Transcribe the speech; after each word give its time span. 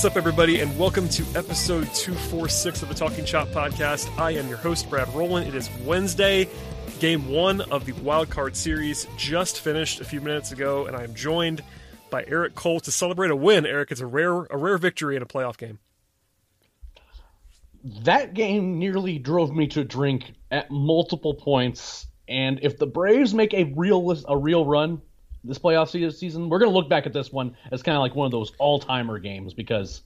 What's 0.00 0.12
up, 0.12 0.16
everybody, 0.16 0.60
and 0.60 0.78
welcome 0.78 1.10
to 1.10 1.22
episode 1.34 1.84
246 1.92 2.80
of 2.80 2.88
the 2.88 2.94
Talking 2.94 3.22
Chop 3.26 3.48
podcast. 3.48 4.08
I 4.18 4.30
am 4.30 4.48
your 4.48 4.56
host, 4.56 4.88
Brad 4.88 5.14
Rowland. 5.14 5.46
It 5.46 5.54
is 5.54 5.68
Wednesday. 5.84 6.48
Game 7.00 7.28
one 7.28 7.60
of 7.60 7.84
the 7.84 7.92
Wild 7.92 8.30
Card 8.30 8.56
Series 8.56 9.06
just 9.18 9.60
finished 9.60 10.00
a 10.00 10.04
few 10.06 10.22
minutes 10.22 10.52
ago, 10.52 10.86
and 10.86 10.96
I 10.96 11.04
am 11.04 11.12
joined 11.12 11.62
by 12.08 12.24
Eric 12.26 12.54
Cole 12.54 12.80
to 12.80 12.90
celebrate 12.90 13.30
a 13.30 13.36
win. 13.36 13.66
Eric, 13.66 13.90
it's 13.90 14.00
a 14.00 14.06
rare, 14.06 14.32
a 14.44 14.56
rare 14.56 14.78
victory 14.78 15.16
in 15.16 15.22
a 15.22 15.26
playoff 15.26 15.58
game. 15.58 15.78
That 18.04 18.32
game 18.32 18.78
nearly 18.78 19.18
drove 19.18 19.54
me 19.54 19.66
to 19.66 19.84
drink 19.84 20.32
at 20.50 20.70
multiple 20.70 21.34
points, 21.34 22.06
and 22.26 22.60
if 22.62 22.78
the 22.78 22.86
Braves 22.86 23.34
make 23.34 23.52
a 23.52 23.64
real 23.76 24.16
a 24.26 24.34
real 24.34 24.64
run, 24.64 25.02
this 25.44 25.58
playoff 25.58 25.88
season, 25.90 26.48
we're 26.48 26.58
going 26.58 26.70
to 26.70 26.76
look 26.76 26.88
back 26.88 27.06
at 27.06 27.12
this 27.12 27.32
one 27.32 27.56
as 27.72 27.82
kind 27.82 27.96
of 27.96 28.00
like 28.00 28.14
one 28.14 28.26
of 28.26 28.32
those 28.32 28.52
all 28.58 28.78
timer 28.78 29.18
games 29.18 29.54
because 29.54 30.02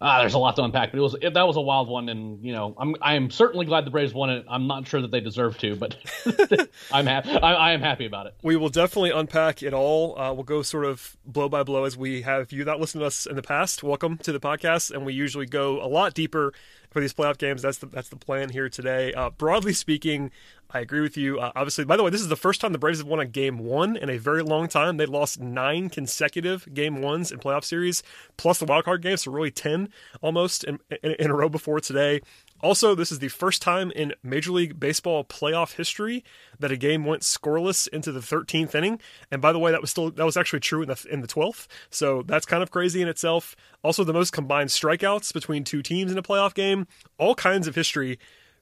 ah, 0.00 0.20
there's 0.20 0.34
a 0.34 0.38
lot 0.38 0.56
to 0.56 0.62
unpack. 0.62 0.90
But 0.90 0.98
it 0.98 1.02
was 1.02 1.16
that 1.20 1.46
was 1.46 1.56
a 1.56 1.60
wild 1.60 1.88
one, 1.88 2.08
and 2.08 2.42
you 2.44 2.52
know, 2.52 2.74
I'm 2.78 2.96
I 3.00 3.14
am 3.14 3.30
certainly 3.30 3.66
glad 3.66 3.84
the 3.84 3.90
Braves 3.90 4.14
won 4.14 4.30
it. 4.30 4.44
I'm 4.48 4.66
not 4.66 4.86
sure 4.86 5.00
that 5.00 5.10
they 5.10 5.20
deserve 5.20 5.58
to, 5.58 5.76
but 5.76 5.96
I'm 6.92 7.06
happy. 7.06 7.30
I, 7.30 7.54
I, 7.54 7.72
am 7.72 7.80
happy 7.80 8.06
about 8.06 8.26
it. 8.26 8.34
We 8.42 8.56
will 8.56 8.68
definitely 8.68 9.10
unpack 9.10 9.62
it 9.62 9.74
all. 9.74 10.18
Uh, 10.18 10.32
we'll 10.32 10.44
go 10.44 10.62
sort 10.62 10.84
of 10.84 11.16
blow 11.24 11.48
by 11.48 11.62
blow 11.62 11.84
as 11.84 11.96
we 11.96 12.22
have. 12.22 12.52
You 12.52 12.64
that 12.64 12.80
listened 12.80 13.02
to 13.02 13.06
us 13.06 13.26
in 13.26 13.36
the 13.36 13.42
past, 13.42 13.82
welcome 13.82 14.18
to 14.18 14.32
the 14.32 14.40
podcast, 14.40 14.90
and 14.90 15.04
we 15.04 15.14
usually 15.14 15.46
go 15.46 15.82
a 15.82 15.88
lot 15.88 16.14
deeper 16.14 16.52
for 16.96 17.00
these 17.00 17.12
playoff 17.12 17.36
games. 17.36 17.60
That's 17.60 17.76
the 17.76 17.88
that's 17.88 18.08
the 18.08 18.16
plan 18.16 18.48
here 18.48 18.70
today. 18.70 19.12
Uh, 19.12 19.28
broadly 19.28 19.74
speaking, 19.74 20.30
I 20.70 20.80
agree 20.80 21.02
with 21.02 21.18
you. 21.18 21.38
Uh, 21.38 21.52
obviously, 21.54 21.84
by 21.84 21.94
the 21.94 22.02
way, 22.02 22.08
this 22.08 22.22
is 22.22 22.28
the 22.28 22.36
first 22.36 22.58
time 22.58 22.72
the 22.72 22.78
Braves 22.78 23.00
have 23.00 23.06
won 23.06 23.20
a 23.20 23.26
game 23.26 23.58
one 23.58 23.98
in 23.98 24.08
a 24.08 24.16
very 24.16 24.42
long 24.42 24.66
time. 24.66 24.96
They 24.96 25.04
lost 25.04 25.38
nine 25.38 25.90
consecutive 25.90 26.72
game 26.72 27.02
ones 27.02 27.30
in 27.30 27.38
playoff 27.38 27.64
series, 27.64 28.02
plus 28.38 28.60
the 28.60 28.64
wild 28.64 28.86
card 28.86 29.02
games, 29.02 29.24
so 29.24 29.30
really 29.30 29.50
ten 29.50 29.90
almost 30.22 30.64
in, 30.64 30.78
in, 31.02 31.12
in 31.18 31.30
a 31.30 31.34
row 31.34 31.50
before 31.50 31.80
today. 31.80 32.22
Also, 32.62 32.94
this 32.94 33.12
is 33.12 33.18
the 33.18 33.28
first 33.28 33.62
time 33.62 33.90
in 33.90 34.14
Major 34.22 34.52
League 34.52 34.80
Baseball 34.80 35.24
playoff 35.24 35.74
history 35.74 36.24
that 36.58 36.72
a 36.72 36.76
game 36.76 37.04
went 37.04 37.22
scoreless 37.22 37.86
into 37.88 38.12
the 38.12 38.20
13th 38.20 38.74
inning. 38.74 39.00
And 39.30 39.42
by 39.42 39.52
the 39.52 39.58
way, 39.58 39.70
that 39.70 39.80
was 39.80 39.90
still 39.90 40.10
that 40.10 40.24
was 40.24 40.36
actually 40.36 40.60
true 40.60 40.82
in 40.82 40.88
the 40.88 41.06
in 41.10 41.20
the 41.20 41.28
12th. 41.28 41.66
So 41.90 42.22
that's 42.22 42.46
kind 42.46 42.62
of 42.62 42.70
crazy 42.70 43.02
in 43.02 43.08
itself. 43.08 43.56
Also, 43.82 44.04
the 44.04 44.12
most 44.12 44.32
combined 44.32 44.70
strikeouts 44.70 45.32
between 45.32 45.64
two 45.64 45.82
teams 45.82 46.10
in 46.10 46.18
a 46.18 46.22
playoff 46.22 46.54
game. 46.54 46.86
All 47.18 47.34
kinds 47.34 47.66
of 47.66 47.74
history 47.74 48.18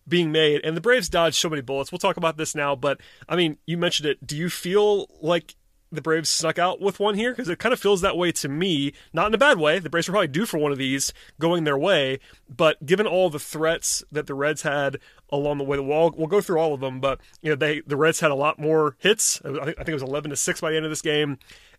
being 0.06 0.32
made. 0.32 0.60
And 0.64 0.76
the 0.76 0.80
Braves 0.80 1.08
dodged 1.08 1.36
so 1.36 1.48
many 1.48 1.62
bullets. 1.62 1.90
We'll 1.90 1.98
talk 1.98 2.16
about 2.16 2.36
this 2.36 2.54
now, 2.54 2.76
but 2.76 3.00
I 3.28 3.36
mean, 3.36 3.58
you 3.66 3.78
mentioned 3.78 4.08
it. 4.08 4.26
Do 4.26 4.36
you 4.36 4.50
feel 4.50 5.08
like 5.20 5.54
the 5.94 6.02
Braves 6.02 6.30
snuck 6.30 6.58
out 6.58 6.80
with 6.80 7.00
one 7.00 7.14
here? 7.14 7.32
Because 7.32 7.48
it 7.48 7.58
kind 7.58 7.72
of 7.72 7.80
feels 7.80 8.00
that 8.00 8.16
way 8.16 8.32
to 8.32 8.48
me. 8.48 8.92
Not 9.12 9.28
in 9.28 9.34
a 9.34 9.38
bad 9.38 9.58
way. 9.58 9.78
The 9.78 9.90
Braves 9.90 10.08
were 10.08 10.12
probably 10.12 10.28
due 10.28 10.46
for 10.46 10.58
one 10.58 10.72
of 10.72 10.78
these 10.78 11.12
going 11.38 11.64
their 11.64 11.78
way. 11.78 12.18
But 12.48 12.84
given 12.84 13.06
all 13.06 13.30
the 13.30 13.38
threats 13.38 14.04
that 14.12 14.26
the 14.26 14.34
Reds 14.34 14.62
had 14.62 14.98
along 15.30 15.58
the 15.58 15.64
way, 15.64 15.78
we'll, 15.78 16.12
we'll 16.16 16.26
go 16.26 16.40
through 16.40 16.58
all 16.58 16.74
of 16.74 16.80
them. 16.80 17.00
But 17.00 17.20
you 17.42 17.50
know, 17.50 17.56
they 17.56 17.80
the 17.86 17.96
Reds 17.96 18.20
had 18.20 18.30
a 18.30 18.36
lot 18.36 18.58
more 18.58 18.96
hits. 18.98 19.40
I 19.44 19.48
think, 19.48 19.58
I 19.60 19.64
think 19.64 19.88
it 19.88 19.94
was 19.94 20.02
11 20.02 20.30
to 20.30 20.36
six 20.36 20.60
by 20.60 20.70
the 20.70 20.76
end 20.76 20.86
of 20.86 20.90
this 20.90 21.02
game. 21.02 21.38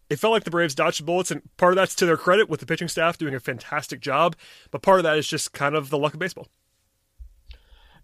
It 0.10 0.20
felt 0.20 0.34
like 0.34 0.44
the 0.44 0.52
Braves 0.52 0.76
dodged 0.76 1.06
bullets, 1.06 1.32
and 1.32 1.42
part 1.58 1.74
of 1.74 1.78
that's 1.78 1.96
to 1.96 2.06
their 2.06 2.18
credit 2.18 2.48
with 2.48 2.60
the 2.60 2.66
pitching 2.68 2.88
staff 2.88 3.18
doing 3.18 3.34
a 3.34 3.40
fantastic 3.40 4.02
job. 4.02 4.36
But 4.70 4.84
part 4.84 5.00
of 5.00 5.04
that 5.04 5.18
is 5.18 5.28
just 5.28 5.52
kind 5.52 5.76
of 5.76 5.90
the 5.90 5.98
luck 5.98 6.14
of 6.14 6.20
baseball. 6.20 6.48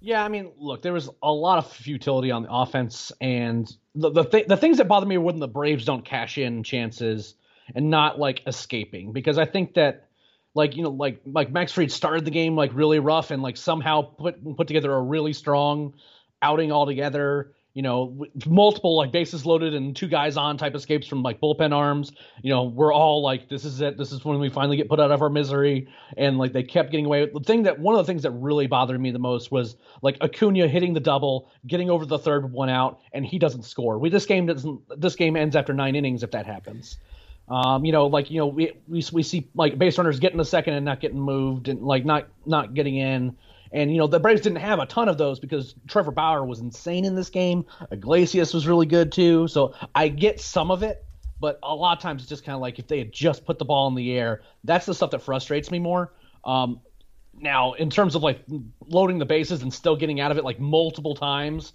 Yeah, 0.01 0.25
I 0.25 0.29
mean, 0.29 0.51
look, 0.57 0.81
there 0.81 0.94
was 0.94 1.09
a 1.22 1.31
lot 1.31 1.59
of 1.59 1.72
futility 1.72 2.31
on 2.31 2.41
the 2.41 2.51
offense, 2.51 3.12
and 3.22 3.72
the 3.94 4.09
the, 4.09 4.23
th- 4.23 4.47
the 4.47 4.57
things 4.57 4.79
that 4.79 4.88
bother 4.88 5.06
me 5.06 5.16
are 5.17 5.22
when 5.22 5.39
the 5.39 5.47
Braves 5.47 5.85
don't 5.85 6.03
cash 6.03 6.39
in 6.39 6.63
chances 6.63 7.35
and 7.75 7.91
not 7.91 8.19
like 8.19 8.41
escaping, 8.47 9.13
because 9.13 9.38
I 9.38 9.45
think 9.45 9.75
that 9.75 10.09
like 10.56 10.75
you 10.75 10.81
know 10.81 10.89
like 10.89 11.22
like 11.25 11.51
Max 11.51 11.72
Fried 11.72 11.91
started 11.91 12.25
the 12.25 12.31
game 12.31 12.56
like 12.56 12.72
really 12.73 12.97
rough 12.97 13.29
and 13.29 13.44
like 13.44 13.57
somehow 13.57 14.01
put 14.01 14.57
put 14.57 14.67
together 14.67 14.91
a 14.91 15.01
really 15.01 15.34
strong 15.34 15.94
outing 16.41 16.72
altogether 16.72 17.53
you 17.74 17.82
know, 17.82 18.26
multiple 18.46 18.98
like 18.98 19.12
bases 19.12 19.46
loaded 19.46 19.74
and 19.74 19.96
two 19.96 20.08
guys 20.08 20.36
on 20.36 20.58
type 20.58 20.76
escapes 20.76 21.08
from 21.08 21.24
like 21.24 21.40
bullpen 21.40 21.74
arms. 21.74 22.12
You 22.42 22.50
know, 22.50 22.64
we're 22.64 22.94
all 22.94 23.22
like, 23.22 23.48
this 23.48 23.64
is 23.64 23.80
it. 23.80 23.98
This 23.98 24.12
is 24.12 24.26
when 24.26 24.40
we 24.40 24.50
finally 24.50 24.76
get 24.76 24.90
put 24.90 25.00
out 25.00 25.12
of 25.12 25.22
our 25.22 25.30
misery. 25.30 25.88
And 26.18 26.38
like 26.38 26.52
they 26.52 26.64
kept 26.64 26.92
getting 26.92 27.06
away. 27.06 27.30
The 27.34 27.40
thing 27.40 27.64
that 27.64 27.80
one 27.80 27.96
of 27.96 28.06
the 28.06 28.12
things 28.12 28.24
that 28.24 28.31
really 28.31 28.68
bothered 28.68 29.00
me 29.00 29.12
the 29.12 29.20
most 29.20 29.52
was 29.52 29.78
like 30.02 30.18
Acuna 30.22 30.68
hitting 30.68 30.94
the 30.94 31.00
double, 31.00 31.50
getting 31.66 31.90
over 31.90 32.06
the 32.06 32.20
third 32.20 32.52
one 32.52 32.70
out, 32.70 33.00
and 33.14 33.26
he 33.26 33.40
doesn't 33.40 33.64
score. 33.64 33.98
We 33.98 34.10
this 34.10 34.26
game 34.26 34.48
doesn't. 34.48 34.81
This 35.00 35.16
game 35.16 35.38
ends 35.38 35.56
after 35.56 35.74
nine 35.74 35.96
innings 35.96 36.24
if 36.24 36.31
that 36.31 36.46
happens. 36.46 36.98
Um, 37.48 37.86
you 37.86 37.92
know, 37.92 38.08
like 38.08 38.30
you 38.30 38.38
know, 38.38 38.48
we 38.48 38.74
we 38.88 39.04
we 39.12 39.24
see 39.24 39.50
like 39.56 39.78
base 39.78 39.98
runners 39.98 40.20
getting 40.20 40.38
the 40.38 40.46
second 40.46 40.74
and 40.74 40.86
not 40.86 41.00
getting 41.00 41.20
moved 41.20 41.68
and 41.68 41.81
like 41.81 42.06
not 42.06 42.28
not 42.46 42.74
getting 42.74 42.98
in. 42.98 43.36
And 43.72 43.92
you 43.92 43.98
know 43.98 44.08
the 44.08 44.20
Braves 44.20 44.42
didn't 44.42 44.58
have 44.58 44.80
a 44.80 44.86
ton 44.86 45.08
of 45.08 45.18
those 45.18 45.40
because 45.40 45.76
Trevor 45.88 46.12
Bauer 46.12 46.46
was 46.46 46.59
insane 46.59 47.06
in 47.06 47.16
this 47.16 47.30
game. 47.30 47.66
Iglesias 47.92 48.54
was 48.54 48.68
really 48.68 48.86
good 48.86 49.12
too. 49.12 49.48
So 49.48 49.74
I 49.96 50.09
get 50.09 50.42
some 50.42 50.72
of 50.72 50.84
it, 50.84 51.06
but 51.40 51.58
a 51.64 51.74
lot 51.74 51.98
of 51.98 52.04
times 52.04 52.22
it's 52.22 52.30
just 52.30 52.44
kind 52.44 52.56
of 52.56 52.62
like 52.62 52.80
if 52.80 52.88
they 52.88 53.00
had 53.00 53.14
just 53.14 53.46
put 53.46 53.60
the 53.60 53.66
ball 53.66 53.88
in 53.88 53.96
the 53.96 54.12
air. 54.12 54.42
That's 54.64 54.86
the 54.86 54.94
stuff 54.94 55.12
that 55.12 55.22
frustrates 55.22 55.72
me 55.72 55.80
more. 55.80 56.14
Um, 56.44 56.81
now, 57.34 57.74
in 57.74 57.90
terms 57.90 58.16
of 58.16 58.24
like 58.24 58.44
loading 58.88 59.20
the 59.20 59.26
bases 59.26 59.62
and 59.62 59.74
still 59.74 59.96
getting 59.96 60.20
out 60.20 60.31
of 60.31 60.38
it 60.38 60.44
like 60.44 60.60
multiple 60.60 61.16
times, 61.16 61.72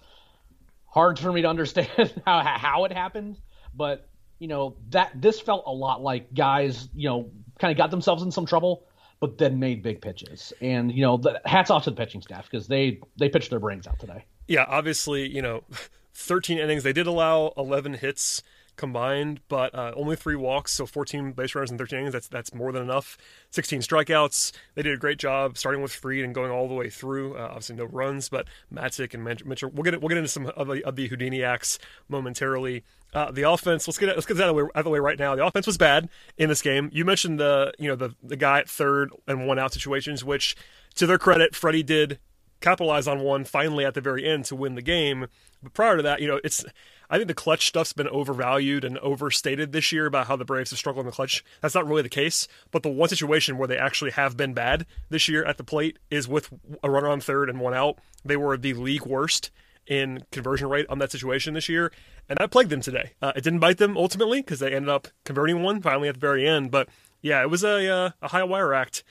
hard 0.84 1.18
for 1.18 1.32
me 1.32 1.42
to 1.42 1.48
understand 1.48 1.88
how 2.26 2.42
how 2.42 2.84
it 2.84 2.92
happened. 2.92 3.38
But 3.74 4.08
you 4.38 4.48
know 4.48 4.76
that 4.90 5.12
this 5.14 5.40
felt 5.40 5.64
a 5.66 5.72
lot 5.72 6.02
like 6.02 6.34
guys 6.34 6.88
you 6.94 7.08
know 7.08 7.30
kind 7.58 7.72
of 7.72 7.78
got 7.78 7.90
themselves 7.90 8.22
in 8.22 8.30
some 8.30 8.44
trouble 8.44 8.86
but 9.20 9.38
then 9.38 9.58
made 9.58 9.82
big 9.82 10.00
pitches. 10.00 10.52
And 10.60 10.92
you 10.92 11.02
know, 11.02 11.16
the, 11.16 11.40
hats 11.44 11.70
off 11.70 11.84
to 11.84 11.90
the 11.90 11.96
pitching 11.96 12.22
staff 12.22 12.48
because 12.50 12.66
they 12.66 13.00
they 13.16 13.28
pitched 13.28 13.50
their 13.50 13.60
brains 13.60 13.86
out 13.86 13.98
today. 13.98 14.24
Yeah, 14.48 14.64
obviously, 14.68 15.28
you 15.28 15.42
know, 15.42 15.64
13 16.14 16.58
innings. 16.58 16.82
They 16.82 16.92
did 16.92 17.06
allow 17.06 17.52
11 17.56 17.94
hits 17.94 18.42
combined, 18.76 19.40
but 19.48 19.74
uh, 19.74 19.92
only 19.96 20.16
three 20.16 20.36
walks, 20.36 20.72
so 20.72 20.86
14 20.86 21.32
base 21.32 21.54
runners 21.54 21.70
in 21.70 21.78
13 21.78 21.98
innings. 21.98 22.12
That's 22.12 22.28
that's 22.28 22.54
more 22.54 22.72
than 22.72 22.82
enough. 22.82 23.18
16 23.50 23.80
strikeouts. 23.80 24.52
They 24.74 24.82
did 24.82 24.94
a 24.94 24.98
great 24.98 25.18
job 25.18 25.58
starting 25.58 25.82
with 25.82 25.92
Fried 25.92 26.24
and 26.24 26.34
going 26.34 26.50
all 26.50 26.68
the 26.68 26.74
way 26.74 26.90
through. 26.90 27.36
Uh, 27.36 27.48
obviously, 27.48 27.76
no 27.76 27.84
runs, 27.84 28.28
but 28.28 28.46
Matzek 28.72 29.14
and 29.14 29.24
Mitchell. 29.24 29.70
We'll 29.72 29.82
get 29.82 30.00
we'll 30.00 30.08
get 30.08 30.18
into 30.18 30.28
some 30.28 30.46
of 30.46 30.68
the, 30.68 30.84
of 30.84 30.96
the 30.96 31.08
Houdini 31.08 31.42
acts 31.42 31.78
momentarily. 32.08 32.84
Uh, 33.14 33.30
the 33.30 33.42
offense. 33.42 33.88
Let's 33.88 33.98
get 33.98 34.08
let's 34.08 34.26
get 34.26 34.36
that 34.36 34.44
out 34.44 34.50
of, 34.50 34.56
way, 34.56 34.62
out 34.62 34.70
of 34.74 34.84
the 34.84 34.90
way 34.90 34.98
right 34.98 35.18
now. 35.18 35.34
The 35.34 35.46
offense 35.46 35.66
was 35.66 35.78
bad 35.78 36.08
in 36.36 36.48
this 36.48 36.62
game. 36.62 36.90
You 36.92 37.04
mentioned 37.04 37.40
the 37.40 37.72
you 37.78 37.88
know 37.88 37.96
the 37.96 38.14
the 38.22 38.36
guy 38.36 38.60
at 38.60 38.68
third 38.68 39.10
and 39.26 39.46
one 39.46 39.58
out 39.58 39.72
situations, 39.72 40.24
which 40.24 40.56
to 40.96 41.06
their 41.06 41.18
credit, 41.18 41.54
Freddie 41.54 41.82
did 41.82 42.18
capitalize 42.60 43.06
on 43.06 43.20
one 43.20 43.44
finally 43.44 43.84
at 43.84 43.94
the 43.94 44.00
very 44.00 44.24
end 44.24 44.44
to 44.46 44.56
win 44.56 44.74
the 44.74 44.82
game. 44.82 45.26
But 45.62 45.74
prior 45.74 45.96
to 45.96 46.02
that, 46.02 46.20
you 46.20 46.28
know, 46.28 46.40
it's 46.42 46.64
I 47.08 47.16
think 47.16 47.28
the 47.28 47.34
clutch 47.34 47.66
stuff's 47.66 47.92
been 47.92 48.08
overvalued 48.08 48.84
and 48.84 48.98
overstated 48.98 49.72
this 49.72 49.92
year 49.92 50.06
about 50.06 50.26
how 50.26 50.36
the 50.36 50.44
Braves 50.44 50.70
have 50.70 50.78
struggled 50.78 51.04
in 51.04 51.10
the 51.10 51.14
clutch. 51.14 51.44
That's 51.60 51.74
not 51.74 51.86
really 51.86 52.02
the 52.02 52.08
case. 52.08 52.48
But 52.70 52.82
the 52.82 52.88
one 52.88 53.08
situation 53.08 53.58
where 53.58 53.68
they 53.68 53.78
actually 53.78 54.12
have 54.12 54.36
been 54.36 54.54
bad 54.54 54.86
this 55.08 55.28
year 55.28 55.44
at 55.44 55.56
the 55.56 55.64
plate 55.64 55.98
is 56.10 56.28
with 56.28 56.50
a 56.82 56.90
runner 56.90 57.08
on 57.08 57.20
third 57.20 57.48
and 57.48 57.60
one 57.60 57.74
out. 57.74 57.98
They 58.24 58.36
were 58.36 58.56
the 58.56 58.74
league 58.74 59.06
worst 59.06 59.50
in 59.86 60.24
conversion 60.32 60.68
rate 60.68 60.86
on 60.88 60.98
that 60.98 61.12
situation 61.12 61.54
this 61.54 61.68
year, 61.68 61.92
and 62.28 62.38
that 62.38 62.50
plagued 62.50 62.70
them 62.70 62.80
today. 62.80 63.12
Uh, 63.22 63.32
it 63.36 63.44
didn't 63.44 63.60
bite 63.60 63.78
them 63.78 63.96
ultimately 63.96 64.40
because 64.40 64.58
they 64.58 64.74
ended 64.74 64.88
up 64.88 65.08
converting 65.24 65.62
one 65.62 65.80
finally 65.80 66.08
at 66.08 66.14
the 66.14 66.20
very 66.20 66.46
end. 66.46 66.70
But 66.70 66.88
yeah, 67.22 67.40
it 67.42 67.50
was 67.50 67.62
a 67.62 67.88
uh, 67.88 68.10
a 68.20 68.28
high 68.28 68.44
wire 68.44 68.74
act 68.74 69.04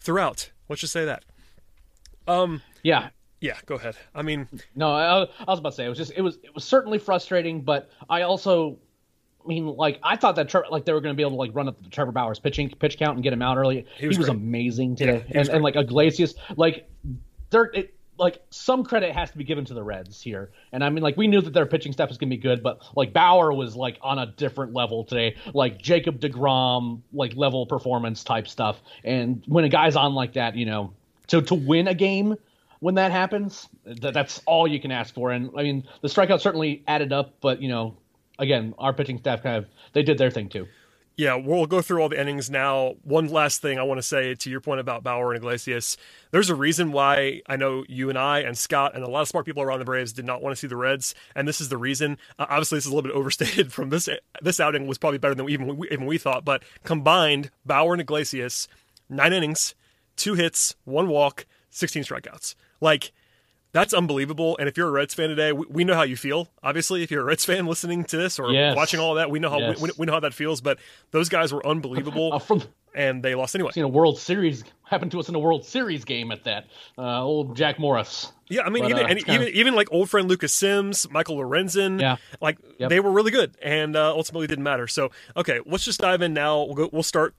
throughout. 0.00 0.50
Let's 0.68 0.80
just 0.80 0.92
say 0.92 1.04
that. 1.04 1.24
Um. 2.26 2.62
Yeah. 2.82 3.08
Yeah. 3.40 3.58
Go 3.66 3.76
ahead. 3.76 3.96
I 4.14 4.22
mean, 4.22 4.48
no, 4.74 4.90
I, 4.90 5.22
I 5.22 5.44
was 5.46 5.58
about 5.58 5.70
to 5.70 5.76
say 5.76 5.86
it 5.86 5.88
was 5.88 5.98
just 5.98 6.12
it 6.16 6.22
was 6.22 6.38
it 6.42 6.54
was 6.54 6.64
certainly 6.64 6.98
frustrating, 6.98 7.62
but 7.62 7.90
I 8.08 8.22
also 8.22 8.78
I 9.44 9.48
mean, 9.48 9.66
like 9.66 9.98
I 10.02 10.16
thought 10.16 10.36
that 10.36 10.52
like 10.70 10.84
they 10.84 10.92
were 10.92 11.00
going 11.00 11.14
to 11.14 11.16
be 11.16 11.22
able 11.22 11.32
to 11.32 11.36
like 11.36 11.54
run 11.54 11.68
up 11.68 11.82
the 11.82 11.88
Trevor 11.88 12.12
Bauer's 12.12 12.38
pitching 12.38 12.70
pitch 12.70 12.98
count 12.98 13.14
and 13.14 13.22
get 13.22 13.32
him 13.32 13.42
out 13.42 13.56
early. 13.56 13.86
He 13.96 14.06
was, 14.06 14.16
he 14.16 14.20
was 14.20 14.28
amazing 14.28 14.96
today, 14.96 15.24
yeah, 15.28 15.40
and, 15.40 15.48
and 15.48 15.64
like 15.64 15.76
Iglesias, 15.76 16.34
like 16.56 16.88
they're 17.50 17.70
it, 17.72 17.94
like 18.18 18.42
some 18.50 18.84
credit 18.84 19.14
has 19.14 19.30
to 19.30 19.38
be 19.38 19.44
given 19.44 19.64
to 19.66 19.74
the 19.74 19.82
Reds 19.82 20.20
here. 20.20 20.50
And 20.72 20.82
I 20.82 20.90
mean, 20.90 21.02
like 21.02 21.16
we 21.16 21.28
knew 21.28 21.40
that 21.40 21.52
their 21.52 21.66
pitching 21.66 21.92
staff 21.92 22.08
was 22.08 22.18
gonna 22.18 22.30
be 22.30 22.36
good, 22.36 22.62
but 22.62 22.82
like 22.96 23.12
Bauer 23.12 23.52
was 23.52 23.76
like 23.76 23.98
on 24.02 24.18
a 24.18 24.26
different 24.26 24.74
level 24.74 25.04
today, 25.04 25.36
like 25.54 25.80
Jacob 25.80 26.20
Degrom 26.20 27.00
like 27.12 27.36
level 27.36 27.64
performance 27.64 28.24
type 28.24 28.48
stuff. 28.48 28.82
And 29.04 29.42
when 29.46 29.64
a 29.64 29.68
guy's 29.68 29.96
on 29.96 30.14
like 30.14 30.34
that, 30.34 30.56
you 30.56 30.66
know, 30.66 30.92
to 31.28 31.40
to 31.42 31.54
win 31.54 31.88
a 31.88 31.94
game 31.94 32.36
when 32.80 32.94
that 32.96 33.10
happens, 33.10 33.68
that, 33.84 34.14
that's 34.14 34.40
all 34.46 34.66
you 34.66 34.80
can 34.80 34.90
ask 34.90 35.14
for. 35.14 35.30
And 35.30 35.50
I 35.56 35.62
mean, 35.62 35.84
the 36.02 36.08
strikeout 36.08 36.40
certainly 36.40 36.82
added 36.86 37.12
up, 37.12 37.34
but 37.40 37.60
you 37.60 37.68
know, 37.68 37.96
again, 38.38 38.74
our 38.78 38.92
pitching 38.92 39.18
staff 39.18 39.42
kind 39.42 39.56
of 39.56 39.66
they 39.92 40.02
did 40.02 40.18
their 40.18 40.30
thing 40.30 40.48
too. 40.48 40.66
Yeah, 41.16 41.34
we'll 41.34 41.66
go 41.66 41.82
through 41.82 42.00
all 42.00 42.08
the 42.08 42.20
innings 42.20 42.48
now. 42.48 42.94
One 43.02 43.26
last 43.26 43.60
thing 43.60 43.76
I 43.76 43.82
want 43.82 43.98
to 43.98 44.02
say 44.02 44.36
to 44.36 44.50
your 44.50 44.60
point 44.60 44.78
about 44.78 45.02
Bauer 45.02 45.32
and 45.32 45.38
Iglesias. 45.38 45.96
There's 46.30 46.48
a 46.48 46.54
reason 46.54 46.92
why 46.92 47.42
I 47.48 47.56
know 47.56 47.84
you 47.88 48.08
and 48.08 48.16
I 48.16 48.38
and 48.38 48.56
Scott 48.56 48.94
and 48.94 49.02
a 49.02 49.10
lot 49.10 49.22
of 49.22 49.28
smart 49.28 49.44
people 49.44 49.60
around 49.60 49.80
the 49.80 49.84
Braves 49.84 50.12
did 50.12 50.24
not 50.24 50.42
want 50.42 50.54
to 50.54 50.60
see 50.60 50.68
the 50.68 50.76
Reds, 50.76 51.16
and 51.34 51.48
this 51.48 51.60
is 51.60 51.70
the 51.70 51.76
reason. 51.76 52.18
Uh, 52.38 52.46
obviously, 52.48 52.76
this 52.76 52.86
is 52.86 52.92
a 52.92 52.94
little 52.94 53.10
bit 53.10 53.16
overstated. 53.16 53.72
From 53.78 53.90
this 53.90 54.08
this 54.42 54.60
outing 54.60 54.86
was 54.86 54.96
probably 54.96 55.18
better 55.18 55.34
than 55.34 55.48
even 55.48 55.76
we, 55.76 55.88
even 55.90 56.06
we 56.06 56.18
thought, 56.18 56.44
but 56.44 56.62
combined, 56.84 57.50
Bauer 57.66 57.94
and 57.94 58.00
Iglesias, 58.00 58.68
nine 59.08 59.32
innings, 59.32 59.74
two 60.14 60.34
hits, 60.34 60.76
one 60.84 61.08
walk, 61.08 61.46
16 61.70 62.04
strikeouts. 62.04 62.54
Like 62.80 63.12
that's 63.72 63.92
unbelievable. 63.92 64.56
And 64.58 64.68
if 64.68 64.76
you're 64.76 64.88
a 64.88 64.90
Reds 64.90 65.14
fan 65.14 65.28
today, 65.28 65.52
we, 65.52 65.66
we, 65.68 65.84
know 65.84 65.94
how 65.94 66.02
you 66.02 66.16
feel. 66.16 66.48
Obviously, 66.62 67.02
if 67.02 67.10
you're 67.10 67.20
a 67.20 67.24
Reds 67.24 67.44
fan 67.44 67.66
listening 67.66 68.04
to 68.04 68.16
this 68.16 68.38
or 68.38 68.50
yes. 68.50 68.76
watching 68.76 68.98
all 68.98 69.14
that, 69.16 69.30
we 69.30 69.38
know 69.38 69.50
how 69.50 69.58
yes. 69.58 69.80
we, 69.80 69.90
we, 69.98 70.06
know 70.06 70.14
how 70.14 70.20
that 70.20 70.34
feels. 70.34 70.60
But 70.60 70.78
those 71.10 71.28
guys 71.28 71.52
were 71.52 71.64
unbelievable, 71.66 72.32
uh, 72.34 72.38
from, 72.38 72.62
and 72.94 73.22
they 73.22 73.34
lost 73.34 73.54
anyway. 73.54 73.72
Seen 73.72 73.84
a 73.84 73.88
World 73.88 74.18
Series 74.18 74.64
happened 74.84 75.12
to 75.12 75.20
us 75.20 75.28
in 75.28 75.34
a 75.34 75.38
World 75.38 75.66
Series 75.66 76.04
game 76.04 76.32
at 76.32 76.44
that. 76.44 76.66
Uh, 76.96 77.22
old 77.22 77.56
Jack 77.56 77.78
Morris. 77.78 78.32
Yeah, 78.48 78.62
I 78.62 78.70
mean, 78.70 78.84
but, 78.84 78.92
even, 78.92 79.04
uh, 79.04 79.34
even, 79.34 79.48
of... 79.48 79.54
even 79.54 79.74
like 79.74 79.88
old 79.92 80.08
friend 80.08 80.28
Lucas 80.28 80.54
Sims, 80.54 81.08
Michael 81.10 81.36
Lorenzen, 81.36 82.00
yeah, 82.00 82.16
like 82.40 82.58
yep. 82.78 82.88
they 82.88 83.00
were 83.00 83.10
really 83.10 83.30
good, 83.30 83.54
and 83.60 83.94
uh, 83.94 84.10
ultimately 84.10 84.46
didn't 84.46 84.64
matter. 84.64 84.86
So, 84.86 85.10
okay, 85.36 85.60
let's 85.66 85.84
just 85.84 86.00
dive 86.00 86.22
in 86.22 86.32
now. 86.32 86.62
We'll 86.62 86.74
go, 86.74 86.90
we'll 86.90 87.02
start 87.02 87.34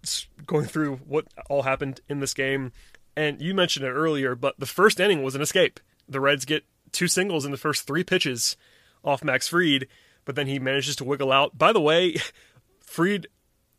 going 0.46 0.66
through 0.66 0.98
what 1.08 1.26
all 1.50 1.64
happened 1.64 2.02
in 2.08 2.20
this 2.20 2.36
game. 2.36 2.72
And 3.20 3.42
you 3.42 3.54
mentioned 3.54 3.86
it 3.86 3.90
earlier, 3.92 4.34
but 4.34 4.58
the 4.62 4.66
first 4.66 4.98
inning 4.98 5.24
was 5.24 5.36
an 5.36 5.42
escape. 5.42 5.82
The 6.08 6.22
Reds 6.22 6.46
get 6.46 6.64
two 6.94 7.10
singles 7.10 7.44
in 7.44 7.52
the 7.52 7.58
first 7.58 7.86
three 7.86 8.02
pitches 8.02 8.56
off 9.04 9.26
Max 9.26 9.50
Fried, 9.50 9.88
but 10.24 10.38
then 10.38 10.48
he 10.48 10.58
manages 10.58 10.96
to 10.96 11.04
wiggle 11.04 11.30
out. 11.30 11.58
By 11.58 11.74
the 11.74 11.82
way, 11.82 12.16
Fried 12.80 13.28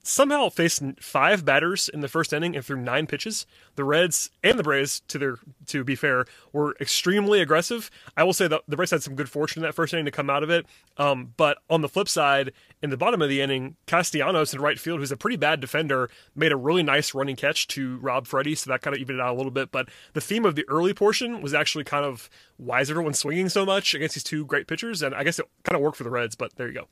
somehow 0.03 0.49
faced 0.49 0.83
five 1.01 1.45
batters 1.45 1.89
in 1.89 2.01
the 2.01 2.09
first 2.09 2.33
inning 2.33 2.57
and 2.57 2.65
threw 2.65 2.77
nine 2.77 3.07
pitches. 3.07 3.47
The 3.77 3.85
Reds 3.85 4.31
and 4.43 4.59
the 4.59 4.63
Braves, 4.63 5.01
to 5.09 5.19
their 5.19 5.37
to 5.67 5.85
be 5.85 5.95
fair, 5.95 6.25
were 6.53 6.77
extremely 6.81 7.41
aggressive. 7.41 7.91
I 8.17 8.25
will 8.25 8.33
say 8.33 8.49
that 8.49 8.63
the 8.67 8.77
Braves 8.77 8.91
had 8.91 9.03
some 9.03 9.15
good 9.15 9.29
fortune 9.29 9.63
in 9.63 9.69
that 9.69 9.75
first 9.75 9.93
inning 9.93 10.07
to 10.07 10.11
come 10.11 10.31
out 10.31 10.43
of 10.43 10.51
it. 10.51 10.67
Um, 10.97 11.33
but 11.37 11.59
on 11.69 11.81
the 11.81 11.89
flip 11.89 12.09
side, 12.09 12.53
in 12.83 12.91
the 12.91 12.97
bottom 12.97 13.23
of 13.23 13.29
the 13.29 13.41
inning, 13.41 13.77
Castellanos 13.87 14.55
in 14.55 14.61
right 14.61 14.79
field, 14.79 15.01
who's 15.01 15.13
a 15.13 15.17
pretty 15.17 15.37
bad 15.37 15.61
defender, 15.61 16.11
made 16.35 16.53
a 16.53 16.57
really 16.57 16.83
nice 16.83 17.15
running 17.15 17.37
catch 17.37 17.67
to 17.69 17.99
Rob 17.99 18.27
Freddie, 18.27 18.55
so 18.55 18.71
that 18.71 18.83
kind 18.83 18.95
of 18.95 19.01
evened 19.01 19.19
it 19.19 19.23
out 19.23 19.35
a 19.35 19.37
little 19.37 19.51
bit. 19.51 19.71
But 19.71 19.89
the 20.15 20.21
theme 20.21 20.45
of 20.45 20.55
the 20.55 20.69
early 20.69 20.95
portion 20.95 21.43
was 21.43 21.55
actually 21.55 21.85
kind 21.85 22.05
of 22.05 22.31
why 22.57 22.81
is 22.81 22.91
everyone 22.91 23.15
swinging 23.15 23.49
so 23.49 23.65
much 23.65 23.95
against 23.95 24.15
these 24.15 24.25
two 24.25 24.45
great 24.47 24.67
pitchers? 24.67 25.03
And 25.03 25.15
I 25.15 25.25
guess 25.25 25.39
it 25.39 25.47
kind 25.65 25.77
of 25.77 25.83
worked 25.83 25.97
for 25.97 26.05
the 26.05 26.11
Reds, 26.11 26.35
but 26.35 26.57
there 26.57 26.69
you 26.69 26.75
go. 26.75 26.89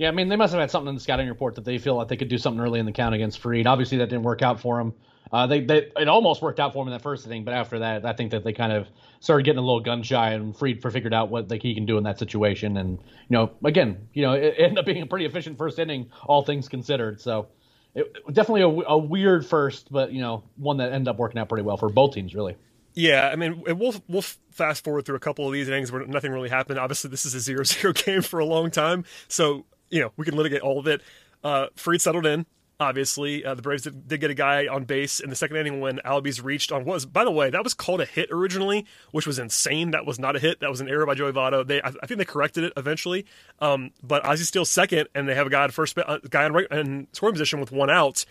Yeah, 0.00 0.08
I 0.08 0.12
mean, 0.12 0.28
they 0.30 0.36
must 0.36 0.54
have 0.54 0.60
had 0.62 0.70
something 0.70 0.88
in 0.88 0.94
the 0.94 1.00
scouting 1.02 1.28
report 1.28 1.56
that 1.56 1.66
they 1.66 1.76
feel 1.76 1.94
like 1.94 2.08
they 2.08 2.16
could 2.16 2.30
do 2.30 2.38
something 2.38 2.58
early 2.58 2.80
in 2.80 2.86
the 2.86 2.92
count 2.92 3.14
against 3.14 3.38
Fried. 3.38 3.66
Obviously, 3.66 3.98
that 3.98 4.08
didn't 4.08 4.22
work 4.22 4.40
out 4.40 4.58
for 4.58 4.78
them. 4.78 4.94
Uh, 5.30 5.46
they, 5.46 5.60
they 5.60 5.90
it 5.94 6.08
almost 6.08 6.40
worked 6.40 6.58
out 6.58 6.72
for 6.72 6.82
them 6.82 6.90
in 6.90 6.96
that 6.96 7.02
first 7.02 7.26
inning, 7.26 7.44
but 7.44 7.52
after 7.52 7.80
that, 7.80 8.06
I 8.06 8.14
think 8.14 8.30
that 8.30 8.42
they 8.42 8.54
kind 8.54 8.72
of 8.72 8.88
started 9.20 9.44
getting 9.44 9.58
a 9.58 9.60
little 9.60 9.80
gun 9.80 10.02
shy, 10.02 10.30
and 10.30 10.56
Fried 10.56 10.80
figured 10.82 11.12
out 11.12 11.28
what 11.28 11.50
like, 11.50 11.60
he 11.60 11.74
can 11.74 11.84
do 11.84 11.98
in 11.98 12.04
that 12.04 12.18
situation. 12.18 12.78
And 12.78 12.92
you 12.92 13.36
know, 13.36 13.50
again, 13.62 14.08
you 14.14 14.22
know, 14.22 14.32
it, 14.32 14.44
it 14.44 14.54
ended 14.58 14.78
up 14.78 14.86
being 14.86 15.02
a 15.02 15.06
pretty 15.06 15.26
efficient 15.26 15.58
first 15.58 15.78
inning, 15.78 16.08
all 16.24 16.46
things 16.46 16.70
considered. 16.70 17.20
So 17.20 17.48
it, 17.94 18.10
definitely 18.32 18.62
a, 18.62 18.88
a 18.88 18.96
weird 18.96 19.44
first, 19.44 19.92
but 19.92 20.14
you 20.14 20.22
know, 20.22 20.44
one 20.56 20.78
that 20.78 20.94
ended 20.94 21.08
up 21.08 21.18
working 21.18 21.38
out 21.38 21.50
pretty 21.50 21.64
well 21.64 21.76
for 21.76 21.90
both 21.90 22.14
teams, 22.14 22.34
really. 22.34 22.56
Yeah, 22.94 23.28
I 23.30 23.36
mean, 23.36 23.64
we'll 23.66 24.02
we'll 24.08 24.24
fast 24.50 24.82
forward 24.82 25.04
through 25.04 25.16
a 25.16 25.20
couple 25.20 25.46
of 25.46 25.52
these 25.52 25.68
innings 25.68 25.92
where 25.92 26.06
nothing 26.06 26.32
really 26.32 26.48
happened. 26.48 26.78
Obviously, 26.78 27.10
this 27.10 27.26
is 27.26 27.34
a 27.34 27.40
zero-zero 27.40 27.92
game 27.92 28.22
for 28.22 28.40
a 28.40 28.46
long 28.46 28.70
time, 28.70 29.04
so 29.28 29.66
you 29.90 30.00
know, 30.00 30.12
we 30.16 30.24
can 30.24 30.36
litigate 30.36 30.62
all 30.62 30.78
of 30.78 30.86
it. 30.86 31.02
Uh, 31.44 31.66
Fried 31.74 32.00
settled 32.00 32.26
in. 32.26 32.46
Obviously, 32.80 33.44
uh, 33.44 33.54
the 33.54 33.60
Braves 33.60 33.82
did, 33.82 34.08
did, 34.08 34.22
get 34.22 34.30
a 34.30 34.34
guy 34.34 34.66
on 34.66 34.84
base 34.84 35.20
in 35.20 35.28
the 35.28 35.36
second 35.36 35.58
inning 35.58 35.80
when 35.80 35.98
Albies 35.98 36.42
reached 36.42 36.72
on 36.72 36.86
was, 36.86 37.04
by 37.04 37.24
the 37.24 37.30
way, 37.30 37.50
that 37.50 37.62
was 37.62 37.74
called 37.74 38.00
a 38.00 38.06
hit 38.06 38.30
originally, 38.30 38.86
which 39.10 39.26
was 39.26 39.38
insane. 39.38 39.90
That 39.90 40.06
was 40.06 40.18
not 40.18 40.34
a 40.34 40.38
hit. 40.38 40.60
That 40.60 40.70
was 40.70 40.80
an 40.80 40.88
error 40.88 41.04
by 41.04 41.14
Joey 41.14 41.32
Votto. 41.32 41.66
They, 41.66 41.82
I, 41.82 41.88
I 41.88 42.06
think 42.06 42.16
they 42.16 42.24
corrected 42.24 42.64
it 42.64 42.72
eventually. 42.78 43.26
Um, 43.58 43.90
but 44.02 44.24
Ozzie 44.24 44.44
steals 44.44 44.70
second, 44.70 45.08
and 45.14 45.28
they 45.28 45.34
have 45.34 45.46
a 45.46 45.50
guy 45.50 45.64
at 45.64 45.74
first, 45.74 45.98
uh, 45.98 46.20
guy 46.30 46.46
in, 46.46 46.54
right, 46.54 46.66
in 46.70 47.06
scoring 47.12 47.34
position 47.34 47.60
with 47.60 47.70
one 47.70 47.90
out, 47.90 48.24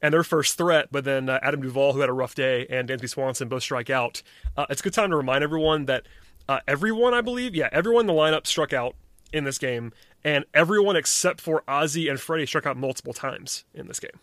and 0.00 0.14
their 0.14 0.24
first 0.24 0.56
threat. 0.56 0.88
But 0.90 1.04
then 1.04 1.28
uh, 1.28 1.38
Adam 1.42 1.60
Duvall, 1.60 1.92
who 1.92 2.00
had 2.00 2.08
a 2.08 2.14
rough 2.14 2.34
day, 2.34 2.66
and 2.70 2.88
Dansby 2.88 3.10
Swanson 3.10 3.48
both 3.48 3.62
strike 3.62 3.90
out. 3.90 4.22
Uh, 4.56 4.64
it's 4.70 4.80
a 4.80 4.84
good 4.84 4.94
time 4.94 5.10
to 5.10 5.16
remind 5.16 5.44
everyone 5.44 5.84
that 5.84 6.06
uh, 6.48 6.60
everyone, 6.66 7.12
I 7.12 7.20
believe, 7.20 7.54
yeah, 7.54 7.68
everyone 7.70 8.02
in 8.02 8.06
the 8.06 8.14
lineup 8.14 8.46
struck 8.46 8.72
out 8.72 8.94
in 9.32 9.44
this 9.44 9.58
game, 9.58 9.92
and 10.24 10.44
everyone 10.54 10.96
except 10.96 11.40
for 11.40 11.62
Ozzy 11.68 12.10
and 12.10 12.20
Freddie 12.20 12.46
struck 12.46 12.66
out 12.66 12.76
multiple 12.76 13.12
times 13.12 13.64
in 13.74 13.86
this 13.88 14.00
game. 14.00 14.18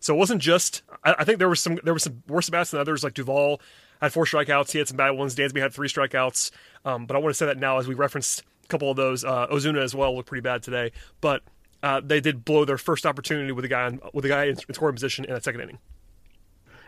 So 0.00 0.14
it 0.14 0.18
wasn't 0.18 0.42
just. 0.42 0.82
I, 1.02 1.14
I 1.20 1.24
think 1.24 1.38
there 1.38 1.48
was 1.48 1.60
some 1.60 1.78
there 1.82 1.94
was 1.94 2.02
some 2.02 2.22
worse 2.28 2.50
bats 2.50 2.70
than 2.70 2.80
others. 2.80 3.02
Like 3.02 3.14
Duvall 3.14 3.60
had 4.00 4.12
four 4.12 4.24
strikeouts. 4.24 4.72
He 4.72 4.78
had 4.78 4.88
some 4.88 4.96
bad 4.96 5.10
ones. 5.12 5.34
Dansby 5.34 5.60
had 5.60 5.72
three 5.72 5.88
strikeouts. 5.88 6.50
Um, 6.84 7.06
but 7.06 7.16
I 7.16 7.20
want 7.20 7.30
to 7.30 7.34
say 7.34 7.46
that 7.46 7.58
now 7.58 7.78
as 7.78 7.88
we 7.88 7.94
referenced 7.94 8.42
a 8.64 8.66
couple 8.68 8.90
of 8.90 8.96
those. 8.96 9.24
Uh, 9.24 9.46
Ozuna 9.48 9.82
as 9.82 9.94
well 9.94 10.14
looked 10.14 10.28
pretty 10.28 10.42
bad 10.42 10.62
today. 10.62 10.92
But 11.20 11.42
uh, 11.82 12.00
they 12.04 12.20
did 12.20 12.44
blow 12.44 12.64
their 12.64 12.78
first 12.78 13.06
opportunity 13.06 13.52
with 13.52 13.64
a 13.64 13.68
guy 13.68 13.84
on, 13.84 14.00
with 14.12 14.24
a 14.24 14.28
guy 14.28 14.44
in, 14.44 14.56
in 14.68 14.74
scoring 14.74 14.94
position 14.94 15.24
in 15.24 15.32
that 15.32 15.44
second 15.44 15.62
inning. 15.62 15.78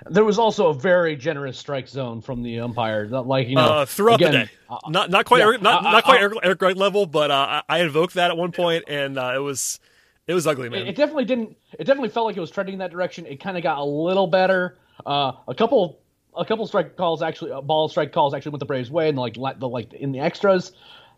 There 0.09 0.25
was 0.25 0.39
also 0.39 0.69
a 0.69 0.75
very 0.75 1.17
generous 1.17 1.59
strike 1.59 1.89
zone 1.89 2.21
from 2.21 2.43
the 2.43 2.61
umpire, 2.61 3.09
like 3.09 3.49
you 3.49 3.57
know, 3.57 3.63
uh, 3.63 3.87
throughout 3.87 4.17
again, 4.17 4.33
the 4.33 4.39
day. 4.39 4.51
Uh, 4.69 4.79
not 4.89 5.11
not 5.11 5.25
quite 5.25 5.39
yeah, 5.39 5.47
Eric, 5.47 5.63
not, 5.63 5.83
not 5.83 6.05
quite 6.05 6.21
Eric, 6.21 6.39
Eric 6.43 6.63
Wright 6.63 6.77
level, 6.77 7.07
but 7.07 7.31
uh, 7.31 7.63
I 7.69 7.81
invoked 7.81 8.15
that 8.15 8.31
at 8.31 8.37
one 8.37 8.53
point, 8.53 8.85
and 8.89 9.19
uh, 9.19 9.33
it 9.35 9.39
was 9.39 9.81
it 10.27 10.35
was 10.35 10.47
ugly, 10.47 10.69
man. 10.69 10.83
It, 10.83 10.89
it, 10.89 10.97
definitely 10.97 11.25
didn't. 11.25 11.57
It 11.79 11.85
definitely 11.85 12.11
felt 12.11 12.27
like 12.27 12.37
it 12.37 12.41
was 12.41 12.51
trending 12.51 12.75
in 12.75 12.79
that 12.81 12.91
direction. 12.91 13.27
It 13.27 13.41
kind 13.41 13.57
of 13.57 13.63
got 13.63 13.79
a 13.79 13.85
little 13.85 14.27
better. 14.27 14.79
Uh, 15.05 15.33
a 15.49 15.55
couple 15.55 16.01
a 16.37 16.45
couple 16.45 16.67
strike 16.67 16.97
calls 16.97 17.23
actually, 17.23 17.53
uh, 17.53 17.61
ball 17.61 17.89
strike 17.89 18.13
calls 18.13 18.35
actually 18.35 18.51
went 18.51 18.61
the 18.61 18.67
Braves' 18.67 18.91
way, 18.91 19.09
and 19.09 19.19
like 19.19 19.35
the 19.59 19.69
like 19.69 19.93
in 19.93 20.13
the 20.13 20.21
extras, 20.21 20.73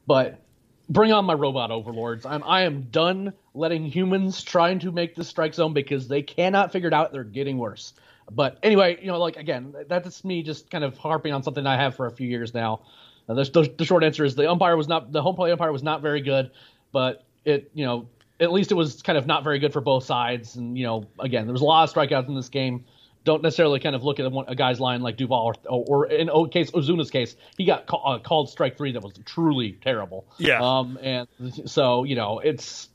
but 0.07 0.41
bring 0.89 1.13
on 1.13 1.25
my 1.25 1.35
robot 1.35 1.71
overlords. 1.71 2.25
I'm 2.27 2.43
I 2.45 2.63
am 2.63 2.83
done 2.91 3.33
letting 3.55 3.85
humans 3.85 4.43
trying 4.43 4.79
to 4.81 4.93
make 4.93 5.15
the 5.15 5.25
strike 5.25 5.55
zone 5.55 5.73
because 5.73 6.09
they 6.09 6.23
cannot 6.23 6.73
figure 6.73 6.89
it 6.89 6.95
out. 6.95 7.13
They're 7.13 7.25
getting 7.25 7.59
worse. 7.59 7.95
But 8.31 8.59
anyway, 8.63 8.99
you 9.01 9.09
know, 9.09 9.19
like 9.19 9.37
again, 9.37 9.75
that's 9.89 10.25
me 10.25 10.43
just 10.43 10.71
kind 10.71 10.85
of 10.85 10.97
harping 10.99 11.33
on 11.33 11.43
something 11.43 11.67
I 11.67 11.77
have 11.77 11.97
for 11.97 12.07
a 12.07 12.11
few 12.11 12.29
years 12.29 12.53
now. 12.55 12.83
Uh, 13.29 13.35
the, 13.35 13.45
the, 13.45 13.75
the, 13.79 13.85
short 13.85 14.05
answer 14.05 14.25
is 14.25 14.35
the 14.35 14.51
umpire 14.51 14.77
was 14.77 14.89
not 14.89 15.13
the 15.13 15.23
home 15.23 15.37
plate 15.37 15.53
umpire 15.53 15.73
was 15.73 15.83
not 15.83 16.03
very 16.03 16.21
good, 16.21 16.51
but 16.93 17.25
it 17.45 17.71
you 17.75 17.85
know 17.85 18.09
at 18.41 18.53
least 18.53 18.71
it 18.71 18.75
was 18.75 19.03
kind 19.03 19.19
of 19.19 19.27
not 19.27 19.45
very 19.45 19.59
good 19.59 19.73
for 19.73 19.81
both 19.81 20.05
sides. 20.05 20.57
And 20.57 20.77
you 20.77 20.85
know, 20.85 21.07
again, 21.19 21.47
there 21.47 21.53
was 21.53 21.63
a 21.63 21.67
lot 21.67 21.89
of 21.89 21.95
strikeouts 21.95 22.29
in 22.29 22.35
this 22.35 22.49
game. 22.49 22.85
Don't 23.25 23.43
necessarily 23.43 23.81
kind 23.81 23.95
of 23.95 24.05
look 24.05 24.21
at 24.21 24.27
a, 24.27 24.55
guy's 24.55 24.81
line 24.81 25.03
like 25.03 25.17
Duvall 25.17 25.55
or, 25.67 25.85
or 25.87 26.07
in 26.07 26.31
o, 26.31 26.47
case 26.47 26.71
Ozuna's 26.71 27.11
case, 27.11 27.37
he 27.59 27.67
got 27.67 27.87
call, 27.87 28.03
uh, 28.07 28.19
called 28.21 28.49
strike 28.49 28.79
three 28.79 28.93
that 28.93 29.03
was 29.03 29.13
truly 29.27 29.73
terrible. 29.73 30.25
Yeah. 30.39 30.61
Um, 30.63 30.99
and 31.03 31.29
so 31.67 32.05
you 32.05 32.15
know 32.15 32.39
it's 32.39 32.89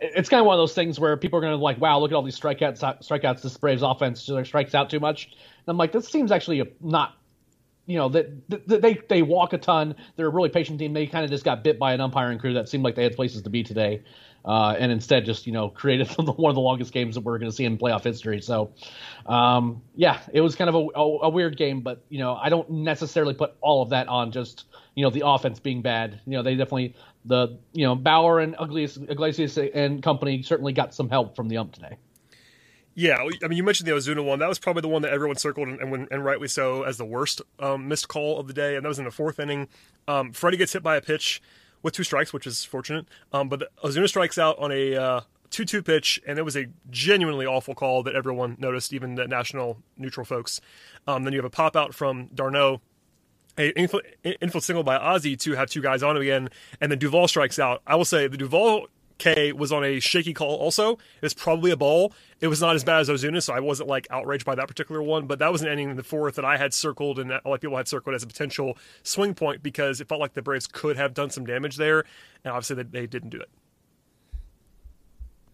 it's 0.00 0.28
kind 0.28 0.40
of 0.40 0.46
one 0.46 0.54
of 0.54 0.60
those 0.60 0.74
things 0.74 0.98
where 0.98 1.16
people 1.16 1.38
are 1.38 1.42
going 1.42 1.56
to 1.56 1.62
like, 1.62 1.80
wow, 1.80 1.98
look 1.98 2.10
at 2.10 2.14
all 2.14 2.22
these 2.22 2.38
strikeouts. 2.38 2.82
Uh, 2.82 2.94
strikeouts. 2.94 3.42
This 3.42 3.56
Braves 3.56 3.82
offense 3.82 4.28
strikes 4.44 4.74
out 4.74 4.90
too 4.90 5.00
much. 5.00 5.26
And 5.26 5.68
I'm 5.68 5.76
like, 5.76 5.92
this 5.92 6.08
seems 6.08 6.32
actually 6.32 6.62
not. 6.80 7.16
You 7.86 7.98
know 7.98 8.08
that 8.08 8.48
they 8.48 8.98
they 9.10 9.20
walk 9.20 9.52
a 9.52 9.58
ton. 9.58 9.94
They're 10.16 10.28
a 10.28 10.30
really 10.30 10.48
patient 10.48 10.78
team. 10.78 10.94
They 10.94 11.06
kind 11.06 11.22
of 11.22 11.30
just 11.30 11.44
got 11.44 11.62
bit 11.62 11.78
by 11.78 11.92
an 11.92 12.00
umpiring 12.00 12.38
crew 12.38 12.54
that 12.54 12.66
seemed 12.66 12.82
like 12.82 12.94
they 12.94 13.02
had 13.02 13.14
places 13.14 13.42
to 13.42 13.50
be 13.50 13.62
today. 13.62 14.02
Uh, 14.44 14.74
and 14.78 14.92
instead 14.92 15.24
just 15.24 15.46
you 15.46 15.52
know 15.52 15.68
created 15.68 16.08
one 16.16 16.50
of 16.50 16.54
the 16.54 16.60
longest 16.60 16.92
games 16.92 17.14
that 17.14 17.22
we're 17.22 17.38
going 17.38 17.50
to 17.50 17.56
see 17.56 17.64
in 17.64 17.78
playoff 17.78 18.04
history. 18.04 18.40
So, 18.40 18.72
um, 19.26 19.82
yeah, 19.94 20.20
it 20.32 20.40
was 20.40 20.54
kind 20.54 20.68
of 20.68 20.74
a, 20.74 20.86
a, 20.94 21.18
a, 21.22 21.28
weird 21.28 21.56
game, 21.56 21.80
but 21.80 22.04
you 22.08 22.18
know 22.18 22.34
I 22.34 22.48
don't 22.48 22.68
necessarily 22.70 23.34
put 23.34 23.54
all 23.60 23.82
of 23.82 23.90
that 23.90 24.08
on 24.08 24.32
just 24.32 24.64
you 24.94 25.04
know 25.04 25.10
the 25.10 25.26
offense 25.26 25.60
being 25.60 25.82
bad. 25.82 26.20
You 26.26 26.32
know 26.32 26.42
they 26.42 26.56
definitely 26.56 26.94
the 27.24 27.58
you 27.72 27.86
know 27.86 27.94
Bauer 27.94 28.40
and 28.40 28.54
Iglesias, 28.60 29.58
and 29.58 30.02
company 30.02 30.42
certainly 30.42 30.72
got 30.72 30.94
some 30.94 31.08
help 31.08 31.36
from 31.36 31.48
the 31.48 31.56
ump 31.56 31.72
today. 31.72 31.96
Yeah, 32.96 33.16
I 33.42 33.48
mean, 33.48 33.56
you 33.56 33.64
mentioned 33.64 33.88
the 33.88 33.92
Ozuna 33.92 34.24
one. 34.24 34.38
That 34.38 34.48
was 34.48 34.60
probably 34.60 34.82
the 34.82 34.88
one 34.88 35.02
that 35.02 35.12
everyone 35.12 35.36
circled, 35.36 35.66
and, 35.66 35.80
and, 35.80 36.08
and 36.12 36.24
rightly 36.24 36.46
so, 36.46 36.84
as 36.84 36.96
the 36.96 37.04
worst 37.04 37.42
um, 37.58 37.88
missed 37.88 38.06
call 38.06 38.38
of 38.38 38.46
the 38.46 38.52
day. 38.52 38.76
And 38.76 38.84
that 38.84 38.88
was 38.88 39.00
in 39.00 39.04
the 39.04 39.10
fourth 39.10 39.40
inning. 39.40 39.66
Um, 40.06 40.32
Freddie 40.32 40.58
gets 40.58 40.74
hit 40.74 40.84
by 40.84 40.94
a 40.94 41.00
pitch 41.00 41.42
with 41.84 41.94
two 41.94 42.02
strikes, 42.02 42.32
which 42.32 42.48
is 42.48 42.64
fortunate. 42.64 43.06
Um, 43.32 43.48
but 43.48 43.70
Ozuna 43.84 44.08
strikes 44.08 44.38
out 44.38 44.58
on 44.58 44.72
a 44.72 44.96
uh, 44.96 45.20
2 45.50 45.64
2 45.64 45.82
pitch, 45.82 46.20
and 46.26 46.36
it 46.38 46.42
was 46.42 46.56
a 46.56 46.66
genuinely 46.90 47.46
awful 47.46 47.76
call 47.76 48.02
that 48.02 48.16
everyone 48.16 48.56
noticed, 48.58 48.92
even 48.92 49.14
the 49.14 49.28
national 49.28 49.76
neutral 49.96 50.24
folks. 50.24 50.60
Um, 51.06 51.22
then 51.22 51.32
you 51.32 51.38
have 51.38 51.44
a 51.44 51.50
pop 51.50 51.76
out 51.76 51.94
from 51.94 52.26
d'Arnaud, 52.34 52.80
a 53.56 53.68
infield 53.78 54.64
single 54.64 54.82
by 54.82 54.98
Ozzy 54.98 55.38
to 55.40 55.52
have 55.52 55.70
two 55.70 55.80
guys 55.82 56.02
on 56.02 56.16
him 56.16 56.22
again, 56.22 56.48
and 56.80 56.90
then 56.90 56.98
Duvall 56.98 57.28
strikes 57.28 57.60
out. 57.60 57.82
I 57.86 57.94
will 57.94 58.04
say 58.04 58.26
the 58.26 58.36
Duvall 58.36 58.88
K 59.18 59.52
was 59.52 59.72
on 59.72 59.84
a 59.84 60.00
shaky 60.00 60.34
call 60.34 60.56
also. 60.56 60.98
It's 61.22 61.34
probably 61.34 61.70
a 61.70 61.76
ball. 61.76 62.12
It 62.40 62.48
was 62.48 62.60
not 62.60 62.74
as 62.74 62.84
bad 62.84 63.00
as 63.00 63.08
Ozuna, 63.08 63.42
so 63.42 63.54
I 63.54 63.60
wasn't 63.60 63.88
like 63.88 64.06
outraged 64.10 64.44
by 64.44 64.54
that 64.54 64.68
particular 64.68 65.02
one. 65.02 65.26
But 65.26 65.38
that 65.38 65.52
was 65.52 65.62
an 65.62 65.68
ending 65.68 65.90
in 65.90 65.96
the 65.96 66.02
fourth 66.02 66.34
that 66.36 66.44
I 66.44 66.56
had 66.56 66.74
circled 66.74 67.18
and 67.18 67.30
a 67.30 67.40
lot 67.44 67.54
of 67.54 67.60
people 67.60 67.76
had 67.76 67.88
circled 67.88 68.14
as 68.14 68.22
a 68.22 68.26
potential 68.26 68.76
swing 69.02 69.34
point 69.34 69.62
because 69.62 70.00
it 70.00 70.08
felt 70.08 70.20
like 70.20 70.34
the 70.34 70.42
Braves 70.42 70.66
could 70.66 70.96
have 70.96 71.14
done 71.14 71.30
some 71.30 71.46
damage 71.46 71.76
there, 71.76 72.04
and 72.44 72.52
obviously 72.52 72.76
they, 72.76 73.00
they 73.00 73.06
didn't 73.06 73.30
do 73.30 73.40
it. 73.40 73.48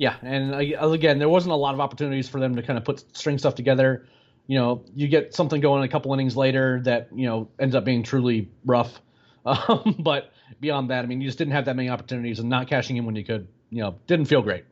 Yeah, 0.00 0.16
and 0.22 0.54
uh, 0.54 0.82
uh, 0.82 0.90
again, 0.92 1.18
there 1.18 1.28
wasn't 1.28 1.52
a 1.52 1.56
lot 1.56 1.74
of 1.74 1.80
opportunities 1.80 2.26
for 2.26 2.40
them 2.40 2.56
to 2.56 2.62
kind 2.62 2.78
of 2.78 2.86
put 2.86 3.04
string 3.14 3.36
stuff 3.36 3.54
together. 3.54 4.06
You 4.46 4.58
know, 4.58 4.82
you 4.94 5.08
get 5.08 5.34
something 5.34 5.60
going 5.60 5.84
a 5.84 5.88
couple 5.88 6.12
innings 6.14 6.36
later 6.38 6.80
that 6.84 7.08
you 7.14 7.26
know 7.26 7.50
ends 7.58 7.74
up 7.74 7.84
being 7.84 8.02
truly 8.02 8.48
rough. 8.64 9.02
Um, 9.44 9.96
but 10.00 10.32
beyond 10.60 10.90
that, 10.90 11.04
I 11.04 11.06
mean, 11.06 11.20
you 11.20 11.28
just 11.28 11.38
didn't 11.38 11.52
have 11.52 11.64
that 11.66 11.76
many 11.76 11.88
opportunities, 11.88 12.38
and 12.38 12.48
not 12.48 12.68
cashing 12.68 12.96
in 12.96 13.04
when 13.04 13.16
you 13.16 13.24
could, 13.24 13.48
you 13.70 13.82
know, 13.82 13.96
didn't 14.06 14.26
feel 14.26 14.42
great. 14.42 14.64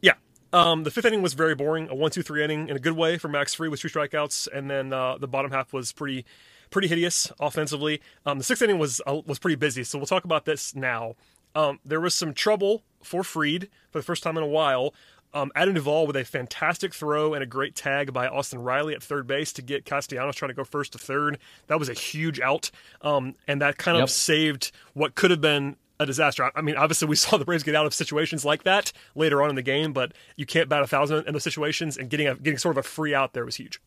Yeah. 0.00 0.14
Um, 0.52 0.84
the 0.84 0.90
fifth 0.90 1.04
inning 1.04 1.22
was 1.22 1.34
very 1.34 1.54
boring, 1.54 1.88
a 1.88 1.94
one-two-three 1.94 2.42
inning 2.42 2.68
in 2.68 2.76
a 2.76 2.80
good 2.80 2.96
way 2.96 3.18
for 3.18 3.28
Max 3.28 3.54
Fried 3.54 3.70
with 3.70 3.80
two 3.80 3.88
strikeouts, 3.88 4.48
and 4.52 4.70
then 4.70 4.92
uh, 4.92 5.18
the 5.18 5.28
bottom 5.28 5.50
half 5.50 5.72
was 5.72 5.92
pretty, 5.92 6.24
pretty 6.70 6.88
hideous 6.88 7.30
offensively. 7.40 8.00
Um, 8.26 8.38
the 8.38 8.44
sixth 8.44 8.62
inning 8.62 8.78
was 8.78 9.00
uh, 9.06 9.20
was 9.26 9.38
pretty 9.38 9.56
busy, 9.56 9.84
so 9.84 9.98
we'll 9.98 10.06
talk 10.06 10.24
about 10.24 10.44
this 10.44 10.74
now. 10.74 11.14
Um, 11.54 11.80
there 11.84 12.00
was 12.00 12.14
some 12.14 12.32
trouble 12.32 12.82
for 13.02 13.24
Fried 13.24 13.68
for 13.90 13.98
the 13.98 14.04
first 14.04 14.22
time 14.22 14.36
in 14.36 14.42
a 14.42 14.48
while. 14.48 14.94
Um, 15.32 15.52
Adam 15.54 15.74
Duvall 15.74 16.06
with 16.06 16.16
a 16.16 16.24
fantastic 16.24 16.92
throw 16.92 17.34
and 17.34 17.42
a 17.42 17.46
great 17.46 17.76
tag 17.76 18.12
by 18.12 18.26
Austin 18.26 18.60
Riley 18.60 18.94
at 18.94 19.02
third 19.02 19.26
base 19.26 19.52
to 19.54 19.62
get 19.62 19.84
Castellanos 19.84 20.34
trying 20.34 20.48
to 20.48 20.54
go 20.54 20.64
first 20.64 20.92
to 20.92 20.98
third. 20.98 21.38
That 21.68 21.78
was 21.78 21.88
a 21.88 21.94
huge 21.94 22.40
out, 22.40 22.70
um, 23.02 23.36
and 23.46 23.60
that 23.62 23.78
kind 23.78 23.96
of 23.96 24.02
yep. 24.02 24.08
saved 24.08 24.72
what 24.94 25.14
could 25.14 25.30
have 25.30 25.40
been 25.40 25.76
a 26.00 26.06
disaster. 26.06 26.50
I 26.54 26.62
mean, 26.62 26.76
obviously, 26.76 27.06
we 27.06 27.16
saw 27.16 27.36
the 27.36 27.44
Braves 27.44 27.62
get 27.62 27.76
out 27.76 27.86
of 27.86 27.94
situations 27.94 28.44
like 28.44 28.64
that 28.64 28.92
later 29.14 29.42
on 29.42 29.50
in 29.50 29.54
the 29.54 29.62
game, 29.62 29.92
but 29.92 30.12
you 30.36 30.46
can't 30.46 30.68
bat 30.68 30.82
a 30.82 30.86
thousand 30.86 31.26
in 31.26 31.32
those 31.32 31.44
situations, 31.44 31.96
and 31.96 32.10
getting 32.10 32.26
a, 32.26 32.34
getting 32.34 32.58
sort 32.58 32.76
of 32.76 32.84
a 32.84 32.88
free 32.88 33.14
out 33.14 33.32
there 33.32 33.44
was 33.44 33.56
huge. 33.56 33.80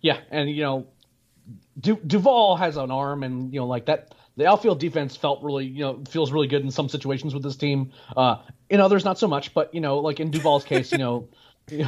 Yeah, 0.00 0.20
and 0.30 0.50
you 0.50 0.62
know, 0.62 0.86
du- 1.78 2.00
Duvall 2.06 2.56
has 2.56 2.76
an 2.76 2.90
arm, 2.90 3.22
and 3.22 3.52
you 3.52 3.60
know, 3.60 3.66
like 3.66 3.86
that 3.86 4.14
the 4.36 4.46
outfield 4.46 4.80
defense 4.80 5.16
felt 5.16 5.42
really, 5.42 5.66
you 5.66 5.80
know, 5.80 6.02
feels 6.08 6.32
really 6.32 6.46
good 6.46 6.62
in 6.62 6.70
some 6.70 6.88
situations 6.88 7.34
with 7.34 7.42
this 7.42 7.56
team. 7.56 7.92
Uh, 8.16 8.36
in 8.68 8.80
others, 8.80 9.04
not 9.04 9.18
so 9.18 9.28
much. 9.28 9.54
But 9.54 9.74
you 9.74 9.80
know, 9.80 9.98
like 9.98 10.20
in 10.20 10.30
Duvall's 10.30 10.64
case, 10.64 10.92
you 10.92 10.98
know, 10.98 11.28
you 11.68 11.84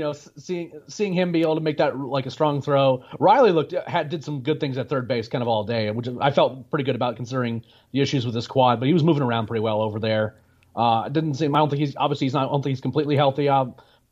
know, 0.00 0.12
seeing 0.12 0.72
seeing 0.88 1.12
him 1.12 1.32
be 1.32 1.42
able 1.42 1.54
to 1.54 1.60
make 1.60 1.78
that 1.78 1.98
like 1.98 2.26
a 2.26 2.30
strong 2.30 2.62
throw. 2.62 3.04
Riley 3.18 3.52
looked 3.52 3.72
had 3.86 4.08
did 4.08 4.24
some 4.24 4.40
good 4.40 4.60
things 4.60 4.78
at 4.78 4.88
third 4.88 5.06
base 5.06 5.28
kind 5.28 5.42
of 5.42 5.48
all 5.48 5.64
day, 5.64 5.90
which 5.90 6.08
I 6.20 6.30
felt 6.30 6.70
pretty 6.70 6.84
good 6.84 6.96
about 6.96 7.16
considering 7.16 7.64
the 7.92 8.00
issues 8.00 8.24
with 8.24 8.34
his 8.34 8.46
quad. 8.46 8.80
But 8.80 8.86
he 8.86 8.94
was 8.94 9.04
moving 9.04 9.22
around 9.22 9.46
pretty 9.46 9.62
well 9.62 9.82
over 9.82 10.00
there. 10.00 10.36
Uh, 10.74 11.08
didn't 11.08 11.34
seem. 11.34 11.54
I 11.54 11.58
don't 11.58 11.68
think 11.68 11.80
he's 11.80 11.94
obviously 11.96 12.26
he's 12.26 12.34
not. 12.34 12.48
I 12.48 12.52
don't 12.52 12.62
think 12.62 12.72
he's 12.72 12.80
completely 12.80 13.16
healthy. 13.16 13.48
Uh, 13.48 13.66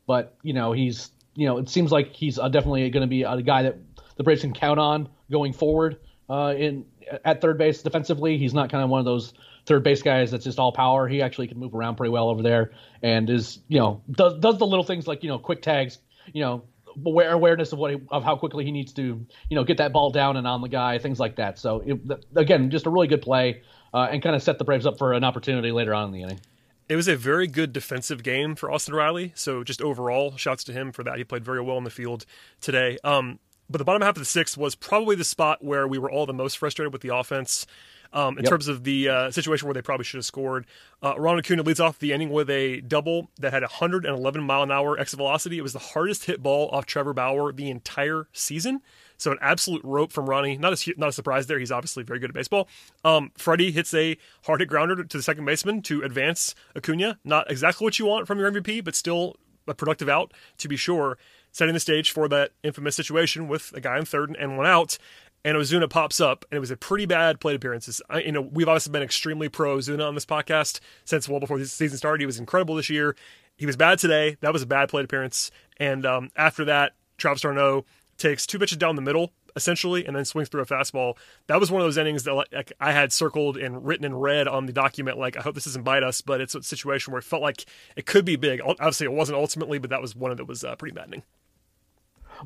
but 0.05 0.37
you 0.43 0.53
know, 0.53 0.71
he's 0.73 1.09
you 1.35 1.47
know, 1.47 1.57
it 1.57 1.69
seems 1.69 1.91
like 1.91 2.13
he's 2.13 2.37
uh, 2.37 2.49
definitely 2.49 2.89
going 2.89 3.01
to 3.01 3.07
be 3.07 3.23
a 3.23 3.41
guy 3.41 3.63
that 3.63 3.77
the 4.17 4.23
Braves 4.23 4.41
can 4.41 4.53
count 4.53 4.79
on 4.79 5.09
going 5.29 5.53
forward. 5.53 5.97
Uh, 6.29 6.53
in 6.57 6.85
at 7.25 7.41
third 7.41 7.57
base 7.57 7.81
defensively. 7.81 8.37
He's 8.37 8.53
not 8.53 8.71
kind 8.71 8.83
of 8.83 8.89
one 8.89 8.99
of 8.99 9.05
those 9.05 9.33
third 9.65 9.83
base 9.83 10.01
guys 10.01 10.31
that's 10.31 10.45
just 10.45 10.59
all 10.59 10.71
power. 10.71 11.07
He 11.07 11.21
actually 11.21 11.47
can 11.47 11.59
move 11.59 11.75
around 11.75 11.95
pretty 11.95 12.11
well 12.11 12.29
over 12.29 12.41
there 12.41 12.71
and 13.03 13.29
is, 13.29 13.59
you 13.67 13.79
know, 13.79 14.01
does 14.09 14.39
does 14.39 14.57
the 14.57 14.65
little 14.65 14.85
things 14.85 15.07
like, 15.07 15.23
you 15.23 15.29
know, 15.29 15.37
quick 15.37 15.61
tags, 15.61 15.99
you 16.31 16.41
know, 16.41 16.63
aware, 17.05 17.31
awareness 17.31 17.73
of 17.73 17.79
what 17.79 17.91
he, 17.91 18.01
of 18.09 18.23
how 18.23 18.35
quickly 18.35 18.63
he 18.63 18.71
needs 18.71 18.93
to, 18.93 19.25
you 19.49 19.55
know, 19.55 19.63
get 19.63 19.77
that 19.77 19.91
ball 19.91 20.09
down 20.09 20.37
and 20.37 20.47
on 20.47 20.61
the 20.61 20.69
guy, 20.69 20.97
things 20.99 21.19
like 21.19 21.35
that. 21.35 21.59
So 21.59 21.83
it, 21.85 21.99
again, 22.35 22.69
just 22.69 22.85
a 22.85 22.89
really 22.89 23.07
good 23.07 23.21
play 23.21 23.61
uh, 23.93 24.07
and 24.09 24.21
kind 24.21 24.35
of 24.35 24.41
set 24.41 24.57
the 24.57 24.63
Braves 24.63 24.85
up 24.85 24.97
for 24.97 25.13
an 25.13 25.23
opportunity 25.23 25.71
later 25.71 25.93
on 25.93 26.07
in 26.07 26.11
the 26.13 26.21
inning. 26.21 26.39
It 26.87 26.95
was 26.95 27.07
a 27.07 27.15
very 27.15 27.47
good 27.47 27.71
defensive 27.71 28.21
game 28.21 28.55
for 28.55 28.69
Austin 28.69 28.93
Riley. 28.93 29.31
So 29.35 29.63
just 29.63 29.81
overall, 29.81 30.35
shouts 30.37 30.63
to 30.65 30.73
him 30.73 30.91
for 30.91 31.03
that. 31.03 31.17
He 31.17 31.23
played 31.23 31.45
very 31.45 31.61
well 31.61 31.77
in 31.77 31.83
the 31.83 31.89
field 31.89 32.25
today. 32.59 32.97
Um, 33.03 33.39
but 33.71 33.77
the 33.77 33.85
bottom 33.85 34.01
half 34.01 34.15
of 34.15 34.21
the 34.21 34.25
sixth 34.25 34.57
was 34.57 34.75
probably 34.75 35.15
the 35.15 35.23
spot 35.23 35.63
where 35.63 35.87
we 35.87 35.97
were 35.97 36.11
all 36.11 36.25
the 36.25 36.33
most 36.33 36.57
frustrated 36.57 36.93
with 36.93 37.01
the 37.01 37.15
offense. 37.15 37.65
Um, 38.13 38.37
in 38.37 38.43
yep. 38.43 38.49
terms 38.49 38.67
of 38.67 38.83
the 38.83 39.07
uh, 39.07 39.31
situation 39.31 39.67
where 39.67 39.73
they 39.73 39.81
probably 39.81 40.03
should 40.03 40.17
have 40.17 40.25
scored. 40.25 40.65
Uh, 41.01 41.13
Ronald 41.17 41.45
Acuna 41.45 41.63
leads 41.63 41.79
off 41.79 41.97
the 41.97 42.11
inning 42.11 42.29
with 42.29 42.49
a 42.49 42.81
double 42.81 43.29
that 43.39 43.53
had 43.53 43.61
111 43.61 44.43
mile 44.43 44.63
an 44.63 44.69
hour 44.69 44.99
exit 44.99 45.15
velocity. 45.15 45.57
It 45.57 45.61
was 45.61 45.71
the 45.71 45.79
hardest 45.79 46.25
hit 46.25 46.43
ball 46.43 46.67
off 46.73 46.85
Trevor 46.85 47.13
Bauer 47.13 47.53
the 47.53 47.69
entire 47.69 48.27
season. 48.33 48.81
So 49.15 49.31
an 49.31 49.37
absolute 49.39 49.81
rope 49.85 50.11
from 50.11 50.25
Ronnie. 50.25 50.57
Not 50.57 50.73
a, 50.73 50.93
not 50.97 51.07
a 51.07 51.11
surprise 51.13 51.47
there. 51.47 51.57
He's 51.57 51.71
obviously 51.71 52.03
very 52.03 52.19
good 52.19 52.31
at 52.31 52.33
baseball. 52.33 52.67
Um, 53.05 53.31
Freddie 53.37 53.71
hits 53.71 53.93
a 53.93 54.17
hard 54.43 54.59
hit 54.59 54.67
grounder 54.67 55.01
to 55.01 55.17
the 55.17 55.23
second 55.23 55.45
baseman 55.45 55.81
to 55.83 56.03
advance 56.03 56.53
Acuna. 56.75 57.17
Not 57.23 57.49
exactly 57.49 57.85
what 57.85 57.97
you 57.97 58.07
want 58.07 58.27
from 58.27 58.39
your 58.39 58.51
MVP, 58.51 58.83
but 58.83 58.93
still 58.93 59.37
a 59.67 59.73
productive 59.73 60.09
out 60.09 60.33
to 60.57 60.67
be 60.67 60.75
sure 60.75 61.17
setting 61.51 61.73
the 61.73 61.79
stage 61.79 62.11
for 62.11 62.27
that 62.27 62.51
infamous 62.63 62.95
situation 62.95 63.47
with 63.47 63.71
a 63.73 63.81
guy 63.81 63.97
in 63.97 64.05
third 64.05 64.35
and 64.37 64.57
one 64.57 64.67
out. 64.67 64.97
And 65.43 65.57
Ozuna 65.57 65.89
pops 65.89 66.21
up, 66.21 66.45
and 66.51 66.57
it 66.57 66.59
was 66.59 66.69
a 66.69 66.77
pretty 66.77 67.07
bad 67.07 67.39
plate 67.39 67.55
appearance. 67.55 67.99
You 68.23 68.31
know, 68.31 68.41
we've 68.41 68.67
obviously 68.67 68.91
been 68.91 69.01
extremely 69.01 69.49
pro 69.49 69.77
Ozuna 69.77 70.07
on 70.07 70.13
this 70.13 70.25
podcast 70.25 70.79
since 71.03 71.27
well 71.27 71.39
before 71.39 71.57
the 71.57 71.65
season 71.65 71.97
started. 71.97 72.21
He 72.21 72.27
was 72.27 72.37
incredible 72.37 72.75
this 72.75 72.91
year. 72.91 73.15
He 73.57 73.65
was 73.65 73.75
bad 73.75 73.97
today. 73.97 74.37
That 74.41 74.53
was 74.53 74.61
a 74.61 74.67
bad 74.67 74.89
plate 74.89 75.05
appearance. 75.05 75.49
And 75.77 76.05
um, 76.05 76.29
after 76.35 76.63
that, 76.65 76.93
Travis 77.17 77.41
d'Arnaud 77.41 77.85
takes 78.17 78.45
two 78.45 78.59
pitches 78.59 78.77
down 78.77 78.95
the 78.95 79.01
middle 79.01 79.31
essentially, 79.55 80.05
and 80.05 80.15
then 80.15 80.25
swings 80.25 80.49
through 80.49 80.61
a 80.61 80.65
fastball. 80.65 81.17
That 81.47 81.59
was 81.59 81.71
one 81.71 81.81
of 81.81 81.85
those 81.85 81.97
innings 81.97 82.23
that 82.23 82.33
like, 82.33 82.71
I 82.79 82.91
had 82.91 83.11
circled 83.11 83.57
and 83.57 83.85
written 83.85 84.05
in 84.05 84.15
red 84.15 84.47
on 84.47 84.65
the 84.65 84.73
document. 84.73 85.17
Like, 85.17 85.37
I 85.37 85.41
hope 85.41 85.55
this 85.55 85.65
doesn't 85.65 85.83
bite 85.83 86.03
us, 86.03 86.21
but 86.21 86.41
it's 86.41 86.55
a 86.55 86.63
situation 86.63 87.11
where 87.11 87.19
it 87.19 87.25
felt 87.25 87.41
like 87.41 87.65
it 87.95 88.05
could 88.05 88.25
be 88.25 88.35
big. 88.35 88.61
Obviously, 88.63 89.05
it 89.05 89.11
wasn't 89.11 89.37
ultimately, 89.37 89.79
but 89.79 89.89
that 89.89 90.01
was 90.01 90.15
one 90.15 90.35
that 90.35 90.47
was 90.47 90.63
uh, 90.63 90.75
pretty 90.75 90.95
maddening. 90.95 91.23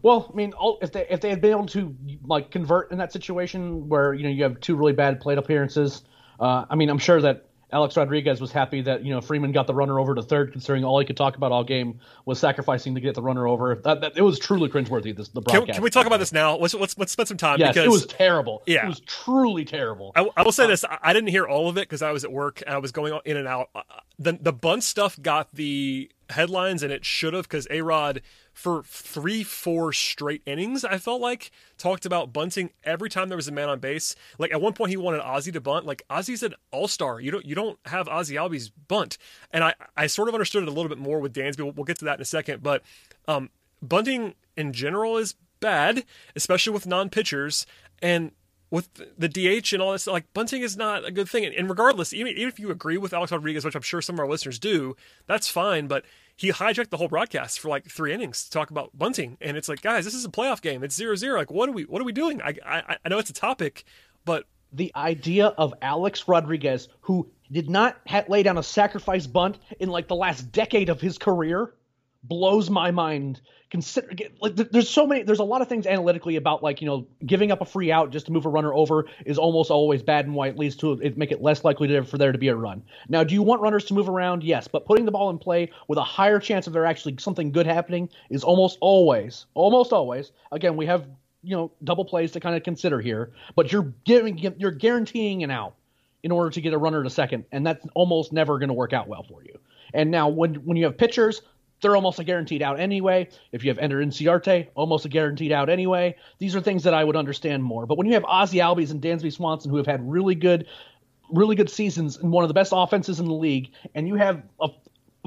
Well, 0.02 0.30
I 0.32 0.36
mean, 0.36 0.54
if 0.82 0.92
they 0.92 1.08
if 1.10 1.22
they 1.22 1.30
had 1.30 1.42
been 1.42 1.52
able 1.52 1.68
to 1.68 1.96
like 2.24 2.52
convert 2.52 2.92
in 2.92 2.98
that 2.98 3.12
situation 3.12 3.88
where 3.88 4.14
you 4.14 4.24
know 4.24 4.30
you 4.30 4.44
have 4.44 4.60
two 4.60 4.76
really 4.76 4.94
bad 4.94 5.20
plate 5.20 5.38
appearances, 5.38 6.04
uh, 6.40 6.66
I 6.70 6.76
mean, 6.76 6.90
I'm 6.90 7.00
sure 7.00 7.22
that 7.22 7.46
Alex 7.72 7.98
Rodriguez 7.98 8.40
was 8.40 8.52
happy 8.52 8.82
that 8.82 9.04
you 9.04 9.14
know 9.14 9.22
Freeman 9.22 9.52
got 9.52 9.68
the 9.68 9.74
runner 9.74 10.00
over 10.00 10.14
to 10.16 10.22
third, 10.22 10.52
considering 10.52 10.84
all 10.84 11.00
he 11.00 11.06
could 11.06 11.18
talk 11.18 11.36
about 11.36 11.52
all 11.52 11.64
game 11.64 12.00
was 12.26 12.40
sacrificing 12.40 12.96
to 12.96 13.02
get 13.02 13.16
the 13.16 13.22
runner 13.22 13.48
over. 13.48 13.76
That, 13.76 14.02
that 14.02 14.14
it 14.16 14.22
was 14.22 14.40
truly 14.40 14.70
cringeworthy. 14.70 15.16
This 15.16 15.30
the 15.30 15.42
broadcast. 15.42 15.66
Can, 15.66 15.74
can 15.76 15.84
we 15.84 15.90
talk 15.90 16.06
about 16.06 16.20
this 16.20 16.32
now? 16.32 16.58
Let's 16.58 16.74
let's 16.74 16.98
let's 16.98 17.12
spend 17.12 17.28
some 17.28 17.38
time. 17.38 17.60
Yes, 17.60 17.70
because, 17.70 17.86
it 17.86 17.90
was 17.90 18.06
terrible. 18.06 18.64
Yeah, 18.66 18.86
it 18.86 18.90
was 18.90 19.02
truly 19.02 19.66
terrible. 19.66 20.12
I, 20.16 20.28
I 20.38 20.44
will 20.44 20.52
say 20.52 20.66
uh, 20.66 20.68
this: 20.68 20.86
I 20.90 21.12
didn't 21.12 21.30
hear 21.30 21.46
all 21.46 21.68
of 21.68 21.78
it 21.78 21.82
because 21.82 22.02
I 22.02 22.12
was 22.12 22.24
at 22.24 22.32
work 22.32 22.62
and 22.66 22.74
I 22.74 22.78
was 22.78 22.92
going 22.92 23.20
in 23.26 23.36
and 23.36 23.48
out. 23.48 23.70
Uh, 23.74 23.82
the 24.20 24.34
the 24.40 24.54
bunt 24.54 24.84
stuff 24.84 25.20
got 25.22 25.54
the 25.54 26.10
headlines, 26.30 26.84
and 26.84 26.94
it 26.94 27.04
should 27.04 27.34
have 27.34 27.44
because 27.44 27.68
A 27.72 27.82
Rod 27.82 28.22
for 28.56 28.84
three, 28.84 29.44
four 29.44 29.92
straight 29.92 30.42
innings, 30.46 30.86
I 30.86 30.98
felt 30.98 31.20
like, 31.20 31.52
talked 31.78 32.06
about 32.06 32.32
bunting 32.32 32.72
every 32.86 33.10
time 33.10 33.28
there 33.28 33.36
was 33.36 33.50
a 33.50 33.52
man 33.52 33.68
on 33.68 33.80
base. 33.80 34.16
Like 34.40 34.54
at 34.54 34.62
one 34.62 34.72
point 34.72 34.92
he 34.92 34.98
wanted 34.98 35.22
Ozzy 35.22 35.52
to 35.52 35.60
bunt. 35.60 35.86
Like 35.86 36.04
Ozzy's 36.10 36.42
an 36.42 36.56
all-star. 36.72 37.20
You 37.20 37.32
don't 37.32 37.46
you 37.46 37.54
don't 37.54 37.78
have 37.86 38.08
Ozzy 38.08 38.36
Albies 38.36 38.72
bunt. 38.88 39.18
And 39.52 39.62
I, 39.62 39.74
I 39.98 40.08
sort 40.08 40.30
of 40.30 40.36
understood 40.36 40.64
it 40.64 40.70
a 40.70 40.72
little 40.72 40.88
bit 40.88 40.98
more 40.98 41.20
with 41.20 41.34
Dansby. 41.34 41.60
We'll, 41.60 41.74
we'll 41.74 41.84
get 41.84 42.00
to 42.00 42.06
that 42.06 42.16
in 42.16 42.22
a 42.22 42.26
second. 42.26 42.64
But 42.64 42.82
um, 43.28 43.50
bunting 43.82 44.36
in 44.56 44.72
general 44.72 45.18
is 45.18 45.36
bad, 45.60 46.06
especially 46.34 46.72
with 46.72 46.88
non-pitchers. 46.88 47.66
And 48.02 48.32
with 48.72 48.90
the 49.18 49.28
DH 49.28 49.74
and 49.74 49.82
all 49.82 49.92
this, 49.92 50.08
like 50.08 50.34
bunting 50.34 50.62
is 50.62 50.78
not 50.78 51.04
a 51.04 51.12
good 51.12 51.28
thing. 51.28 51.46
And 51.46 51.70
regardless, 51.70 52.14
even, 52.14 52.32
even 52.34 52.48
if 52.48 52.58
you 52.58 52.72
agree 52.72 52.98
with 52.98 53.14
Alex 53.14 53.34
Rodriguez, 53.34 53.66
which 53.66 53.76
I'm 53.76 53.82
sure 53.82 54.02
some 54.02 54.16
of 54.16 54.22
our 54.22 54.30
listeners 54.30 54.60
do, 54.60 54.96
that's 55.28 55.50
fine. 55.50 55.88
But 55.88 56.06
he 56.36 56.52
hijacked 56.52 56.90
the 56.90 56.98
whole 56.98 57.08
broadcast 57.08 57.60
for 57.60 57.70
like 57.70 57.90
three 57.90 58.14
innings 58.14 58.44
to 58.46 58.52
talk 58.52 58.70
about 58.70 58.92
bunting, 58.98 59.38
and 59.42 59.56
it's 59.56 59.70
like, 59.70 59.82
guys, 59.82 60.06
this 60.06 60.14
is 60.14 60.26
a 60.26 60.30
playoff 60.30 60.62
game. 60.62 60.84
It's 60.84 60.96
zero 60.96 61.16
zero. 61.16 61.38
Like, 61.40 61.52
what 61.52 61.70
are 61.70 61.72
we 61.72 61.84
what 61.84 62.02
are 62.02 62.06
we 62.06 62.12
doing? 62.12 62.42
I 62.42 62.56
I, 62.66 62.98
I 63.04 63.10
know 63.10 63.20
it's 63.20 63.30
a 63.30 63.34
topic, 63.34 63.86
but 64.26 64.46
the 64.74 64.92
idea 64.96 65.48
of 65.48 65.74
Alex 65.82 66.28
Rodriguez, 66.28 66.90
who 67.02 67.30
did 67.52 67.70
not 67.70 67.98
ha- 68.08 68.26
lay 68.28 68.44
down 68.44 68.58
a 68.58 68.64
sacrifice 68.64 69.28
bunt 69.28 69.60
in 69.80 69.90
like 69.90 70.08
the 70.08 70.16
last 70.16 70.52
decade 70.52 70.90
of 70.90 71.00
his 71.00 71.18
career. 71.18 71.74
Blows 72.28 72.70
my 72.70 72.92
mind. 72.92 73.42
Consider 73.70 74.10
like 74.42 74.56
there's 74.56 74.90
so 74.90 75.06
many. 75.06 75.24
There's 75.24 75.40
a 75.40 75.44
lot 75.44 75.62
of 75.62 75.68
things 75.68 75.86
analytically 75.86 76.38
about 76.38 76.64
like 76.64 76.82
you 76.82 76.88
know 76.88 77.08
giving 77.26 77.52
up 77.52 77.62
a 77.62 77.66
free 77.66 77.92
out 77.92 78.12
just 78.12 78.26
to 78.28 78.32
move 78.32 78.46
a 78.46 78.50
runner 78.50 78.74
over 78.74 79.06
is 79.26 79.38
almost 79.38 79.70
always 79.70 80.02
bad 80.02 80.26
and 80.26 80.34
why 80.34 80.48
it 80.48 80.58
leads 80.58 80.76
to 80.78 80.94
it 80.94 81.18
make 81.18 81.32
it 81.32 81.42
less 81.42 81.64
likely 81.64 81.88
to, 81.90 82.04
for 82.04 82.18
there 82.18 82.32
to 82.32 82.38
be 82.38 82.48
a 82.48 82.56
run. 82.56 82.84
Now, 83.10 83.24
do 83.24 83.34
you 83.34 83.44
want 83.44 83.62
runners 83.62 83.86
to 83.86 83.94
move 83.94 84.10
around? 84.10 84.44
Yes, 84.44 84.68
but 84.68 84.86
putting 84.86 85.06
the 85.06 85.12
ball 85.12 85.30
in 85.30 85.38
play 85.38 85.72
with 85.88 86.00
a 86.00 86.04
higher 86.04 86.40
chance 86.40 86.68
of 86.68 86.74
there 86.74 86.86
actually 86.86 87.18
something 87.20 87.52
good 87.52 87.68
happening 87.68 88.10
is 88.30 88.44
almost 88.44 88.78
always, 88.82 89.46
almost 89.54 89.94
always. 89.94 90.32
Again, 90.52 90.78
we 90.78 90.86
have 90.86 91.08
you 91.44 91.56
know 91.56 91.72
double 91.84 92.06
plays 92.06 92.32
to 92.32 92.40
kind 92.40 92.56
of 92.56 92.64
consider 92.64 93.00
here, 93.00 93.32
but 93.56 93.72
you're 93.72 93.94
giving 94.04 94.38
you're 94.58 94.72
guaranteeing 94.72 95.44
an 95.44 95.52
out 95.52 95.76
in 96.24 96.32
order 96.32 96.50
to 96.50 96.60
get 96.60 96.74
a 96.74 96.78
runner 96.78 97.04
to 97.04 97.10
second, 97.10 97.46
and 97.52 97.66
that's 97.66 97.86
almost 97.94 98.34
never 98.34 98.58
going 98.58 98.70
to 98.70 98.74
work 98.74 98.94
out 98.94 99.08
well 99.08 99.24
for 99.24 99.44
you. 99.44 99.60
And 99.94 100.10
now 100.12 100.28
when 100.28 100.56
when 100.56 100.76
you 100.76 100.86
have 100.86 100.98
pitchers, 100.98 101.42
they're 101.82 101.96
almost 101.96 102.20
a 102.20 102.24
guaranteed 102.24 102.62
out 102.62 102.80
anyway. 102.80 103.30
If 103.52 103.64
you 103.64 103.70
have 103.70 103.78
Ender 103.80 103.98
Inciarte, 104.00 104.68
almost 104.76 105.06
a 105.06 105.10
guaranteed 105.10 105.52
out 105.52 105.70
anyway. 105.70 106.16
These 106.40 106.56
are 106.56 106.62
things 106.62 106.84
that 106.84 106.94
I 106.94 107.04
would 107.04 107.16
understand 107.16 107.64
more. 107.64 107.86
But 107.86 107.98
when 107.98 108.08
you 108.08 108.14
have 108.14 108.26
Ozzie 108.26 108.60
Albies 108.60 108.92
and 108.92 109.02
Dansby 109.02 109.32
Swanson 109.32 109.72
who 109.72 109.78
have 109.78 109.88
had 109.88 110.10
really 110.10 110.36
good 110.36 110.68
really 111.32 111.56
good 111.56 111.70
seasons 111.70 112.18
and 112.18 112.32
one 112.32 112.44
of 112.44 112.48
the 112.48 112.54
best 112.54 112.72
offenses 112.76 113.20
in 113.20 113.26
the 113.26 113.34
league, 113.34 113.72
and 113.94 114.08
you 114.08 114.16
have 114.16 114.44
a 114.60 114.70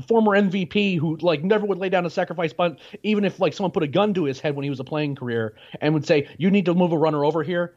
former 0.06 0.32
MVP 0.32 0.98
who 0.98 1.16
like 1.16 1.42
never 1.42 1.66
would 1.66 1.78
lay 1.78 1.88
down 1.88 2.06
a 2.06 2.10
sacrifice 2.10 2.52
bunt, 2.52 2.78
even 3.02 3.24
if 3.24 3.40
like 3.40 3.52
someone 3.52 3.72
put 3.72 3.82
a 3.82 3.88
gun 3.88 4.14
to 4.14 4.24
his 4.24 4.40
head 4.40 4.54
when 4.54 4.64
he 4.64 4.70
was 4.70 4.80
a 4.80 4.84
playing 4.84 5.14
career 5.16 5.54
and 5.80 5.94
would 5.94 6.06
say, 6.06 6.28
"You 6.38 6.50
need 6.50 6.66
to 6.66 6.74
move 6.74 6.92
a 6.92 6.98
runner 6.98 7.24
over 7.24 7.42
here." 7.42 7.74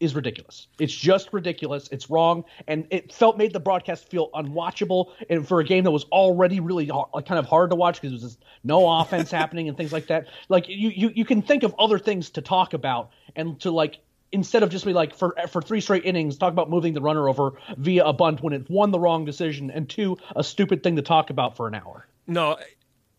Is 0.00 0.14
ridiculous. 0.14 0.66
It's 0.80 0.92
just 0.92 1.32
ridiculous. 1.32 1.88
It's 1.92 2.10
wrong, 2.10 2.44
and 2.66 2.86
it 2.90 3.12
felt 3.12 3.38
made 3.38 3.52
the 3.52 3.60
broadcast 3.60 4.08
feel 4.10 4.28
unwatchable. 4.34 5.12
And 5.30 5.46
for 5.46 5.60
a 5.60 5.64
game 5.64 5.84
that 5.84 5.92
was 5.92 6.04
already 6.04 6.58
really 6.58 6.86
hard, 6.86 7.08
like, 7.14 7.26
kind 7.26 7.38
of 7.38 7.46
hard 7.46 7.70
to 7.70 7.76
watch 7.76 8.00
because 8.00 8.20
there 8.20 8.26
was 8.26 8.38
no 8.64 8.88
offense 9.00 9.30
happening 9.30 9.68
and 9.68 9.76
things 9.76 9.92
like 9.92 10.08
that. 10.08 10.26
Like 10.48 10.68
you, 10.68 10.90
you, 10.90 11.12
you 11.14 11.24
can 11.24 11.42
think 11.42 11.62
of 11.62 11.74
other 11.78 11.98
things 11.98 12.30
to 12.30 12.42
talk 12.42 12.74
about 12.74 13.10
and 13.36 13.58
to 13.60 13.70
like 13.70 14.00
instead 14.32 14.64
of 14.64 14.68
just 14.68 14.84
be 14.84 14.92
like 14.92 15.14
for 15.14 15.34
for 15.48 15.62
three 15.62 15.80
straight 15.80 16.04
innings 16.04 16.36
talk 16.36 16.52
about 16.52 16.68
moving 16.68 16.92
the 16.92 17.00
runner 17.00 17.28
over 17.28 17.52
via 17.76 18.04
a 18.04 18.12
bunt 18.12 18.42
when 18.42 18.52
it's 18.52 18.68
one 18.68 18.90
the 18.90 18.98
wrong 18.98 19.24
decision 19.24 19.70
and 19.70 19.88
two 19.88 20.18
a 20.34 20.42
stupid 20.42 20.82
thing 20.82 20.96
to 20.96 21.02
talk 21.02 21.30
about 21.30 21.56
for 21.56 21.68
an 21.68 21.74
hour. 21.74 22.06
No, 22.26 22.56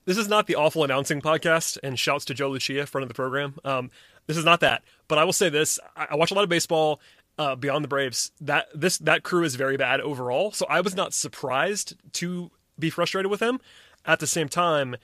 this 0.05 0.17
is 0.17 0.27
not 0.27 0.45
the 0.47 0.55
awful 0.55 0.83
announcing 0.83 1.21
podcast. 1.21 1.77
And 1.83 1.97
shouts 1.97 2.25
to 2.25 2.33
Joe 2.33 2.49
Lucia, 2.49 2.85
front 2.85 3.03
of 3.03 3.07
the 3.07 3.15
program. 3.15 3.55
Um, 3.65 3.91
this 4.27 4.37
is 4.37 4.45
not 4.45 4.59
that. 4.61 4.83
But 5.07 5.17
I 5.17 5.23
will 5.23 5.33
say 5.33 5.49
this: 5.49 5.79
I, 5.95 6.07
I 6.11 6.15
watch 6.15 6.31
a 6.31 6.33
lot 6.33 6.43
of 6.43 6.49
baseball. 6.49 6.99
Uh, 7.37 7.53
beyond 7.53 7.83
the 7.83 7.89
Braves, 7.89 8.31
that 8.39 8.67
this 8.73 8.97
that 8.99 9.23
crew 9.23 9.43
is 9.43 9.55
very 9.55 9.75
bad 9.75 9.99
overall. 9.99 10.53
So 10.53 10.65
I 10.69 10.79
was 10.79 10.95
not 10.95 11.13
surprised 11.13 11.97
to 12.13 12.49
be 12.79 12.89
frustrated 12.89 13.29
with 13.29 13.41
him. 13.41 13.59
At 14.05 14.21
the 14.21 14.27
same 14.27 14.47
time, 14.47 14.95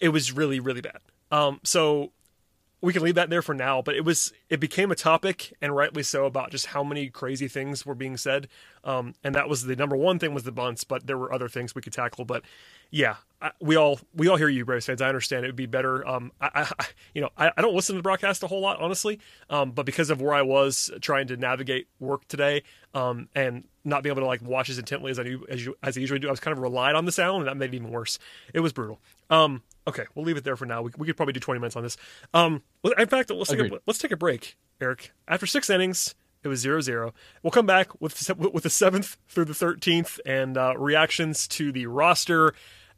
it 0.00 0.08
was 0.08 0.32
really 0.32 0.60
really 0.60 0.80
bad. 0.80 1.00
Um, 1.30 1.60
so 1.62 2.12
we 2.82 2.92
can 2.92 3.02
leave 3.02 3.14
that 3.14 3.30
there 3.30 3.42
for 3.42 3.54
now, 3.54 3.80
but 3.80 3.94
it 3.94 4.04
was 4.04 4.32
it 4.50 4.58
became 4.58 4.90
a 4.90 4.96
topic 4.96 5.54
and 5.62 5.74
rightly 5.74 6.02
so 6.02 6.26
about 6.26 6.50
just 6.50 6.66
how 6.66 6.82
many 6.82 7.08
crazy 7.08 7.48
things 7.48 7.86
were 7.86 7.94
being 7.94 8.16
said. 8.16 8.48
Um, 8.82 9.14
and 9.22 9.34
that 9.36 9.48
was 9.48 9.64
the 9.64 9.76
number 9.76 9.96
one 9.96 10.18
thing 10.18 10.34
was 10.34 10.42
the 10.42 10.52
bunts, 10.52 10.82
but 10.82 11.06
there 11.06 11.16
were 11.16 11.32
other 11.32 11.48
things 11.48 11.74
we 11.74 11.80
could 11.80 11.92
tackle. 11.92 12.24
But 12.24 12.42
yeah, 12.90 13.16
I, 13.42 13.50
we 13.60 13.76
all 13.76 13.98
we 14.14 14.28
all 14.28 14.36
hear 14.36 14.48
you, 14.48 14.64
Braves 14.64 14.86
fans. 14.86 15.02
I 15.02 15.08
understand 15.08 15.44
it 15.44 15.48
would 15.48 15.56
be 15.56 15.66
better. 15.66 16.06
Um, 16.06 16.32
I, 16.40 16.70
I 16.78 16.86
you 17.14 17.20
know 17.20 17.30
I, 17.36 17.50
I, 17.56 17.60
don't 17.60 17.74
listen 17.74 17.94
to 17.94 17.98
the 17.98 18.02
broadcast 18.02 18.42
a 18.42 18.46
whole 18.46 18.60
lot, 18.60 18.80
honestly. 18.80 19.18
Um, 19.50 19.72
but 19.72 19.84
because 19.84 20.10
of 20.10 20.22
where 20.22 20.32
I 20.32 20.42
was 20.42 20.90
trying 21.00 21.26
to 21.26 21.36
navigate 21.36 21.88
work 21.98 22.26
today, 22.28 22.62
um, 22.94 23.28
and 23.34 23.64
not 23.84 24.02
being 24.02 24.12
able 24.12 24.22
to 24.22 24.26
like 24.26 24.42
watch 24.42 24.70
as 24.70 24.78
intently 24.78 25.10
as 25.10 25.18
I 25.18 25.24
do 25.24 25.44
as, 25.48 25.66
you, 25.66 25.74
as 25.82 25.98
I 25.98 26.00
usually 26.00 26.20
do, 26.20 26.28
I 26.28 26.30
was 26.30 26.40
kind 26.40 26.56
of 26.56 26.62
relied 26.62 26.94
on 26.94 27.04
the 27.04 27.12
sound, 27.12 27.38
and 27.38 27.48
that 27.48 27.56
made 27.56 27.74
it 27.74 27.76
even 27.76 27.90
worse. 27.90 28.18
It 28.54 28.60
was 28.60 28.72
brutal. 28.72 29.00
Um, 29.28 29.62
Okay, 29.86 30.04
we'll 30.14 30.24
leave 30.24 30.36
it 30.36 30.44
there 30.44 30.56
for 30.56 30.66
now. 30.66 30.82
We, 30.82 30.92
we 30.96 31.06
could 31.06 31.16
probably 31.16 31.32
do 31.32 31.40
20 31.40 31.58
minutes 31.58 31.76
on 31.76 31.82
this. 31.82 31.96
Um, 32.32 32.62
in 32.96 33.08
fact, 33.08 33.30
let's 33.30 33.50
take, 33.50 33.58
a, 33.58 33.80
let's 33.86 33.98
take 33.98 34.12
a 34.12 34.16
break, 34.16 34.56
Eric. 34.80 35.12
After 35.26 35.46
six 35.46 35.68
innings, 35.68 36.14
it 36.44 36.48
was 36.48 36.60
0 36.60 36.80
0. 36.80 37.14
We'll 37.42 37.50
come 37.50 37.66
back 37.66 38.00
with, 38.00 38.12
with 38.38 38.62
the 38.62 38.68
7th 38.68 39.16
through 39.28 39.46
the 39.46 39.52
13th 39.52 40.20
and 40.24 40.56
uh, 40.56 40.74
reactions 40.76 41.48
to 41.48 41.72
the 41.72 41.86
roster, 41.86 42.54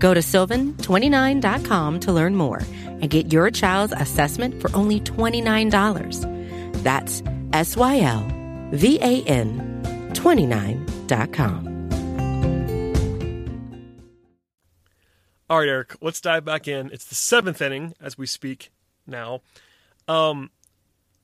Go 0.00 0.14
to 0.14 0.20
sylvan29.com 0.20 2.00
to 2.00 2.12
learn 2.12 2.34
more 2.34 2.62
and 2.84 3.08
get 3.08 3.32
your 3.32 3.50
child's 3.50 3.92
assessment 3.92 4.60
for 4.60 4.74
only 4.74 4.98
$29. 5.00 6.82
That's 6.82 7.22
S 7.52 7.76
Y 7.76 8.00
L 8.00 8.26
V 8.72 8.98
A 9.00 9.22
N 9.24 10.10
29.com. 10.14 11.70
All 15.48 15.58
right, 15.58 15.68
Eric, 15.68 15.96
let's 16.00 16.20
dive 16.20 16.44
back 16.44 16.66
in. 16.68 16.90
It's 16.92 17.04
the 17.04 17.14
seventh 17.14 17.60
inning 17.60 17.94
as 18.00 18.16
we 18.16 18.26
speak 18.26 18.70
now. 19.06 19.42
Um, 20.06 20.50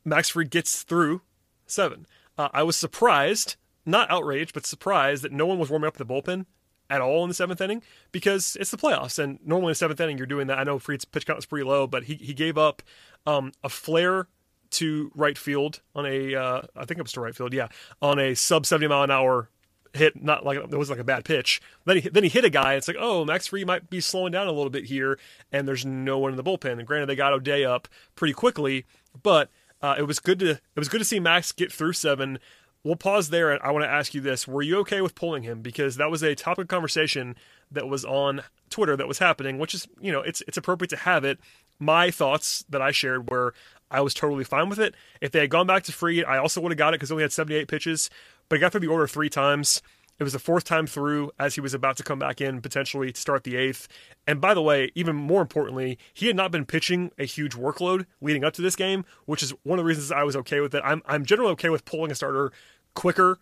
Max 0.05 0.31
Fried 0.31 0.51
gets 0.51 0.83
through 0.83 1.23
seven. 1.67 2.07
Uh, 2.37 2.49
I 2.53 2.65
was 2.65 2.77
surprised, 2.77 3.57
not 3.87 4.11
outraged, 4.11 4.53
but 4.53 4.67
surprised 4.67 5.23
that 5.23 5.33
no 5.33 5.47
one 5.47 5.59
was 5.59 5.71
warming 5.71 5.89
up 5.89 5.97
the 5.97 6.05
bullpen 6.05 6.47
at 6.88 7.01
all 7.01 7.22
in 7.25 7.29
the 7.29 7.35
seventh 7.35 7.61
inning 7.61 7.83
because 8.12 8.57
it's 8.61 8.70
the 8.70 8.77
playoffs. 8.77 9.18
And 9.18 9.38
normally 9.44 9.70
in 9.70 9.72
the 9.72 9.77
seventh 9.77 10.01
inning, 10.01 10.18
you're 10.18 10.27
doing 10.27 10.46
that. 10.49 10.59
I 10.59 10.64
know 10.64 10.79
Fried's 10.79 11.05
pitch 11.05 11.27
count 11.27 11.37
was 11.37 11.46
pretty 11.46 11.64
low, 11.64 11.87
but 11.87 12.05
he, 12.05 12.14
he 12.14 12.35
gave 12.35 12.57
up 12.59 12.83
um, 13.27 13.53
a 13.64 13.68
flare 13.68 14.29
to 14.70 15.11
right 15.14 15.38
field 15.38 15.81
on 15.94 16.07
a, 16.07 16.35
uh, 16.35 16.62
I 16.77 16.85
think 16.85 16.99
it 16.99 17.03
was 17.03 17.12
to 17.12 17.20
right 17.20 17.35
field, 17.35 17.53
yeah, 17.53 17.68
on 18.03 18.18
a 18.18 18.35
sub 18.35 18.66
70 18.66 18.88
mile 18.88 19.03
an 19.05 19.11
hour 19.11 19.51
hit 19.96 20.22
not 20.22 20.44
like 20.44 20.59
it 20.59 20.70
was 20.70 20.90
like 20.90 20.99
a 20.99 21.05
bad 21.05 21.25
pitch. 21.25 21.61
Then 21.85 21.99
he 21.99 22.09
then 22.09 22.22
he 22.22 22.29
hit 22.29 22.44
a 22.44 22.51
guy. 22.51 22.75
It's 22.75 22.87
like 22.87 22.96
oh 23.01 23.25
Max 23.25 23.49
Fried 23.49 23.66
might 23.66 23.90
be 23.90 24.01
slowing 24.01 24.33
down 24.33 24.46
a 24.46 24.53
little 24.53 24.70
bit 24.70 24.85
here, 24.85 25.18
and 25.51 25.66
there's 25.66 25.85
no 25.85 26.18
one 26.18 26.31
in 26.33 26.37
the 26.37 26.44
bullpen. 26.44 26.72
And 26.79 26.87
granted, 26.87 27.07
they 27.07 27.16
got 27.16 27.33
O'Day 27.33 27.64
up 27.64 27.88
pretty 28.14 28.35
quickly, 28.35 28.85
but 29.22 29.51
uh, 29.83 29.96
it 29.99 30.03
was 30.03 30.18
good 30.20 30.38
to 30.40 30.51
it 30.51 30.61
was 30.77 30.88
good 30.88 30.99
to 30.99 31.05
see 31.05 31.18
Max 31.18 31.53
get 31.53 31.72
through 31.72 31.94
seven. 31.94 32.38
We'll 32.87 32.96
pause 32.96 33.31
there, 33.31 33.51
and 33.51 33.61
I 33.62 33.72
want 33.72 33.85
to 33.85 33.90
ask 33.90 34.14
you 34.14 34.20
this: 34.20 34.46
Were 34.46 34.62
you 34.62 34.79
okay 34.79 35.01
with 35.01 35.14
pulling 35.14 35.42
him? 35.42 35.61
Because 35.61 35.96
that 35.96 36.11
was 36.11 36.22
a 36.22 36.35
topic 36.35 36.64
of 36.64 36.68
conversation 36.68 37.35
that 37.70 37.88
was 37.88 38.05
on 38.05 38.42
Twitter 38.70 38.96
that 38.96 39.09
was 39.09 39.18
happening, 39.18 39.59
which 39.59 39.75
is 39.75 39.88
you 40.01 40.12
know 40.12 40.20
it's 40.20 40.42
it's 40.46 40.57
appropriate 40.57 40.90
to 40.90 40.96
have 40.96 41.25
it. 41.25 41.38
My 41.79 42.11
thoughts 42.11 42.64
that 42.68 42.81
I 42.81 42.92
shared 42.92 43.29
were 43.29 43.55
I 43.90 44.01
was 44.01 44.14
totally 44.14 44.44
fine 44.44 44.68
with 44.68 44.79
it. 44.79 44.94
If 45.20 45.33
they 45.33 45.40
had 45.40 45.51
gone 45.51 45.66
back 45.66 45.83
to 45.85 45.92
Fried, 45.92 46.25
I 46.25 46.38
also 46.38 46.61
would 46.61 46.72
have 46.72 46.79
got 46.79 46.94
it 46.94 46.99
because 46.99 47.11
he 47.11 47.12
only 47.12 47.25
had 47.25 47.33
78 47.33 47.68
pitches 47.68 48.09
but 48.49 48.57
he 48.57 48.61
got 48.61 48.72
through 48.72 48.83
the 48.83 48.87
order 48.87 49.07
three 49.07 49.29
times. 49.29 49.83
It 50.18 50.25
was 50.25 50.33
the 50.33 50.38
fourth 50.38 50.64
time 50.64 50.87
through 50.87 51.31
as 51.38 51.57
he 51.57 51.61
was 51.61 51.75
about 51.75 51.99
to 51.99 52.03
come 52.03 52.18
back 52.18 52.40
in 52.40 52.62
potentially 52.62 53.12
to 53.12 53.20
start 53.20 53.44
the 53.44 53.57
eighth. 53.57 53.87
And 54.27 54.40
by 54.40 54.55
the 54.55 54.62
way, 54.62 54.90
even 54.94 55.14
more 55.14 55.42
importantly, 55.42 55.99
he 56.14 56.27
had 56.27 56.37
not 56.37 56.51
been 56.51 56.64
pitching 56.64 57.11
a 57.18 57.25
huge 57.25 57.55
workload 57.55 58.07
leading 58.22 58.42
up 58.42 58.55
to 58.55 58.62
this 58.62 58.77
game, 58.77 59.05
which 59.27 59.42
is 59.42 59.53
one 59.62 59.79
of 59.79 59.85
the 59.85 59.87
reasons 59.87 60.11
I 60.11 60.22
was 60.22 60.35
okay 60.37 60.61
with 60.61 60.75
it. 60.75 60.81
I'm 60.85 61.03
I'm 61.05 61.27
generally 61.27 61.53
okay 61.53 61.68
with 61.68 61.85
pulling 61.85 62.11
a 62.11 62.14
starter 62.14 62.51
quicker 62.97 63.39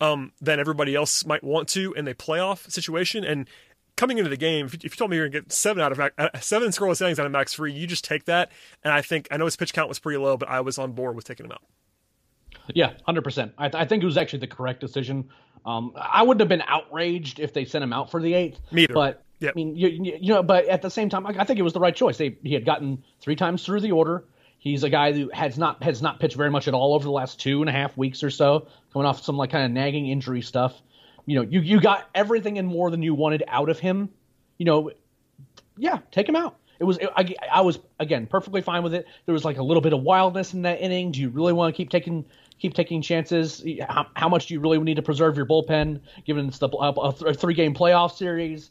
um, 0.00 0.32
than 0.40 0.58
everybody 0.58 0.96
else 0.96 1.24
might 1.24 1.44
want 1.44 1.68
to 1.68 1.92
in 1.92 2.08
a 2.08 2.14
playoff 2.14 2.68
situation. 2.68 3.22
And 3.22 3.48
coming 3.96 4.18
into 4.18 4.28
the 4.28 4.36
game, 4.36 4.66
if 4.66 4.72
you, 4.72 4.78
if 4.82 4.94
you 4.94 4.96
told 4.96 5.12
me 5.12 5.16
you're 5.16 5.28
gonna 5.28 5.42
get 5.42 5.52
seven 5.52 5.80
out 5.80 5.92
of 5.92 6.00
uh, 6.00 6.28
seven 6.40 6.70
scoreless 6.70 7.00
innings 7.00 7.20
out 7.20 7.26
of 7.26 7.32
Max 7.32 7.54
Fried, 7.54 7.74
you 7.74 7.86
just 7.86 8.04
take 8.04 8.24
that. 8.24 8.50
And 8.82 8.92
I 8.92 9.00
think 9.02 9.28
I 9.30 9.36
know 9.36 9.44
his 9.44 9.54
pitch 9.54 9.72
count 9.72 9.88
was 9.88 10.00
pretty 10.00 10.18
low, 10.18 10.36
but 10.36 10.48
I 10.48 10.60
was 10.60 10.78
on 10.78 10.92
board 10.92 11.14
with 11.14 11.24
taking 11.24 11.46
him 11.46 11.52
out. 11.52 11.62
Yeah, 12.74 12.94
hundred 13.06 13.22
percent. 13.22 13.52
I, 13.58 13.68
th- 13.68 13.80
I 13.80 13.86
think 13.86 14.02
it 14.02 14.06
was 14.06 14.16
actually 14.16 14.40
the 14.40 14.48
correct 14.48 14.80
decision. 14.80 15.28
Um, 15.64 15.92
I 15.96 16.22
wouldn't 16.22 16.40
have 16.40 16.48
been 16.48 16.66
outraged 16.66 17.38
if 17.38 17.52
they 17.52 17.64
sent 17.64 17.84
him 17.84 17.92
out 17.92 18.10
for 18.10 18.20
the 18.20 18.34
eighth. 18.34 18.58
Me 18.72 18.82
either. 18.82 18.94
But 18.94 19.24
Yep. 19.40 19.52
I 19.52 19.56
mean, 19.56 19.76
you 19.76 19.88
you 19.88 20.32
know, 20.32 20.42
but 20.42 20.68
at 20.68 20.80
the 20.80 20.90
same 20.90 21.10
time, 21.10 21.26
I, 21.26 21.34
I 21.40 21.44
think 21.44 21.58
it 21.58 21.62
was 21.62 21.72
the 21.72 21.80
right 21.80 21.94
choice. 21.94 22.16
They, 22.16 22.38
he 22.42 22.54
had 22.54 22.64
gotten 22.64 23.04
three 23.20 23.36
times 23.36 23.64
through 23.64 23.80
the 23.80 23.92
order. 23.92 24.24
He's 24.64 24.82
a 24.82 24.88
guy 24.88 25.12
who 25.12 25.30
has 25.34 25.58
not 25.58 25.82
has 25.82 26.00
not 26.00 26.20
pitched 26.20 26.36
very 26.36 26.50
much 26.50 26.68
at 26.68 26.72
all 26.74 26.94
over 26.94 27.04
the 27.04 27.10
last 27.10 27.38
two 27.38 27.60
and 27.60 27.68
a 27.68 27.72
half 27.72 27.98
weeks 27.98 28.22
or 28.22 28.30
so, 28.30 28.66
coming 28.94 29.04
off 29.04 29.22
some 29.22 29.36
like 29.36 29.50
kind 29.50 29.66
of 29.66 29.70
nagging 29.70 30.08
injury 30.08 30.40
stuff. 30.40 30.80
You 31.26 31.36
know, 31.36 31.42
you 31.42 31.60
you 31.60 31.82
got 31.82 32.08
everything 32.14 32.56
and 32.56 32.66
more 32.66 32.90
than 32.90 33.02
you 33.02 33.14
wanted 33.14 33.44
out 33.46 33.68
of 33.68 33.78
him. 33.78 34.08
You 34.56 34.64
know, 34.64 34.90
yeah, 35.76 35.98
take 36.10 36.26
him 36.26 36.34
out. 36.34 36.56
It 36.80 36.84
was 36.84 36.98
I, 37.14 37.34
I 37.52 37.60
was 37.60 37.78
again 38.00 38.26
perfectly 38.26 38.62
fine 38.62 38.82
with 38.82 38.94
it. 38.94 39.06
There 39.26 39.34
was 39.34 39.44
like 39.44 39.58
a 39.58 39.62
little 39.62 39.82
bit 39.82 39.92
of 39.92 40.00
wildness 40.00 40.54
in 40.54 40.62
that 40.62 40.80
inning. 40.80 41.12
Do 41.12 41.20
you 41.20 41.28
really 41.28 41.52
want 41.52 41.74
to 41.74 41.76
keep 41.76 41.90
taking 41.90 42.24
keep 42.58 42.72
taking 42.72 43.02
chances? 43.02 43.62
How, 43.86 44.06
how 44.14 44.30
much 44.30 44.46
do 44.46 44.54
you 44.54 44.60
really 44.60 44.78
need 44.78 44.96
to 44.96 45.02
preserve 45.02 45.36
your 45.36 45.44
bullpen, 45.44 46.00
given 46.24 46.48
it's 46.48 46.58
the 46.58 46.70
a, 46.70 46.88
a 46.88 47.34
three 47.34 47.54
game 47.54 47.74
playoff 47.74 48.16
series? 48.16 48.70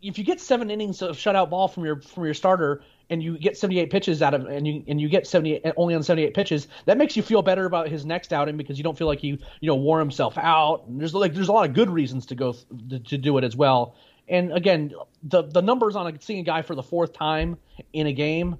If 0.00 0.18
you 0.18 0.24
get 0.24 0.40
seven 0.40 0.70
innings 0.70 1.02
of 1.02 1.16
shutout 1.16 1.50
ball 1.50 1.68
from 1.68 1.84
your 1.84 2.00
from 2.00 2.24
your 2.24 2.34
starter, 2.34 2.82
and 3.10 3.22
you 3.22 3.38
get 3.38 3.56
78 3.56 3.90
pitches 3.90 4.22
out 4.22 4.34
of 4.34 4.46
and 4.46 4.66
you 4.66 4.84
and 4.86 5.00
you 5.00 5.08
get 5.08 5.26
78 5.26 5.72
only 5.76 5.94
on 5.94 6.02
78 6.02 6.34
pitches 6.34 6.68
that 6.84 6.98
makes 6.98 7.16
you 7.16 7.22
feel 7.22 7.42
better 7.42 7.64
about 7.64 7.88
his 7.88 8.04
next 8.04 8.32
outing 8.32 8.56
because 8.56 8.76
you 8.78 8.84
don't 8.84 8.98
feel 8.98 9.06
like 9.06 9.20
he 9.20 9.28
you 9.28 9.66
know 9.66 9.74
wore 9.74 9.98
himself 9.98 10.36
out. 10.36 10.84
And 10.86 11.00
there's 11.00 11.14
like 11.14 11.34
there's 11.34 11.48
a 11.48 11.52
lot 11.52 11.68
of 11.68 11.74
good 11.74 11.90
reasons 11.90 12.26
to 12.26 12.34
go 12.34 12.54
to, 12.90 12.98
to 12.98 13.18
do 13.18 13.38
it 13.38 13.44
as 13.44 13.56
well. 13.56 13.94
And 14.28 14.52
again 14.52 14.92
the 15.22 15.44
the 15.44 15.62
numbers 15.62 15.96
on 15.96 16.06
a, 16.14 16.20
seeing 16.20 16.40
a 16.40 16.44
guy 16.44 16.62
for 16.62 16.74
the 16.74 16.82
fourth 16.82 17.12
time 17.12 17.56
in 17.92 18.06
a 18.06 18.12
game 18.12 18.58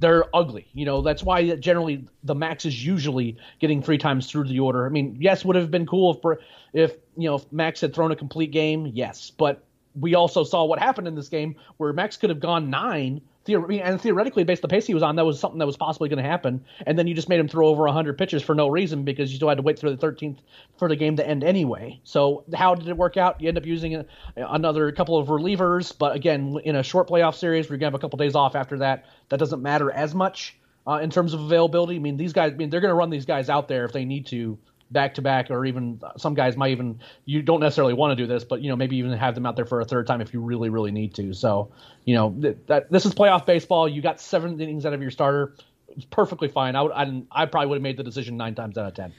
they're 0.00 0.24
ugly. 0.34 0.66
You 0.72 0.84
know 0.84 1.02
that's 1.02 1.22
why 1.22 1.56
generally 1.56 2.06
the 2.24 2.34
max 2.34 2.64
is 2.64 2.84
usually 2.84 3.36
getting 3.58 3.82
three 3.82 3.98
times 3.98 4.30
through 4.30 4.48
the 4.48 4.60
order. 4.60 4.86
I 4.86 4.90
mean 4.90 5.16
yes 5.18 5.44
would 5.44 5.56
have 5.56 5.70
been 5.70 5.86
cool 5.86 6.20
if 6.22 6.38
if 6.74 6.96
you 7.16 7.28
know 7.28 7.36
if 7.36 7.50
max 7.52 7.80
had 7.80 7.94
thrown 7.94 8.12
a 8.12 8.16
complete 8.16 8.50
game 8.50 8.90
yes. 8.94 9.30
But 9.30 9.64
we 9.94 10.14
also 10.14 10.44
saw 10.44 10.64
what 10.64 10.78
happened 10.78 11.08
in 11.08 11.14
this 11.14 11.28
game 11.28 11.56
where 11.76 11.92
max 11.92 12.16
could 12.16 12.30
have 12.30 12.40
gone 12.40 12.70
nine 12.70 13.20
and 13.48 14.00
theoretically, 14.00 14.44
based 14.44 14.62
on 14.62 14.68
the 14.68 14.72
pace 14.72 14.86
he 14.86 14.94
was 14.94 15.02
on, 15.02 15.16
that 15.16 15.24
was 15.24 15.40
something 15.40 15.58
that 15.58 15.66
was 15.66 15.76
possibly 15.76 16.08
going 16.08 16.22
to 16.22 16.28
happen. 16.28 16.64
And 16.86 16.98
then 16.98 17.06
you 17.06 17.14
just 17.14 17.28
made 17.28 17.40
him 17.40 17.48
throw 17.48 17.68
over 17.68 17.84
100 17.84 18.18
pitches 18.18 18.42
for 18.42 18.54
no 18.54 18.68
reason 18.68 19.04
because 19.04 19.30
you 19.30 19.36
still 19.36 19.48
had 19.48 19.56
to 19.56 19.62
wait 19.62 19.78
through 19.78 19.96
the 19.96 20.06
13th 20.06 20.38
for 20.78 20.88
the 20.88 20.96
game 20.96 21.16
to 21.16 21.26
end 21.26 21.42
anyway. 21.42 22.00
So 22.04 22.44
how 22.54 22.74
did 22.74 22.88
it 22.88 22.96
work 22.96 23.16
out? 23.16 23.40
You 23.40 23.48
end 23.48 23.58
up 23.58 23.66
using 23.66 23.96
a, 23.96 24.06
another 24.36 24.92
couple 24.92 25.18
of 25.18 25.28
relievers, 25.28 25.96
but 25.96 26.14
again, 26.14 26.58
in 26.64 26.76
a 26.76 26.82
short 26.82 27.08
playoff 27.08 27.34
series, 27.34 27.66
we're 27.66 27.76
going 27.76 27.80
to 27.80 27.86
have 27.86 27.94
a 27.94 27.98
couple 27.98 28.18
days 28.18 28.34
off 28.34 28.54
after 28.54 28.78
that. 28.78 29.06
That 29.30 29.38
doesn't 29.38 29.62
matter 29.62 29.90
as 29.90 30.14
much 30.14 30.56
uh, 30.86 31.00
in 31.02 31.10
terms 31.10 31.34
of 31.34 31.40
availability. 31.40 31.96
I 31.96 31.98
mean, 31.98 32.16
these 32.16 32.32
guys, 32.32 32.52
I 32.52 32.56
mean, 32.56 32.70
they're 32.70 32.80
going 32.80 32.92
to 32.92 32.96
run 32.96 33.10
these 33.10 33.26
guys 33.26 33.48
out 33.48 33.68
there 33.68 33.84
if 33.84 33.92
they 33.92 34.04
need 34.04 34.26
to 34.26 34.58
back 34.90 35.14
to 35.14 35.22
back, 35.22 35.50
or 35.50 35.64
even 35.64 36.00
some 36.16 36.34
guys 36.34 36.56
might 36.56 36.70
even 36.70 37.00
you 37.24 37.42
don't 37.42 37.60
necessarily 37.60 37.94
want 37.94 38.12
to 38.12 38.16
do 38.16 38.26
this, 38.26 38.44
but 38.44 38.60
you 38.62 38.68
know 38.68 38.76
maybe 38.76 38.96
even 38.96 39.12
have 39.12 39.34
them 39.34 39.46
out 39.46 39.56
there 39.56 39.64
for 39.64 39.80
a 39.80 39.84
third 39.84 40.06
time 40.06 40.20
if 40.20 40.32
you 40.32 40.40
really 40.40 40.68
really 40.68 40.90
need 40.90 41.14
to. 41.14 41.32
So 41.32 41.70
you 42.04 42.14
know 42.14 42.30
th- 42.40 42.56
that 42.66 42.90
this 42.90 43.06
is 43.06 43.14
playoff 43.14 43.46
baseball. 43.46 43.88
You 43.88 44.02
got 44.02 44.20
seven 44.20 44.60
innings 44.60 44.86
out 44.86 44.92
of 44.92 45.02
your 45.02 45.10
starter. 45.10 45.54
It's 45.88 46.04
perfectly 46.04 46.48
fine. 46.48 46.76
I 46.76 46.82
would 46.82 46.92
I, 46.92 47.22
I 47.30 47.46
probably 47.46 47.68
would 47.68 47.76
have 47.76 47.82
made 47.82 47.96
the 47.96 48.04
decision 48.04 48.36
nine 48.36 48.54
times 48.54 48.78
out 48.78 48.86
of 48.86 48.94
ten. 48.94 49.12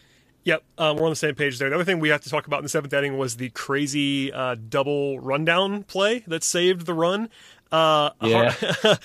Yep, 0.43 0.63
um, 0.79 0.97
we're 0.97 1.03
on 1.03 1.11
the 1.11 1.15
same 1.15 1.35
page 1.35 1.59
there. 1.59 1.69
The 1.69 1.75
other 1.75 1.83
thing 1.83 1.99
we 1.99 2.09
have 2.09 2.21
to 2.21 2.29
talk 2.29 2.47
about 2.47 2.57
in 2.57 2.63
the 2.63 2.69
seventh 2.69 2.91
inning 2.93 3.17
was 3.17 3.37
the 3.37 3.49
crazy 3.49 4.33
uh, 4.33 4.55
double 4.55 5.19
rundown 5.19 5.83
play 5.83 6.23
that 6.27 6.43
saved 6.43 6.87
the 6.87 6.95
run. 6.95 7.29
Uh, 7.71 8.09
yeah. 8.21 8.51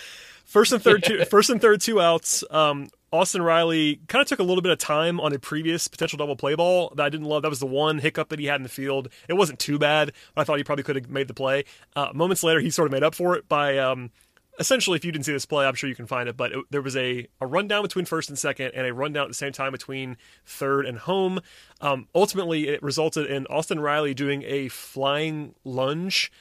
first 0.47 0.73
and 0.73 0.83
third, 0.83 1.05
two, 1.05 1.25
first 1.27 1.51
and 1.51 1.61
third, 1.61 1.83
two 1.83 2.01
outs. 2.01 2.43
Um, 2.51 2.89
Austin 3.13 3.43
Riley 3.43 4.01
kind 4.09 4.21
of 4.21 4.29
took 4.29 4.41
a 4.41 4.43
little 4.43 4.63
bit 4.63 4.73
of 4.73 4.79
time 4.79 5.21
on 5.21 5.33
a 5.33 5.39
previous 5.39 5.89
potential 5.89 6.17
double 6.17 6.37
play 6.37 6.55
ball 6.55 6.93
that 6.97 7.05
I 7.05 7.09
didn't 7.09 7.27
love. 7.27 7.43
That 7.43 7.49
was 7.49 7.61
the 7.61 7.67
one 7.67 7.99
hiccup 7.99 8.29
that 8.31 8.39
he 8.39 8.47
had 8.47 8.57
in 8.57 8.63
the 8.63 8.69
field. 8.69 9.09
It 9.29 9.35
wasn't 9.35 9.59
too 9.59 9.79
bad, 9.79 10.13
but 10.35 10.43
I 10.43 10.45
thought 10.45 10.59
he 10.59 10.65
probably 10.65 10.83
could 10.83 10.97
have 10.97 11.09
made 11.09 11.29
the 11.29 11.35
play. 11.35 11.65
Uh, 11.95 12.09
moments 12.13 12.43
later, 12.43 12.61
he 12.61 12.71
sort 12.71 12.87
of 12.87 12.93
made 12.93 13.05
up 13.05 13.15
for 13.15 13.37
it 13.37 13.49
by 13.49 13.79
um, 13.79 14.11
essentially, 14.59 14.97
if 14.97 15.05
you 15.05 15.13
didn't 15.13 15.25
see 15.25 15.33
this 15.33 15.47
play, 15.47 15.67
I'm 15.67 15.75
sure 15.75 15.89
you 15.89 15.97
can 15.97 16.07
find 16.07 16.29
it, 16.29 16.37
but 16.37 16.53
it, 16.53 16.65
there 16.71 16.83
was 16.83 16.97
a, 16.97 17.27
a 17.41 17.47
rundown 17.47 17.83
between 17.83 18.05
first 18.05 18.29
and 18.29 18.39
second 18.39 18.73
and 18.75 18.87
a 18.87 18.93
rundown 18.93 19.25
at 19.25 19.29
the 19.29 19.35
same 19.35 19.53
time 19.53 19.73
between 19.73 20.17
third 20.45 20.87
and 20.87 20.99
home. 20.99 21.41
Um, 21.81 22.09
ultimately, 22.15 22.69
it 22.69 22.83
resulted 22.83 23.27
in 23.27 23.47
Austin 23.47 23.81
Riley 23.81 24.15
doing 24.15 24.43
a 24.45 24.69
flying 24.69 25.55
lunge 25.65 26.33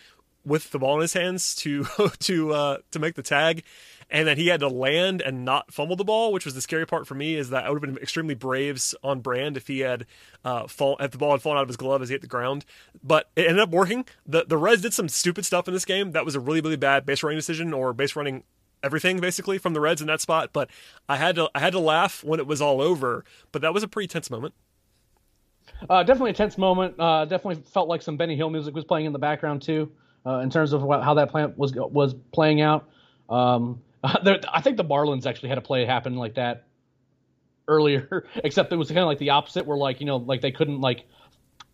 with 0.46 0.72
the 0.72 0.80
ball 0.80 0.96
in 0.96 1.02
his 1.02 1.14
hands 1.14 1.56
to 1.56 1.86
to 2.20 2.54
uh, 2.54 2.78
to 2.92 3.00
make 3.00 3.16
the 3.16 3.24
tag 3.24 3.64
and 4.10 4.28
then 4.28 4.38
he 4.38 4.48
had 4.48 4.60
to 4.60 4.68
land 4.68 5.22
and 5.22 5.44
not 5.44 5.74
fumble 5.74 5.96
the 5.96 6.04
ball, 6.04 6.32
which 6.32 6.46
was 6.46 6.54
the 6.54 6.62
scary 6.62 6.86
part 6.86 7.08
for 7.08 7.16
me. 7.16 7.36
Is 7.36 7.50
that 7.50 7.66
I 7.66 7.70
would 7.70 7.84
have 7.84 7.94
been 7.94 8.02
extremely 8.02 8.36
Braves 8.36 8.96
on 9.04 9.22
brand 9.22 9.58
if 9.58 9.68
he 9.68 9.80
had 9.80 10.06
uh, 10.44 10.68
fall 10.68 10.98
if 11.00 11.12
the 11.12 11.18
ball 11.18 11.32
had 11.32 11.42
fallen 11.42 11.58
out 11.58 11.64
of 11.64 11.70
his 11.70 11.78
glove 11.78 12.02
as 12.02 12.10
he 12.10 12.14
hit 12.14 12.22
the 12.22 12.28
ground. 12.28 12.66
But 13.04 13.30
it 13.36 13.48
ended 13.48 13.60
up 13.60 13.70
working. 13.70 14.06
the 14.26 14.46
The 14.48 14.58
Reds 14.58 14.82
did 14.82 14.94
some 14.94 15.10
stupid 15.10 15.46
stuff 15.46 15.68
in 15.68 15.74
this 15.74 15.86
game. 15.86 16.12
That 16.12 16.26
was 16.26 16.36
a 16.36 16.40
really 16.40 16.62
really 16.62 16.76
bad 16.76 17.06
base 17.06 17.24
running 17.24 17.38
decision 17.38 17.74
or 17.74 17.94
base 17.94 18.16
running 18.16 18.44
everything 18.84 19.20
basically 19.20 19.58
from 19.58 19.74
the 19.74 19.82
Reds 19.82 20.02
in 20.02 20.08
that 20.08 20.22
spot. 20.22 20.52
But 20.54 20.70
I 21.10 21.18
had 21.18 21.36
to 21.36 21.50
I 21.56 21.60
had 21.60 21.74
to 21.74 21.80
laugh 21.80 22.24
when 22.24 22.40
it 22.40 22.48
was 22.48 22.62
all 22.62 22.82
over. 22.82 23.26
But 23.52 23.62
that 23.64 23.74
was 23.74 23.84
a 23.84 23.88
pretty 23.88 24.08
tense 24.08 24.30
moment. 24.30 24.54
Uh, 25.90 26.04
definitely 26.04 26.32
a 26.32 26.34
tense 26.34 26.58
moment. 26.58 26.96
Uh, 27.00 27.26
definitely 27.26 27.62
felt 27.72 27.90
like 27.90 28.02
some 28.02 28.18
Benny 28.18 28.36
Hill 28.36 28.50
music 28.50 28.74
was 28.76 28.86
playing 28.86 29.08
in 29.08 29.14
the 29.14 29.20
background 29.20 29.62
too, 29.62 29.92
uh, 30.26 30.40
in 30.40 30.50
terms 30.50 30.74
of 30.74 30.84
what, 30.84 31.04
how 31.04 31.14
that 31.16 31.30
plant 31.30 31.58
was 31.58 31.74
was 31.74 32.16
playing 32.32 32.62
out. 32.62 32.88
Um, 33.30 33.82
there, 34.24 34.40
I 34.52 34.62
think 34.62 34.78
the 34.78 34.84
Marlins 34.84 35.26
actually 35.26 35.50
had 35.50 35.58
a 35.58 35.62
play 35.62 35.86
happen 35.86 36.16
like 36.16 36.36
that 36.36 36.66
earlier, 37.68 38.28
except 38.44 38.72
it 38.72 38.76
was 38.76 38.88
kind 38.90 39.00
of 39.00 39.08
like 39.08 39.20
the 39.20 39.32
opposite, 39.32 39.66
where 39.66 39.78
like 39.78 40.00
you 40.00 40.06
know 40.06 40.18
like 40.18 40.42
they 40.42 40.52
couldn't 40.52 40.82
like 40.82 41.06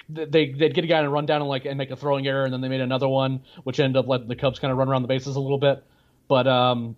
they 0.10 0.52
they'd 0.52 0.74
get 0.74 0.84
a 0.84 0.88
guy 0.88 1.00
in 1.00 1.06
a 1.06 1.10
run 1.10 1.26
down 1.26 1.42
and 1.42 1.50
like 1.50 1.66
and 1.66 1.78
make 1.78 1.92
a 1.92 1.96
throwing 1.96 2.28
error, 2.28 2.46
and 2.46 2.54
then 2.54 2.62
they 2.62 2.70
made 2.70 2.82
another 2.82 3.08
one, 3.08 3.42
which 3.64 3.80
ended 3.80 3.98
up 3.98 4.08
letting 4.08 4.28
the 4.28 4.36
Cubs 4.36 4.60
kind 4.60 4.72
of 4.72 4.78
run 4.78 4.90
around 4.90 5.02
the 5.02 5.08
bases 5.08 5.36
a 5.36 5.40
little 5.40 5.58
bit. 5.58 5.84
But 6.28 6.48
um, 6.48 6.96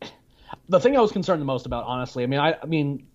the 0.68 0.80
thing 0.80 0.96
I 0.96 1.00
was 1.00 1.12
concerned 1.12 1.40
the 1.40 1.46
most 1.46 1.66
about, 1.66 1.84
honestly, 1.84 2.22
I 2.22 2.26
mean, 2.26 2.40
I, 2.40 2.56
I 2.62 2.66
mean, 2.66 3.06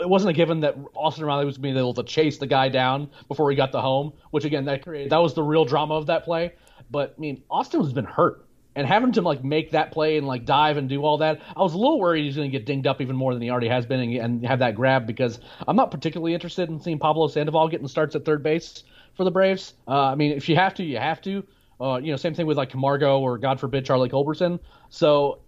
it 0.00 0.08
wasn't 0.08 0.30
a 0.30 0.32
given 0.34 0.60
that 0.60 0.76
Austin 0.94 1.24
Riley 1.24 1.44
was 1.44 1.58
being 1.58 1.76
able 1.76 1.94
to 1.94 2.02
chase 2.02 2.38
the 2.38 2.46
guy 2.46 2.68
down 2.68 3.10
before 3.28 3.50
he 3.50 3.56
got 3.56 3.72
the 3.72 3.80
home, 3.80 4.12
which 4.30 4.44
again 4.44 4.64
that 4.66 4.82
created 4.82 5.10
that 5.10 5.18
was 5.18 5.34
the 5.34 5.42
real 5.42 5.64
drama 5.64 5.94
of 5.94 6.06
that 6.06 6.24
play. 6.24 6.52
But 6.90 7.14
I 7.16 7.20
mean, 7.20 7.42
Austin 7.50 7.82
has 7.82 7.92
been 7.92 8.04
hurt 8.04 8.47
and 8.74 8.86
having 8.86 9.12
to 9.12 9.22
like 9.22 9.42
make 9.42 9.72
that 9.72 9.92
play 9.92 10.18
and 10.18 10.26
like 10.26 10.44
dive 10.44 10.76
and 10.76 10.88
do 10.88 11.02
all 11.04 11.18
that, 11.18 11.40
I 11.56 11.62
was 11.62 11.74
a 11.74 11.78
little 11.78 11.98
worried 11.98 12.24
he's 12.24 12.36
going 12.36 12.50
to 12.50 12.56
get 12.56 12.66
dinged 12.66 12.86
up 12.86 13.00
even 13.00 13.16
more 13.16 13.34
than 13.34 13.42
he 13.42 13.50
already 13.50 13.68
has 13.68 13.86
been 13.86 14.00
and, 14.00 14.16
and, 14.16 14.46
have 14.46 14.60
that 14.60 14.74
grab 14.74 15.06
because 15.06 15.40
I'm 15.66 15.76
not 15.76 15.90
particularly 15.90 16.34
interested 16.34 16.68
in 16.68 16.80
seeing 16.80 16.98
Pablo 16.98 17.28
Sandoval 17.28 17.68
getting 17.68 17.88
starts 17.88 18.14
at 18.14 18.24
third 18.24 18.42
base 18.42 18.84
for 19.14 19.24
the 19.24 19.30
Braves. 19.30 19.74
Uh, 19.86 20.04
I 20.04 20.14
mean, 20.14 20.32
if 20.32 20.48
you 20.48 20.56
have 20.56 20.74
to, 20.74 20.84
you 20.84 20.98
have 20.98 21.20
to. 21.22 21.44
Uh, 21.80 22.00
you 22.02 22.10
know, 22.10 22.16
same 22.16 22.34
thing 22.34 22.46
with 22.46 22.56
like 22.56 22.70
Camargo 22.70 23.20
or 23.20 23.38
God 23.38 23.60
forbid 23.60 23.84
Charlie 23.84 24.08
Culberson. 24.08 24.58
So, 24.90 25.40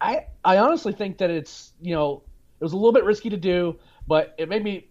I 0.00 0.26
I 0.44 0.58
honestly 0.58 0.92
think 0.92 1.18
that 1.18 1.30
it's 1.30 1.72
you 1.80 1.94
know 1.94 2.22
it 2.60 2.64
was 2.64 2.72
a 2.72 2.76
little 2.76 2.92
bit 2.92 3.04
risky 3.04 3.30
to 3.30 3.36
do, 3.36 3.78
but 4.06 4.34
it 4.38 4.48
made 4.48 4.64
me 4.64 4.88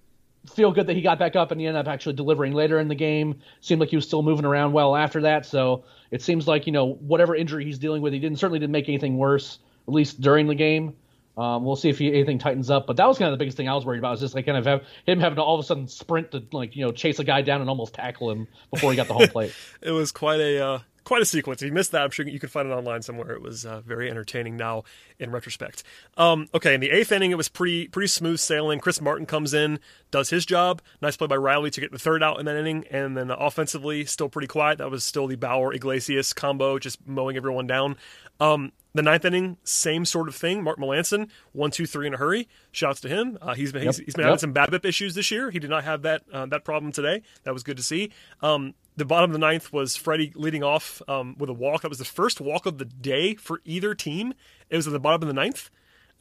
feel 0.49 0.71
good 0.71 0.87
that 0.87 0.95
he 0.95 1.01
got 1.01 1.19
back 1.19 1.35
up 1.35 1.51
and 1.51 1.59
he 1.59 1.67
ended 1.67 1.85
up 1.85 1.91
actually 1.91 2.13
delivering 2.13 2.53
later 2.53 2.79
in 2.79 2.87
the 2.87 2.95
game. 2.95 3.39
Seemed 3.61 3.79
like 3.79 3.89
he 3.89 3.95
was 3.95 4.05
still 4.05 4.23
moving 4.23 4.45
around 4.45 4.73
well 4.73 4.95
after 4.95 5.21
that. 5.21 5.45
So 5.45 5.83
it 6.11 6.21
seems 6.21 6.47
like 6.47 6.65
you 6.65 6.73
know 6.73 6.93
whatever 6.93 7.35
injury 7.35 7.65
he's 7.65 7.79
dealing 7.79 8.01
with, 8.01 8.13
he 8.13 8.19
didn't 8.19 8.39
certainly 8.39 8.59
didn't 8.59 8.71
make 8.71 8.87
anything 8.87 9.17
worse 9.17 9.59
at 9.87 9.93
least 9.93 10.21
during 10.21 10.47
the 10.47 10.55
game. 10.55 10.95
Um, 11.37 11.65
we'll 11.65 11.75
see 11.75 11.89
if 11.89 11.99
he, 11.99 12.07
anything 12.07 12.39
tightens 12.39 12.69
up, 12.69 12.87
but 12.87 12.95
that 12.95 13.07
was 13.07 13.17
kind 13.17 13.27
of 13.27 13.37
the 13.37 13.43
biggest 13.43 13.57
thing 13.57 13.67
I 13.67 13.75
was 13.75 13.85
worried 13.85 13.99
about. 13.99 14.11
Was 14.11 14.21
just 14.21 14.35
like 14.35 14.45
kind 14.45 14.57
of 14.57 14.65
have, 14.65 14.83
him 15.05 15.19
having 15.19 15.35
to 15.35 15.41
all 15.41 15.59
of 15.59 15.63
a 15.63 15.67
sudden 15.67 15.87
sprint 15.87 16.31
to 16.31 16.43
like 16.53 16.75
you 16.75 16.85
know 16.85 16.91
chase 16.91 17.19
a 17.19 17.25
guy 17.25 17.41
down 17.41 17.59
and 17.61 17.69
almost 17.69 17.93
tackle 17.93 18.31
him 18.31 18.47
before 18.71 18.91
he 18.91 18.95
got 18.95 19.07
the 19.07 19.13
home 19.13 19.27
plate. 19.31 19.53
it 19.81 19.91
was 19.91 20.11
quite 20.11 20.39
a 20.39 20.65
uh, 20.65 20.79
quite 21.05 21.21
a 21.21 21.25
sequence. 21.25 21.61
If 21.61 21.67
you 21.67 21.73
missed 21.73 21.93
that, 21.93 22.01
I'm 22.01 22.09
sure 22.09 22.27
you 22.27 22.39
can 22.39 22.49
find 22.49 22.67
it 22.67 22.71
online 22.71 23.01
somewhere. 23.01 23.31
It 23.31 23.41
was 23.41 23.65
uh, 23.65 23.79
very 23.79 24.09
entertaining 24.09 24.57
now 24.57 24.83
in 25.17 25.31
retrospect. 25.31 25.83
Um, 26.17 26.47
okay, 26.53 26.73
in 26.73 26.81
the 26.81 26.91
eighth 26.91 27.13
inning, 27.13 27.31
it 27.31 27.37
was 27.37 27.47
pretty 27.47 27.87
pretty 27.87 28.07
smooth 28.07 28.39
sailing. 28.39 28.79
Chris 28.79 28.99
Martin 28.99 29.25
comes 29.25 29.53
in, 29.53 29.79
does 30.11 30.29
his 30.29 30.45
job. 30.45 30.81
Nice 31.01 31.15
play 31.15 31.27
by 31.27 31.37
Riley 31.37 31.71
to 31.71 31.79
get 31.79 31.93
the 31.93 31.99
third 31.99 32.21
out 32.21 32.39
in 32.39 32.45
that 32.47 32.57
inning, 32.57 32.85
and 32.91 33.15
then 33.15 33.31
offensively, 33.31 34.03
still 34.03 34.27
pretty 34.27 34.47
quiet. 34.47 34.79
That 34.79 34.91
was 34.91 35.05
still 35.05 35.27
the 35.27 35.37
Bauer 35.37 35.73
Iglesias 35.73 36.33
combo, 36.33 36.77
just 36.79 37.07
mowing 37.07 37.37
everyone 37.37 37.67
down. 37.67 37.95
Um, 38.39 38.73
the 38.93 39.01
ninth 39.01 39.25
inning, 39.25 39.57
same 39.63 40.05
sort 40.05 40.27
of 40.29 40.35
thing. 40.35 40.63
Mark 40.63 40.77
Melancon, 40.79 41.29
one, 41.51 41.69
two, 41.69 41.85
three 41.85 42.07
in 42.07 42.13
a 42.13 42.17
hurry. 42.17 42.47
Shouts 42.71 43.01
to 43.01 43.09
him. 43.09 43.37
Uh, 43.41 43.53
he's 43.53 43.71
been 43.71 43.83
yep. 43.83 43.95
he's, 43.95 44.05
he's 44.05 44.15
been 44.15 44.23
yep. 44.23 44.39
having 44.39 44.39
some 44.39 44.53
BABIP 44.53 44.85
issues 44.85 45.15
this 45.15 45.31
year. 45.31 45.51
He 45.51 45.59
did 45.59 45.69
not 45.69 45.83
have 45.83 46.03
that 46.03 46.23
uh, 46.31 46.45
that 46.47 46.63
problem 46.63 46.91
today. 46.91 47.21
That 47.43 47.53
was 47.53 47.63
good 47.63 47.77
to 47.77 47.83
see. 47.83 48.11
Um, 48.41 48.73
the 48.97 49.05
bottom 49.05 49.29
of 49.29 49.33
the 49.33 49.39
ninth 49.39 49.73
was 49.73 49.95
Freddie 49.95 50.31
leading 50.35 50.63
off 50.63 51.01
um, 51.07 51.35
with 51.37 51.49
a 51.49 51.53
walk. 51.53 51.81
That 51.81 51.89
was 51.89 51.97
the 51.99 52.05
first 52.05 52.39
walk 52.39 52.65
of 52.65 52.77
the 52.77 52.85
day 52.85 53.35
for 53.35 53.61
either 53.65 53.93
team. 53.93 54.33
It 54.69 54.75
was 54.75 54.87
at 54.87 54.93
the 54.93 54.99
bottom 54.99 55.21
of 55.21 55.27
the 55.27 55.33
ninth. 55.33 55.69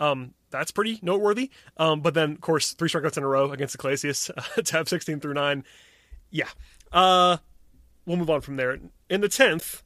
Um, 0.00 0.34
that's 0.50 0.70
pretty 0.70 0.98
noteworthy. 1.02 1.50
Um, 1.76 2.00
but 2.00 2.14
then, 2.14 2.32
of 2.32 2.40
course, 2.40 2.72
three 2.72 2.88
strikeouts 2.88 3.16
in 3.16 3.22
a 3.22 3.28
row 3.28 3.52
against 3.52 3.74
Iglesias 3.74 4.30
uh, 4.36 4.42
to 4.62 4.76
have 4.76 4.88
16 4.88 5.20
through 5.20 5.34
9. 5.34 5.64
Yeah. 6.30 6.48
Uh, 6.92 7.38
we'll 8.06 8.16
move 8.16 8.30
on 8.30 8.40
from 8.40 8.56
there. 8.56 8.78
In 9.08 9.20
the 9.20 9.28
10th, 9.28 9.82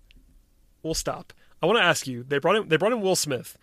we'll 0.83 0.95
stop. 0.95 1.33
I 1.63 1.67
want 1.67 1.79
to 1.79 1.85
ask 1.85 2.07
you 2.07 2.23
they 2.23 2.39
brought 2.39 2.57
in, 2.57 2.69
they 2.69 2.77
brought 2.77 2.93
in 2.93 3.01
Will 3.01 3.17
Smith. 3.17 3.59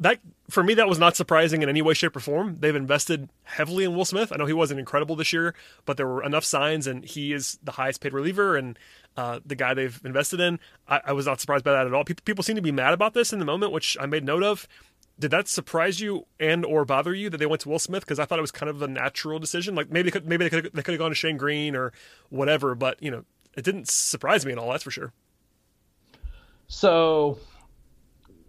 that 0.00 0.20
for 0.50 0.62
me 0.62 0.74
that 0.74 0.88
was 0.88 0.98
not 0.98 1.14
surprising 1.16 1.62
in 1.62 1.68
any 1.68 1.82
way, 1.82 1.94
shape, 1.94 2.16
or 2.16 2.20
form. 2.20 2.56
They've 2.58 2.74
invested 2.74 3.28
heavily 3.44 3.84
in 3.84 3.94
Will 3.94 4.04
Smith. 4.04 4.32
I 4.32 4.36
know 4.36 4.46
he 4.46 4.52
wasn't 4.52 4.80
incredible 4.80 5.14
this 5.14 5.32
year, 5.32 5.54
but 5.84 5.96
there 5.96 6.06
were 6.06 6.24
enough 6.24 6.44
signs, 6.44 6.86
and 6.86 7.04
he 7.04 7.32
is 7.32 7.58
the 7.62 7.72
highest 7.72 8.00
paid 8.00 8.14
reliever 8.14 8.56
and 8.56 8.78
uh, 9.16 9.40
the 9.44 9.54
guy 9.54 9.74
they've 9.74 10.00
invested 10.04 10.40
in. 10.40 10.58
I, 10.88 11.00
I, 11.06 11.12
was 11.12 11.26
not 11.26 11.40
surprised 11.40 11.64
by 11.64 11.72
that 11.72 11.86
at 11.86 11.92
all. 11.92 12.04
People, 12.04 12.22
people 12.24 12.44
seem 12.44 12.56
to 12.56 12.62
be 12.62 12.72
mad 12.72 12.94
about 12.94 13.14
this 13.14 13.32
in 13.32 13.40
the 13.40 13.44
moment, 13.44 13.72
which 13.72 13.96
I 14.00 14.06
made 14.06 14.24
note 14.24 14.42
of. 14.42 14.66
Did 15.18 15.32
that 15.32 15.48
surprise 15.48 16.00
you 16.00 16.26
and 16.38 16.64
or 16.64 16.84
bother 16.84 17.12
you 17.12 17.28
that 17.28 17.38
they 17.38 17.46
went 17.46 17.62
to 17.62 17.68
Will 17.68 17.80
Smith? 17.80 18.04
Because 18.04 18.20
I 18.20 18.24
thought 18.24 18.38
it 18.38 18.42
was 18.42 18.52
kind 18.52 18.70
of 18.70 18.80
a 18.80 18.86
natural 18.86 19.40
decision. 19.40 19.74
Like 19.74 19.90
maybe 19.90 20.10
they 20.10 20.12
could 20.12 20.28
maybe 20.28 20.48
they 20.48 20.50
could 20.50 20.72
they 20.72 20.82
could 20.82 20.92
have 20.92 21.00
gone 21.00 21.10
to 21.10 21.16
Shane 21.16 21.36
Greene 21.36 21.74
or 21.74 21.92
whatever, 22.28 22.76
but 22.76 23.02
you 23.02 23.10
know 23.10 23.24
it 23.56 23.64
didn't 23.64 23.88
surprise 23.88 24.46
me 24.46 24.52
at 24.52 24.58
all. 24.58 24.70
That's 24.70 24.84
for 24.84 24.92
sure. 24.92 25.12
So 26.68 27.40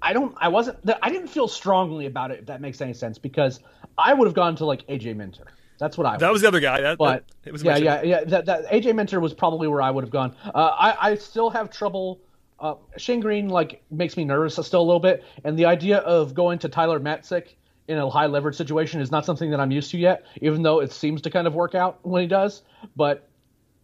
I 0.02 0.14
don't. 0.14 0.36
I 0.40 0.48
wasn't. 0.48 0.78
I 1.02 1.10
didn't 1.10 1.28
feel 1.28 1.48
strongly 1.48 2.06
about 2.06 2.32
it. 2.32 2.40
If 2.40 2.46
that 2.48 2.62
makes 2.62 2.82
any 2.82 2.94
sense, 2.94 3.18
because 3.18 3.60
I 3.98 4.14
would 4.14 4.28
have 4.28 4.36
gone 4.36 4.56
to 4.58 4.66
like 4.66 4.86
AJ 4.88 5.16
Minter. 5.16 5.46
That's 5.80 5.98
what 5.98 6.06
I. 6.06 6.18
That 6.18 6.32
was 6.32 6.42
the 6.42 6.48
other 6.48 6.60
guy. 6.60 6.82
That, 6.82 6.98
but 6.98 7.26
that, 7.44 7.54
was 7.54 7.64
yeah, 7.64 7.78
yeah, 7.78 8.02
yeah. 8.02 8.24
That, 8.26 8.46
that 8.46 8.66
AJ 8.68 8.96
Minter 8.96 9.20
was 9.20 9.34
probably 9.34 9.68
where 9.68 9.82
I 9.82 9.92
would 9.92 10.04
have 10.04 10.12
gone. 10.12 10.36
Uh, 10.46 10.58
I 10.58 11.12
I 11.12 11.16
still 11.16 11.50
have 11.50 11.70
trouble. 11.70 12.20
Uh, 12.60 12.76
Shane 12.98 13.22
Greene 13.22 13.48
like 13.48 13.82
makes 13.90 14.18
me 14.18 14.26
nervous 14.26 14.56
still 14.66 14.82
a 14.82 14.84
little 14.84 15.00
bit, 15.00 15.24
and 15.44 15.58
the 15.58 15.66
idea 15.66 16.00
of 16.00 16.34
going 16.34 16.60
to 16.60 16.70
Tyler 16.70 17.00
Matzek 17.00 17.56
in 17.88 17.98
a 17.98 18.10
high 18.10 18.28
leverage 18.28 18.56
situation 18.56 19.02
is 19.02 19.10
not 19.10 19.26
something 19.26 19.50
that 19.52 19.60
I'm 19.60 19.72
used 19.72 19.92
to 19.92 19.98
yet. 19.98 20.26
Even 20.42 20.62
though 20.62 20.82
it 20.82 20.92
seems 20.92 21.22
to 21.24 21.30
kind 21.30 21.48
of 21.48 21.56
work 21.56 21.76
out 21.76 22.00
when 22.04 22.22
he 22.22 22.28
does, 22.28 22.62
but 22.96 23.30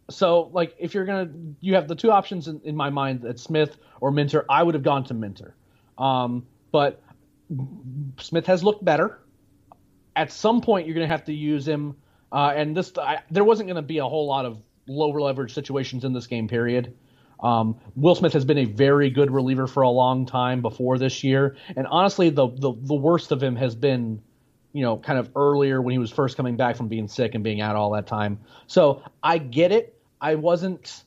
so 0.10 0.49
like 0.54 0.75
if 0.78 0.93
you're 0.93 1.06
gonna, 1.06 1.30
you 1.62 1.75
have 1.75 1.88
the 1.88 1.95
two 1.95 2.12
options 2.12 2.49
in, 2.49 2.60
in 2.65 2.75
my 2.75 2.89
mind: 2.89 3.21
that 3.21 3.39
Smith 3.39 3.78
or 4.01 4.12
Minter. 4.12 4.45
I 4.49 4.63
would 4.63 4.75
have 4.75 4.84
gone 4.84 5.06
to 5.06 5.13
Minter. 5.13 5.56
Um, 5.98 6.46
but 6.72 7.02
Smith 8.20 8.48
has 8.48 8.64
looked 8.64 8.84
better. 8.84 9.20
At 10.16 10.32
some 10.32 10.62
point, 10.62 10.88
you're 10.88 10.96
going 10.96 11.08
to 11.08 11.14
have 11.14 11.26
to 11.26 11.34
use 11.34 11.68
him. 11.68 11.96
Uh, 12.32 12.54
and 12.56 12.76
this, 12.76 12.92
I, 12.98 13.20
there 13.32 13.44
wasn't 13.44 13.68
going 13.68 13.76
to 13.76 13.82
be 13.82 14.00
a 14.00 14.06
whole 14.06 14.28
lot 14.28 14.46
of 14.46 14.58
lower 14.88 15.22
leverage 15.22 15.54
situations 15.54 16.04
in 16.06 16.14
this 16.14 16.28
game 16.28 16.48
period. 16.48 16.96
Um, 17.40 17.80
Will 17.96 18.16
Smith 18.16 18.34
has 18.34 18.46
been 18.46 18.58
a 18.58 18.66
very 18.66 19.10
good 19.10 19.30
reliever 19.30 19.68
for 19.68 19.84
a 19.84 19.90
long 19.90 20.26
time 20.26 20.62
before 20.62 20.98
this 20.98 21.24
year, 21.24 21.58
and 21.76 21.86
honestly, 21.86 22.30
the, 22.30 22.48
the 22.48 22.74
the 22.74 22.96
worst 22.96 23.32
of 23.34 23.44
him 23.44 23.58
has 23.58 23.76
been, 23.76 24.22
you 24.72 24.84
know, 24.84 24.98
kind 24.98 25.20
of 25.20 25.30
earlier 25.36 25.82
when 25.82 25.92
he 25.92 25.98
was 25.98 26.12
first 26.12 26.38
coming 26.38 26.56
back 26.56 26.78
from 26.78 26.88
being 26.88 27.10
sick 27.10 27.36
and 27.36 27.44
being 27.44 27.60
out 27.60 27.76
all 27.76 27.92
that 27.92 28.08
time. 28.08 28.40
So 28.68 29.04
I 29.22 29.38
get 29.38 29.74
it. 29.74 30.00
I 30.22 30.36
wasn't 30.36 31.04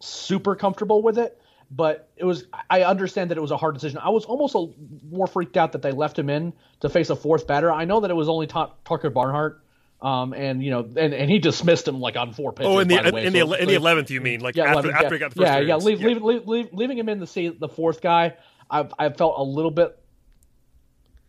super 0.00 0.54
comfortable 0.54 1.02
with 1.02 1.18
it, 1.18 1.40
but 1.70 2.08
it 2.16 2.24
was 2.24 2.46
I 2.70 2.82
understand 2.82 3.30
that 3.30 3.38
it 3.38 3.40
was 3.40 3.50
a 3.50 3.56
hard 3.56 3.74
decision. 3.74 3.98
I 3.98 4.08
was 4.08 4.24
almost 4.24 4.54
a, 4.54 4.68
more 5.10 5.26
freaked 5.26 5.56
out 5.56 5.72
that 5.72 5.82
they 5.82 5.92
left 5.92 6.18
him 6.18 6.30
in 6.30 6.52
to 6.80 6.88
face 6.88 7.10
a 7.10 7.16
fourth 7.16 7.46
batter. 7.46 7.70
I 7.72 7.84
know 7.84 8.00
that 8.00 8.10
it 8.10 8.14
was 8.14 8.28
only 8.28 8.46
ta- 8.46 8.72
Tucker 8.84 9.10
Barnhart, 9.10 9.62
um, 10.00 10.32
and 10.32 10.62
you 10.62 10.70
know, 10.70 10.80
and, 10.80 11.12
and 11.12 11.30
he 11.30 11.38
dismissed 11.38 11.86
him 11.86 12.00
like 12.00 12.16
on 12.16 12.32
four 12.32 12.52
pitches. 12.52 12.70
Oh, 12.70 12.78
in 12.78 12.88
the, 12.88 12.96
the 13.02 13.12
way, 13.12 13.26
in, 13.26 13.32
so, 13.34 13.46
the, 13.46 13.62
in 13.62 13.68
the 13.68 13.74
eleventh, 13.74 14.10
you 14.10 14.20
mean 14.20 14.40
like 14.40 14.56
yeah, 14.56 14.64
after, 14.64 14.88
11th, 14.88 14.94
after 14.94 15.04
yeah. 15.04 15.10
he 15.10 15.18
got 15.18 15.30
the 15.30 15.36
first 15.36 15.52
yeah, 15.52 15.58
yeah, 15.60 15.76
leave, 15.76 16.00
yeah. 16.00 16.06
Leave, 16.08 16.22
leave, 16.22 16.46
leave, 16.46 16.68
leaving 16.72 16.98
him 16.98 17.08
in 17.08 17.20
the 17.20 17.26
see 17.26 17.48
the 17.48 17.68
fourth 17.68 18.00
guy. 18.00 18.34
I 18.70 18.88
I 18.98 19.10
felt 19.10 19.34
a 19.38 19.42
little 19.42 19.70
bit 19.70 19.98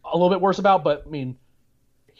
a 0.06 0.16
little 0.16 0.30
bit 0.30 0.42
worse 0.42 0.60
about, 0.60 0.84
but 0.84 1.04
I 1.06 1.10
mean. 1.10 1.38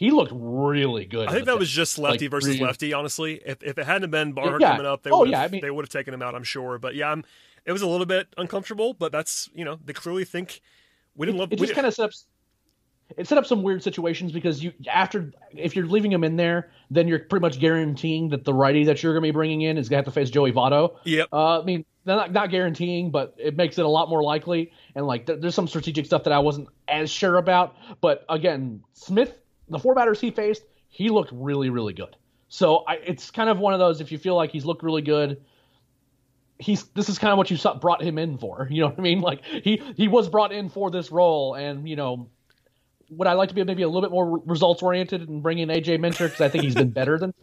He 0.00 0.10
looked 0.10 0.32
really 0.34 1.04
good. 1.04 1.28
I 1.28 1.32
think 1.32 1.44
that 1.44 1.58
was 1.58 1.68
just 1.68 1.98
lefty 1.98 2.24
like, 2.24 2.30
versus 2.30 2.54
really, 2.54 2.60
lefty. 2.64 2.94
Honestly, 2.94 3.38
if, 3.44 3.62
if 3.62 3.76
it 3.76 3.84
hadn't 3.84 4.10
been 4.10 4.32
Barnhart 4.32 4.62
yeah. 4.62 4.70
coming 4.70 4.86
up, 4.86 5.02
they 5.02 5.10
oh, 5.10 5.18
would 5.18 5.28
yeah, 5.28 5.42
have 5.42 5.50
I 5.50 5.52
mean, 5.52 5.60
they 5.60 5.70
would 5.70 5.84
have 5.84 5.90
taken 5.90 6.14
him 6.14 6.22
out. 6.22 6.34
I'm 6.34 6.42
sure, 6.42 6.78
but 6.78 6.94
yeah, 6.94 7.12
I'm, 7.12 7.22
it 7.66 7.72
was 7.72 7.82
a 7.82 7.86
little 7.86 8.06
bit 8.06 8.28
uncomfortable. 8.38 8.94
But 8.94 9.12
that's 9.12 9.50
you 9.54 9.62
know 9.62 9.78
they 9.84 9.92
clearly 9.92 10.24
think 10.24 10.62
we 11.14 11.26
didn't 11.26 11.36
it, 11.36 11.40
love. 11.40 11.52
It 11.52 11.58
just 11.58 11.74
kind 11.74 11.86
of 11.86 11.92
set 11.92 12.06
up. 12.06 12.12
It 13.18 13.28
set 13.28 13.36
up 13.36 13.44
some 13.44 13.62
weird 13.62 13.82
situations 13.82 14.32
because 14.32 14.64
you 14.64 14.72
after 14.90 15.34
if 15.52 15.76
you're 15.76 15.84
leaving 15.84 16.10
him 16.10 16.24
in 16.24 16.36
there, 16.36 16.70
then 16.90 17.06
you're 17.06 17.18
pretty 17.18 17.42
much 17.42 17.60
guaranteeing 17.60 18.30
that 18.30 18.46
the 18.46 18.54
righty 18.54 18.84
that 18.84 19.02
you're 19.02 19.12
going 19.12 19.22
to 19.22 19.28
be 19.28 19.32
bringing 19.32 19.60
in 19.60 19.76
is 19.76 19.90
going 19.90 20.02
to 20.02 20.06
have 20.06 20.14
to 20.14 20.18
face 20.18 20.30
Joey 20.30 20.50
Votto. 20.50 20.96
Yep. 21.04 21.28
Uh, 21.30 21.60
I 21.60 21.64
mean, 21.64 21.84
not 22.06 22.32
not 22.32 22.50
guaranteeing, 22.50 23.10
but 23.10 23.34
it 23.36 23.54
makes 23.54 23.76
it 23.76 23.84
a 23.84 23.88
lot 23.88 24.08
more 24.08 24.22
likely. 24.22 24.72
And 24.94 25.06
like, 25.06 25.26
th- 25.26 25.40
there's 25.42 25.54
some 25.54 25.68
strategic 25.68 26.06
stuff 26.06 26.24
that 26.24 26.32
I 26.32 26.38
wasn't 26.38 26.68
as 26.88 27.10
sure 27.10 27.36
about. 27.36 27.76
But 28.00 28.24
again, 28.30 28.82
Smith, 28.94 29.36
the 29.70 29.78
four 29.78 29.94
batters 29.94 30.20
he 30.20 30.30
faced, 30.30 30.64
he 30.88 31.08
looked 31.08 31.30
really, 31.32 31.70
really 31.70 31.92
good. 31.92 32.16
So 32.48 32.84
I, 32.86 32.94
it's 32.96 33.30
kind 33.30 33.48
of 33.48 33.58
one 33.58 33.72
of 33.72 33.78
those. 33.78 34.00
If 34.00 34.12
you 34.12 34.18
feel 34.18 34.34
like 34.34 34.50
he's 34.50 34.64
looked 34.64 34.82
really 34.82 35.02
good, 35.02 35.40
he's 36.58 36.84
this 36.88 37.08
is 37.08 37.18
kind 37.18 37.32
of 37.32 37.38
what 37.38 37.50
you 37.50 37.56
saw, 37.56 37.74
brought 37.78 38.02
him 38.02 38.18
in 38.18 38.36
for. 38.36 38.68
You 38.70 38.82
know 38.82 38.88
what 38.88 38.98
I 38.98 39.02
mean? 39.02 39.20
Like 39.20 39.44
he 39.44 39.80
he 39.96 40.08
was 40.08 40.28
brought 40.28 40.52
in 40.52 40.68
for 40.68 40.90
this 40.90 41.10
role, 41.10 41.54
and 41.54 41.88
you 41.88 41.96
know. 41.96 42.28
Would 43.12 43.26
I 43.26 43.32
like 43.32 43.48
to 43.48 43.56
be 43.56 43.64
maybe 43.64 43.82
a 43.82 43.88
little 43.88 44.02
bit 44.02 44.12
more 44.12 44.38
results 44.46 44.84
oriented 44.84 45.28
and 45.28 45.42
bring 45.42 45.58
in 45.58 45.68
AJ 45.68 45.98
Minter 45.98 46.26
because 46.26 46.40
I 46.42 46.48
think 46.48 46.62
he's 46.62 46.76
been 46.76 46.90
better 46.90 47.18
than 47.18 47.34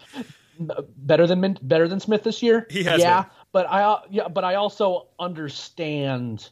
better 0.97 1.27
than 1.27 1.57
better 1.61 1.89
than 1.89 1.99
Smith 1.99 2.23
this 2.23 2.41
year? 2.41 2.67
He 2.69 2.83
has, 2.83 3.01
yeah. 3.01 3.23
Been. 3.23 3.31
But 3.51 3.69
I 3.69 3.99
yeah, 4.09 4.29
but 4.29 4.45
I 4.45 4.55
also 4.55 5.07
understand 5.19 6.49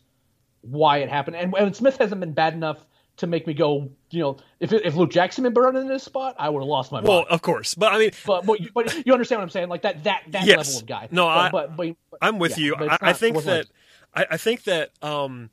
why 0.59 0.97
it 0.97 1.09
happened, 1.09 1.37
and, 1.37 1.53
and 1.57 1.73
Smith 1.73 1.95
hasn't 1.95 2.19
been 2.19 2.33
bad 2.33 2.55
enough 2.55 2.85
to 3.17 3.27
make 3.27 3.47
me 3.47 3.53
go, 3.53 3.89
you 4.09 4.19
know, 4.19 4.37
if 4.59 4.73
if 4.73 4.95
Luke 4.95 5.11
Jackson 5.11 5.43
had 5.43 5.53
been 5.53 5.63
running 5.63 5.83
in 5.83 5.87
this 5.87 6.03
spot, 6.03 6.35
I 6.37 6.49
would 6.49 6.59
have 6.59 6.67
lost 6.67 6.91
my 6.91 6.99
mind. 6.99 7.07
Well, 7.07 7.25
of 7.29 7.41
course, 7.41 7.73
but 7.73 7.93
I 7.93 7.97
mean, 7.97 8.11
but 8.25 8.45
but, 8.45 8.59
but 8.73 9.05
you 9.05 9.13
understand 9.13 9.39
what 9.39 9.43
I'm 9.43 9.49
saying, 9.49 9.69
like 9.69 9.83
that 9.83 10.03
that 10.03 10.23
that 10.29 10.45
yes. 10.45 10.67
level 10.67 10.81
of 10.81 10.85
guy. 10.85 11.07
No, 11.11 11.25
but, 11.25 11.29
I, 11.29 11.49
but, 11.49 11.77
but, 11.77 11.95
but 12.11 12.19
I'm 12.21 12.39
with 12.39 12.57
yeah, 12.57 12.65
you. 12.65 12.75
I, 12.75 12.97
I 13.01 13.13
think 13.13 13.43
that 13.43 13.67
I, 14.13 14.25
I 14.31 14.37
think 14.37 14.63
that 14.63 14.91
um, 15.01 15.49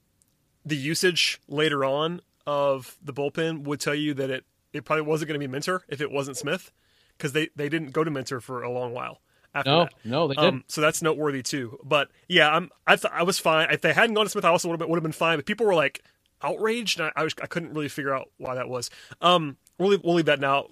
the 0.64 0.76
usage 0.76 1.40
later 1.48 1.84
on 1.84 2.20
of 2.46 2.96
the 3.02 3.12
bullpen 3.12 3.64
would 3.64 3.80
tell 3.80 3.94
you 3.94 4.14
that 4.14 4.30
it 4.30 4.44
it 4.72 4.84
probably 4.84 5.02
wasn't 5.02 5.28
going 5.28 5.40
to 5.40 5.46
be 5.46 5.50
Minter 5.50 5.84
if 5.88 6.00
it 6.00 6.10
wasn't 6.10 6.36
Smith 6.36 6.72
because 7.16 7.32
they 7.32 7.50
they 7.54 7.68
didn't 7.68 7.92
go 7.92 8.04
to 8.04 8.10
Minter 8.10 8.40
for 8.40 8.62
a 8.62 8.70
long 8.70 8.92
while. 8.92 9.20
After 9.54 9.70
no, 9.70 9.84
that. 9.84 9.94
no, 10.04 10.28
they 10.28 10.34
didn't. 10.34 10.48
Um, 10.48 10.64
so 10.66 10.80
that's 10.80 11.02
noteworthy 11.02 11.42
too. 11.42 11.78
But 11.84 12.08
yeah, 12.26 12.50
I'm 12.50 12.70
I 12.86 12.96
th- 12.96 13.12
I 13.12 13.22
was 13.22 13.38
fine. 13.38 13.68
If 13.70 13.82
they 13.82 13.92
hadn't 13.92 14.14
gone 14.14 14.24
to 14.24 14.30
Smith, 14.30 14.44
I 14.44 14.48
also 14.48 14.68
would 14.68 14.74
have 14.74 14.80
been, 14.80 14.88
would 14.88 14.96
have 14.96 15.02
been 15.02 15.12
fine. 15.12 15.36
But 15.38 15.44
people 15.44 15.66
were 15.66 15.74
like 15.74 16.02
outraged, 16.42 17.00
and 17.00 17.12
I, 17.14 17.20
I 17.20 17.24
was 17.24 17.34
I 17.42 17.46
couldn't 17.46 17.72
really 17.74 17.88
figure 17.88 18.14
out 18.14 18.30
why 18.38 18.54
that 18.54 18.68
was. 18.68 18.90
Um, 19.20 19.56
we'll 19.78 19.90
leave, 19.90 20.00
we'll 20.04 20.14
leave 20.14 20.26
that 20.26 20.40
now. 20.40 20.66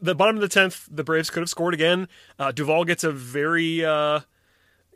The 0.00 0.14
bottom 0.14 0.36
of 0.36 0.42
the 0.42 0.48
tenth, 0.48 0.88
the 0.90 1.04
Braves 1.04 1.30
could 1.30 1.40
have 1.40 1.50
scored 1.50 1.74
again. 1.74 2.08
Uh, 2.38 2.52
Duvall 2.52 2.84
gets 2.84 3.04
a 3.04 3.12
very 3.12 3.84
uh, 3.84 4.20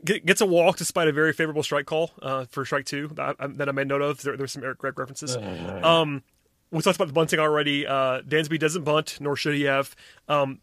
gets 0.04 0.40
a 0.40 0.46
walk 0.46 0.76
despite 0.76 1.08
a 1.08 1.12
very 1.12 1.32
favorable 1.32 1.62
strike 1.62 1.86
call 1.86 2.12
uh, 2.22 2.44
for 2.50 2.64
strike 2.64 2.86
two 2.86 3.08
that 3.14 3.36
I, 3.38 3.46
that 3.46 3.68
I 3.68 3.72
made 3.72 3.88
note 3.88 4.02
of. 4.02 4.22
There, 4.22 4.36
there's 4.36 4.52
some 4.52 4.62
Eric 4.62 4.78
Gregg 4.78 4.98
references. 4.98 5.36
Um, 5.82 6.22
we 6.70 6.82
talked 6.82 6.96
about 6.96 7.08
the 7.08 7.14
bunting 7.14 7.38
already. 7.38 7.86
Uh, 7.86 8.22
Dansby 8.22 8.58
doesn't 8.58 8.84
bunt, 8.84 9.18
nor 9.20 9.36
should 9.36 9.54
he 9.54 9.62
have. 9.62 9.94
Um, 10.28 10.60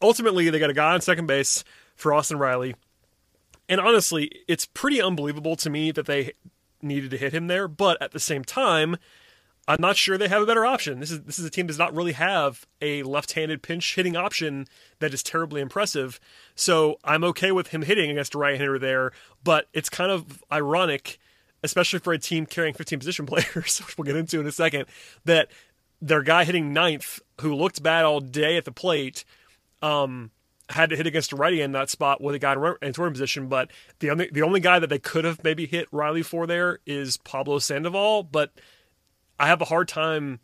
ultimately, 0.00 0.48
they 0.50 0.58
got 0.58 0.70
a 0.70 0.74
guy 0.74 0.94
on 0.94 1.00
second 1.00 1.26
base 1.26 1.64
for 1.94 2.14
Austin 2.14 2.38
Riley. 2.38 2.74
And 3.68 3.80
honestly, 3.80 4.30
it's 4.48 4.66
pretty 4.66 5.00
unbelievable 5.00 5.54
to 5.56 5.70
me 5.70 5.92
that 5.92 6.06
they 6.06 6.32
needed 6.82 7.10
to 7.10 7.16
hit 7.16 7.32
him 7.32 7.46
there. 7.46 7.68
But 7.68 8.00
at 8.02 8.12
the 8.12 8.20
same 8.20 8.44
time, 8.44 8.96
I'm 9.68 9.80
not 9.80 9.96
sure 9.96 10.18
they 10.18 10.28
have 10.28 10.42
a 10.42 10.46
better 10.46 10.66
option. 10.66 11.00
This 11.00 11.10
is 11.10 11.22
this 11.22 11.38
is 11.38 11.44
a 11.44 11.50
team 11.50 11.66
that 11.66 11.72
does 11.72 11.78
not 11.78 11.94
really 11.94 12.12
have 12.12 12.66
a 12.80 13.02
left-handed 13.02 13.62
pinch 13.62 13.94
hitting 13.94 14.16
option 14.16 14.66
that 14.98 15.14
is 15.14 15.22
terribly 15.22 15.60
impressive. 15.60 16.18
So 16.54 16.98
I'm 17.04 17.24
okay 17.24 17.52
with 17.52 17.68
him 17.68 17.82
hitting 17.82 18.10
against 18.10 18.34
a 18.34 18.38
right 18.38 18.56
hander 18.58 18.78
there, 18.78 19.12
but 19.44 19.68
it's 19.72 19.88
kind 19.88 20.10
of 20.10 20.42
ironic, 20.50 21.18
especially 21.62 22.00
for 22.00 22.12
a 22.12 22.18
team 22.18 22.46
carrying 22.46 22.74
15 22.74 22.98
position 22.98 23.26
players, 23.26 23.78
which 23.78 23.96
we'll 23.96 24.06
get 24.06 24.16
into 24.16 24.40
in 24.40 24.46
a 24.46 24.52
second, 24.52 24.86
that 25.24 25.50
their 26.02 26.22
guy 26.22 26.44
hitting 26.44 26.72
ninth, 26.72 27.20
who 27.40 27.54
looked 27.54 27.82
bad 27.82 28.04
all 28.04 28.20
day 28.20 28.56
at 28.56 28.64
the 28.64 28.72
plate, 28.72 29.24
um, 29.82 30.30
had 30.70 30.90
to 30.90 30.96
hit 30.96 31.06
against 31.06 31.32
a 31.32 31.36
righty 31.36 31.60
in 31.60 31.72
that 31.72 31.90
spot 31.90 32.20
with 32.20 32.34
a 32.34 32.38
guy 32.38 32.54
in 32.82 32.94
scoring 32.94 33.12
position. 33.12 33.48
But 33.48 33.70
the 33.98 34.10
only 34.10 34.30
the 34.32 34.42
only 34.42 34.60
guy 34.60 34.78
that 34.78 34.88
they 34.88 34.98
could 34.98 35.24
have 35.24 35.42
maybe 35.44 35.66
hit 35.66 35.88
Riley 35.90 36.22
for 36.22 36.46
there 36.46 36.80
is 36.86 37.16
Pablo 37.18 37.58
Sandoval. 37.58 38.24
But 38.24 38.52
I 39.38 39.48
have 39.48 39.60
a 39.60 39.66
hard 39.66 39.88
time 39.88 40.40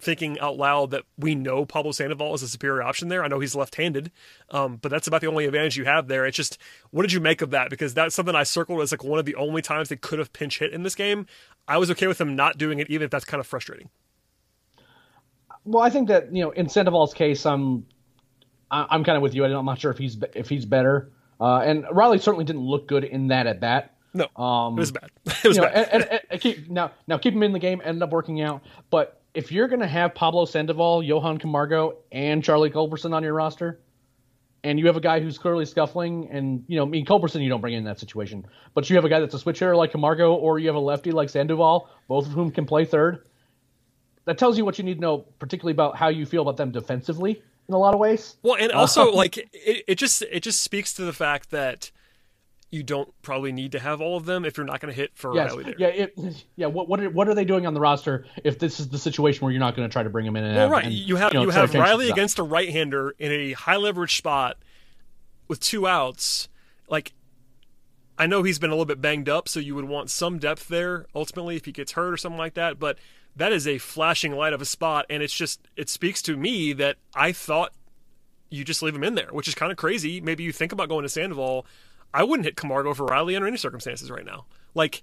thinking 0.00 0.38
out 0.38 0.56
loud 0.56 0.92
that 0.92 1.02
we 1.16 1.34
know 1.34 1.64
Pablo 1.64 1.90
Sandoval 1.90 2.34
is 2.34 2.42
a 2.42 2.48
superior 2.48 2.82
option 2.82 3.08
there. 3.08 3.24
I 3.24 3.28
know 3.28 3.40
he's 3.40 3.56
left-handed, 3.56 4.12
um, 4.50 4.76
but 4.76 4.90
that's 4.90 5.08
about 5.08 5.20
the 5.20 5.26
only 5.26 5.44
advantage 5.44 5.76
you 5.76 5.86
have 5.86 6.06
there. 6.06 6.24
It's 6.24 6.36
just, 6.36 6.56
what 6.90 7.02
did 7.02 7.12
you 7.12 7.18
make 7.18 7.42
of 7.42 7.50
that? 7.50 7.68
Because 7.68 7.94
that's 7.94 8.14
something 8.14 8.36
I 8.36 8.44
circled 8.44 8.80
as 8.80 8.92
like 8.92 9.02
one 9.02 9.18
of 9.18 9.24
the 9.24 9.34
only 9.34 9.60
times 9.60 9.88
they 9.88 9.96
could 9.96 10.20
have 10.20 10.32
pinch 10.32 10.60
hit 10.60 10.72
in 10.72 10.84
this 10.84 10.94
game. 10.94 11.26
I 11.66 11.78
was 11.78 11.90
okay 11.90 12.06
with 12.06 12.18
them 12.18 12.36
not 12.36 12.58
doing 12.58 12.78
it, 12.78 12.88
even 12.88 13.06
if 13.06 13.10
that's 13.10 13.24
kind 13.24 13.40
of 13.40 13.46
frustrating. 13.46 13.90
Well, 15.64 15.82
I 15.82 15.90
think 15.90 16.08
that 16.08 16.32
you 16.32 16.44
know, 16.44 16.50
in 16.52 16.68
Sandoval's 16.68 17.12
case, 17.12 17.44
I'm 17.44 17.84
I- 18.70 18.86
I'm 18.90 19.04
kind 19.04 19.16
of 19.16 19.22
with 19.22 19.34
you. 19.34 19.44
I'm 19.44 19.64
not 19.64 19.80
sure 19.80 19.90
if 19.90 19.98
he's 19.98 20.16
if 20.34 20.48
he's 20.48 20.64
better. 20.64 21.10
Uh, 21.40 21.58
and 21.60 21.84
Riley 21.92 22.18
certainly 22.18 22.44
didn't 22.44 22.62
look 22.62 22.88
good 22.88 23.04
in 23.04 23.28
that 23.28 23.46
at 23.46 23.60
bat. 23.60 23.94
No, 24.14 24.26
Um, 24.42 24.76
it 24.76 24.80
was 24.80 24.92
bad. 24.92 25.10
It 25.44 25.48
was 25.48 25.56
you 25.56 25.62
know, 25.62 25.68
bad. 25.68 25.88
and, 25.92 26.04
and, 26.04 26.20
and 26.30 26.40
keep, 26.40 26.68
now 26.68 26.90
now 27.06 27.18
keep 27.18 27.34
him 27.34 27.42
in 27.42 27.52
the 27.52 27.58
game, 27.58 27.80
ended 27.84 28.02
up 28.02 28.10
working 28.10 28.40
out. 28.40 28.62
But 28.90 29.20
if 29.34 29.52
you're 29.52 29.68
going 29.68 29.80
to 29.80 29.86
have 29.86 30.14
Pablo 30.14 30.44
Sandoval, 30.46 31.02
Johan 31.02 31.38
Camargo, 31.38 31.98
and 32.10 32.42
Charlie 32.42 32.70
Culberson 32.70 33.12
on 33.14 33.22
your 33.22 33.34
roster, 33.34 33.78
and 34.64 34.78
you 34.80 34.86
have 34.88 34.96
a 34.96 35.00
guy 35.00 35.20
who's 35.20 35.38
clearly 35.38 35.64
scuffling, 35.64 36.28
and 36.32 36.64
you 36.66 36.76
know, 36.76 36.84
I 36.84 36.88
mean 36.88 37.04
Culberson, 37.06 37.40
you 37.42 37.48
don't 37.48 37.60
bring 37.60 37.74
in 37.74 37.84
that 37.84 38.00
situation, 38.00 38.44
but 38.74 38.90
you 38.90 38.96
have 38.96 39.04
a 39.04 39.08
guy 39.08 39.20
that's 39.20 39.34
a 39.34 39.38
switch 39.38 39.60
hitter 39.60 39.76
like 39.76 39.92
Camargo, 39.92 40.34
or 40.34 40.58
you 40.58 40.66
have 40.66 40.74
a 40.76 40.80
lefty 40.80 41.12
like 41.12 41.28
Sandoval, 41.28 41.88
both 42.08 42.26
of 42.26 42.32
whom 42.32 42.50
can 42.50 42.66
play 42.66 42.84
third. 42.84 43.24
that 44.24 44.38
tells 44.38 44.58
you 44.58 44.64
what 44.64 44.78
you 44.78 44.84
need 44.84 44.94
to 44.94 45.00
know, 45.00 45.18
particularly 45.38 45.72
about 45.72 45.96
how 45.96 46.08
you 46.08 46.26
feel 46.26 46.42
about 46.42 46.56
them 46.56 46.72
defensively 46.72 47.42
in 47.68 47.74
a 47.74 47.78
lot 47.78 47.94
of 47.94 48.00
ways. 48.00 48.36
Well, 48.42 48.56
and 48.58 48.72
also 48.72 49.08
um, 49.08 49.14
like 49.14 49.36
it, 49.36 49.84
it 49.86 49.94
just 49.96 50.22
it 50.22 50.40
just 50.40 50.62
speaks 50.62 50.92
to 50.94 51.04
the 51.04 51.12
fact 51.12 51.50
that 51.50 51.90
you 52.70 52.82
don't 52.82 53.10
probably 53.22 53.50
need 53.50 53.72
to 53.72 53.78
have 53.78 54.00
all 54.00 54.16
of 54.16 54.26
them 54.26 54.44
if 54.44 54.56
you're 54.56 54.66
not 54.66 54.80
going 54.80 54.92
to 54.92 54.96
hit 54.96 55.10
for 55.14 55.34
yes. 55.34 55.50
Riley 55.50 55.64
there. 55.64 55.74
Yeah, 55.78 55.86
it, 55.86 56.44
yeah. 56.56 56.66
What 56.66 56.88
what 56.88 57.00
are, 57.00 57.10
what 57.10 57.28
are 57.28 57.34
they 57.34 57.44
doing 57.44 57.66
on 57.66 57.74
the 57.74 57.80
roster 57.80 58.26
if 58.44 58.58
this 58.58 58.78
is 58.78 58.88
the 58.88 58.98
situation 58.98 59.44
where 59.44 59.52
you're 59.52 59.60
not 59.60 59.74
going 59.74 59.88
to 59.88 59.92
try 59.92 60.02
to 60.02 60.10
bring 60.10 60.26
him 60.26 60.36
in? 60.36 60.44
And 60.44 60.56
well, 60.56 60.64
have, 60.64 60.70
right. 60.72 60.84
and, 60.84 60.94
you 60.94 61.16
have 61.16 61.32
you, 61.32 61.40
know, 61.40 61.44
you 61.44 61.50
have 61.50 61.74
Riley 61.74 62.10
against 62.10 62.38
a 62.38 62.42
right-hander 62.42 63.14
in 63.18 63.32
a 63.32 63.52
high 63.52 63.76
leverage 63.76 64.16
spot 64.16 64.58
with 65.46 65.60
two 65.60 65.86
outs. 65.86 66.48
Like, 66.90 67.12
I 68.18 68.26
know 68.26 68.42
he's 68.42 68.58
been 68.58 68.70
a 68.70 68.74
little 68.74 68.86
bit 68.86 69.00
banged 69.00 69.28
up, 69.28 69.48
so 69.48 69.60
you 69.60 69.74
would 69.74 69.86
want 69.86 70.10
some 70.10 70.38
depth 70.38 70.68
there 70.68 71.06
ultimately 71.14 71.56
if 71.56 71.64
he 71.64 71.72
gets 71.72 71.92
hurt 71.92 72.12
or 72.12 72.16
something 72.18 72.38
like 72.38 72.54
that. 72.54 72.78
But 72.78 72.98
that 73.38 73.52
is 73.52 73.66
a 73.66 73.78
flashing 73.78 74.32
light 74.32 74.52
of 74.52 74.60
a 74.60 74.64
spot, 74.64 75.06
and 75.08 75.22
it's 75.22 75.32
just 75.34 75.60
it 75.76 75.88
speaks 75.88 76.20
to 76.22 76.36
me 76.36 76.72
that 76.74 76.96
I 77.14 77.32
thought 77.32 77.72
you 78.50 78.64
just 78.64 78.82
leave 78.82 78.94
him 78.94 79.04
in 79.04 79.14
there, 79.14 79.28
which 79.30 79.48
is 79.48 79.54
kind 79.54 79.72
of 79.72 79.78
crazy. 79.78 80.20
Maybe 80.20 80.42
you 80.44 80.52
think 80.52 80.72
about 80.72 80.88
going 80.88 81.02
to 81.02 81.08
Sandoval. 81.08 81.66
I 82.12 82.24
wouldn't 82.24 82.44
hit 82.46 82.56
Camargo 82.56 82.94
for 82.94 83.06
Riley 83.06 83.36
under 83.36 83.46
any 83.48 83.56
circumstances 83.58 84.10
right 84.10 84.24
now. 84.24 84.46
Like, 84.74 85.02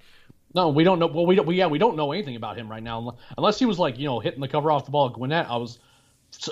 No, 0.54 0.69
we 0.69 0.84
don't 0.84 1.00
know. 1.00 1.08
Well, 1.08 1.26
we 1.26 1.36
don't. 1.36 1.45
We, 1.45 1.56
yeah, 1.56 1.67
we 1.67 1.78
don't 1.78 1.95
know 1.95 2.12
anything 2.12 2.36
about 2.36 2.58
him 2.58 2.69
right 2.69 2.84
now, 2.84 3.17
unless 3.38 3.60
he 3.60 3.65
was 3.65 3.78
like 3.80 3.98
you 4.00 4.06
know 4.06 4.19
hitting 4.19 4.41
the 4.41 4.48
cover 4.48 4.71
off 4.71 4.86
the 4.86 4.91
ball 4.91 5.10
Gwinnett. 5.10 5.50
I 5.50 5.58
was. 5.58 5.80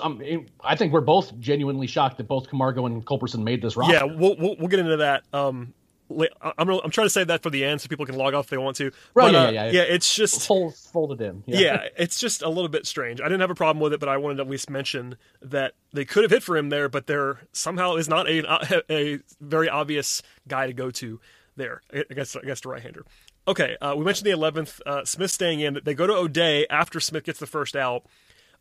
Um, 0.02 0.22
I 0.62 0.76
think 0.76 0.94
we're 0.94 1.02
both 1.02 1.38
genuinely 1.40 1.86
shocked 1.86 2.16
that 2.16 2.24
both 2.28 2.48
Camargo 2.48 2.86
and 2.86 3.04
Culberson 3.04 3.42
made 3.44 3.60
this 3.60 3.76
roster. 3.76 3.92
yeah, 3.94 4.04
we'll, 4.04 4.34
we'll 4.38 4.56
we'll 4.58 4.68
get 4.68 4.78
into 4.78 4.96
that. 4.98 5.24
Um, 5.34 5.74
I'm 6.10 6.68
I'm 6.68 6.90
trying 6.90 7.06
to 7.06 7.10
save 7.10 7.28
that 7.28 7.42
for 7.42 7.50
the 7.50 7.64
end 7.64 7.80
so 7.80 7.88
people 7.88 8.04
can 8.06 8.16
log 8.16 8.34
off 8.34 8.46
if 8.46 8.50
they 8.50 8.58
want 8.58 8.76
to. 8.76 8.90
Right, 9.14 9.32
But, 9.32 9.32
yeah, 9.32 9.44
uh, 9.44 9.50
yeah, 9.50 9.70
yeah. 9.70 9.82
it's 9.82 10.14
just 10.14 10.46
Fold, 10.46 10.74
folded 10.76 11.20
in. 11.20 11.42
Yeah. 11.46 11.58
yeah, 11.58 11.88
it's 11.96 12.18
just 12.20 12.42
a 12.42 12.48
little 12.48 12.68
bit 12.68 12.86
strange. 12.86 13.20
I 13.20 13.24
didn't 13.24 13.40
have 13.40 13.50
a 13.50 13.54
problem 13.54 13.82
with 13.82 13.92
it, 13.92 14.00
but 14.00 14.08
I 14.08 14.16
wanted 14.18 14.36
to 14.36 14.42
at 14.42 14.48
least 14.48 14.68
mention 14.68 15.16
that 15.40 15.72
they 15.92 16.04
could 16.04 16.22
have 16.24 16.30
hit 16.30 16.42
for 16.42 16.56
him 16.56 16.68
there, 16.68 16.88
but 16.88 17.06
there 17.06 17.40
somehow 17.52 17.94
is 17.96 18.08
not 18.08 18.28
a 18.28 18.82
a 18.92 19.20
very 19.40 19.68
obvious 19.68 20.22
guy 20.46 20.66
to 20.66 20.72
go 20.72 20.90
to 20.90 21.20
there. 21.56 21.82
I 21.92 22.04
guess 22.14 22.36
I 22.36 22.40
guess 22.42 22.60
the 22.60 22.68
right 22.68 22.82
hander. 22.82 23.04
Okay, 23.46 23.76
uh, 23.80 23.94
we 23.96 24.04
mentioned 24.04 24.26
the 24.26 24.30
eleventh. 24.32 24.80
Uh, 24.86 25.04
Smith 25.04 25.30
staying 25.30 25.60
in. 25.60 25.80
They 25.84 25.94
go 25.94 26.06
to 26.06 26.14
O'Day 26.14 26.66
after 26.68 27.00
Smith 27.00 27.24
gets 27.24 27.38
the 27.38 27.46
first 27.46 27.76
out. 27.76 28.04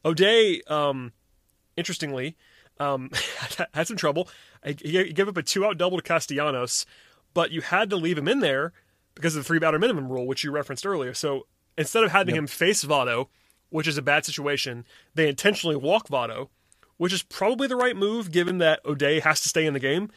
O'Day, 0.06 0.62
um, 0.68 1.14
interestingly, 1.78 2.36
um, 2.80 3.10
had 3.74 3.88
some 3.88 3.98
trouble. 3.98 4.28
He 4.66 4.76
he 4.82 5.14
gave 5.14 5.28
up 5.28 5.38
a 5.38 5.44
two 5.44 5.66
out 5.66 5.78
double 5.78 5.98
to 5.98 6.04
Castellanos, 6.04 6.86
but 7.34 7.52
you 7.52 7.62
had 7.62 7.90
to 7.90 7.96
leave 7.96 8.18
him 8.18 8.28
in 8.28 8.40
there 8.40 8.74
because 9.16 9.36
of 9.36 9.44
the 9.44 9.48
three 9.48 9.60
batter 9.60 9.80
minimum 9.80 10.10
rule, 10.12 10.26
which 10.26 10.44
you 10.44 10.52
referenced 10.52 10.86
earlier. 10.86 11.14
So 11.14 11.48
instead 11.78 12.04
of 12.04 12.12
having 12.12 12.36
him 12.36 12.48
face 12.48 12.84
Votto, 12.84 13.28
which 13.70 13.88
is 13.88 13.98
a 13.98 14.02
bad 14.02 14.26
situation, 14.26 14.86
they 15.16 15.28
intentionally 15.28 15.76
walk 15.76 16.08
Votto, 16.08 16.50
which 16.98 17.14
is 17.14 17.24
probably 17.24 17.68
the 17.68 17.76
right 17.76 17.96
move 17.96 18.32
given 18.32 18.60
that 18.60 18.80
O'Day 18.86 19.20
has 19.20 19.42
to 19.42 19.50
stay 19.50 19.66
in 19.66 19.74
the 19.74 19.80
game. 19.80 20.10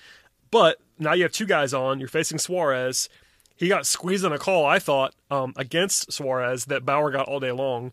But 0.50 0.78
now 0.98 1.12
you 1.12 1.22
have 1.24 1.32
two 1.32 1.46
guys 1.46 1.74
on. 1.74 1.98
You're 1.98 2.08
facing 2.08 2.38
Suarez. 2.38 3.08
He 3.56 3.68
got 3.68 3.86
squeezed 3.86 4.24
on 4.24 4.32
a 4.32 4.38
call, 4.38 4.66
I 4.66 4.78
thought, 4.78 5.14
um, 5.30 5.54
against 5.56 6.12
Suarez 6.12 6.66
that 6.66 6.84
Bauer 6.84 7.10
got 7.10 7.28
all 7.28 7.40
day 7.40 7.52
long. 7.52 7.92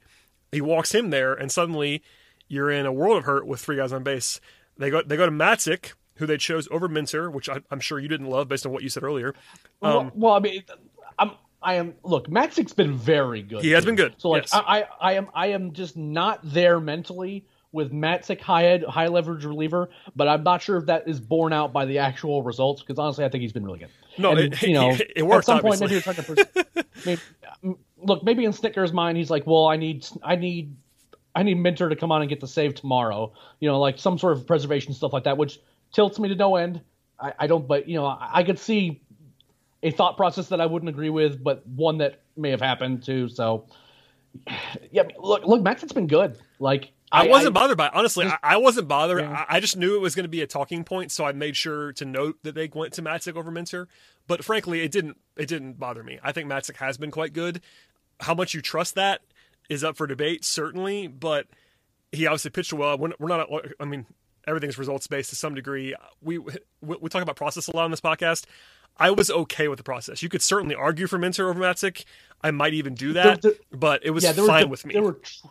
He 0.51 0.61
walks 0.61 0.93
him 0.93 1.09
there, 1.09 1.33
and 1.33 1.51
suddenly 1.51 2.03
you're 2.47 2.69
in 2.69 2.85
a 2.85 2.91
world 2.93 3.17
of 3.17 3.23
hurt 3.23 3.47
with 3.47 3.61
three 3.61 3.77
guys 3.77 3.93
on 3.93 4.03
base. 4.03 4.39
They 4.77 4.89
go 4.89 5.01
they 5.01 5.17
go 5.17 5.25
to 5.25 5.31
Matzek, 5.31 5.93
who 6.15 6.25
they 6.25 6.37
chose 6.37 6.67
over 6.71 6.87
Minter, 6.87 7.29
which 7.31 7.49
I, 7.49 7.61
I'm 7.71 7.79
sure 7.79 7.99
you 7.99 8.07
didn't 8.07 8.27
love 8.27 8.47
based 8.47 8.65
on 8.65 8.71
what 8.71 8.83
you 8.83 8.89
said 8.89 9.03
earlier. 9.03 9.33
Um, 9.81 9.93
well, 9.93 10.11
well, 10.15 10.33
I 10.33 10.39
mean, 10.39 10.63
I'm. 11.19 11.31
I 11.65 11.75
am 11.75 11.93
look. 12.03 12.27
Matzek's 12.27 12.73
been 12.73 12.93
very 12.97 13.41
good. 13.41 13.63
He 13.63 13.71
has 13.71 13.83
too. 13.83 13.87
been 13.87 13.95
good, 13.95 14.15
So 14.17 14.29
like, 14.31 14.43
yes. 14.43 14.53
I, 14.53 14.59
I, 14.81 14.85
I 14.99 15.13
am, 15.13 15.27
I 15.33 15.47
am 15.47 15.71
just 15.71 15.95
not 15.95 16.39
there 16.43 16.79
mentally 16.81 17.45
with 17.71 17.93
Matzek 17.93 18.41
high 18.41 18.65
ed, 18.65 18.83
high 18.83 19.07
leverage 19.07 19.45
reliever, 19.45 19.89
but 20.13 20.27
I'm 20.27 20.43
not 20.43 20.61
sure 20.61 20.75
if 20.77 20.87
that 20.87 21.07
is 21.07 21.21
borne 21.21 21.53
out 21.53 21.71
by 21.71 21.85
the 21.85 21.99
actual 21.99 22.43
results. 22.43 22.81
Because 22.81 22.99
honestly, 22.99 23.23
I 23.23 23.29
think 23.29 23.43
he's 23.43 23.53
been 23.53 23.63
really 23.63 23.79
good. 23.79 23.87
No, 24.17 24.31
And, 24.31 24.39
it- 24.53 24.61
you 24.61 24.73
know, 24.73 24.89
it- 24.91 25.11
it 25.15 25.23
worked, 25.23 25.47
At 25.49 25.53
some 25.55 25.61
point, 25.61 25.79
maybe 25.79 25.93
you're 25.93 26.01
trying 26.01 26.17
to. 26.17 26.23
Pers- 26.23 26.85
maybe, 27.05 27.21
um, 27.63 27.77
look, 27.97 28.23
maybe 28.25 28.43
in 28.43 28.51
Snitker's 28.51 28.91
mind, 28.91 29.17
he's 29.17 29.29
like, 29.31 29.47
well, 29.47 29.65
I 29.65 29.77
need, 29.77 30.05
I 30.21 30.35
need, 30.35 30.75
I 31.33 31.43
need 31.43 31.55
Minter 31.55 31.87
to 31.87 31.95
come 31.95 32.11
on 32.11 32.21
and 32.21 32.29
get 32.29 32.41
the 32.41 32.47
save 32.47 32.75
tomorrow. 32.75 33.31
You 33.61 33.69
know, 33.69 33.79
like 33.79 33.97
some 33.97 34.19
sort 34.19 34.33
of 34.37 34.45
preservation 34.45 34.93
stuff 34.93 35.13
like 35.13 35.23
that, 35.23 35.37
which 35.37 35.59
tilts 35.93 36.19
me 36.19 36.29
to 36.29 36.35
no 36.35 36.57
end. 36.57 36.81
I, 37.19 37.33
I 37.39 37.47
don't, 37.47 37.67
but 37.67 37.87
you 37.87 37.95
know, 37.95 38.05
I, 38.05 38.29
I 38.33 38.43
could 38.43 38.59
see 38.59 39.01
a 39.81 39.91
thought 39.91 40.17
process 40.17 40.49
that 40.49 40.59
I 40.59 40.65
wouldn't 40.65 40.89
agree 40.89 41.09
with, 41.09 41.41
but 41.41 41.65
one 41.67 41.99
that 41.99 42.21
may 42.35 42.49
have 42.49 42.61
happened 42.61 43.03
too. 43.03 43.29
So, 43.29 43.67
yeah, 44.91 45.03
look, 45.17 45.45
look, 45.45 45.61
Max, 45.61 45.83
it's 45.83 45.93
been 45.93 46.07
good. 46.07 46.37
Like 46.59 46.91
I 47.13 47.27
wasn't 47.27 47.53
bothered 47.53 47.77
by 47.77 47.87
it. 47.87 47.91
Honestly, 47.93 48.25
I, 48.25 48.37
I 48.41 48.57
wasn't 48.57 48.87
bothered. 48.87 49.21
Yeah. 49.21 49.45
I, 49.47 49.57
I 49.57 49.59
just 49.59 49.77
knew 49.77 49.95
it 49.95 50.01
was 50.01 50.15
going 50.15 50.23
to 50.23 50.29
be 50.29 50.41
a 50.41 50.47
talking 50.47 50.83
point, 50.83 51.11
so 51.11 51.25
I 51.25 51.31
made 51.31 51.55
sure 51.55 51.93
to 51.93 52.05
note 52.05 52.39
that 52.43 52.55
they 52.55 52.69
went 52.73 52.93
to 52.93 53.03
Matzek 53.03 53.35
over 53.35 53.51
Minter. 53.51 53.87
But 54.27 54.43
frankly, 54.43 54.81
it 54.81 54.91
didn't. 54.91 55.17
It 55.37 55.47
didn't 55.47 55.79
bother 55.79 56.03
me. 56.03 56.19
I 56.23 56.31
think 56.31 56.49
Matzek 56.49 56.77
has 56.77 56.97
been 56.97 57.11
quite 57.11 57.33
good. 57.33 57.61
How 58.19 58.33
much 58.33 58.53
you 58.53 58.61
trust 58.61 58.95
that 58.95 59.21
is 59.69 59.83
up 59.83 59.95
for 59.95 60.07
debate, 60.07 60.43
certainly. 60.43 61.07
But 61.07 61.47
he 62.11 62.25
obviously 62.25 62.51
pitched 62.51 62.73
well. 62.73 62.97
We're 62.97 63.27
not. 63.27 63.49
I 63.79 63.85
mean, 63.85 64.07
everything's 64.47 64.77
results 64.77 65.07
based 65.07 65.29
to 65.31 65.35
some 65.35 65.55
degree. 65.55 65.95
We, 66.21 66.37
we 66.37 66.53
we 66.81 67.09
talk 67.09 67.21
about 67.21 67.35
process 67.35 67.67
a 67.67 67.75
lot 67.75 67.85
on 67.85 67.91
this 67.91 68.01
podcast. 68.01 68.45
I 68.97 69.11
was 69.11 69.31
okay 69.31 69.67
with 69.67 69.77
the 69.77 69.83
process. 69.83 70.21
You 70.21 70.29
could 70.29 70.41
certainly 70.41 70.75
argue 70.75 71.07
for 71.07 71.17
Minter 71.17 71.49
over 71.49 71.59
Matzek. 71.59 72.05
I 72.43 72.51
might 72.51 72.73
even 72.73 72.93
do 72.93 73.13
that, 73.13 73.41
There- 73.41 73.53
but 73.71 74.05
it 74.05 74.11
was 74.11 74.23
yeah, 74.23 74.33
there 74.33 74.45
fine 74.45 74.65
were, 74.65 74.69
with 74.69 74.85
me. 74.85 74.93
There 74.93 75.01
were, 75.01 75.13
tr- 75.13 75.47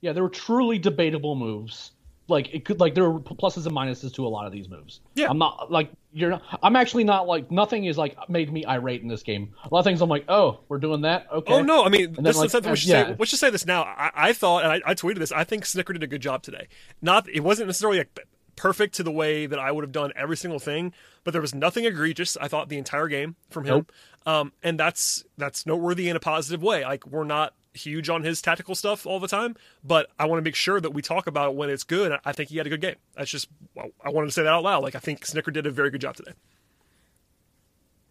yeah, 0.00 0.12
there 0.12 0.22
were 0.22 0.28
truly 0.28 0.78
debatable 0.78 1.34
moves. 1.34 1.90
Like 2.26 2.54
it 2.54 2.64
could, 2.64 2.80
like 2.80 2.94
there 2.94 3.10
were 3.10 3.20
pluses 3.20 3.66
and 3.66 3.76
minuses 3.76 4.14
to 4.14 4.26
a 4.26 4.28
lot 4.28 4.46
of 4.46 4.52
these 4.52 4.66
moves. 4.66 5.00
Yeah. 5.14 5.28
I'm 5.28 5.36
not 5.36 5.70
like 5.70 5.90
you're. 6.10 6.30
Not, 6.30 6.42
I'm 6.62 6.74
actually 6.74 7.04
not 7.04 7.26
like 7.26 7.50
nothing 7.50 7.84
is 7.84 7.98
like 7.98 8.16
made 8.30 8.50
me 8.50 8.64
irate 8.64 9.02
in 9.02 9.08
this 9.08 9.22
game. 9.22 9.52
A 9.62 9.68
lot 9.70 9.80
of 9.80 9.84
things 9.84 10.00
I'm 10.00 10.08
like, 10.08 10.24
oh, 10.28 10.60
we're 10.70 10.78
doing 10.78 11.02
that. 11.02 11.26
Okay. 11.30 11.52
Oh 11.52 11.60
no! 11.60 11.84
I 11.84 11.90
mean, 11.90 12.14
then, 12.14 12.24
this 12.24 12.38
like, 12.38 12.46
is 12.46 12.52
something 12.52 12.70
we 12.70 12.78
should 12.78 12.88
yeah. 12.88 13.08
say. 13.08 13.16
Let's 13.18 13.30
just 13.30 13.40
say 13.42 13.50
this 13.50 13.66
now. 13.66 13.82
I, 13.82 14.10
I 14.14 14.32
thought, 14.32 14.64
and 14.64 14.72
I, 14.72 14.80
I 14.86 14.94
tweeted 14.94 15.18
this. 15.18 15.32
I 15.32 15.44
think 15.44 15.64
Snitker 15.64 15.92
did 15.92 16.02
a 16.02 16.06
good 16.06 16.22
job 16.22 16.42
today. 16.42 16.68
Not, 17.02 17.28
it 17.28 17.40
wasn't 17.40 17.66
necessarily 17.66 17.98
like 17.98 18.18
perfect 18.56 18.94
to 18.96 19.02
the 19.02 19.10
way 19.10 19.46
that 19.46 19.58
I 19.58 19.72
would 19.72 19.84
have 19.84 19.92
done 19.92 20.12
every 20.16 20.36
single 20.36 20.58
thing, 20.58 20.92
but 21.22 21.32
there 21.32 21.40
was 21.40 21.54
nothing 21.54 21.84
egregious. 21.84 22.36
I 22.40 22.48
thought 22.48 22.68
the 22.68 22.78
entire 22.78 23.08
game 23.08 23.36
from 23.50 23.64
him, 23.64 23.86
um, 24.26 24.52
and 24.62 24.78
that's 24.78 25.24
that's 25.36 25.66
noteworthy 25.66 26.08
in 26.08 26.16
a 26.16 26.20
positive 26.20 26.62
way. 26.62 26.84
Like 26.84 27.06
we're 27.06 27.24
not 27.24 27.54
huge 27.74 28.08
on 28.08 28.22
his 28.22 28.40
tactical 28.40 28.74
stuff 28.74 29.06
all 29.06 29.18
the 29.18 29.28
time, 29.28 29.56
but 29.82 30.08
I 30.18 30.26
want 30.26 30.38
to 30.38 30.44
make 30.44 30.54
sure 30.54 30.80
that 30.80 30.90
we 30.90 31.02
talk 31.02 31.26
about 31.26 31.50
it 31.50 31.56
when 31.56 31.70
it's 31.70 31.84
good. 31.84 32.18
I 32.24 32.32
think 32.32 32.50
he 32.50 32.56
had 32.56 32.66
a 32.66 32.70
good 32.70 32.80
game. 32.80 32.96
That's 33.16 33.30
just 33.30 33.48
I 33.76 34.10
wanted 34.10 34.28
to 34.28 34.32
say 34.32 34.42
that 34.42 34.52
out 34.52 34.62
loud. 34.62 34.82
Like 34.82 34.94
I 34.94 35.00
think 35.00 35.26
Snitker 35.26 35.52
did 35.52 35.66
a 35.66 35.70
very 35.70 35.90
good 35.90 36.00
job 36.00 36.16
today. 36.16 36.32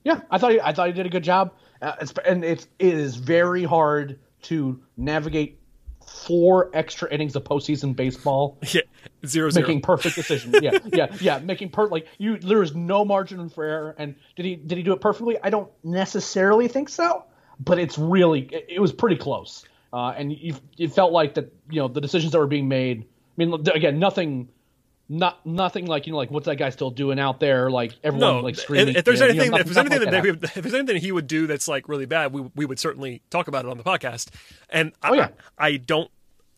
Yeah, 0.03 0.21
I 0.29 0.37
thought 0.37 0.51
he, 0.51 0.59
I 0.59 0.73
thought 0.73 0.87
he 0.87 0.93
did 0.93 1.05
a 1.05 1.09
good 1.09 1.23
job, 1.23 1.53
uh, 1.81 1.95
it's, 2.01 2.13
and 2.25 2.43
it's 2.43 2.67
it 2.77 2.93
is 2.93 3.15
very 3.15 3.63
hard 3.63 4.19
to 4.43 4.81
navigate 4.97 5.59
four 6.13 6.69
extra 6.73 7.11
innings 7.11 7.35
of 7.35 7.43
postseason 7.43 7.95
baseball, 7.95 8.57
Yeah, 8.73 8.81
zero 9.25 9.49
zero. 9.49 9.65
making 9.65 9.81
perfect 9.81 10.15
decisions. 10.15 10.55
yeah, 10.61 10.77
yeah, 10.93 11.07
yeah, 11.19 11.39
making 11.39 11.69
per 11.69 11.87
like 11.87 12.07
you. 12.17 12.37
There 12.37 12.61
is 12.61 12.75
no 12.75 13.03
margin 13.03 13.49
for 13.49 13.63
error. 13.63 13.95
And 13.97 14.15
did 14.35 14.45
he 14.45 14.55
did 14.55 14.77
he 14.77 14.83
do 14.83 14.93
it 14.93 15.01
perfectly? 15.01 15.37
I 15.43 15.49
don't 15.49 15.69
necessarily 15.83 16.67
think 16.67 16.89
so, 16.89 17.25
but 17.59 17.79
it's 17.79 17.97
really 17.97 18.41
it, 18.51 18.65
it 18.69 18.79
was 18.79 18.93
pretty 18.93 19.17
close. 19.17 19.65
Uh, 19.91 20.13
and 20.17 20.31
you 20.31 20.55
it 20.77 20.93
felt 20.93 21.11
like 21.11 21.33
that 21.35 21.51
you 21.69 21.79
know 21.81 21.87
the 21.87 22.01
decisions 22.01 22.31
that 22.31 22.39
were 22.39 22.47
being 22.47 22.67
made. 22.67 23.01
I 23.03 23.45
mean, 23.45 23.53
again, 23.73 23.97
nothing. 23.99 24.49
Not 25.09 25.45
nothing 25.45 25.85
like 25.85 26.07
you 26.07 26.13
know 26.13 26.17
like 26.17 26.31
what's 26.31 26.45
that 26.45 26.55
guy 26.55 26.69
still 26.69 26.89
doing 26.89 27.19
out 27.19 27.39
there 27.39 27.69
like 27.69 27.93
everyone 28.03 28.35
no, 28.37 28.39
like 28.39 28.55
screaming. 28.55 28.95
if 28.95 29.03
there's 29.03 29.19
you 29.19 29.25
know, 29.25 29.29
anything, 29.31 29.51
nothing- 29.51 29.61
if 29.61 29.65
there's 29.73 29.77
anything 29.77 29.99
like 30.11 30.23
that, 30.23 30.41
they, 30.41 30.47
if 30.47 30.53
there's 30.63 30.73
anything 30.73 30.95
he 31.01 31.11
would 31.11 31.27
do 31.27 31.45
that's 31.45 31.67
like 31.67 31.89
really 31.89 32.05
bad, 32.05 32.31
we 32.33 32.49
we 32.55 32.65
would 32.65 32.79
certainly 32.79 33.21
talk 33.29 33.47
about 33.49 33.65
it 33.65 33.71
on 33.71 33.77
the 33.77 33.83
podcast. 33.83 34.29
And 34.69 34.93
I, 35.03 35.09
Oh, 35.09 35.13
yeah. 35.13 35.27
I, 35.57 35.67
I 35.67 35.77
don't, 35.77 36.09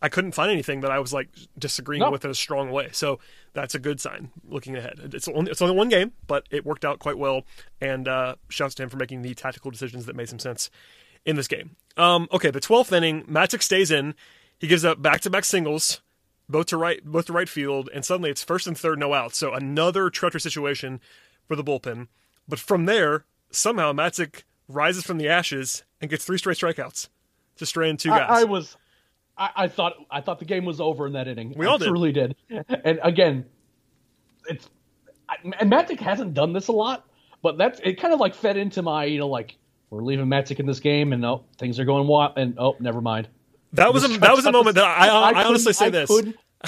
I 0.01 0.09
couldn't 0.09 0.33
find 0.33 0.51
anything 0.51 0.81
that 0.81 0.91
I 0.91 0.99
was 0.99 1.11
like 1.11 1.29
disagreeing 1.57 2.01
No. 2.01 2.11
with 2.11 2.23
in 2.23 2.29
a 2.29 2.35
strong 2.35 2.69
way. 2.69 2.89
So 2.91 3.19
that's 3.53 3.73
a 3.73 3.79
good 3.79 3.99
sign 3.99 4.29
looking 4.47 4.75
ahead. 4.77 4.99
It's 5.13 5.27
only 5.27 5.49
it's 5.51 5.61
only 5.63 5.75
one 5.75 5.89
game, 5.89 6.11
but 6.27 6.45
it 6.51 6.65
worked 6.65 6.85
out 6.85 6.99
quite 6.99 7.17
well. 7.17 7.45
And 7.81 8.07
uh, 8.07 8.35
shouts 8.49 8.75
to 8.75 8.83
him 8.83 8.89
for 8.89 8.97
making 8.97 9.23
the 9.23 9.33
tactical 9.33 9.71
decisions 9.71 10.05
that 10.05 10.15
made 10.15 10.29
some 10.29 10.39
sense 10.39 10.69
in 11.25 11.35
this 11.35 11.47
game. 11.47 11.75
Um, 11.97 12.27
okay, 12.31 12.51
the 12.51 12.59
twelfth 12.61 12.93
inning, 12.93 13.23
Matzek 13.23 13.63
stays 13.63 13.89
in. 13.89 14.13
He 14.59 14.67
gives 14.67 14.85
up 14.85 15.01
back 15.01 15.21
to 15.21 15.29
back 15.31 15.43
singles 15.45 16.01
both 16.47 16.67
to 16.67 16.77
right 16.77 17.03
both 17.03 17.25
to 17.25 17.33
right 17.33 17.49
field, 17.49 17.89
and 17.93 18.05
suddenly 18.05 18.29
it's 18.29 18.43
first 18.43 18.67
and 18.67 18.77
third, 18.77 18.99
no 18.99 19.13
outs. 19.13 19.37
So 19.37 19.53
another 19.53 20.09
treacherous 20.09 20.43
situation 20.43 20.99
for 21.47 21.55
the 21.55 21.63
bullpen. 21.63 22.07
But 22.47 22.59
from 22.59 22.85
there, 22.85 23.25
somehow 23.51 23.93
Matzek 23.93 24.43
rises 24.67 25.03
from 25.03 25.17
the 25.17 25.27
ashes 25.27 25.83
and 26.01 26.09
gets 26.09 26.25
three 26.25 26.37
straight 26.37 26.57
strikeouts 26.57 27.09
to 27.57 27.65
strand 27.65 27.99
two 27.99 28.09
guys. 28.09 28.27
I, 28.29 28.41
I 28.41 28.43
was, 28.43 28.77
I, 29.37 29.49
I 29.55 29.67
thought, 29.67 29.93
I 30.11 30.21
thought 30.21 30.39
the 30.39 30.45
game 30.45 30.65
was 30.65 30.79
over 30.79 31.07
in 31.07 31.13
that 31.13 31.27
inning. 31.27 31.53
We 31.55 31.65
I 31.65 31.69
all 31.69 31.77
did. 31.77 31.87
truly 31.87 32.11
did. 32.11 32.35
And 32.83 32.99
again, 33.01 33.45
it's, 34.47 34.69
I, 35.27 35.37
and 35.59 35.71
Matzek 35.71 35.99
hasn't 35.99 36.33
done 36.33 36.53
this 36.53 36.67
a 36.67 36.71
lot, 36.71 37.07
but 37.41 37.57
that's 37.57 37.79
it. 37.83 37.99
Kind 37.99 38.13
of 38.13 38.19
like 38.19 38.35
fed 38.35 38.57
into 38.57 38.81
my, 38.81 39.05
you 39.05 39.19
know, 39.19 39.27
like 39.27 39.57
we're 39.89 40.03
leaving 40.03 40.25
Matzek 40.25 40.59
in 40.59 40.65
this 40.65 40.79
game, 40.79 41.13
and 41.13 41.23
oh, 41.25 41.43
things 41.57 41.79
are 41.79 41.85
going 41.85 42.07
wild, 42.07 42.33
and 42.37 42.57
oh, 42.59 42.75
never 42.79 43.01
mind. 43.01 43.27
That 43.75 43.93
was 43.93 44.03
a 44.03 44.17
that 44.19 44.35
was 44.35 44.45
a 44.45 44.51
moment 44.51 44.75
that 44.75 44.85
I 44.85 45.07
I, 45.07 45.23
I 45.25 45.29
couldn't- 45.29 45.47
honestly 45.47 45.73
say 45.73 45.85
I 45.87 45.89
this. 45.89 46.09
couldn't- 46.09 46.37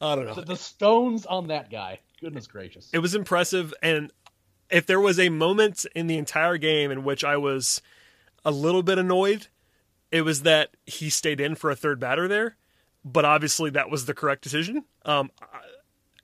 I 0.00 0.14
don't 0.14 0.26
know. 0.26 0.34
The, 0.34 0.42
the 0.42 0.56
stones 0.56 1.26
on 1.26 1.48
that 1.48 1.70
guy. 1.70 2.00
Goodness 2.20 2.46
gracious. 2.46 2.88
It 2.92 2.98
was 2.98 3.14
impressive, 3.14 3.74
and 3.82 4.12
if 4.70 4.86
there 4.86 5.00
was 5.00 5.18
a 5.18 5.30
moment 5.30 5.84
in 5.96 6.06
the 6.06 6.16
entire 6.18 6.58
game 6.58 6.90
in 6.90 7.02
which 7.02 7.24
I 7.24 7.36
was 7.36 7.82
a 8.44 8.50
little 8.50 8.82
bit 8.82 8.98
annoyed, 8.98 9.48
it 10.12 10.22
was 10.22 10.42
that 10.42 10.70
he 10.86 11.10
stayed 11.10 11.40
in 11.40 11.54
for 11.56 11.70
a 11.70 11.76
third 11.76 11.98
batter 11.98 12.28
there. 12.28 12.56
But 13.04 13.24
obviously, 13.24 13.70
that 13.70 13.90
was 13.90 14.04
the 14.06 14.14
correct 14.14 14.42
decision. 14.42 14.84
Um, 15.04 15.30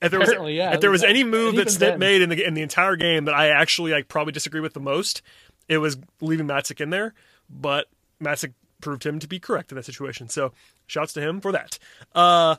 if 0.02 0.10
there 0.10 0.20
was 0.20 0.30
yeah. 0.52 0.74
if 0.74 0.80
there 0.80 0.90
was 0.90 1.02
any 1.02 1.24
move 1.24 1.56
that 1.56 1.62
even 1.62 1.72
Snit 1.72 1.78
then- 1.78 1.98
made 1.98 2.22
in 2.22 2.28
the 2.28 2.44
in 2.46 2.54
the 2.54 2.62
entire 2.62 2.96
game 2.96 3.24
that 3.24 3.34
I 3.34 3.48
actually 3.48 3.92
like 3.92 4.08
probably 4.08 4.32
disagree 4.32 4.60
with 4.60 4.74
the 4.74 4.80
most, 4.80 5.22
it 5.68 5.78
was 5.78 5.96
leaving 6.20 6.46
Matzek 6.46 6.80
in 6.80 6.90
there. 6.90 7.14
But 7.48 7.86
Matzek 8.22 8.52
proved 8.80 9.04
him 9.04 9.18
to 9.18 9.26
be 9.26 9.38
correct 9.38 9.72
in 9.72 9.76
that 9.76 9.84
situation. 9.84 10.28
So 10.28 10.52
shouts 10.86 11.12
to 11.14 11.20
him 11.20 11.40
for 11.40 11.52
that. 11.52 11.78
Uh, 12.14 12.56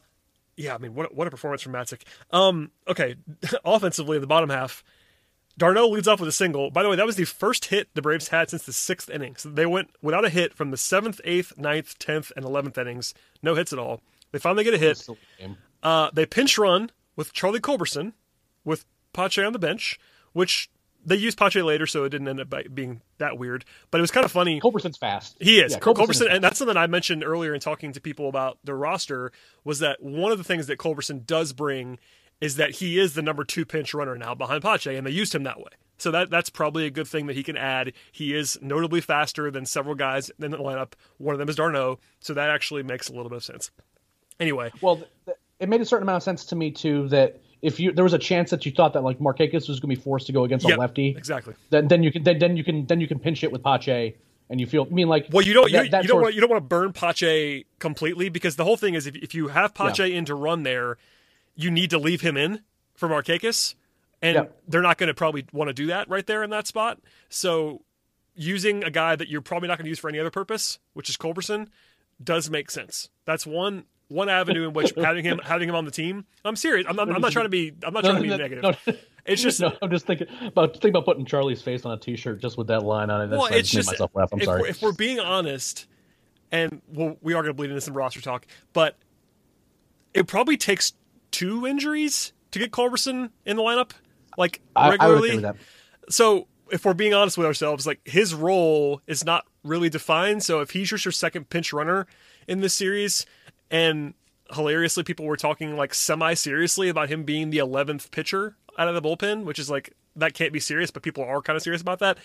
yeah, 0.56 0.74
I 0.74 0.78
mean, 0.80 0.96
what 0.96 1.12
a- 1.12 1.14
what 1.16 1.28
a 1.28 1.32
performance 1.32 1.62
from 1.62 1.74
Matzek. 1.74 2.02
Um, 2.32 2.72
okay, 2.88 3.16
offensively 3.66 4.18
in 4.18 4.22
the 4.22 4.28
bottom 4.28 4.50
half, 4.50 4.84
d'Arnaud 5.58 5.90
leads 5.90 6.08
off 6.08 6.20
with 6.20 6.30
a 6.30 6.34
single. 6.34 6.72
By 6.72 6.84
the 6.84 6.90
way, 6.90 6.96
that 6.96 7.06
was 7.06 7.16
the 7.16 7.26
first 7.26 7.66
hit 7.66 7.90
the 7.94 8.02
Braves 8.02 8.30
had 8.30 8.50
since 8.50 8.64
the 8.64 8.74
sixth 8.74 9.10
inning. 9.10 9.36
So 9.36 9.50
they 9.50 9.66
went 9.66 9.92
without 10.02 10.26
a 10.26 10.30
hit 10.30 10.54
from 10.54 10.72
the 10.72 10.78
seventh, 10.78 11.22
eighth, 11.24 11.54
ninth, 11.58 11.98
tenth, 12.00 12.32
and 12.36 12.44
eleventh 12.46 12.78
innings. 12.78 13.14
No 13.44 13.54
hits 13.56 13.72
at 13.74 13.80
all. 13.80 14.02
They 14.32 14.40
finally 14.40 14.64
get 14.64 14.74
a 14.74 14.78
hit. 14.80 14.98
Uh, 15.84 16.10
they 16.12 16.26
pinch 16.26 16.58
run 16.58 16.90
with 17.16 17.34
Charlie 17.34 17.60
Culberson 17.60 18.14
with 18.66 18.86
Pache 19.14 19.44
on 19.44 19.54
the 19.54 19.60
bench, 19.60 20.00
which 20.34 20.70
they 21.08 21.16
used 21.16 21.38
Pache 21.38 21.62
later, 21.62 21.88
so 21.88 22.04
it 22.04 22.10
didn't 22.10 22.28
end 22.28 22.42
up 22.42 22.54
being 22.74 23.02
that 23.18 23.40
weird. 23.40 23.64
But 23.90 24.00
it 24.00 24.02
was 24.02 24.12
kind 24.12 24.26
of 24.26 24.32
funny. 24.32 24.60
Culberson's 24.60 24.98
fast. 24.98 25.38
He 25.40 25.60
is. 25.60 25.72
Yeah, 25.72 25.80
Culberson, 25.80 26.06
Culberson 26.06 26.28
is 26.28 26.36
and 26.36 26.44
that's 26.44 26.60
something 26.60 26.76
I 26.78 26.88
mentioned 26.88 27.24
earlier 27.24 27.54
in 27.54 27.62
talking 27.62 27.94
to 27.94 28.02
people 28.02 28.28
about 28.28 28.60
the 28.64 28.76
roster 28.76 29.32
was 29.64 29.80
that 29.80 30.04
one 30.04 30.34
of 30.34 30.38
the 30.38 30.44
things 30.44 30.68
that 30.68 30.78
Culberson 30.78 31.26
does 31.26 31.54
bring 31.54 31.98
is 32.42 32.58
that 32.58 32.72
he 32.72 33.00
is 33.00 33.14
the 33.14 33.22
number 33.22 33.44
two 33.44 33.66
pinch 33.66 33.94
runner 33.94 34.18
now 34.18 34.36
behind 34.36 34.62
Pache, 34.62 34.96
and 34.96 35.08
they 35.08 35.12
used 35.12 35.34
him 35.34 35.44
that 35.44 35.60
way. 35.60 35.72
So 35.98 36.12
that 36.12 36.30
that's 36.30 36.50
probably 36.50 36.86
a 36.86 36.92
good 36.92 37.08
thing 37.08 37.28
that 37.28 37.36
he 37.36 37.42
can 37.42 37.58
add. 37.58 37.94
He 38.12 38.36
is 38.36 38.60
notably 38.62 39.02
faster 39.02 39.50
than 39.50 39.66
several 39.66 39.96
guys 39.96 40.30
in 40.40 40.52
the 40.52 40.58
lineup. 40.58 40.94
One 41.18 41.34
of 41.34 41.40
them 41.40 41.50
is 41.50 41.56
d'Arnaud, 41.56 42.00
so 42.20 42.34
that 42.34 42.50
actually 42.50 42.84
makes 42.84 43.10
a 43.10 43.14
little 43.14 43.30
bit 43.30 43.38
of 43.38 43.44
sense. 43.44 43.72
Anyway, 44.40 44.72
Well, 44.82 45.02
it 45.60 45.70
made 45.70 45.82
a 45.82 45.86
certain 45.86 46.04
amount 46.04 46.18
of 46.18 46.24
sense 46.24 46.46
to 46.46 46.56
me 46.56 46.70
too 46.70 47.08
that 47.08 47.42
if 47.62 47.80
you 47.80 47.92
there 47.92 48.04
was 48.04 48.14
a 48.14 48.20
chance 48.20 48.50
that 48.52 48.66
you 48.66 48.72
thought 48.72 48.94
that 48.94 49.04
like 49.04 49.20
Markakis 49.20 49.68
was 49.68 49.80
going 49.80 49.90
to 49.94 49.96
be 49.96 49.96
forced 49.96 50.28
to 50.28 50.34
go 50.34 50.44
against 50.44 50.68
Yep, 50.68 50.78
a 50.78 50.80
lefty, 50.82 51.10
exactly. 51.18 51.54
then 51.70 51.88
then 51.88 52.04
you 52.04 52.12
can 52.12 52.24
then, 52.24 52.40
then 52.40 52.58
you 52.58 52.64
can 52.64 52.86
then 52.86 53.02
you 53.02 53.08
can 53.08 53.20
pinch 53.20 53.44
it 53.44 53.52
with 53.52 53.64
Pache 53.64 54.16
and 54.50 54.60
you 54.62 54.68
feel. 54.68 54.88
I 54.90 54.94
mean, 54.94 55.08
like 55.10 55.28
Well, 55.32 55.44
you 55.46 55.54
don't 55.54 55.70
you, 55.72 55.78
that- 55.82 55.92
that 55.92 56.04
you 56.04 56.08
don't 56.08 56.22
want, 56.22 56.36
you 56.36 56.42
don't 56.42 56.50
want 56.50 56.64
to 56.64 56.68
burn 56.68 56.94
Pache 56.94 57.66
completely 57.80 58.30
because 58.30 58.56
the 58.56 58.64
whole 58.64 58.78
thing 58.78 58.94
is 58.94 59.08
if 59.08 59.16
if 59.16 59.34
you 59.36 59.48
have 59.50 59.74
Pache 59.74 60.08
Yeah. 60.08 60.18
in 60.18 60.26
to 60.26 60.36
run 60.36 60.64
there, 60.64 60.98
you 61.56 61.72
need 61.72 61.90
to 61.90 61.98
leave 61.98 62.22
him 62.22 62.38
in 62.38 62.62
for 62.94 63.10
Markakis, 63.10 63.76
and 64.22 64.36
Yeah. 64.36 64.46
they're 64.68 64.82
not 64.82 64.98
going 64.98 65.08
to 65.08 65.14
probably 65.14 65.46
want 65.52 65.68
to 65.70 65.74
do 65.74 65.88
that 65.88 66.08
right 66.10 66.26
there 66.26 66.44
in 66.44 66.50
that 66.52 66.68
spot. 66.68 67.00
So 67.30 67.82
using 68.36 68.84
a 68.84 68.92
guy 68.92 69.16
that 69.16 69.28
you're 69.30 69.42
probably 69.42 69.68
not 69.68 69.78
going 69.80 69.86
to 69.86 69.90
use 69.90 70.00
for 70.00 70.10
any 70.10 70.20
other 70.20 70.30
purpose, 70.32 70.78
which 70.94 71.10
is 71.10 71.18
Culberson, 71.18 71.68
does 72.24 72.50
make 72.50 72.70
sense. 72.72 73.10
That's 73.26 73.46
one 73.48 73.86
one 74.10 74.30
avenue 74.30 74.68
in 74.68 74.74
which 74.74 74.94
having 74.96 75.24
him 75.26 75.40
having 75.44 75.68
him 75.70 75.76
on 75.76 75.86
the 75.86 75.92
team. 75.92 76.26
I'm 76.46 76.56
serious. 76.56 76.86
I'm, 76.90 77.00
I'm, 77.00 77.10
I'm 77.16 77.22
not 77.22 77.32
trying 77.32 77.46
to 77.46 77.50
be 77.50 77.74
I'm 77.84 77.94
not 77.94 78.04
No, 78.04 78.12
trying 78.12 78.24
to 78.24 78.30
be 78.30 78.30
no, 78.30 78.38
negative. 78.38 78.78
no, 78.88 78.94
It's 79.26 79.42
just 79.42 79.60
no. 79.62 79.74
I'm 79.82 79.90
just 79.90 80.06
thinking 80.06 80.28
about 80.46 80.74
thinking 80.74 80.92
about 80.92 81.06
putting 81.06 81.26
Charlie's 81.26 81.62
face 81.62 81.86
on 81.86 81.92
a 81.92 81.98
T-shirt 81.98 82.40
just 82.42 82.58
with 82.58 82.68
that 82.68 82.84
line 82.84 83.10
on 83.10 83.22
it. 83.22 83.28
That's, 83.28 83.42
well, 83.42 83.54
it's 83.54 83.70
just 83.70 83.88
myself 83.92 84.12
laugh. 84.16 84.30
I'm 84.32 84.40
if, 84.40 84.46
sorry. 84.46 84.62
We're, 84.62 84.68
if 84.68 84.82
we're 84.82 84.94
being 84.94 85.20
honest, 85.20 85.88
and 86.52 86.82
well, 86.88 87.18
we 87.22 87.34
are 87.34 87.42
going 87.42 87.50
to 87.50 87.54
bleed 87.54 87.70
into 87.70 87.82
some 87.82 87.96
roster 87.96 88.22
talk, 88.22 88.48
but 88.74 88.96
it 90.14 90.28
probably 90.28 90.58
takes 90.58 90.94
two 91.32 91.68
injuries 91.68 92.34
to 92.52 92.60
get 92.60 92.72
Culberson 92.72 93.32
in 93.46 93.58
the 93.58 93.64
lineup, 93.64 93.92
like 94.38 94.62
I, 94.76 94.88
I 94.88 94.90
regularly. 94.92 95.32
with 95.36 95.42
that. 95.42 95.56
So 96.10 96.48
if 96.72 96.86
we're 96.86 96.94
being 96.94 97.14
honest 97.14 97.38
with 97.38 97.46
ourselves, 97.46 97.86
like 97.86 98.00
his 98.06 98.34
role 98.34 99.02
is 99.08 99.26
not 99.26 99.46
really 99.64 99.90
defined. 99.90 100.44
So 100.44 100.62
if 100.62 100.72
he's 100.72 100.90
just 100.90 101.04
your 101.06 101.12
second 101.12 101.50
pinch 101.50 101.74
runner 101.74 102.08
in 102.48 102.62
this 102.62 102.74
series, 102.74 103.26
and 103.70 104.14
hilariously, 104.54 105.04
people 105.04 105.26
were 105.26 105.38
talking 105.38 105.76
like 105.76 105.94
semi 105.94 106.34
seriously 106.34 106.90
about 106.90 107.10
him 107.10 107.24
being 107.24 107.50
the 107.50 107.58
eleventh 107.58 108.12
pitcher 108.12 108.56
out 108.78 108.88
of 108.88 108.96
the 108.96 109.02
bullpen, 109.02 109.44
which 109.44 109.60
is 109.60 109.70
like 109.70 109.94
that 110.16 110.34
can't 110.34 110.54
be 110.54 110.60
serious, 110.60 110.92
but 110.92 111.04
people 111.04 111.24
are 111.24 111.42
kind 111.42 111.56
of 111.56 111.64
serious 111.64 111.82
about 111.82 112.00
that. 112.00 112.18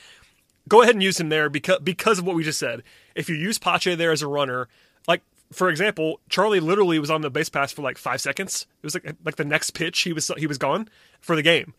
Go 0.68 0.82
ahead 0.82 0.94
and 0.94 1.02
use 1.02 1.18
him 1.18 1.28
there 1.28 1.48
because 1.48 1.80
because 1.80 2.18
of 2.18 2.26
what 2.26 2.36
we 2.36 2.44
just 2.44 2.58
said. 2.58 2.82
If 3.14 3.28
you 3.28 3.34
use 3.34 3.58
Pache 3.58 3.94
there 3.94 4.12
as 4.12 4.22
a 4.22 4.28
runner, 4.28 4.68
like 5.08 5.22
for 5.52 5.68
example, 5.68 6.20
Charlie 6.28 6.60
literally 6.60 6.98
was 6.98 7.10
on 7.10 7.20
the 7.20 7.30
base 7.30 7.48
pass 7.48 7.72
for 7.72 7.82
like 7.82 7.98
five 7.98 8.20
seconds. 8.20 8.66
It 8.82 8.86
was 8.86 8.94
like 8.94 9.16
like 9.24 9.36
the 9.36 9.44
next 9.44 9.72
pitch 9.72 10.00
he 10.00 10.12
was 10.12 10.30
he 10.36 10.46
was 10.46 10.58
gone 10.58 10.88
for 11.20 11.36
the 11.36 11.42
game. 11.42 11.74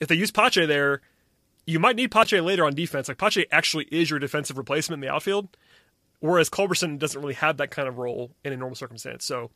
If 0.00 0.08
they 0.08 0.14
use 0.14 0.30
Pache 0.30 0.66
there, 0.66 1.00
you 1.66 1.78
might 1.78 1.96
need 1.96 2.10
Pache 2.10 2.40
later 2.40 2.64
on 2.64 2.74
defense. 2.74 3.08
Like 3.08 3.18
Pache 3.18 3.46
actually 3.50 3.86
is 3.90 4.10
your 4.10 4.18
defensive 4.18 4.58
replacement 4.58 5.02
in 5.02 5.08
the 5.08 5.12
outfield, 5.12 5.48
whereas 6.20 6.48
Culberson 6.50 6.98
doesn't 6.98 7.20
really 7.20 7.34
have 7.34 7.56
that 7.58 7.70
kind 7.70 7.88
of 7.88 7.98
role 7.98 8.32
in 8.44 8.52
a 8.52 8.56
normal 8.56 8.76
circumstance. 8.76 9.24
So 9.24 9.50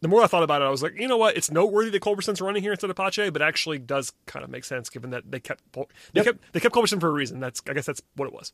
the 0.00 0.08
more 0.08 0.22
I 0.22 0.26
thought 0.26 0.42
about 0.42 0.62
it, 0.62 0.66
I 0.66 0.70
was 0.70 0.82
like, 0.82 0.98
you 0.98 1.08
know 1.08 1.16
what? 1.16 1.36
It's 1.36 1.50
noteworthy 1.50 1.90
that 1.90 2.02
Culberson's 2.02 2.40
running 2.40 2.62
here 2.62 2.72
instead 2.72 2.90
of 2.90 2.96
Pache, 2.96 3.30
but 3.30 3.42
actually 3.42 3.78
does 3.78 4.12
kind 4.26 4.44
of 4.44 4.50
make 4.50 4.64
sense 4.64 4.90
given 4.90 5.10
that 5.10 5.30
they 5.30 5.40
kept 5.40 5.62
they 5.72 5.84
Yep. 6.14 6.24
kept 6.24 6.52
they 6.52 6.60
kept 6.60 6.74
Culberson 6.74 7.00
for 7.00 7.08
a 7.08 7.12
reason. 7.12 7.40
That's 7.40 7.62
I 7.68 7.72
guess 7.72 7.86
that's 7.86 8.02
what 8.14 8.26
it 8.26 8.34
was. 8.34 8.52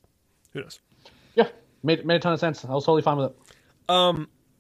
Who 0.53 0.61
knows? 0.61 0.81
Yeah, 1.35 1.49
made 1.83 2.05
made 2.07 2.17
a 2.17 2.21
ton 2.21 2.33
of 2.33 2.41
sense. 2.41 2.65
I 2.65 2.69
was 2.69 2.85
totally 2.85 3.03
fine 3.03 3.17
with 3.17 3.31
it. 3.31 3.37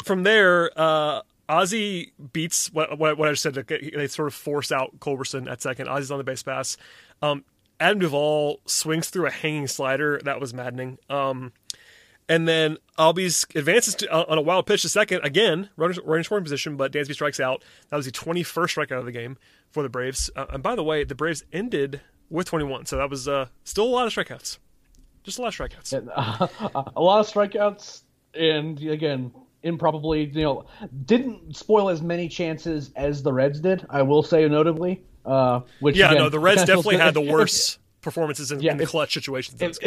from 0.04 0.22
there, 0.24 0.70
uh, 0.76 1.22
Ozzy 1.48 2.12
beats 2.32 2.72
what, 2.72 2.98
what, 2.98 3.18
what 3.18 3.28
I 3.28 3.32
just 3.32 3.42
said. 3.42 3.54
They 3.54 4.08
sort 4.08 4.28
of 4.28 4.34
force 4.34 4.72
out 4.72 4.98
Culberson 5.00 5.50
at 5.50 5.60
second. 5.62 5.86
Ozzy's 5.86 6.10
on 6.10 6.18
the 6.18 6.24
base 6.24 6.42
pass. 6.42 6.76
Um, 7.20 7.44
Adam 7.78 7.98
Duvall 7.98 8.60
swings 8.66 9.10
through 9.10 9.26
a 9.26 9.30
hanging 9.30 9.66
slider. 9.66 10.20
That 10.24 10.40
was 10.40 10.54
maddening. 10.54 10.98
Um, 11.10 11.52
and 12.28 12.46
then 12.48 12.78
Albies 12.98 13.54
advances 13.56 13.94
to, 13.96 14.12
uh, 14.12 14.24
on 14.28 14.38
a 14.38 14.40
wild 14.40 14.66
pitch 14.66 14.82
to 14.82 14.88
second 14.88 15.20
again, 15.24 15.70
running, 15.76 15.98
running 16.04 16.24
scoring 16.24 16.44
position, 16.44 16.76
but 16.76 16.92
Dansby 16.92 17.14
strikes 17.14 17.40
out. 17.40 17.64
That 17.90 17.96
was 17.96 18.06
the 18.06 18.12
21st 18.12 18.44
strikeout 18.76 18.98
of 18.98 19.04
the 19.04 19.12
game 19.12 19.36
for 19.70 19.82
the 19.82 19.88
Braves. 19.88 20.30
Uh, 20.36 20.46
and 20.50 20.62
by 20.62 20.74
the 20.74 20.84
way, 20.84 21.04
the 21.04 21.14
Braves 21.14 21.44
ended 21.52 22.00
with 22.30 22.46
21, 22.46 22.86
so 22.86 22.96
that 22.96 23.10
was 23.10 23.28
uh, 23.28 23.46
still 23.64 23.84
a 23.84 23.86
lot 23.86 24.06
of 24.06 24.12
strikeouts. 24.14 24.58
Just 25.24 25.38
a 25.38 25.42
lot 25.42 25.48
of 25.48 25.54
strikeouts. 25.54 25.92
And, 25.92 26.10
uh, 26.14 26.48
a 26.96 27.00
lot 27.00 27.20
of 27.20 27.32
strikeouts, 27.32 28.02
and 28.34 28.80
again, 28.82 29.32
improbably, 29.62 30.24
you 30.24 30.42
know, 30.42 30.66
didn't 31.04 31.56
spoil 31.56 31.88
as 31.88 32.02
many 32.02 32.28
chances 32.28 32.90
as 32.96 33.22
the 33.22 33.32
Reds 33.32 33.60
did. 33.60 33.86
I 33.88 34.02
will 34.02 34.22
say, 34.22 34.48
notably. 34.48 35.02
Uh, 35.24 35.60
which 35.80 35.96
Yeah, 35.96 36.06
again, 36.10 36.18
no, 36.24 36.28
the 36.28 36.40
Reds 36.40 36.64
definitely 36.64 36.96
had 36.96 37.14
the 37.14 37.20
worst 37.20 37.78
performances 38.00 38.50
in, 38.50 38.60
Yeah, 38.60 38.72
in 38.72 38.78
the 38.78 38.86
clutch 38.86 39.14
situations. 39.14 39.60
in 39.60 39.68
this 39.68 39.78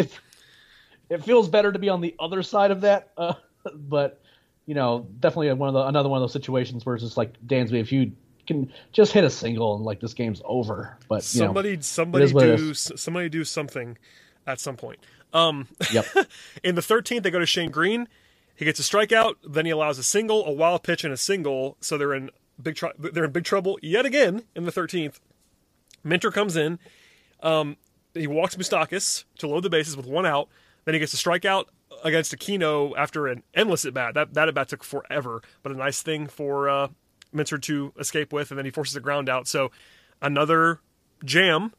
It, 1.09 1.23
feels 1.23 1.49
better 1.49 1.71
to 1.71 1.79
be 1.79 1.89
on 1.89 2.01
the 2.01 2.15
other 2.19 2.43
side 2.43 2.71
of 2.71 2.81
that, 2.81 3.11
uh, 3.17 3.33
but 3.75 4.21
you 4.65 4.73
know, 4.73 5.07
definitely 5.19 5.53
one 5.53 5.69
of 5.69 5.73
the 5.73 5.85
another 5.85 6.09
one 6.09 6.17
of 6.17 6.23
those 6.23 6.33
situations 6.33 6.85
where 6.85 6.95
it's 6.95 7.03
just 7.03 7.17
like 7.17 7.39
Dansby, 7.45 7.79
if 7.79 7.91
you 7.91 8.11
can 8.47 8.71
just 8.91 9.11
hit 9.11 9.23
a 9.23 9.29
single 9.29 9.75
and 9.75 9.85
like 9.85 9.99
this 9.99 10.13
game's 10.13 10.41
over. 10.45 10.97
But 11.07 11.33
you 11.33 11.41
know, 11.41 11.47
somebody 11.47 11.81
somebody 11.81 12.25
is 12.25 12.33
what 12.33 12.47
it 12.47 12.57
do 12.57 12.73
somebody 12.73 13.29
do 13.29 13.43
something 13.43 13.97
at 14.47 14.59
some 14.59 14.75
point. 14.75 14.99
Um, 15.33 15.67
yep. 15.91 16.05
in 16.63 16.75
the 16.75 16.81
13th, 16.81 17.23
they 17.23 17.31
go 17.31 17.39
to 17.39 17.45
Shane 17.45 17.69
Greene. 17.69 18.07
He 18.55 18.63
gets 18.63 18.79
a 18.79 18.83
strikeout. 18.83 19.35
Then 19.45 19.65
he 19.65 19.71
allows 19.71 19.99
a 19.99 20.03
single, 20.03 20.45
a 20.45 20.51
wild 20.51 20.83
pitch, 20.83 21.03
and 21.03 21.13
a 21.13 21.17
single. 21.17 21.77
So 21.81 21.97
they're 21.97 22.13
in 22.13 22.29
big 22.61 22.75
tr- 22.75 22.95
they're 22.97 23.25
in 23.25 23.31
big 23.31 23.43
trouble 23.43 23.77
yet 23.81 24.05
again 24.05 24.43
in 24.55 24.63
the 24.63 24.71
13th. 24.71 25.19
Minter 26.03 26.31
comes 26.31 26.55
in. 26.55 26.79
Um, 27.41 27.75
he 28.13 28.27
walks 28.27 28.55
Moustakas 28.55 29.25
to 29.39 29.47
load 29.47 29.63
the 29.63 29.69
bases 29.69 29.97
with 29.97 30.05
one 30.05 30.25
out. 30.25 30.47
Then 30.85 30.93
he 30.93 30.99
gets 30.99 31.13
a 31.13 31.17
strikeout 31.17 31.65
against 32.03 32.35
Aquino 32.35 32.93
after 32.97 33.27
an 33.27 33.43
endless 33.53 33.85
at 33.85 33.93
bat. 33.93 34.13
That 34.13 34.33
that 34.33 34.47
at 34.47 34.55
bat 34.55 34.69
took 34.69 34.83
forever, 34.83 35.41
but 35.63 35.71
a 35.71 35.75
nice 35.75 36.01
thing 36.01 36.27
for 36.27 36.69
uh, 36.69 36.87
Minter 37.33 37.57
to 37.57 37.93
escape 37.99 38.31
with, 38.31 38.51
and 38.51 38.57
then 38.57 38.65
he 38.65 38.71
forces 38.71 38.95
a 38.95 39.01
ground 39.01 39.29
out. 39.29 39.47
So 39.47 39.71
another 40.21 40.79
jam 41.23 41.73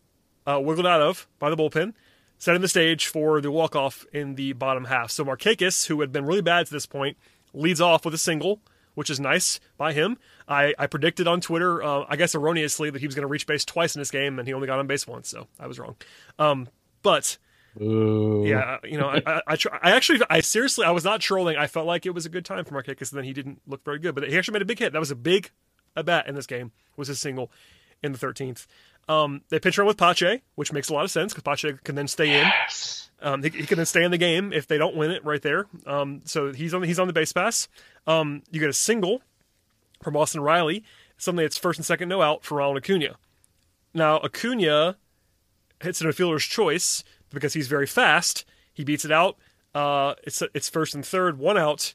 uh, 0.46 0.60
wiggled 0.60 0.86
out 0.86 1.00
of 1.00 1.28
by 1.38 1.50
the 1.50 1.56
bullpen, 1.56 1.94
setting 2.38 2.62
the 2.62 2.68
stage 2.68 3.06
for 3.06 3.40
the 3.40 3.50
walk 3.50 3.74
off 3.76 4.04
in 4.12 4.34
the 4.34 4.52
bottom 4.52 4.84
half. 4.86 5.10
So 5.10 5.24
Markakis, 5.24 5.86
who 5.86 6.00
had 6.00 6.12
been 6.12 6.26
really 6.26 6.42
bad 6.42 6.66
to 6.66 6.72
this 6.72 6.86
point, 6.86 7.16
leads 7.52 7.80
off 7.80 8.04
with 8.04 8.14
a 8.14 8.18
single, 8.18 8.60
which 8.94 9.10
is 9.10 9.20
nice 9.20 9.60
by 9.76 9.92
him. 9.92 10.18
I, 10.48 10.74
I 10.78 10.86
predicted 10.86 11.26
on 11.26 11.40
Twitter, 11.40 11.82
uh, 11.82 12.04
I 12.08 12.16
guess 12.16 12.34
erroneously, 12.34 12.90
that 12.90 13.00
he 13.00 13.06
was 13.06 13.14
going 13.14 13.22
to 13.22 13.28
reach 13.28 13.46
base 13.46 13.64
twice 13.64 13.94
in 13.94 14.00
this 14.00 14.10
game, 14.10 14.38
and 14.38 14.46
he 14.46 14.54
only 14.54 14.66
got 14.66 14.78
on 14.78 14.86
base 14.86 15.06
once, 15.06 15.28
so 15.28 15.46
I 15.58 15.66
was 15.66 15.78
wrong. 15.78 15.96
Um, 16.38 16.68
but 17.02 17.38
Ooh. 17.80 18.44
yeah, 18.46 18.78
you 18.84 18.98
know, 18.98 19.08
I, 19.08 19.22
I, 19.26 19.40
I, 19.46 19.56
tr- 19.56 19.68
I 19.82 19.90
actually, 19.90 20.20
I 20.30 20.40
seriously, 20.40 20.84
I 20.84 20.92
was 20.92 21.04
not 21.04 21.20
trolling. 21.20 21.56
I 21.56 21.66
felt 21.66 21.86
like 21.86 22.06
it 22.06 22.14
was 22.14 22.24
a 22.24 22.30
good 22.30 22.44
time 22.44 22.64
for 22.64 22.74
Markakis, 22.74 23.10
and 23.10 23.18
then 23.18 23.24
he 23.24 23.32
didn't 23.32 23.60
look 23.66 23.84
very 23.84 23.98
good, 23.98 24.14
but 24.14 24.28
he 24.28 24.36
actually 24.36 24.54
made 24.54 24.62
a 24.62 24.66
big 24.66 24.78
hit. 24.78 24.92
That 24.92 24.98
was 24.98 25.10
a 25.10 25.16
big 25.16 25.50
a 25.94 26.02
bat 26.02 26.26
in 26.28 26.34
this 26.34 26.46
game. 26.46 26.72
Was 26.96 27.08
his 27.08 27.18
single 27.18 27.50
in 28.02 28.12
the 28.12 28.18
13th. 28.18 28.66
Um, 29.08 29.42
they 29.50 29.60
pitch 29.60 29.78
run 29.78 29.86
with 29.86 29.96
Pache, 29.96 30.42
which 30.56 30.72
makes 30.72 30.88
a 30.88 30.94
lot 30.94 31.04
of 31.04 31.10
sense 31.10 31.32
because 31.32 31.42
Pache 31.42 31.78
can 31.84 31.94
then 31.94 32.08
stay 32.08 32.40
in. 32.40 32.46
Um, 33.22 33.42
he, 33.42 33.50
he, 33.50 33.66
can 33.66 33.76
then 33.76 33.86
stay 33.86 34.02
in 34.02 34.10
the 34.10 34.18
game 34.18 34.52
if 34.52 34.66
they 34.66 34.78
don't 34.78 34.96
win 34.96 35.10
it 35.10 35.24
right 35.24 35.40
there. 35.40 35.66
Um, 35.86 36.22
so 36.24 36.52
he's 36.52 36.74
on 36.74 36.82
he's 36.82 36.98
on 36.98 37.06
the 37.06 37.12
base 37.12 37.32
pass. 37.32 37.68
Um, 38.06 38.42
you 38.50 38.60
get 38.60 38.68
a 38.68 38.74
single 38.74 39.22
from 40.02 40.16
Austin 40.16 40.40
Riley, 40.40 40.84
something 41.16 41.44
that's 41.44 41.56
first 41.56 41.78
and 41.78 41.86
second 41.86 42.08
no 42.08 42.20
out 42.20 42.44
for 42.44 42.56
Ronald 42.56 42.78
Acuna. 42.78 43.16
Now 43.94 44.18
Acuna 44.18 44.96
hits 45.82 46.00
an 46.00 46.12
fielder's 46.12 46.44
choice 46.44 47.04
because 47.30 47.54
he's 47.54 47.68
very 47.68 47.86
fast. 47.86 48.44
He 48.72 48.84
beats 48.84 49.04
it 49.04 49.12
out. 49.12 49.36
Uh, 49.74 50.14
it's 50.22 50.42
it's 50.54 50.68
first 50.68 50.94
and 50.94 51.04
third, 51.04 51.38
one 51.38 51.58
out 51.58 51.94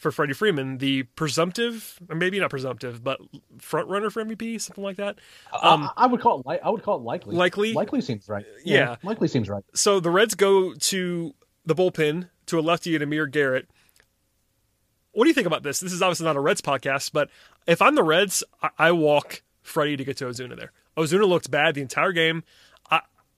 for 0.00 0.10
Freddie 0.10 0.32
Freeman, 0.32 0.78
the 0.78 1.02
presumptive, 1.02 2.00
or 2.08 2.16
maybe 2.16 2.40
not 2.40 2.48
presumptive, 2.48 3.04
but 3.04 3.20
front 3.58 3.86
runner 3.88 4.08
for 4.08 4.24
MVP, 4.24 4.58
something 4.60 4.82
like 4.82 4.96
that. 4.96 5.18
Um, 5.62 5.90
I, 5.94 6.04
I, 6.04 6.06
would 6.06 6.22
call 6.22 6.40
it. 6.40 6.46
Li- 6.46 6.58
I 6.64 6.70
would 6.70 6.82
call 6.82 6.96
it 6.96 7.02
likely. 7.02 7.36
Likely. 7.36 7.74
Likely 7.74 8.00
seems 8.00 8.26
right. 8.26 8.46
Yeah, 8.64 8.78
yeah, 8.78 8.96
likely 9.02 9.28
seems 9.28 9.50
right. 9.50 9.62
So 9.74 10.00
the 10.00 10.10
Reds 10.10 10.34
go 10.34 10.72
to 10.72 11.34
the 11.66 11.74
bullpen 11.74 12.30
to 12.46 12.58
a 12.58 12.62
lefty 12.62 12.94
and 12.94 13.04
Amir 13.04 13.26
Garrett. 13.26 13.68
What 15.12 15.24
do 15.24 15.28
you 15.28 15.34
think 15.34 15.46
about 15.46 15.62
this? 15.62 15.80
This 15.80 15.92
is 15.92 16.00
obviously 16.00 16.24
not 16.24 16.36
a 16.36 16.40
Reds 16.40 16.62
podcast, 16.62 17.12
but 17.12 17.28
if 17.66 17.82
I'm 17.82 17.94
the 17.94 18.02
Reds, 18.02 18.42
I, 18.62 18.70
I 18.78 18.92
walk 18.92 19.42
Freddie 19.60 19.98
to 19.98 20.04
get 20.04 20.16
to 20.18 20.24
Ozuna 20.24 20.56
there. 20.56 20.72
Ozuna 20.96 21.28
looked 21.28 21.50
bad 21.50 21.74
the 21.74 21.82
entire 21.82 22.12
game. 22.12 22.42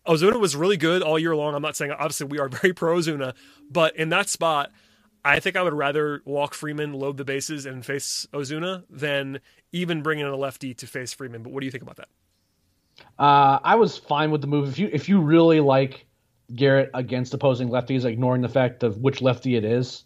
Ozuna 0.06 0.40
was 0.40 0.56
really 0.56 0.76
good 0.76 1.02
all 1.02 1.18
year 1.18 1.36
long. 1.36 1.54
I'm 1.54 1.62
not 1.62 1.76
saying 1.76 1.92
obviously 1.92 2.26
we 2.26 2.38
are 2.38 2.48
very 2.62 2.72
pro 2.72 2.96
Ozuna, 2.96 3.34
but 3.70 3.96
in 3.96 4.08
that 4.10 4.28
spot 4.28 4.70
I 5.24 5.40
think 5.40 5.56
I 5.56 5.62
would 5.62 5.74
rather 5.74 6.20
walk 6.24 6.54
Freeman, 6.54 6.94
load 6.94 7.16
the 7.16 7.24
bases, 7.24 7.64
and 7.64 7.84
face 7.84 8.26
Ozuna 8.32 8.84
than 8.90 9.40
even 9.70 10.02
bring 10.02 10.18
in 10.18 10.26
a 10.26 10.36
lefty 10.36 10.74
to 10.74 10.86
face 10.86 11.12
Freeman. 11.12 11.42
But 11.42 11.52
what 11.52 11.60
do 11.60 11.66
you 11.66 11.70
think 11.70 11.82
about 11.82 11.96
that? 11.96 12.08
Uh, 13.18 13.60
I 13.62 13.76
was 13.76 13.96
fine 13.96 14.30
with 14.30 14.40
the 14.40 14.46
move. 14.46 14.68
If 14.68 14.78
you 14.78 14.90
if 14.92 15.08
you 15.08 15.20
really 15.20 15.60
like 15.60 16.06
Garrett 16.54 16.90
against 16.94 17.34
opposing 17.34 17.68
lefties, 17.68 18.04
ignoring 18.04 18.42
the 18.42 18.48
fact 18.48 18.82
of 18.82 18.98
which 18.98 19.22
lefty 19.22 19.56
it 19.56 19.64
is, 19.64 20.04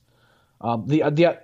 um, 0.61 0.87
the 0.87 1.03
the 1.11 1.39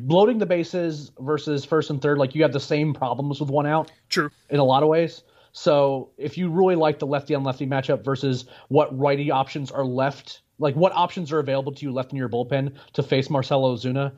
loading 0.00 0.38
the 0.38 0.46
bases 0.46 1.12
versus 1.20 1.64
first 1.64 1.90
and 1.90 2.00
third, 2.00 2.18
like 2.18 2.34
you 2.34 2.42
have 2.42 2.52
the 2.52 2.60
same 2.60 2.94
problems 2.94 3.40
with 3.40 3.50
one 3.50 3.66
out. 3.66 3.90
True. 4.08 4.30
In 4.48 4.58
a 4.58 4.64
lot 4.64 4.82
of 4.82 4.88
ways. 4.88 5.22
So 5.52 6.10
if 6.18 6.38
you 6.38 6.50
really 6.50 6.76
like 6.76 6.98
the 6.98 7.06
lefty 7.06 7.34
on 7.34 7.44
lefty 7.44 7.66
matchup 7.66 8.04
versus 8.04 8.46
what 8.68 8.96
righty 8.96 9.30
options 9.30 9.70
are 9.70 9.84
left 9.84 10.42
like 10.58 10.74
what 10.74 10.92
options 10.92 11.32
are 11.32 11.38
available 11.38 11.72
to 11.72 11.82
you 11.84 11.92
left 11.92 12.12
in 12.12 12.18
your 12.18 12.28
bullpen 12.28 12.74
to 12.94 13.02
face 13.02 13.30
Marcell 13.30 13.62
Ozuna? 13.62 14.12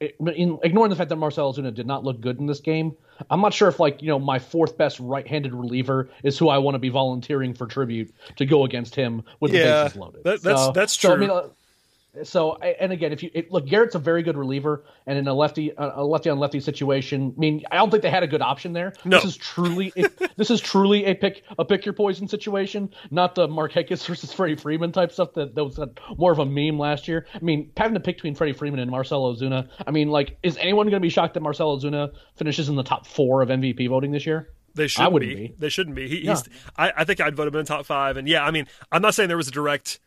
In, 0.00 0.58
ignoring 0.62 0.88
the 0.88 0.96
fact 0.96 1.10
that 1.10 1.16
Marcell 1.16 1.52
Ozuna 1.52 1.74
did 1.74 1.86
not 1.86 2.04
look 2.04 2.22
good 2.22 2.38
in 2.38 2.46
this 2.46 2.60
game, 2.60 2.96
I'm 3.28 3.42
not 3.42 3.52
sure 3.52 3.68
if 3.68 3.78
like 3.78 4.00
you 4.00 4.08
know 4.08 4.18
my 4.18 4.38
fourth 4.38 4.78
best 4.78 4.98
right-handed 4.98 5.52
reliever 5.52 6.08
is 6.24 6.38
who 6.38 6.48
I 6.48 6.56
want 6.56 6.74
to 6.74 6.78
be 6.78 6.88
volunteering 6.88 7.52
for 7.52 7.66
tribute 7.66 8.10
to 8.36 8.46
go 8.46 8.64
against 8.64 8.94
him 8.94 9.22
with 9.40 9.52
yeah, 9.52 9.64
the 9.64 9.84
bases 9.84 9.98
loaded. 9.98 10.24
That, 10.24 10.42
that's 10.42 10.64
so, 10.64 10.72
that's 10.72 10.96
true. 10.96 11.10
So, 11.10 11.14
I 11.14 11.18
mean, 11.18 11.50
so 12.24 12.56
and 12.56 12.92
again, 12.92 13.12
if 13.12 13.22
you 13.22 13.30
it, 13.34 13.50
look, 13.50 13.66
Garrett's 13.66 13.94
a 13.94 13.98
very 13.98 14.22
good 14.22 14.36
reliever, 14.36 14.84
and 15.06 15.18
in 15.18 15.28
a 15.28 15.34
lefty 15.34 15.72
a 15.76 16.04
lefty 16.04 16.30
on 16.30 16.38
lefty 16.38 16.60
situation, 16.60 17.34
I 17.36 17.40
mean, 17.40 17.62
I 17.70 17.76
don't 17.76 17.90
think 17.90 18.02
they 18.02 18.10
had 18.10 18.22
a 18.22 18.28
good 18.28 18.42
option 18.42 18.72
there. 18.72 18.92
No. 19.04 19.16
This 19.18 19.26
is 19.26 19.36
truly 19.36 19.92
a, 19.96 20.08
this 20.36 20.50
is 20.50 20.60
truly 20.60 21.04
a 21.06 21.14
pick 21.14 21.42
a 21.58 21.64
pick 21.64 21.84
your 21.84 21.92
poison 21.92 22.28
situation, 22.28 22.90
not 23.10 23.34
the 23.34 23.48
Markakis 23.48 24.06
versus 24.06 24.32
Freddie 24.32 24.56
Freeman 24.56 24.92
type 24.92 25.12
stuff 25.12 25.34
that, 25.34 25.54
that 25.54 25.64
was 25.64 25.78
more 26.16 26.32
of 26.32 26.38
a 26.38 26.46
meme 26.46 26.78
last 26.78 27.08
year. 27.08 27.26
I 27.34 27.40
mean, 27.40 27.70
having 27.76 27.94
to 27.94 28.00
pick 28.00 28.16
between 28.16 28.34
Freddie 28.34 28.52
Freeman 28.52 28.80
and 28.80 28.90
Marcell 28.90 29.34
Ozuna. 29.34 29.68
I 29.86 29.90
mean, 29.90 30.08
like, 30.08 30.38
is 30.42 30.56
anyone 30.58 30.86
going 30.86 31.00
to 31.00 31.00
be 31.00 31.08
shocked 31.08 31.34
that 31.34 31.40
Marcell 31.40 31.78
Ozuna 31.78 32.12
finishes 32.36 32.68
in 32.68 32.76
the 32.76 32.82
top 32.82 33.06
four 33.06 33.42
of 33.42 33.48
MVP 33.48 33.88
voting 33.88 34.12
this 34.12 34.26
year? 34.26 34.50
They 34.74 34.86
shouldn't 34.86 35.20
be. 35.20 35.34
be. 35.34 35.54
They 35.58 35.68
shouldn't 35.68 35.96
be. 35.96 36.08
He, 36.08 36.18
yeah. 36.18 36.34
He's. 36.34 36.48
I, 36.76 36.92
I 36.98 37.04
think 37.04 37.20
I'd 37.20 37.34
vote 37.34 37.48
him 37.48 37.54
in 37.54 37.60
the 37.60 37.64
top 37.64 37.86
five. 37.86 38.16
And 38.16 38.28
yeah, 38.28 38.44
I 38.44 38.50
mean, 38.50 38.66
I'm 38.92 39.02
not 39.02 39.14
saying 39.14 39.28
there 39.28 39.36
was 39.36 39.48
a 39.48 39.52
direct 39.52 39.98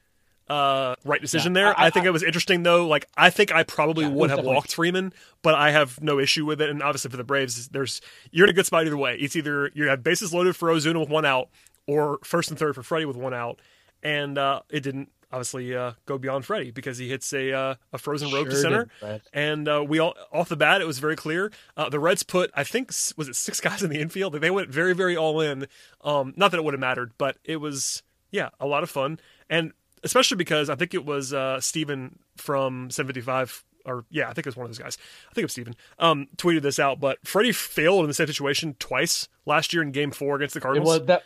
uh, 0.50 0.96
right 1.06 1.22
decision 1.22 1.54
yeah, 1.54 1.62
there. 1.62 1.80
I, 1.80 1.84
I, 1.84 1.86
I, 1.88 1.90
think 1.90 2.06
it 2.06 2.12
was 2.12 2.24
interesting 2.24 2.64
though. 2.64 2.88
Like 2.88 3.08
I 3.16 3.30
think 3.30 3.52
I 3.52 3.64
probably 3.64 4.06
yeah, 4.06 4.12
would 4.12 4.30
have 4.30 4.40
definitely. 4.40 4.56
walked 4.56 4.74
Freeman, 4.74 5.14
but 5.42 5.56
I 5.56 5.72
have 5.72 6.02
no 6.02 6.20
issue 6.20 6.46
with 6.46 6.62
it. 6.62 6.70
And 6.70 6.84
obviously 6.84 7.12
for 7.12 7.18
the 7.18 7.24
Braves, 7.24 7.70
there's 7.70 8.02
you're 8.32 8.46
in 8.46 8.50
a 8.50 8.54
good 8.54 8.66
spot 8.66 8.86
either 8.86 8.98
way. 8.98 9.16
It's 9.16 9.36
either 9.36 9.72
you 9.74 9.88
have 9.88 10.04
bases 10.04 10.34
loaded 10.34 10.56
for 10.56 10.70
Ozuna 10.70 11.00
with 11.00 11.10
one 11.10 11.26
out, 11.26 11.50
or 11.88 12.20
first 12.24 12.50
and 12.50 12.60
third 12.60 12.76
for 12.76 12.84
Freddie 12.84 13.06
with 13.06 13.16
one 13.16 13.34
out, 13.34 13.60
and 14.02 14.38
uh, 14.38 14.62
it 14.70 14.82
didn't 14.82 15.10
obviously 15.32 15.76
uh, 15.76 15.94
go 16.06 16.18
beyond 16.18 16.46
Freddie 16.46 16.72
because 16.72 16.98
he 16.98 17.10
hits 17.10 17.32
a 17.34 17.52
uh, 17.52 17.76
a 17.94 17.98
frozen 17.98 18.32
rope 18.32 18.46
sure 18.46 18.52
to 18.52 18.58
center, 18.58 18.90
did, 19.02 19.22
and 19.34 19.68
uh, 19.68 19.84
we 19.88 20.00
all 20.00 20.14
off 20.32 20.50
the 20.50 20.58
bat 20.58 20.82
it 20.82 20.88
was 20.88 21.00
very 21.00 21.16
clear. 21.16 21.52
Uh, 21.78 21.90
the 21.90 22.00
Reds 22.00 22.24
put 22.24 22.52
I 22.54 22.64
think 22.64 22.90
was 23.18 23.30
it 23.30 23.36
six 23.36 23.60
guys 23.62 23.82
in 23.82 23.90
the 23.90 24.00
infield. 24.00 24.34
They 24.34 24.52
went 24.52 24.70
very 24.70 24.94
very 24.94 25.16
all 25.16 25.40
in. 25.40 25.68
Um, 26.02 26.34
not 26.36 26.52
that 26.52 26.58
it 26.58 26.64
would 26.64 26.74
have 26.74 26.82
mattered, 26.82 27.14
but 27.18 27.38
it 27.44 27.58
was 27.58 28.04
yeah 28.32 28.50
a 28.60 28.68
lot 28.68 28.84
of 28.84 28.90
fun 28.90 29.20
and 29.50 29.74
especially 30.04 30.38
because 30.38 30.70
I 30.70 30.76
think 30.76 30.94
it 30.94 31.06
was 31.06 31.34
uh, 31.34 31.60
Steven 31.60 32.20
from 32.38 32.90
755 32.90 33.64
or 33.86 34.06
yeah, 34.10 34.30
I 34.30 34.34
think 34.34 34.40
it 34.40 34.46
was 34.46 34.56
one 34.56 34.66
of 34.66 34.70
those 34.70 34.80
guys. 34.80 34.98
I 35.30 35.34
think 35.34 35.44
it 35.44 35.46
was 35.46 35.52
Steven. 35.52 35.76
Um, 36.00 36.28
tweeted 36.38 36.62
this 36.62 36.80
out, 36.80 37.00
but 37.00 37.18
Freddie 37.26 37.52
failed 37.52 38.02
in 38.02 38.08
the 38.08 38.14
same 38.14 38.28
situation 38.28 38.76
twice 38.80 39.28
last 39.46 39.74
year 39.74 39.82
in 39.82 39.92
Game 39.92 40.12
Four 40.12 40.38
against 40.38 40.54
the 40.54 40.62
Cardinals. 40.62 40.96
It 40.96 41.00
was 41.00 41.08
that 41.08 41.24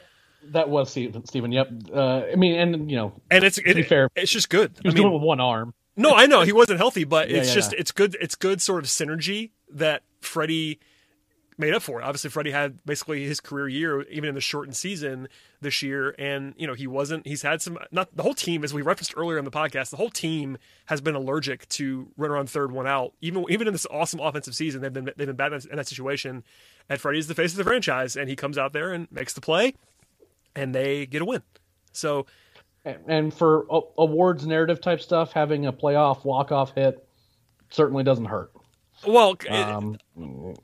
that 0.51 0.69
was 0.69 0.89
Steven. 0.91 1.51
Yep. 1.51 1.69
Uh, 1.93 2.23
I 2.31 2.35
mean, 2.35 2.59
and 2.59 2.89
you 2.89 2.97
know, 2.97 3.13
and 3.29 3.43
it's 3.43 3.57
it, 3.57 3.87
fair, 3.87 4.09
it's 4.15 4.31
just 4.31 4.49
good. 4.49 4.71
He 4.81 4.87
was 4.87 4.93
I 4.93 4.95
mean, 4.95 5.03
doing 5.03 5.13
it 5.13 5.17
with 5.17 5.23
one 5.23 5.39
arm. 5.39 5.73
No, 5.95 6.13
I 6.13 6.27
know 6.27 6.41
he 6.41 6.53
wasn't 6.53 6.79
healthy, 6.79 7.03
but 7.03 7.29
yeah, 7.29 7.37
it's 7.37 7.49
yeah, 7.49 7.55
just 7.55 7.73
yeah. 7.73 7.79
it's 7.79 7.91
good. 7.91 8.17
It's 8.19 8.35
good 8.35 8.61
sort 8.61 8.83
of 8.83 8.89
synergy 8.89 9.51
that 9.71 10.03
Freddie 10.21 10.79
made 11.57 11.73
up 11.73 11.81
for 11.81 11.99
it. 11.99 12.03
Obviously, 12.03 12.29
Freddie 12.29 12.51
had 12.51 12.83
basically 12.85 13.25
his 13.25 13.39
career 13.39 13.67
year, 13.67 14.01
even 14.03 14.29
in 14.29 14.35
the 14.35 14.41
shortened 14.41 14.75
season 14.75 15.27
this 15.61 15.81
year, 15.81 16.15
and 16.19 16.53
you 16.57 16.67
know 16.67 16.73
he 16.73 16.87
wasn't. 16.87 17.25
He's 17.25 17.41
had 17.41 17.61
some. 17.61 17.77
Not 17.91 18.15
the 18.15 18.23
whole 18.23 18.33
team, 18.33 18.63
as 18.63 18.73
we 18.73 18.81
referenced 18.81 19.13
earlier 19.17 19.37
in 19.37 19.45
the 19.45 19.51
podcast, 19.51 19.89
the 19.89 19.97
whole 19.97 20.09
team 20.09 20.57
has 20.85 21.01
been 21.01 21.15
allergic 21.15 21.67
to 21.69 22.09
runner 22.17 22.37
on 22.37 22.47
third, 22.47 22.71
one 22.71 22.87
out. 22.87 23.13
Even 23.21 23.45
even 23.49 23.67
in 23.67 23.73
this 23.73 23.87
awesome 23.89 24.19
offensive 24.19 24.55
season, 24.55 24.81
they've 24.81 24.93
been 24.93 25.05
they've 25.05 25.27
been 25.27 25.35
bad 25.35 25.53
in 25.53 25.75
that 25.75 25.87
situation. 25.87 26.43
And 26.89 26.99
Freddie's 26.99 27.27
the 27.27 27.35
face 27.35 27.51
of 27.51 27.57
the 27.57 27.63
franchise, 27.63 28.15
and 28.15 28.29
he 28.29 28.35
comes 28.35 28.57
out 28.57 28.73
there 28.73 28.93
and 28.93 29.11
makes 29.11 29.33
the 29.33 29.41
play, 29.41 29.73
and 30.55 30.73
they 30.73 31.05
get 31.05 31.21
a 31.21 31.25
win. 31.25 31.43
So. 31.91 32.25
And 32.85 33.33
for 33.33 33.65
awards 33.97 34.47
narrative 34.47 34.79
type 34.79 35.01
stuff, 35.01 35.33
having 35.33 35.65
a 35.65 35.73
playoff 35.73 36.23
walk 36.23 36.53
off 36.53 36.73
hit 36.73 37.05
certainly 37.69 38.05
doesn't 38.05 38.23
hurt. 38.23 38.49
Well, 39.05 39.37
um, 39.49 39.97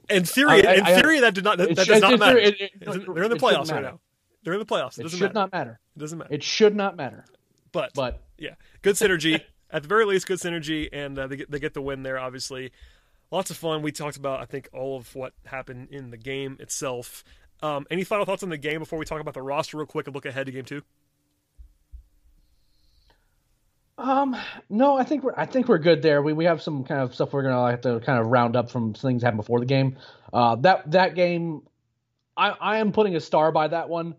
in 0.10 0.26
theory, 0.26 0.66
I, 0.66 0.72
I, 0.72 0.74
in 0.76 1.02
theory, 1.02 1.18
I, 1.18 1.22
that 1.22 1.34
did 1.36 1.44
not 1.44 1.58
that, 1.60 1.76
that 1.76 1.88
does 1.88 2.02
not 2.02 2.20
matter. 2.20 2.40
It, 2.40 2.60
it, 2.60 2.72
They're 2.82 3.24
in 3.24 3.30
the 3.30 3.38
playoffs 3.38 3.72
right 3.72 3.84
now. 3.84 4.00
They're 4.44 4.54
in 4.54 4.60
the 4.60 4.66
playoffs. 4.66 5.00
It, 5.00 5.06
it 5.06 5.12
should 5.12 5.22
matter. 5.22 5.34
not 5.34 5.52
matter. 5.52 5.80
It 5.96 6.00
doesn't 6.00 6.18
matter. 6.18 6.34
It 6.34 6.44
should 6.44 6.76
not 6.76 6.96
matter. 6.96 7.26
But 7.72 7.94
but 7.94 8.22
yeah, 8.38 8.56
good 8.82 8.96
synergy. 8.96 9.42
At 9.70 9.82
the 9.82 9.88
very 9.88 10.06
least, 10.06 10.28
good 10.28 10.40
synergy, 10.40 10.88
and 10.92 11.18
uh, 11.18 11.28
they 11.28 11.38
get 11.38 11.52
they 11.52 11.60
get 11.60 11.74
the 11.74 11.82
win 11.82 12.04
there. 12.04 12.20
Obviously, 12.20 12.72
lots 13.32 13.50
of 13.50 13.58
fun. 13.58 13.82
We 13.82 13.92
talked 13.92 14.18
about 14.18 14.40
I 14.40 14.46
think 14.46 14.70
all 14.74 14.98
of 14.98 15.16
what 15.16 15.34
happened 15.46 15.90
in 15.92 16.12
the 16.12 16.18
game 16.18 16.58
itself. 16.60 17.24
Um, 17.62 17.88
any 17.90 18.04
final 18.04 18.26
thoughts 18.26 18.44
on 18.44 18.50
the 18.50 18.58
game 18.58 18.80
before 18.80 19.00
we 19.00 19.06
talk 19.06 19.22
about 19.22 19.34
the 19.34 19.42
roster 19.42 19.78
real 19.78 19.86
quick 19.86 20.06
and 20.08 20.14
look 20.14 20.26
ahead 20.26 20.48
to 20.48 20.52
game 20.52 20.66
two? 20.66 20.82
Um, 23.98 24.36
no, 24.70 24.98
I 24.98 25.04
think 25.04 25.24
we're 25.24 25.36
I 25.38 25.46
think 25.46 25.68
we're 25.68 25.78
good 25.78 26.02
there. 26.02 26.22
We 26.22 26.34
we 26.34 26.46
have 26.46 26.62
some 26.62 26.84
kind 26.84 27.02
of 27.02 27.14
stuff 27.14 27.32
we're 27.32 27.44
gonna 27.44 27.72
have 27.72 27.82
to 27.82 28.00
kind 28.00 28.20
of 28.20 28.28
round 28.28 28.56
up 28.56 28.72
from 28.72 28.94
things 28.94 29.22
happened 29.22 29.38
before 29.38 29.60
the 29.60 29.66
game. 29.66 29.98
Uh, 30.32 30.56
that 30.58 30.90
that 30.92 31.16
game, 31.16 31.62
I 32.36 32.50
I 32.50 32.78
am 32.78 32.92
putting 32.92 33.16
a 33.16 33.20
star 33.20 33.52
by 33.52 33.68
that 33.68 33.90
one. 33.90 34.16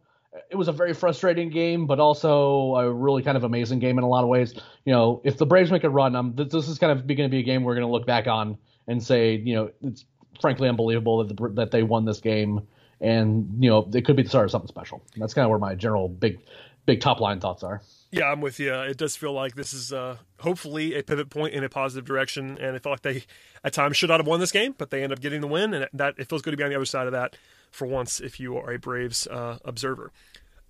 It 0.51 0.57
was 0.57 0.69
a 0.69 0.73
very 0.73 0.95
frustrating 0.95 1.51
game, 1.51 1.87
but 1.87 2.01
also 2.01 2.75
a 2.75 2.93
really 2.93 3.23
kind 3.23 3.37
of 3.37 3.45
amazing 3.45 3.79
game 3.79 3.99
in 3.99 4.05
a 4.05 4.09
lot 4.09 4.25
of 4.25 4.29
ways. 4.29 4.53
You 4.85 4.93
know, 4.93 5.21
if 5.25 5.39
the 5.39 5.47
Braves 5.47 5.71
make 5.71 5.85
a 5.85 5.91
run, 5.91 6.17
um, 6.17 6.35
this, 6.35 6.53
this 6.53 6.69
is 6.69 6.79
kind 6.79 6.91
of 6.91 7.07
going 7.07 7.19
to 7.19 7.29
be 7.29 7.39
a 7.39 7.43
game 7.43 7.63
we're 7.63 7.75
going 7.75 7.87
to 7.87 7.93
look 7.93 8.05
back 8.05 8.27
on 8.27 8.59
and 8.89 9.01
say, 9.01 9.37
you 9.37 9.55
know, 9.55 9.71
it's 9.83 10.05
frankly 10.41 10.69
unbelievable 10.69 11.25
that 11.25 11.37
the, 11.37 11.49
that 11.51 11.71
they 11.71 11.85
won 11.85 12.05
this 12.05 12.21
game, 12.21 12.67
and 13.01 13.49
you 13.61 13.71
know, 13.71 13.89
it 13.93 14.05
could 14.05 14.17
be 14.17 14.25
the 14.25 14.29
start 14.29 14.47
of 14.47 14.51
something 14.51 14.69
special. 14.69 15.03
that's 15.17 15.35
kind 15.35 15.45
of 15.45 15.51
where 15.51 15.59
my 15.59 15.75
general 15.77 16.09
big 16.09 16.41
big 16.87 17.01
top 17.01 17.21
line 17.21 17.41
thoughts 17.41 17.63
are. 17.63 17.83
Yeah, 18.15 18.31
I'm 18.31 18.41
with 18.41 18.61
you. 18.61 18.73
It 18.73 18.97
does 18.97 19.17
feel 19.17 19.33
like 19.33 19.57
this 19.57 19.73
is 19.73 19.93
uh, 19.93 20.19
hopefully 20.39 20.95
a 20.95 21.03
pivot 21.03 21.31
point 21.31 21.53
in 21.53 21.65
a 21.65 21.69
positive 21.69 22.05
direction, 22.05 22.57
and 22.61 22.77
I 22.77 22.79
felt 22.79 22.93
like 22.93 23.03
they 23.03 23.25
at 23.65 23.73
times 23.73 23.97
should 23.97 24.09
not 24.09 24.21
have 24.21 24.27
won 24.29 24.39
this 24.39 24.53
game, 24.53 24.73
but 24.79 24.91
they 24.91 25.03
end 25.03 25.13
up 25.13 25.21
getting 25.21 25.41
the 25.41 25.49
win, 25.49 25.75
and 25.75 25.89
that 25.93 26.15
it 26.17 26.29
feels 26.29 26.41
good 26.41 26.53
to 26.53 26.57
be 26.57 26.63
on 26.63 26.71
the 26.71 26.77
other 26.77 26.85
side 26.85 27.07
of 27.07 27.13
that 27.13 27.37
for 27.73 27.89
once 27.89 28.21
if 28.21 28.39
you 28.39 28.57
are 28.57 28.71
a 28.71 28.79
Braves 28.79 29.27
uh, 29.27 29.59
observer. 29.65 30.13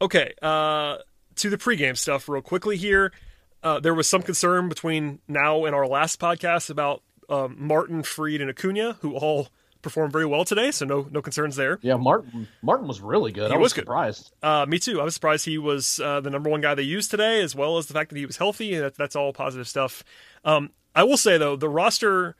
Okay, 0.00 0.32
uh, 0.40 0.96
to 1.34 1.50
the 1.50 1.58
pregame 1.58 1.98
stuff 1.98 2.30
real 2.30 2.40
quickly 2.40 2.78
here. 2.78 3.12
Uh, 3.62 3.78
there 3.78 3.94
was 3.94 4.08
some 4.08 4.22
concern 4.22 4.70
between 4.70 5.18
now 5.28 5.66
and 5.66 5.74
our 5.74 5.86
last 5.86 6.18
podcast 6.18 6.70
about 6.70 7.02
um, 7.28 7.56
Martin, 7.58 8.02
Fried, 8.02 8.40
and 8.40 8.48
Acuna, 8.48 8.94
who 9.02 9.14
all 9.16 9.48
performed 9.84 10.12
very 10.12 10.26
well 10.26 10.44
today, 10.44 10.72
so 10.72 10.84
no 10.84 11.06
no 11.10 11.22
concerns 11.22 11.54
there. 11.54 11.78
Yeah, 11.82 11.96
Martin 11.96 12.48
Martin 12.62 12.88
was 12.88 13.00
really 13.00 13.30
good. 13.30 13.50
He 13.50 13.54
I 13.54 13.58
was, 13.58 13.66
was 13.66 13.74
surprised. 13.74 14.32
Uh, 14.42 14.66
me 14.66 14.80
too. 14.80 15.00
I 15.00 15.04
was 15.04 15.14
surprised 15.14 15.44
he 15.44 15.58
was 15.58 16.00
uh, 16.00 16.20
the 16.20 16.30
number 16.30 16.50
one 16.50 16.60
guy 16.60 16.74
they 16.74 16.82
used 16.82 17.12
today, 17.12 17.40
as 17.42 17.54
well 17.54 17.78
as 17.78 17.86
the 17.86 17.94
fact 17.94 18.10
that 18.10 18.18
he 18.18 18.26
was 18.26 18.38
healthy. 18.38 18.76
That, 18.76 18.96
that's 18.96 19.14
all 19.14 19.32
positive 19.32 19.68
stuff. 19.68 20.02
Um, 20.44 20.70
I 20.94 21.04
will 21.04 21.16
say 21.16 21.38
though, 21.38 21.54
the 21.54 21.68
roster 21.68 22.34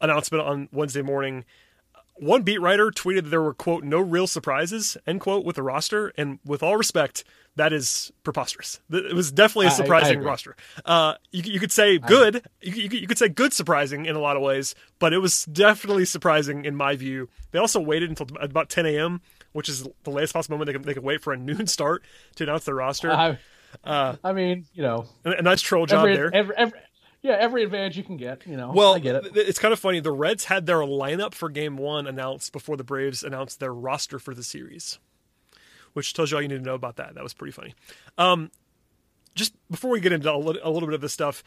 announcement 0.00 0.44
on 0.44 0.68
Wednesday 0.70 1.02
morning 1.02 1.44
one 2.20 2.42
beat 2.42 2.60
writer 2.60 2.90
tweeted 2.90 3.24
that 3.24 3.30
there 3.30 3.42
were 3.42 3.54
quote 3.54 3.84
no 3.84 4.00
real 4.00 4.26
surprises 4.26 4.96
end 5.06 5.20
quote 5.20 5.44
with 5.44 5.56
the 5.56 5.62
roster, 5.62 6.12
and 6.16 6.38
with 6.44 6.62
all 6.62 6.76
respect, 6.76 7.24
that 7.58 7.72
is 7.72 8.12
preposterous. 8.22 8.80
It 8.90 9.14
was 9.14 9.30
definitely 9.30 9.66
a 9.66 9.70
surprising 9.72 10.20
I, 10.20 10.22
I 10.22 10.24
roster. 10.24 10.56
Uh, 10.84 11.14
you, 11.30 11.42
you 11.52 11.60
could 11.60 11.72
say 11.72 11.98
good, 11.98 12.46
you, 12.60 12.72
you, 12.72 12.88
you 13.00 13.06
could 13.06 13.18
say 13.18 13.28
good 13.28 13.52
surprising 13.52 14.06
in 14.06 14.16
a 14.16 14.20
lot 14.20 14.36
of 14.36 14.42
ways, 14.42 14.74
but 14.98 15.12
it 15.12 15.18
was 15.18 15.44
definitely 15.44 16.04
surprising 16.04 16.64
in 16.64 16.74
my 16.74 16.96
view. 16.96 17.28
They 17.50 17.58
also 17.58 17.80
waited 17.80 18.08
until 18.08 18.26
about 18.40 18.68
10 18.68 18.86
a.m., 18.86 19.20
which 19.52 19.68
is 19.68 19.86
the 20.04 20.10
latest 20.10 20.34
possible 20.34 20.54
moment 20.56 20.66
they 20.66 20.72
could, 20.72 20.84
they 20.84 20.94
could 20.94 21.04
wait 21.04 21.22
for 21.22 21.32
a 21.32 21.36
noon 21.36 21.66
start 21.66 22.04
to 22.36 22.44
announce 22.44 22.64
their 22.64 22.76
roster. 22.76 23.10
Uh, 23.10 23.36
uh, 23.84 24.16
I 24.22 24.32
mean, 24.32 24.66
you 24.72 24.82
know, 24.82 25.06
a, 25.24 25.32
a 25.32 25.42
nice 25.42 25.60
troll 25.60 25.86
job 25.86 26.00
every, 26.00 26.16
there. 26.16 26.30
Every, 26.34 26.56
every, 26.56 26.78
yeah, 27.22 27.36
every 27.38 27.64
advantage 27.64 27.96
you 27.96 28.04
can 28.04 28.16
get. 28.16 28.46
You 28.46 28.56
know, 28.56 28.72
well, 28.74 28.94
I 28.94 28.98
get 28.98 29.16
it. 29.16 29.36
It's 29.36 29.58
kind 29.58 29.72
of 29.72 29.78
funny. 29.78 30.00
The 30.00 30.12
Reds 30.12 30.44
had 30.44 30.66
their 30.66 30.78
lineup 30.78 31.34
for 31.34 31.48
Game 31.48 31.76
One 31.76 32.06
announced 32.06 32.52
before 32.52 32.76
the 32.76 32.84
Braves 32.84 33.22
announced 33.22 33.60
their 33.60 33.74
roster 33.74 34.18
for 34.18 34.34
the 34.34 34.42
series, 34.42 34.98
which 35.92 36.14
tells 36.14 36.30
you 36.30 36.36
all 36.36 36.42
you 36.42 36.48
need 36.48 36.58
to 36.58 36.62
know 36.62 36.74
about 36.74 36.96
that. 36.96 37.14
That 37.14 37.22
was 37.22 37.34
pretty 37.34 37.52
funny. 37.52 37.74
Um, 38.16 38.50
just 39.34 39.54
before 39.70 39.90
we 39.90 40.00
get 40.00 40.12
into 40.12 40.32
a 40.32 40.36
little, 40.36 40.80
bit 40.80 40.94
of 40.94 41.00
this 41.00 41.12
stuff, 41.12 41.44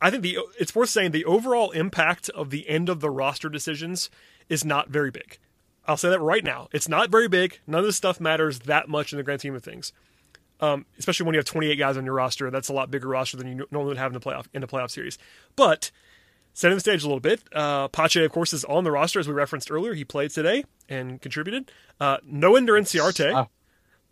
I 0.00 0.10
think 0.10 0.22
the 0.22 0.38
it's 0.58 0.74
worth 0.74 0.90
saying 0.90 1.10
the 1.10 1.24
overall 1.24 1.70
impact 1.72 2.28
of 2.30 2.50
the 2.50 2.68
end 2.68 2.88
of 2.88 3.00
the 3.00 3.10
roster 3.10 3.48
decisions 3.48 4.10
is 4.48 4.64
not 4.64 4.88
very 4.88 5.10
big. 5.10 5.38
I'll 5.86 5.96
say 5.96 6.08
that 6.10 6.20
right 6.20 6.44
now. 6.44 6.68
It's 6.72 6.88
not 6.88 7.10
very 7.10 7.28
big. 7.28 7.58
None 7.66 7.80
of 7.80 7.86
this 7.86 7.96
stuff 7.96 8.20
matters 8.20 8.60
that 8.60 8.88
much 8.88 9.12
in 9.12 9.18
the 9.18 9.22
grand 9.22 9.40
scheme 9.40 9.54
of 9.54 9.62
things 9.62 9.92
um, 10.60 10.86
especially 10.98 11.26
when 11.26 11.34
you 11.34 11.38
have 11.38 11.46
28 11.46 11.76
guys 11.76 11.96
on 11.96 12.04
your 12.04 12.14
roster. 12.14 12.50
That's 12.50 12.68
a 12.68 12.72
lot 12.72 12.90
bigger 12.90 13.08
roster 13.08 13.36
than 13.36 13.48
you 13.48 13.66
normally 13.70 13.90
would 13.90 13.98
have 13.98 14.12
in 14.12 14.18
the 14.18 14.20
playoff 14.20 14.46
in 14.52 14.60
the 14.60 14.66
playoff 14.66 14.90
series. 14.90 15.18
But 15.56 15.90
setting 16.52 16.76
the 16.76 16.80
stage 16.80 17.02
a 17.02 17.06
little 17.06 17.20
bit, 17.20 17.42
uh, 17.52 17.88
Pache, 17.88 18.24
of 18.24 18.32
course, 18.32 18.52
is 18.52 18.64
on 18.64 18.84
the 18.84 18.90
roster 18.90 19.18
as 19.20 19.28
we 19.28 19.34
referenced 19.34 19.70
earlier. 19.70 19.94
He 19.94 20.04
played 20.04 20.30
today 20.30 20.64
and 20.88 21.20
contributed. 21.20 21.70
Uh, 22.00 22.18
no 22.24 22.56
Ender 22.56 22.74
Inciarte. 22.74 23.48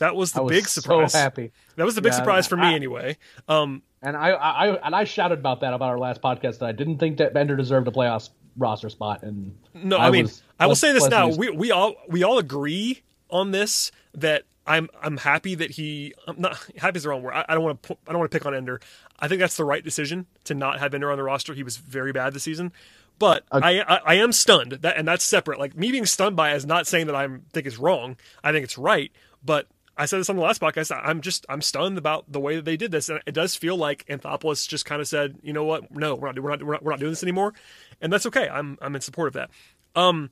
Uh, 0.03 0.07
that 0.07 0.16
was 0.16 0.32
the 0.32 0.42
was 0.42 0.50
big 0.50 0.68
surprise. 0.68 1.12
So 1.12 1.18
happy. 1.18 1.53
That 1.76 1.84
was 1.84 1.94
the 1.94 2.03
big 2.03 2.12
yeah, 2.12 2.18
surprise 2.18 2.46
for 2.46 2.57
me, 2.57 2.66
I, 2.66 2.74
anyway. 2.74 3.16
Um, 3.48 3.82
and 4.03 4.16
I, 4.16 4.30
I, 4.30 4.86
and 4.86 4.94
I 4.94 5.05
shouted 5.05 5.38
about 5.38 5.61
that 5.61 5.72
about 5.72 5.90
our 5.90 5.98
last 5.98 6.20
podcast 6.20 6.59
that 6.59 6.66
I 6.66 6.72
didn't 6.72 6.98
think 6.98 7.18
that 7.18 7.32
Bender 7.32 7.57
deserved 7.57 7.86
a 7.88 7.90
playoff 7.90 8.28
roster 8.57 8.90
spot. 8.90 9.22
And 9.22 9.57
no, 9.74 9.96
I, 9.96 10.09
I 10.09 10.11
mean, 10.11 10.28
I 10.59 10.66
will 10.66 10.74
say 10.74 10.92
this 10.92 11.09
now: 11.09 11.28
we 11.28 11.50
we 11.50 11.70
all 11.70 11.94
we 12.09 12.22
all 12.22 12.38
agree 12.38 13.03
on 13.30 13.50
this 13.50 13.92
that 14.14 14.44
I'm 14.66 14.88
I'm 15.00 15.16
happy 15.16 15.55
that 15.55 15.72
he 15.72 16.14
I'm 16.26 16.40
not 16.40 16.59
happy 16.76 16.96
is 16.96 17.05
the 17.05 17.09
wrong 17.09 17.22
word. 17.22 17.34
I, 17.34 17.44
I 17.48 17.55
don't 17.55 17.64
want 17.64 17.82
to 17.84 17.96
I 18.07 18.12
don't 18.12 18.18
want 18.18 18.30
to 18.30 18.36
pick 18.36 18.46
on 18.46 18.55
Ender. 18.55 18.80
I 19.18 19.28
think 19.28 19.40
that's 19.40 19.57
the 19.57 19.64
right 19.64 19.84
decision 19.84 20.26
to 20.44 20.55
not 20.55 20.80
have 20.80 20.94
Ender 20.94 21.11
on 21.11 21.16
the 21.16 21.24
roster. 21.24 21.55
He 21.55 21.62
was 21.62 21.76
very 21.76 22.12
bad 22.12 22.34
this 22.34 22.42
season. 22.42 22.72
But 23.18 23.44
okay. 23.53 23.80
I, 23.80 23.96
I, 23.96 24.00
I 24.05 24.14
am 24.14 24.32
stunned 24.32 24.72
that 24.72 24.96
and 24.96 25.07
that's 25.07 25.24
separate. 25.24 25.59
Like 25.59 25.76
me 25.76 25.92
being 25.92 26.07
stunned 26.07 26.34
by 26.34 26.55
is 26.55 26.66
not 26.66 26.86
saying 26.86 27.07
that 27.07 27.14
I 27.14 27.28
think 27.53 27.66
it's 27.66 27.78
wrong. 27.78 28.16
I 28.42 28.53
think 28.53 28.64
it's 28.64 28.78
right. 28.78 29.12
But 29.44 29.66
I 29.97 30.07
said 30.07 30.20
this 30.20 30.30
on 30.30 30.36
the 30.36 30.43
last 30.43 30.61
podcast. 30.61 30.99
I'm 31.05 31.20
just 31.20 31.45
I'm 31.49 31.61
stunned 31.61 31.99
about 31.99 32.30
the 32.30 32.40
way 32.40 32.57
that 32.57 32.64
they 32.64 32.76
did 32.76 32.90
this, 32.90 33.09
and 33.09 33.20
it 33.26 33.32
does 33.32 33.55
feel 33.55 33.76
like 33.76 34.07
Anthopoulos 34.07 34.66
just 34.66 34.86
kind 34.86 35.01
of 35.01 35.09
said, 35.09 35.38
you 35.43 35.53
know 35.53 35.64
what, 35.64 35.95
no, 35.95 36.14
we're 36.14 36.32
not 36.32 36.43
we're 36.43 36.51
not 36.51 36.62
we're 36.62 36.72
not, 36.72 36.82
we're 36.82 36.90
not 36.93 37.01
doing 37.01 37.12
this 37.12 37.22
anymore, 37.22 37.53
and 38.01 38.12
that's 38.12 38.26
okay. 38.26 38.49
I'm 38.49 38.78
I'm 38.80 38.95
in 38.95 39.01
support 39.01 39.28
of 39.28 39.34
that. 39.34 39.51
Um, 39.95 40.30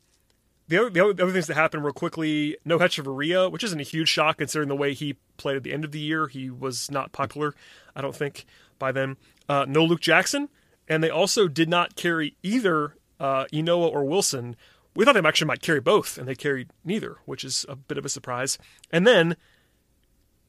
the 0.69 0.79
other, 0.79 0.91
the 0.91 1.01
other, 1.05 1.13
the 1.13 1.23
other 1.25 1.33
things 1.33 1.49
that 1.49 1.55
happened 1.55 1.85
real 1.85 1.93
quickly 1.93 2.57
no 2.65 2.79
Hechavarria, 2.79 3.51
which 3.51 3.65
isn't 3.65 3.81
a 3.81 3.85
huge 3.85 4.09
shock 4.09 4.39
considering 4.39 4.69
the 4.69 4.77
way 4.77 4.95
he 4.95 5.17
played 5.37 5.57
at 5.57 5.63
the 5.63 5.73
end 5.73 5.85
of 5.85 5.93
the 5.93 5.99
year. 5.99 6.29
He 6.29 6.49
was 6.49 6.91
not 6.91 7.13
popular, 7.13 7.55
I 7.95 8.01
don't 8.01 8.15
think, 8.15 8.47
by 8.79 8.93
then. 8.93 9.17
Uh, 9.49 9.67
no 9.69 9.85
Luke 9.85 10.01
Jackson, 10.01 10.49
and 10.89 11.03
they 11.03 11.11
also 11.11 11.49
did 11.49 11.69
not 11.69 11.97
carry 11.97 12.37
either 12.43 12.95
uh, 13.19 13.45
Ynoa 13.53 13.93
or 13.93 14.05
Wilson. 14.05 14.57
We 14.95 15.05
thought 15.05 15.15
they 15.15 15.29
actually 15.29 15.49
might 15.49 15.61
carry 15.61 15.81
both, 15.81 16.17
and 16.17 16.27
they 16.27 16.35
carried 16.35 16.71
neither, 16.85 17.19
which 17.25 17.45
is 17.45 17.67
a 17.69 17.77
bit 17.77 17.99
of 17.99 18.05
a 18.05 18.09
surprise. 18.09 18.57
And 18.91 19.07
then 19.07 19.37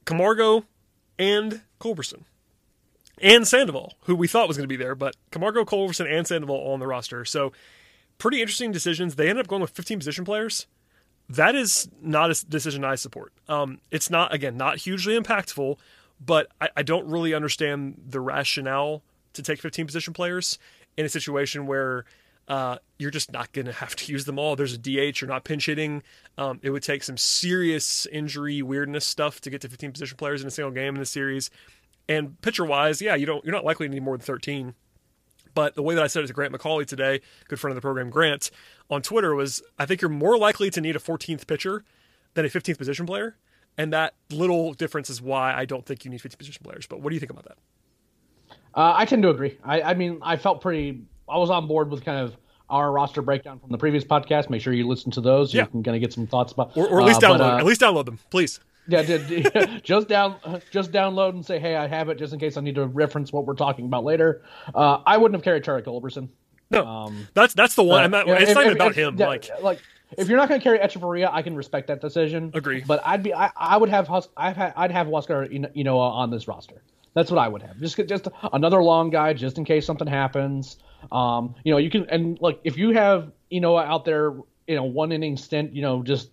Camargo 0.06 0.66
and 1.18 1.62
Culberson. 1.80 2.26
And 3.22 3.48
Sandoval, 3.48 3.94
who 4.06 4.16
we 4.16 4.28
thought 4.28 4.48
was 4.48 4.58
going 4.58 4.68
to 4.68 4.76
be 4.76 4.82
there, 4.82 4.96
but 4.96 5.16
Camargo, 5.30 5.64
Culberson, 5.64 6.12
and 6.12 6.28
Sandoval 6.28 6.56
all 6.56 6.74
on 6.74 6.80
the 6.80 6.88
roster. 6.88 7.24
So 7.24 7.52
pretty 8.18 8.42
interesting 8.42 8.72
decisions. 8.72 9.16
They 9.16 9.30
ended 9.30 9.46
up 9.46 9.48
going 9.48 9.62
with 9.62 9.72
15 9.72 10.00
position 10.00 10.26
players. 10.26 10.68
That 11.30 11.56
is 11.56 11.88
not 12.02 12.32
a 12.32 12.46
decision 12.46 12.84
I 12.84 12.96
support. 12.96 13.32
Um, 13.48 13.80
it's 13.90 14.10
not 14.10 14.34
again 14.34 14.58
not 14.58 14.80
hugely 14.80 15.18
impactful, 15.18 15.78
but 16.20 16.48
I, 16.60 16.70
I 16.78 16.84
don't 16.84 17.08
really 17.08 17.34
understand 17.34 18.02
the 18.10 18.20
rationale 18.20 19.02
to 19.34 19.42
take 19.42 19.62
15 19.62 19.86
position 19.86 20.14
players 20.14 20.60
in 20.98 21.06
a 21.06 21.10
situation 21.10 21.68
where 21.68 22.06
uh, 22.48 22.78
you're 22.98 23.12
just 23.12 23.32
not 23.32 23.52
going 23.52 23.66
to 23.66 23.72
have 23.72 23.96
to 23.96 24.12
use 24.12 24.26
them 24.26 24.38
all. 24.38 24.56
There's 24.56 24.74
a 24.74 24.78
DH, 24.78 25.22
you're 25.22 25.28
not 25.30 25.44
pinch 25.44 25.68
hitting. 25.68 26.04
Um, 26.38 26.60
it 26.62 26.72
would 26.72 26.84
take 26.84 27.04
some 27.04 27.18
serious 27.18 28.06
injury 28.08 28.62
weirdness 28.62 29.06
stuff 29.06 29.42
to 29.42 29.50
get 29.50 29.62
to 29.62 29.70
15 29.70 29.94
position 29.94 30.18
players 30.18 30.42
in 30.42 30.48
a 30.48 30.52
single 30.52 30.72
game 30.72 30.96
in 30.96 31.00
the 31.00 31.06
series. 31.06 31.50
And 32.10 32.40
pitcher 32.42 32.66
wise, 32.66 33.02
yeah, 33.02 33.16
you 33.16 33.26
don't 33.26 33.44
you're 33.46 33.54
not 33.54 33.64
likely 33.64 33.88
to 33.88 33.94
need 33.94 34.04
more 34.04 34.18
than 34.18 34.26
13. 34.26 34.74
But 35.54 35.76
the 35.76 35.84
way 35.84 35.96
that 35.96 36.04
I 36.04 36.08
said 36.08 36.24
it 36.24 36.28
to 36.28 36.34
Grant 36.34 36.54
McAuley 36.54 36.86
today, 36.86 37.22
good 37.48 37.60
friend 37.60 37.72
of 37.72 37.76
the 37.76 37.82
program, 37.82 38.10
Grant, 38.10 38.52
on 38.90 39.02
Twitter 39.02 39.36
was 39.36 39.62
I 39.78 39.86
think 39.86 40.02
you're 40.02 40.10
more 40.10 40.38
likely 40.38 40.70
to 40.72 40.82
need 40.82 40.96
a 40.96 41.00
14th 41.00 41.48
pitcher 41.48 41.84
than 42.34 42.46
a 42.46 42.50
15th 42.50 42.78
position 42.78 43.06
player. 43.06 43.38
And 43.78 43.94
that 43.94 44.14
little 44.30 44.74
difference 44.74 45.10
is 45.10 45.22
why 45.22 45.54
I 45.54 45.66
don't 45.66 45.86
think 45.86 46.04
you 46.04 46.12
need 46.12 46.22
15 46.22 46.38
position 46.38 46.64
players. 46.64 46.86
But 46.88 47.02
what 47.02 47.10
do 47.10 47.16
you 47.16 47.20
think 47.20 47.32
about 47.32 47.46
that? 47.46 47.58
Uh, 48.74 48.94
I 48.96 49.06
tend 49.06 49.24
to 49.24 49.30
agree. 49.30 49.58
I, 49.64 49.82
I 49.82 49.94
mean, 49.94 50.20
I 50.22 50.38
felt 50.38 50.62
pretty, 50.62 51.02
I 51.30 51.38
was 51.38 51.50
on 51.50 51.68
board 51.68 51.90
with 51.90 52.04
kind 52.04 52.20
of 52.20 52.36
our 52.70 52.92
roster 52.92 53.22
breakdown 53.22 53.60
from 53.60 53.70
the 53.70 53.78
previous 53.78 54.04
podcast. 54.04 54.50
Make 54.50 54.62
sure 54.62 54.74
you 54.74 54.88
listen 54.88 55.12
to 55.12 55.22
those. 55.22 55.54
Yeah. 55.54 55.64
You 55.64 55.68
can 55.68 55.84
kind 55.84 55.96
of 55.96 56.02
get 56.02 56.14
some 56.14 56.28
thoughts 56.28 56.54
about, 56.54 56.76
or, 56.76 56.88
or 56.88 57.02
at 57.02 57.08
least 57.08 57.24
uh, 57.24 57.30
download, 57.30 57.38
but, 57.40 57.54
uh, 57.54 57.58
at 57.58 57.66
least 57.66 57.82
download 57.82 58.06
them, 58.06 58.20
please. 58.30 58.60
Yeah, 58.88 59.04
did, 59.04 59.82
just 59.84 60.08
down, 60.08 60.38
just 60.72 60.92
download 60.92 61.30
and 61.30 61.46
say, 61.46 61.60
"Hey, 61.60 61.76
I 61.76 61.88
have 61.88 62.10
it," 62.10 62.18
just 62.18 62.34
in 62.34 62.40
case 62.40 62.58
I 62.58 62.62
need 62.62 62.76
to 62.76 62.88
reference 62.88 63.32
what 63.32 63.46
we're 63.46 63.54
talking 63.54 63.86
about 63.86 64.04
later. 64.04 64.42
Uh, 64.74 65.00
I 65.06 65.18
wouldn't 65.18 65.36
have 65.36 65.44
carried 65.44 65.64
Charlie 65.64 65.84
Culberson. 65.84 66.30
No, 66.72 66.86
um, 66.86 67.28
that's 67.36 67.54
that's 67.54 67.76
the 67.76 67.84
one. 67.84 68.10
Not, 68.10 68.28
it's 68.28 68.50
if, 68.50 68.56
not 68.56 68.66
even 68.66 68.78
about 68.78 68.92
if, 68.92 68.98
him. 68.98 69.18
Yeah, 69.18 69.28
like, 69.28 69.62
like 69.62 69.80
if 70.18 70.28
you're 70.28 70.38
not 70.38 70.50
going 70.50 70.60
to 70.60 70.64
carry 70.64 70.80
Hechavarria, 70.80 71.30
I 71.32 71.42
can 71.42 71.56
respect 71.56 71.88
that 71.88 72.02
decision. 72.02 72.52
Agree. 72.54 72.84
But 72.86 73.02
I'd 73.06 73.24
be, 73.24 73.34
I, 73.34 73.52
I 73.56 73.78
would 73.78 73.90
have, 73.90 74.10
I've 74.36 74.58
had, 74.58 74.74
I'd 74.76 74.92
have 74.92 75.08
Huascar, 75.08 75.72
you 75.74 75.84
know, 75.84 76.00
on 76.00 76.30
this 76.30 76.48
roster. 76.48 76.82
That's 77.14 77.30
what 77.30 77.40
I 77.40 77.48
would 77.48 77.62
have. 77.62 77.80
Just, 77.80 77.98
just 78.08 78.28
another 78.54 78.82
long 78.82 79.10
guy, 79.10 79.34
just 79.34 79.58
in 79.58 79.66
case 79.66 79.86
something 79.86 80.08
happens. 80.08 80.78
Um, 81.12 81.56
you 81.64 81.72
know, 81.72 81.78
you 81.78 81.90
can, 81.90 82.10
and 82.10 82.40
like 82.42 82.60
if 82.64 82.78
you 82.78 82.92
have, 82.92 83.32
you 83.50 83.62
know, 83.62 83.78
out 83.78 84.06
there, 84.06 84.34
you 84.68 84.76
know, 84.76 84.84
one 84.84 85.12
inning 85.12 85.38
stint, 85.38 85.74
you 85.74 85.82
know, 85.82 86.04
just 86.04 86.30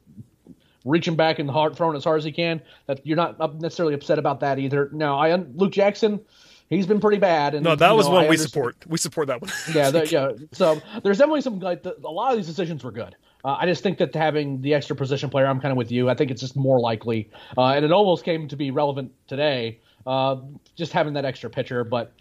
reaching 0.84 1.16
back 1.16 1.38
and 1.38 1.50
hard, 1.50 1.76
throwing 1.76 1.96
as 1.96 2.04
hard 2.04 2.18
as 2.18 2.24
he 2.24 2.32
can. 2.32 2.60
That 2.86 3.06
you're 3.06 3.16
not 3.16 3.60
necessarily 3.60 3.94
upset 3.94 4.18
about 4.18 4.40
that 4.40 4.58
either. 4.58 4.90
Now, 4.92 5.18
I 5.18 5.34
Luke 5.34 5.72
Jackson, 5.72 6.20
he's 6.68 6.86
been 6.86 7.00
pretty 7.00 7.18
bad. 7.18 7.54
And 7.54 7.64
no, 7.64 7.76
that 7.76 7.96
was 7.96 8.06
know, 8.06 8.14
one 8.14 8.24
I 8.24 8.28
we 8.28 8.36
support. 8.36 8.76
We 8.86 8.98
support 8.98 9.28
that 9.28 9.40
one. 9.40 9.50
yeah, 9.72 9.90
the, 9.90 10.06
yeah. 10.10 10.46
So 10.52 10.80
there's 11.02 11.18
definitely 11.18 11.42
some 11.42 11.60
like 11.60 11.82
the, 11.82 11.96
a 12.04 12.10
lot 12.10 12.32
of 12.32 12.38
these 12.38 12.46
decisions 12.46 12.82
were 12.82 12.92
good. 12.92 13.16
Uh, 13.44 13.56
I 13.60 13.66
just 13.66 13.82
think 13.82 13.98
that 13.98 14.14
having 14.14 14.60
the 14.62 14.74
extra 14.74 14.96
position 14.96 15.30
player, 15.30 15.46
I'm 15.46 15.60
kind 15.60 15.70
of 15.70 15.78
with 15.78 15.92
you. 15.92 16.10
I 16.10 16.14
think 16.14 16.30
it's 16.30 16.40
just 16.40 16.56
more 16.56 16.80
likely, 16.80 17.30
uh, 17.56 17.66
and 17.66 17.84
it 17.84 17.92
almost 17.92 18.24
came 18.24 18.48
to 18.48 18.56
be 18.56 18.70
relevant 18.70 19.12
today. 19.28 19.80
Uh, 20.06 20.36
just 20.74 20.92
having 20.92 21.14
that 21.14 21.24
extra 21.24 21.50
pitcher, 21.50 21.84
but 21.84 22.12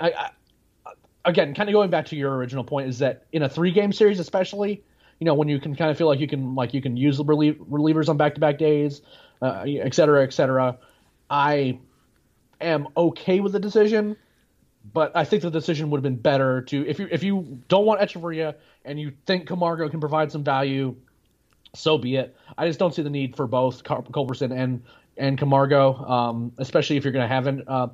I, 0.00 0.10
I, 0.10 0.30
again, 1.24 1.54
kind 1.54 1.68
of 1.68 1.72
going 1.72 1.90
back 1.90 2.06
to 2.06 2.16
your 2.16 2.34
original 2.36 2.64
point, 2.64 2.88
is 2.88 2.98
that 2.98 3.26
in 3.32 3.42
a 3.42 3.48
three 3.48 3.70
game 3.70 3.92
series, 3.92 4.18
especially, 4.18 4.82
you 5.18 5.24
know 5.24 5.34
when 5.34 5.48
you 5.48 5.60
can 5.60 5.74
kind 5.74 5.90
of 5.90 5.98
feel 5.98 6.06
like 6.06 6.20
you 6.20 6.28
can 6.28 6.54
like 6.54 6.74
you 6.74 6.82
can 6.82 6.96
use 6.96 7.16
the 7.16 7.24
relief, 7.24 7.56
relievers 7.58 8.08
on 8.08 8.16
back 8.16 8.34
to 8.34 8.40
back 8.40 8.58
days, 8.58 9.02
uh, 9.42 9.64
et 9.66 9.94
cetera, 9.94 10.22
et 10.22 10.32
cetera. 10.32 10.78
I 11.30 11.78
am 12.60 12.88
okay 12.96 13.40
with 13.40 13.52
the 13.52 13.60
decision, 13.60 14.16
but 14.92 15.12
I 15.14 15.24
think 15.24 15.42
the 15.42 15.50
decision 15.50 15.90
would 15.90 15.98
have 15.98 16.02
been 16.02 16.16
better 16.16 16.62
to 16.62 16.86
if 16.86 16.98
you 16.98 17.08
if 17.10 17.22
you 17.22 17.60
don't 17.68 17.86
want 17.86 18.00
Hechavarria 18.00 18.56
and 18.84 19.00
you 19.00 19.12
think 19.26 19.46
Camargo 19.46 19.88
can 19.88 20.00
provide 20.00 20.30
some 20.32 20.44
value, 20.44 20.96
so 21.74 21.98
be 21.98 22.16
it. 22.16 22.36
I 22.58 22.66
just 22.66 22.78
don't 22.78 22.94
see 22.94 23.02
the 23.02 23.10
need 23.10 23.36
for 23.36 23.46
both 23.46 23.84
Culberson 23.84 24.52
and 24.52 24.82
and 25.16 25.38
Camargo, 25.38 25.94
um, 25.94 26.52
especially 26.58 26.96
if 26.96 27.04
you're 27.04 27.12
going 27.12 27.28
to 27.28 27.32
have 27.32 27.46
an, 27.46 27.62
uh, 27.68 27.86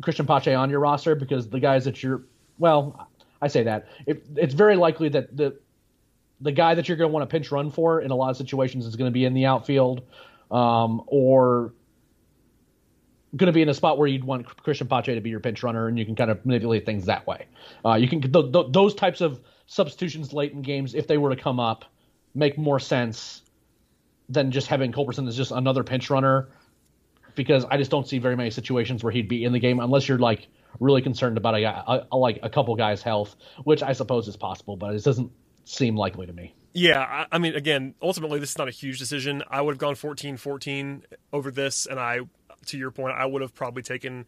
Cristian 0.00 0.26
Pache 0.26 0.54
on 0.54 0.70
your 0.70 0.80
roster 0.80 1.14
because 1.14 1.48
the 1.48 1.60
guys 1.60 1.84
that 1.84 2.02
you're 2.02 2.22
well, 2.62 3.08
I 3.42 3.48
say 3.48 3.64
that 3.64 3.88
it, 4.06 4.24
it's 4.36 4.54
very 4.54 4.76
likely 4.76 5.08
that 5.10 5.36
the 5.36 5.58
the 6.40 6.52
guy 6.52 6.74
that 6.76 6.88
you're 6.88 6.96
going 6.96 7.10
to 7.10 7.12
want 7.12 7.28
to 7.28 7.32
pinch 7.32 7.50
run 7.50 7.70
for 7.72 8.00
in 8.00 8.10
a 8.12 8.14
lot 8.14 8.30
of 8.30 8.36
situations 8.36 8.86
is 8.86 8.94
going 8.96 9.10
to 9.10 9.12
be 9.12 9.24
in 9.24 9.34
the 9.34 9.46
outfield 9.46 10.02
um, 10.50 11.02
or 11.06 11.72
going 13.34 13.46
to 13.46 13.52
be 13.52 13.62
in 13.62 13.68
a 13.68 13.74
spot 13.74 13.98
where 13.98 14.06
you'd 14.06 14.24
want 14.24 14.46
Christian 14.62 14.86
Pache 14.86 15.14
to 15.14 15.20
be 15.20 15.30
your 15.30 15.40
pinch 15.40 15.62
runner, 15.62 15.88
and 15.88 15.98
you 15.98 16.04
can 16.04 16.14
kind 16.14 16.30
of 16.30 16.44
manipulate 16.46 16.86
things 16.86 17.06
that 17.06 17.26
way. 17.26 17.46
Uh, 17.84 17.94
you 17.94 18.08
can 18.08 18.20
th- 18.20 18.52
th- 18.52 18.66
those 18.70 18.94
types 18.94 19.20
of 19.20 19.40
substitutions 19.66 20.32
late 20.32 20.52
in 20.52 20.62
games, 20.62 20.94
if 20.94 21.06
they 21.06 21.18
were 21.18 21.34
to 21.34 21.40
come 21.40 21.58
up, 21.58 21.84
make 22.34 22.58
more 22.58 22.78
sense 22.78 23.42
than 24.28 24.52
just 24.52 24.68
having 24.68 24.92
Culberson 24.92 25.26
as 25.26 25.36
just 25.36 25.50
another 25.50 25.82
pinch 25.82 26.10
runner. 26.10 26.48
Because 27.34 27.64
I 27.64 27.76
just 27.76 27.90
don't 27.90 28.06
see 28.06 28.18
very 28.18 28.36
many 28.36 28.50
situations 28.50 29.02
where 29.02 29.12
he'd 29.12 29.28
be 29.28 29.44
in 29.44 29.52
the 29.52 29.58
game 29.58 29.80
unless 29.80 30.06
you're 30.06 30.18
like 30.18 30.48
really 30.80 31.02
concerned 31.02 31.36
about 31.36 31.54
a, 31.54 31.64
a, 31.64 32.06
a 32.12 32.16
like 32.16 32.40
a 32.42 32.50
couple 32.50 32.74
guys' 32.76 33.02
health, 33.02 33.36
which 33.64 33.82
I 33.82 33.92
suppose 33.92 34.28
is 34.28 34.36
possible, 34.36 34.76
but 34.76 34.94
it 34.94 35.04
doesn't 35.04 35.30
seem 35.64 35.96
likely 35.96 36.26
to 36.26 36.32
me. 36.32 36.54
Yeah, 36.74 37.00
I, 37.00 37.26
I, 37.32 37.38
mean, 37.38 37.54
again, 37.54 37.94
ultimately, 38.00 38.38
this 38.38 38.50
is 38.50 38.58
not 38.58 38.68
a 38.68 38.72
huge 38.72 38.98
decision. 38.98 39.42
I 39.50 39.60
would 39.60 39.72
have 39.72 39.78
gone 39.78 39.94
14-14 39.94 41.02
over 41.32 41.50
this, 41.50 41.86
and 41.86 42.00
I, 42.00 42.20
to 42.66 42.78
your 42.78 42.90
point, 42.90 43.14
I 43.16 43.26
would 43.26 43.42
have 43.42 43.54
probably 43.54 43.82
taken 43.82 44.24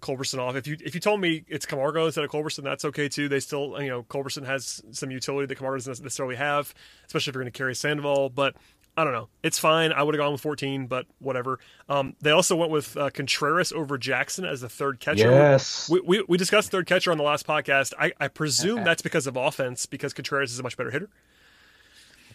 Culberson 0.00 0.38
off. 0.38 0.56
If 0.56 0.66
you 0.66 0.76
if 0.84 0.94
you 0.94 1.00
told 1.00 1.20
me 1.20 1.44
it's 1.48 1.64
Camargo 1.64 2.06
instead 2.06 2.24
of 2.24 2.30
Culberson, 2.30 2.64
that's 2.64 2.84
okay 2.84 3.08
too. 3.08 3.28
They 3.28 3.40
still, 3.40 3.80
you 3.80 3.88
know, 3.88 4.02
Culberson 4.02 4.44
has 4.44 4.82
some 4.90 5.10
utility 5.10 5.46
that 5.46 5.54
Camargo 5.54 5.78
doesn't 5.78 6.02
necessarily 6.02 6.36
have, 6.36 6.74
especially 7.06 7.30
if 7.30 7.34
you're 7.36 7.44
going 7.44 7.52
to 7.52 7.56
carry 7.56 7.74
Sandoval. 7.74 8.28
But 8.28 8.56
I 8.96 9.04
don't 9.04 9.14
know. 9.14 9.28
It's 9.42 9.58
fine. 9.58 9.90
I 9.92 10.02
would 10.02 10.14
have 10.14 10.20
gone 10.20 10.32
with 10.32 10.42
14, 10.42 10.86
but 10.86 11.06
whatever. 11.18 11.58
Um, 11.88 12.14
they 12.20 12.30
also 12.30 12.54
went 12.54 12.70
with 12.70 12.94
uh, 12.96 13.08
Contreras 13.08 13.72
over 13.72 13.96
Jackson 13.96 14.44
as 14.44 14.60
the 14.60 14.68
third 14.68 15.00
catcher. 15.00 15.30
Yes. 15.30 15.88
We, 15.88 16.00
we, 16.00 16.24
we 16.28 16.36
discussed 16.36 16.70
third 16.70 16.86
catcher 16.86 17.10
on 17.10 17.16
the 17.16 17.24
last 17.24 17.46
podcast. 17.46 17.94
I, 17.98 18.12
I 18.20 18.28
presume 18.28 18.84
that's 18.84 19.00
because 19.00 19.26
of 19.26 19.36
offense, 19.36 19.86
because 19.86 20.12
Contreras 20.12 20.52
is 20.52 20.58
a 20.58 20.62
much 20.62 20.76
better 20.76 20.90
hitter. 20.90 21.08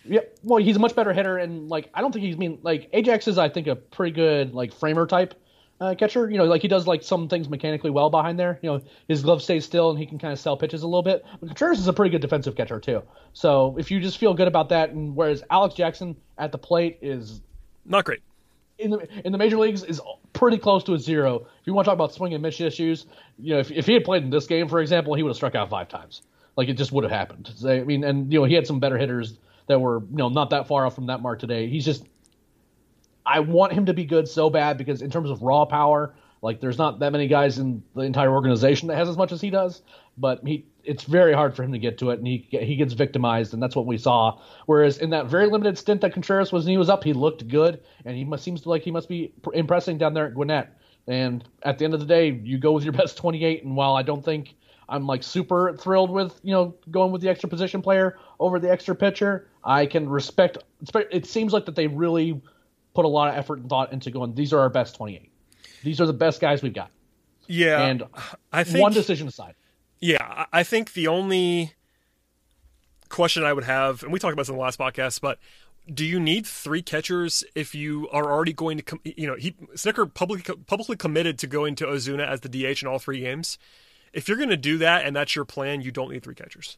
Yeah, 0.03 0.21
well, 0.43 0.63
he's 0.63 0.77
a 0.77 0.79
much 0.79 0.95
better 0.95 1.13
hitter, 1.13 1.37
and 1.37 1.69
like 1.69 1.89
I 1.93 2.01
don't 2.01 2.11
think 2.11 2.23
he's 2.23 2.37
mean 2.37 2.59
like 2.61 2.89
Ajax 2.93 3.27
is 3.27 3.37
I 3.37 3.49
think 3.49 3.67
a 3.67 3.75
pretty 3.75 4.13
good 4.13 4.53
like 4.53 4.73
framer 4.73 5.05
type 5.05 5.33
uh, 5.79 5.95
catcher. 5.95 6.29
You 6.29 6.37
know, 6.37 6.45
like 6.45 6.61
he 6.61 6.67
does 6.67 6.87
like 6.87 7.03
some 7.03 7.27
things 7.27 7.49
mechanically 7.49 7.89
well 7.89 8.09
behind 8.09 8.39
there. 8.39 8.59
You 8.61 8.71
know, 8.71 8.81
his 9.07 9.21
glove 9.21 9.41
stays 9.41 9.65
still 9.65 9.89
and 9.89 9.99
he 9.99 10.05
can 10.05 10.19
kind 10.19 10.33
of 10.33 10.39
sell 10.39 10.57
pitches 10.57 10.83
a 10.83 10.87
little 10.87 11.03
bit. 11.03 11.25
But 11.39 11.47
Contreras 11.47 11.79
is 11.79 11.87
a 11.87 11.93
pretty 11.93 12.11
good 12.11 12.21
defensive 12.21 12.55
catcher 12.55 12.79
too. 12.79 13.03
So 13.33 13.75
if 13.77 13.91
you 13.91 13.99
just 13.99 14.17
feel 14.17 14.33
good 14.33 14.47
about 14.47 14.69
that, 14.69 14.91
and 14.91 15.15
whereas 15.15 15.43
Alex 15.49 15.75
Jackson 15.75 16.15
at 16.37 16.51
the 16.51 16.57
plate 16.57 16.99
is 17.01 17.41
not 17.85 18.05
great 18.05 18.21
in 18.79 18.91
the 18.91 19.07
in 19.25 19.31
the 19.31 19.37
major 19.37 19.57
leagues 19.57 19.83
is 19.83 20.01
pretty 20.33 20.57
close 20.57 20.83
to 20.85 20.93
a 20.93 20.99
zero. 20.99 21.47
If 21.61 21.67
you 21.67 21.73
want 21.73 21.85
to 21.85 21.89
talk 21.89 21.95
about 21.95 22.13
swing 22.13 22.33
and 22.33 22.41
miss 22.41 22.59
issues, 22.59 23.05
you 23.39 23.53
know, 23.53 23.59
if 23.59 23.71
if 23.71 23.85
he 23.85 23.93
had 23.93 24.03
played 24.03 24.23
in 24.23 24.29
this 24.29 24.47
game, 24.47 24.67
for 24.67 24.79
example, 24.79 25.13
he 25.13 25.23
would 25.23 25.29
have 25.29 25.35
struck 25.35 25.55
out 25.55 25.69
five 25.69 25.89
times. 25.89 26.21
Like 26.55 26.69
it 26.69 26.73
just 26.73 26.91
would 26.91 27.03
have 27.03 27.11
happened. 27.11 27.51
I 27.65 27.81
mean, 27.81 28.03
and 28.03 28.31
you 28.31 28.39
know, 28.39 28.45
he 28.45 28.55
had 28.55 28.65
some 28.65 28.79
better 28.79 28.97
hitters 28.97 29.37
that 29.67 29.79
were 29.79 29.99
you 29.99 30.17
know 30.17 30.29
not 30.29 30.49
that 30.51 30.67
far 30.67 30.85
off 30.85 30.95
from 30.95 31.07
that 31.07 31.21
mark 31.21 31.39
today. 31.39 31.67
He's 31.67 31.85
just 31.85 32.05
I 33.27 33.41
want 33.41 33.73
him 33.73 33.85
to 33.87 33.93
be 33.93 34.05
good 34.05 34.27
so 34.27 34.49
bad 34.49 34.77
because 34.77 35.01
in 35.01 35.11
terms 35.11 35.29
of 35.29 35.41
raw 35.41 35.65
power, 35.65 36.15
like 36.41 36.61
there's 36.61 36.77
not 36.77 36.99
that 36.99 37.11
many 37.11 37.27
guys 37.27 37.59
in 37.59 37.83
the 37.93 38.01
entire 38.01 38.31
organization 38.31 38.87
that 38.87 38.95
has 38.95 39.09
as 39.09 39.17
much 39.17 39.31
as 39.31 39.41
he 39.41 39.49
does. 39.49 39.81
But 40.17 40.41
he, 40.45 40.65
it's 40.83 41.03
very 41.03 41.33
hard 41.33 41.55
for 41.55 41.63
him 41.63 41.73
to 41.73 41.79
get 41.79 41.97
to 41.99 42.11
it, 42.11 42.19
and 42.19 42.25
he 42.25 42.47
he 42.49 42.75
gets 42.75 42.93
victimized, 42.93 43.53
and 43.53 43.61
that's 43.61 43.75
what 43.75 43.85
we 43.85 43.97
saw. 43.97 44.39
Whereas 44.65 44.97
in 44.97 45.09
that 45.11 45.27
very 45.27 45.47
limited 45.47 45.77
stint 45.77 46.01
that 46.01 46.13
Contreras 46.13 46.51
was, 46.51 46.65
he 46.65 46.77
was 46.77 46.89
up, 46.89 47.03
he 47.03 47.13
looked 47.13 47.47
good, 47.47 47.81
and 48.05 48.15
he 48.15 48.23
must 48.23 48.43
seems 48.43 48.65
like 48.65 48.81
he 48.81 48.91
must 48.91 49.09
be 49.09 49.33
impressing 49.53 49.97
down 49.97 50.13
there 50.13 50.25
at 50.25 50.33
Gwinnett. 50.33 50.73
And 51.07 51.43
at 51.63 51.77
the 51.77 51.85
end 51.85 51.93
of 51.93 51.99
the 51.99 52.05
day, 52.05 52.31
you 52.31 52.57
go 52.57 52.71
with 52.71 52.83
your 52.83 52.93
best 52.93 53.17
28. 53.17 53.63
And 53.63 53.75
while 53.75 53.95
I 53.95 54.01
don't 54.01 54.23
think 54.23 54.55
I'm 54.89 55.05
like 55.05 55.23
super 55.23 55.75
thrilled 55.75 56.09
with 56.09 56.39
you 56.43 56.53
know 56.53 56.75
going 56.89 57.11
with 57.11 57.21
the 57.21 57.29
extra 57.29 57.49
position 57.49 57.81
player 57.81 58.17
over 58.39 58.59
the 58.59 58.71
extra 58.71 58.95
pitcher, 58.95 59.49
I 59.63 59.85
can 59.85 60.07
respect. 60.07 60.57
It 61.11 61.25
seems 61.25 61.53
like 61.53 61.65
that 61.65 61.75
they 61.75 61.87
really 61.87 62.41
put 62.97 63.05
a 63.05 63.07
lot 63.07 63.29
of 63.29 63.35
effort 63.35 63.59
and 63.59 63.69
thought 63.69 63.93
into 63.93 64.09
going. 64.09 64.33
These 64.33 64.53
are 64.53 64.59
our 64.59 64.69
best 64.69 64.95
28. 64.95 65.31
These 65.83 66.01
are 66.01 66.07
the 66.07 66.13
best 66.13 66.41
guys 66.41 66.63
we've 66.63 66.73
got. 66.73 66.89
Yeah, 67.45 67.85
and 67.85 68.03
I 68.51 68.63
think 68.63 68.81
one 68.81 68.91
decision 68.91 69.27
aside. 69.27 69.53
Yeah, 69.99 70.45
I 70.51 70.63
think 70.63 70.93
the 70.93 71.07
only 71.07 71.73
question 73.09 73.43
I 73.43 73.53
would 73.53 73.65
have, 73.65 74.01
and 74.01 74.11
we 74.11 74.17
talked 74.17 74.33
about 74.33 74.41
this 74.41 74.49
in 74.49 74.55
the 74.55 74.61
last 74.61 74.79
podcast, 74.79 75.21
but 75.21 75.37
do 75.93 76.03
you 76.03 76.19
need 76.19 76.47
three 76.47 76.81
catchers 76.81 77.43
if 77.53 77.75
you 77.75 78.09
are 78.09 78.25
already 78.25 78.51
going 78.51 78.77
to, 78.77 78.83
com- 78.83 79.01
you 79.03 79.27
know, 79.27 79.35
he 79.35 79.51
Snitker 79.75 80.11
publicly 80.11 80.55
publicly 80.65 80.97
committed 80.97 81.37
to 81.37 81.47
going 81.47 81.75
to 81.75 81.85
Ozuna 81.85 82.27
as 82.27 82.41
the 82.41 82.49
DH 82.49 82.81
in 82.81 82.87
all 82.87 82.97
three 82.97 83.19
games. 83.19 83.59
If 84.11 84.27
you're 84.27 84.37
going 84.37 84.49
to 84.49 84.57
do 84.57 84.79
that 84.79 85.05
and 85.05 85.15
that's 85.15 85.35
your 85.35 85.45
plan, 85.45 85.81
you 85.81 85.91
don't 85.91 86.11
need 86.11 86.23
three 86.23 86.35
catchers. 86.35 86.77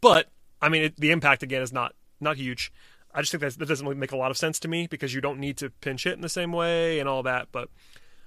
But 0.00 0.28
I 0.60 0.68
mean, 0.68 0.82
it, 0.82 0.96
the 0.96 1.12
impact 1.12 1.44
again 1.44 1.62
is 1.62 1.72
not 1.72 1.94
not 2.20 2.36
huge. 2.36 2.72
I 3.16 3.20
just 3.20 3.32
think 3.32 3.40
that 3.40 3.58
that 3.58 3.66
doesn't 3.66 3.98
make 3.98 4.12
a 4.12 4.16
lot 4.16 4.30
of 4.30 4.36
sense 4.36 4.60
to 4.60 4.68
me 4.68 4.86
because 4.86 5.14
you 5.14 5.22
don't 5.22 5.40
need 5.40 5.56
to 5.58 5.70
pinch 5.70 6.06
it 6.06 6.12
in 6.12 6.20
the 6.20 6.28
same 6.28 6.52
way 6.52 7.00
and 7.00 7.08
all 7.08 7.22
that. 7.22 7.48
But 7.50 7.70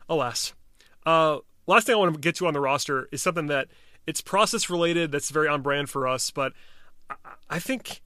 alas, 0.10 0.54
uh, 1.06 1.38
last 1.68 1.86
thing 1.86 1.94
I 1.94 2.00
want 2.00 2.16
to 2.16 2.20
get 2.20 2.36
to 2.38 2.48
on 2.48 2.54
the 2.54 2.60
roster 2.60 3.08
is 3.12 3.22
something 3.22 3.48
that 3.48 3.68
it's 4.08 4.20
process 4.20 4.68
related. 4.68 5.12
That's 5.12 5.30
very 5.30 5.48
on 5.48 5.62
brand 5.62 5.92
for 5.92 6.08
us. 6.08 6.32
But 6.32 6.54
I, 7.08 7.16
I 7.52 7.60
think 7.60 8.02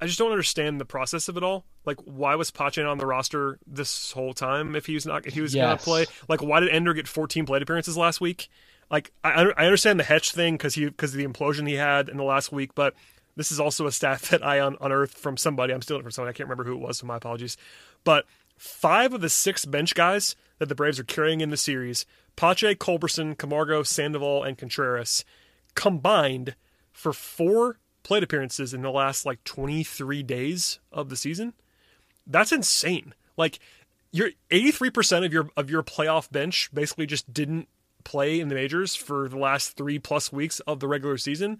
I 0.00 0.06
just 0.06 0.18
don't 0.18 0.30
understand 0.30 0.80
the 0.80 0.86
process 0.86 1.28
of 1.28 1.36
it 1.36 1.42
all. 1.42 1.66
Like, 1.84 1.98
why 2.04 2.34
was 2.34 2.50
Pache 2.50 2.82
on 2.82 2.96
the 2.96 3.06
roster 3.06 3.58
this 3.66 4.12
whole 4.12 4.32
time 4.32 4.74
if 4.74 4.86
he 4.86 4.94
was 4.94 5.04
not 5.04 5.26
if 5.26 5.34
he 5.34 5.42
was 5.42 5.54
yes. 5.54 5.66
going 5.66 5.76
to 5.76 5.84
play? 5.84 6.06
Like, 6.28 6.42
why 6.42 6.60
did 6.60 6.70
Ender 6.70 6.94
get 6.94 7.06
14 7.06 7.44
plate 7.44 7.62
appearances 7.62 7.98
last 7.98 8.20
week? 8.22 8.48
Like, 8.90 9.12
I, 9.22 9.52
I 9.56 9.66
understand 9.66 10.00
the 10.00 10.04
Hetch 10.04 10.32
thing 10.32 10.54
because 10.54 10.74
he 10.74 10.86
because 10.86 11.12
the 11.12 11.26
implosion 11.26 11.68
he 11.68 11.74
had 11.74 12.08
in 12.08 12.16
the 12.16 12.24
last 12.24 12.50
week, 12.50 12.74
but 12.74 12.94
this 13.36 13.52
is 13.52 13.60
also 13.60 13.86
a 13.86 13.92
stat 13.92 14.22
that 14.30 14.44
I 14.44 14.64
un- 14.64 14.76
unearthed 14.80 15.16
from 15.16 15.36
somebody. 15.36 15.72
I'm 15.72 15.82
stealing 15.82 16.00
it 16.00 16.04
from 16.04 16.12
somebody. 16.12 16.30
I 16.30 16.36
can't 16.36 16.48
remember 16.48 16.64
who 16.64 16.74
it 16.74 16.86
was, 16.86 16.98
so 16.98 17.06
my 17.06 17.16
apologies. 17.16 17.56
But 18.04 18.26
five 18.56 19.14
of 19.14 19.20
the 19.20 19.28
six 19.28 19.64
bench 19.64 19.94
guys 19.94 20.36
that 20.58 20.68
the 20.68 20.74
Braves 20.74 20.98
are 20.98 21.04
carrying 21.04 21.40
in 21.40 21.50
the 21.50 21.56
series 21.56 22.06
Pache, 22.36 22.74
Culberson, 22.76 23.36
Camargo, 23.36 23.82
Sandoval, 23.82 24.42
and 24.42 24.56
Contreras 24.56 25.24
combined 25.74 26.54
for 26.92 27.12
four 27.12 27.78
plate 28.02 28.22
appearances 28.22 28.74
in 28.74 28.82
the 28.82 28.90
last 28.90 29.26
like 29.26 29.42
23 29.44 30.22
days 30.22 30.78
of 30.92 31.08
the 31.08 31.16
season. 31.16 31.54
That's 32.26 32.52
insane. 32.52 33.14
Like 33.36 33.58
your 34.12 34.30
83% 34.50 35.24
of 35.24 35.32
your 35.32 35.48
of 35.56 35.70
your 35.70 35.82
playoff 35.82 36.30
bench 36.30 36.70
basically 36.72 37.06
just 37.06 37.32
didn't 37.32 37.68
play 38.04 38.40
in 38.40 38.48
the 38.48 38.54
majors 38.54 38.96
for 38.96 39.28
the 39.28 39.38
last 39.38 39.76
3 39.76 39.98
plus 39.98 40.32
weeks 40.32 40.60
of 40.60 40.80
the 40.80 40.88
regular 40.88 41.18
season. 41.18 41.58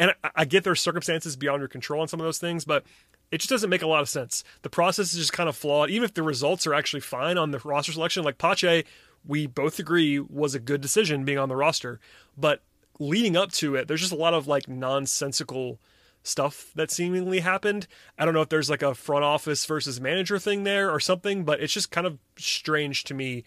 And 0.00 0.14
I, 0.34 0.46
get 0.46 0.64
there's 0.64 0.80
circumstances 0.80 1.36
beyond 1.36 1.60
your 1.60 1.68
control 1.68 2.00
on 2.00 2.08
some 2.08 2.20
of 2.20 2.24
those 2.24 2.38
things, 2.38 2.64
but 2.64 2.84
it 3.30 3.38
just 3.38 3.50
doesn't 3.50 3.68
make 3.68 3.82
a 3.82 3.86
lot 3.86 4.00
of 4.00 4.08
sense. 4.08 4.42
The 4.62 4.70
process 4.70 5.12
is 5.12 5.18
just 5.18 5.34
kind 5.34 5.46
of 5.46 5.54
flawed. 5.54 5.90
Even 5.90 6.04
if 6.04 6.14
the 6.14 6.22
results 6.22 6.66
are 6.66 6.72
actually 6.72 7.00
fine 7.00 7.36
on 7.36 7.50
the 7.50 7.58
roster 7.58 7.92
selection, 7.92 8.24
like 8.24 8.38
Pache, 8.38 8.84
we 9.26 9.46
both 9.46 9.78
agree 9.78 10.18
was 10.18 10.54
a 10.54 10.58
good 10.58 10.80
decision 10.80 11.26
being 11.26 11.36
on 11.36 11.50
the 11.50 11.54
roster. 11.54 12.00
But 12.34 12.62
leading 12.98 13.36
up 13.36 13.52
to 13.52 13.76
it, 13.76 13.88
there's 13.88 14.00
just 14.00 14.12
a 14.12 14.16
lot 14.16 14.32
of 14.32 14.48
like 14.48 14.68
nonsensical 14.68 15.78
stuff 16.22 16.70
that 16.76 16.90
seemingly 16.90 17.40
happened. 17.40 17.86
I 18.18 18.24
don't 18.24 18.32
know 18.32 18.40
if 18.40 18.48
there's 18.48 18.70
like 18.70 18.82
a 18.82 18.94
front 18.94 19.24
office 19.24 19.66
versus 19.66 20.00
manager 20.00 20.38
thing 20.38 20.64
there 20.64 20.90
or 20.90 20.98
something, 20.98 21.44
but 21.44 21.60
it's 21.60 21.74
just 21.74 21.90
kind 21.90 22.06
of 22.06 22.18
strange 22.36 23.04
to 23.04 23.14
me. 23.14 23.44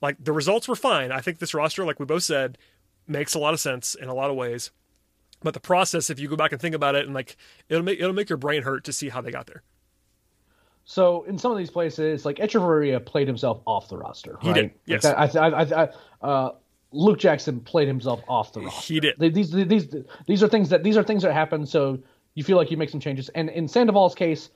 Like 0.00 0.16
the 0.18 0.32
results 0.32 0.66
were 0.66 0.76
fine. 0.76 1.12
I 1.12 1.20
think 1.20 1.40
this 1.40 1.52
roster, 1.52 1.84
like 1.84 2.00
we 2.00 2.06
both 2.06 2.22
said, 2.22 2.56
makes 3.06 3.34
a 3.34 3.38
lot 3.38 3.52
of 3.52 3.60
sense 3.60 3.94
in 3.94 4.08
a 4.08 4.14
lot 4.14 4.30
of 4.30 4.36
ways. 4.36 4.70
But 5.42 5.54
the 5.54 5.60
process, 5.60 6.10
if 6.10 6.18
you 6.18 6.28
go 6.28 6.36
back 6.36 6.52
and 6.52 6.60
think 6.60 6.74
about 6.74 6.94
it, 6.94 7.06
and 7.06 7.14
like 7.14 7.36
it'll 7.68 7.82
make 7.82 7.98
it'll 7.98 8.12
make 8.12 8.28
your 8.28 8.38
brain 8.38 8.62
hurt 8.62 8.84
to 8.84 8.92
see 8.92 9.08
how 9.08 9.20
they 9.20 9.30
got 9.30 9.46
there. 9.46 9.62
So 10.84 11.22
in 11.24 11.38
some 11.38 11.52
of 11.52 11.58
these 11.58 11.70
places, 11.70 12.24
like 12.24 12.36
Hechavarria 12.36 13.04
played 13.04 13.28
himself 13.28 13.60
off 13.64 13.88
the 13.88 13.96
roster. 13.96 14.38
Right? 14.42 14.44
He 14.44 14.52
did. 14.52 14.70
Yes. 14.86 15.04
Like 15.04 15.36
I, 15.36 15.48
I, 15.48 15.84
I, 15.84 15.88
uh, 16.26 16.52
Luke 16.92 17.18
Jackson 17.18 17.60
played 17.60 17.86
himself 17.86 18.20
off 18.28 18.52
the 18.52 18.62
roster. 18.62 18.94
He 18.94 19.00
did. 19.00 19.14
These 19.18 19.52
these 19.52 19.94
these 20.26 20.42
are 20.42 20.48
things 20.48 20.68
that 20.70 20.82
these 20.82 20.96
are 20.96 21.04
things 21.04 21.22
that 21.22 21.32
happen. 21.32 21.64
So 21.64 22.00
you 22.34 22.44
feel 22.44 22.56
like 22.56 22.70
you 22.70 22.76
make 22.76 22.90
some 22.90 23.00
changes. 23.00 23.28
And 23.30 23.48
in 23.50 23.68
Sandoval's 23.68 24.14
case, 24.14 24.50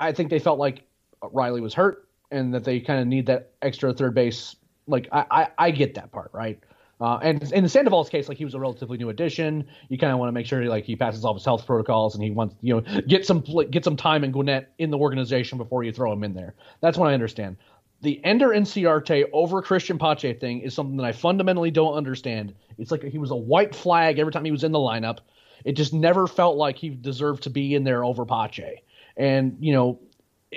I 0.00 0.12
think 0.12 0.30
they 0.30 0.38
felt 0.38 0.58
like 0.58 0.82
Riley 1.22 1.60
was 1.60 1.74
hurt 1.74 2.08
and 2.30 2.52
that 2.54 2.64
they 2.64 2.80
kind 2.80 3.00
of 3.00 3.06
need 3.06 3.26
that 3.26 3.52
extra 3.62 3.92
third 3.92 4.14
base. 4.14 4.56
Like 4.86 5.08
I, 5.12 5.24
I, 5.30 5.48
I 5.58 5.70
get 5.70 5.94
that 5.94 6.12
part, 6.12 6.30
right? 6.32 6.58
Uh, 7.00 7.18
and 7.22 7.52
in 7.52 7.68
Sandoval's 7.68 8.08
case, 8.08 8.28
like 8.28 8.38
he 8.38 8.44
was 8.44 8.54
a 8.54 8.60
relatively 8.60 8.98
new 8.98 9.08
addition. 9.08 9.68
You 9.88 9.98
kind 9.98 10.12
of 10.12 10.18
want 10.18 10.28
to 10.28 10.32
make 10.32 10.46
sure 10.46 10.64
like 10.64 10.84
he 10.84 10.96
passes 10.96 11.24
all 11.24 11.34
his 11.34 11.44
health 11.44 11.64
protocols 11.64 12.14
and 12.14 12.24
he 12.24 12.30
wants 12.30 12.56
you 12.60 12.74
know 12.74 13.00
get 13.02 13.24
some 13.24 13.44
get 13.70 13.84
some 13.84 13.96
time 13.96 14.24
in 14.24 14.32
Gwinnett 14.32 14.72
in 14.78 14.90
the 14.90 14.98
organization 14.98 15.58
before 15.58 15.84
you 15.84 15.92
throw 15.92 16.12
him 16.12 16.24
in 16.24 16.34
there. 16.34 16.54
That's 16.80 16.98
what 16.98 17.08
I 17.08 17.14
understand. 17.14 17.56
The 18.00 18.24
Ender 18.24 18.48
Inciarte 18.48 19.24
over 19.32 19.60
Christian 19.62 19.98
Pache 19.98 20.34
thing 20.34 20.60
is 20.60 20.74
something 20.74 20.96
that 20.98 21.06
I 21.06 21.12
fundamentally 21.12 21.70
don't 21.70 21.94
understand. 21.94 22.54
It's 22.78 22.90
like 22.90 23.02
he 23.02 23.18
was 23.18 23.30
a 23.30 23.36
white 23.36 23.74
flag 23.74 24.18
every 24.18 24.32
time 24.32 24.44
he 24.44 24.52
was 24.52 24.64
in 24.64 24.72
the 24.72 24.78
lineup. 24.78 25.18
It 25.64 25.72
just 25.72 25.92
never 25.92 26.26
felt 26.28 26.56
like 26.56 26.78
he 26.78 26.90
deserved 26.90 27.44
to 27.44 27.50
be 27.50 27.74
in 27.74 27.82
there 27.84 28.04
over 28.04 28.24
Pache. 28.24 28.82
And 29.16 29.56
you 29.60 29.72
know, 29.72 30.00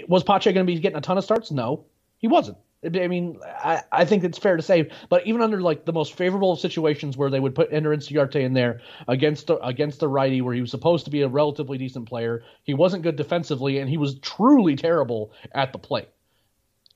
was 0.08 0.24
Pache 0.24 0.54
going 0.54 0.66
to 0.66 0.72
be 0.72 0.80
getting 0.80 0.98
a 0.98 1.02
ton 1.02 1.18
of 1.18 1.24
starts? 1.24 1.52
No, 1.52 1.86
he 2.18 2.28
wasn't. 2.28 2.58
I 2.84 3.08
mean, 3.08 3.40
I, 3.46 3.84
I 3.92 4.06
think 4.06 4.24
it's 4.24 4.40
fair 4.40 4.58
to 4.58 4.64
say, 4.64 4.90
but 5.08 5.28
even 5.28 5.42
under 5.42 5.62
like 5.62 5.86
the 5.86 5.94
most 5.94 6.14
favorable 6.14 6.56
situations 6.56 7.16
where 7.16 7.30
they 7.30 7.40
would 7.40 7.54
put 7.54 7.72
Ender 7.72 7.96
Inciarte 7.96 8.42
in 8.42 8.54
there 8.54 8.82
against 9.08 9.48
the, 9.48 9.58
against 9.58 10.00
the 10.00 10.08
righty, 10.08 10.42
where 10.42 10.54
he 10.54 10.62
was 10.62 10.72
supposed 10.72 11.06
to 11.06 11.12
be 11.12 11.22
a 11.22 11.28
relatively 11.28 11.78
decent 11.78 12.10
player, 12.10 12.44
he 12.64 12.74
wasn't 12.74 13.04
good 13.04 13.18
defensively, 13.18 13.78
and 13.78 13.90
he 13.90 13.98
was 13.98 14.18
truly 14.20 14.76
terrible 14.76 15.32
at 15.54 15.74
the 15.74 15.80
plate. 15.80 16.10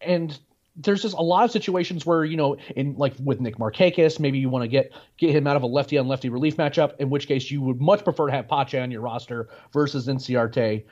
And 0.01 0.37
there's 0.75 1.03
just 1.03 1.15
a 1.15 1.21
lot 1.21 1.45
of 1.45 1.51
situations 1.51 2.03
where 2.03 2.25
you 2.25 2.35
know, 2.35 2.57
in 2.75 2.95
like 2.95 3.13
with 3.23 3.39
Nick 3.39 3.57
Markakis, 3.57 4.19
maybe 4.19 4.39
you 4.39 4.49
want 4.49 4.63
to 4.63 4.67
get 4.67 4.91
get 5.17 5.35
him 5.35 5.45
out 5.45 5.55
of 5.55 5.63
a 5.63 5.67
lefty 5.67 5.99
on 5.99 6.07
lefty 6.07 6.29
relief 6.29 6.57
matchup, 6.57 6.95
in 6.99 7.11
which 7.11 7.27
case 7.27 7.49
you 7.51 7.61
would 7.61 7.79
much 7.79 8.03
prefer 8.03 8.25
to 8.25 8.33
have 8.33 8.47
Pache 8.47 8.79
on 8.79 8.89
your 8.89 9.01
roster 9.01 9.49
versus 9.71 10.07
Inciarte 10.07 10.83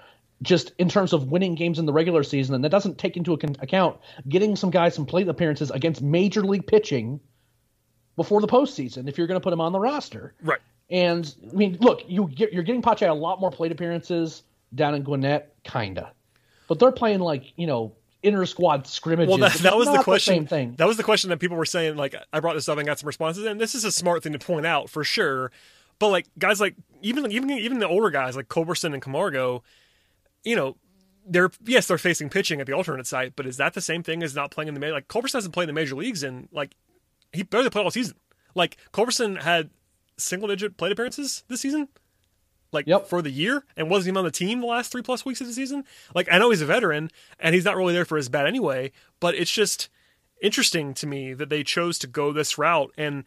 just 0.43 0.73
in 0.77 0.89
terms 0.89 1.13
of 1.13 1.31
winning 1.31 1.55
games 1.55 1.79
in 1.79 1.85
the 1.85 1.93
regular 1.93 2.21
season, 2.21 2.53
and 2.53 2.63
that 2.63 2.69
doesn't 2.69 2.97
take 2.97 3.17
into 3.17 3.33
account 3.33 3.97
getting 4.27 4.55
some 4.55 4.69
guys 4.69 4.93
some 4.93 5.05
plate 5.05 5.27
appearances 5.27 5.71
against 5.71 6.01
major 6.01 6.41
league 6.41 6.67
pitching 6.67 7.19
before 8.15 8.41
the 8.41 8.47
postseason 8.47 9.09
if 9.09 9.17
you're 9.17 9.27
going 9.27 9.39
to 9.39 9.43
put 9.43 9.49
them 9.49 9.61
on 9.61 9.71
the 9.71 9.79
roster. 9.79 10.35
Right. 10.43 10.59
And 10.89 11.33
I 11.49 11.55
mean, 11.55 11.77
look, 11.79 12.01
you 12.07 12.27
get, 12.27 12.53
you're 12.53 12.63
getting 12.63 12.81
Pache 12.81 13.05
a 13.05 13.13
lot 13.13 13.39
more 13.39 13.49
plate 13.49 13.71
appearances 13.71 14.43
down 14.75 14.93
in 14.93 15.03
Gwinnett, 15.03 15.55
kinda. 15.63 16.11
But 16.67 16.79
they're 16.79 16.91
playing 16.91 17.19
like 17.19 17.53
you 17.55 17.67
know 17.67 17.95
inter 18.21 18.45
squad 18.45 18.87
scrimmages. 18.87 19.29
Well, 19.29 19.49
that, 19.49 19.53
that 19.59 19.77
was 19.77 19.87
the 19.87 20.01
question. 20.03 20.33
same 20.33 20.47
thing. 20.47 20.75
That 20.77 20.87
was 20.87 20.97
the 20.97 21.03
question 21.03 21.29
that 21.29 21.39
people 21.39 21.57
were 21.57 21.65
saying. 21.65 21.95
Like, 21.95 22.15
I 22.31 22.39
brought 22.39 22.53
this 22.53 22.69
up 22.69 22.77
and 22.77 22.87
got 22.87 22.99
some 22.99 23.07
responses, 23.07 23.45
and 23.45 23.59
this 23.59 23.75
is 23.75 23.85
a 23.85 23.91
smart 23.91 24.23
thing 24.23 24.33
to 24.33 24.39
point 24.39 24.65
out 24.65 24.89
for 24.89 25.03
sure. 25.03 25.51
But 25.99 26.09
like 26.09 26.27
guys, 26.37 26.59
like 26.59 26.75
even 27.01 27.31
even 27.31 27.49
even 27.51 27.79
the 27.79 27.87
older 27.87 28.09
guys 28.09 28.35
like 28.35 28.47
Culberson 28.47 28.93
and 28.93 29.01
Camargo, 29.01 29.63
you 30.43 30.55
know, 30.55 30.77
they're 31.25 31.51
yes 31.63 31.87
they're 31.87 31.97
facing 31.97 32.29
pitching 32.29 32.59
at 32.59 32.67
the 32.67 32.73
alternate 32.73 33.07
site, 33.07 33.35
but 33.35 33.45
is 33.45 33.57
that 33.57 33.73
the 33.73 33.81
same 33.81 34.03
thing 34.03 34.23
as 34.23 34.35
not 34.35 34.51
playing 34.51 34.67
in 34.67 34.73
the 34.73 34.79
major? 34.79 34.93
Like 34.93 35.07
Culberson 35.07 35.33
hasn't 35.35 35.53
played 35.53 35.69
in 35.69 35.75
the 35.75 35.79
major 35.79 35.95
leagues 35.95 36.23
and 36.23 36.49
like 36.51 36.75
he 37.31 37.43
barely 37.43 37.69
played 37.69 37.85
all 37.85 37.91
season. 37.91 38.15
Like 38.55 38.77
Culberson 38.91 39.41
had 39.41 39.69
single 40.17 40.47
digit 40.49 40.77
plate 40.77 40.91
appearances 40.91 41.43
this 41.47 41.61
season. 41.61 41.87
Like 42.71 42.87
Yep. 42.87 43.07
for 43.07 43.21
the 43.21 43.29
year, 43.29 43.63
and 43.77 43.87
wasn't 43.87 44.07
even 44.09 44.17
on 44.17 44.25
the 44.25 44.31
team 44.31 44.59
the 44.59 44.65
last 44.65 44.91
three 44.91 45.03
plus 45.03 45.23
weeks 45.23 45.39
of 45.41 45.47
the 45.47 45.53
season. 45.53 45.83
Like 46.15 46.27
I 46.31 46.39
know 46.39 46.49
he's 46.49 46.61
a 46.61 46.65
veteran, 46.65 47.11
and 47.39 47.53
he's 47.53 47.65
not 47.65 47.77
really 47.77 47.93
there 47.93 48.03
for 48.03 48.17
his 48.17 48.29
bat 48.29 48.47
anyway. 48.47 48.91
But 49.19 49.35
it's 49.35 49.51
just 49.51 49.89
interesting 50.41 50.95
to 50.95 51.05
me 51.07 51.35
that 51.35 51.49
they 51.49 51.63
chose 51.63 51.99
to 51.99 52.07
go 52.07 52.33
this 52.33 52.57
route, 52.57 52.91
and 52.97 53.25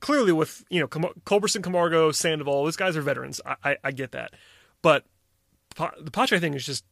clearly 0.00 0.32
with 0.32 0.64
you 0.70 0.80
know 0.80 0.88
Culberson, 0.88 1.62
Camargo, 1.62 2.10
Sandoval, 2.10 2.64
those 2.64 2.76
guys 2.76 2.96
are 2.96 3.00
veterans. 3.02 3.40
I, 3.46 3.54
I, 3.62 3.76
I 3.84 3.90
get 3.92 4.10
that, 4.10 4.34
but 4.82 5.04
the 5.74 6.10
Pache 6.10 6.38
thing 6.38 6.54
is 6.54 6.66
just 6.66 6.84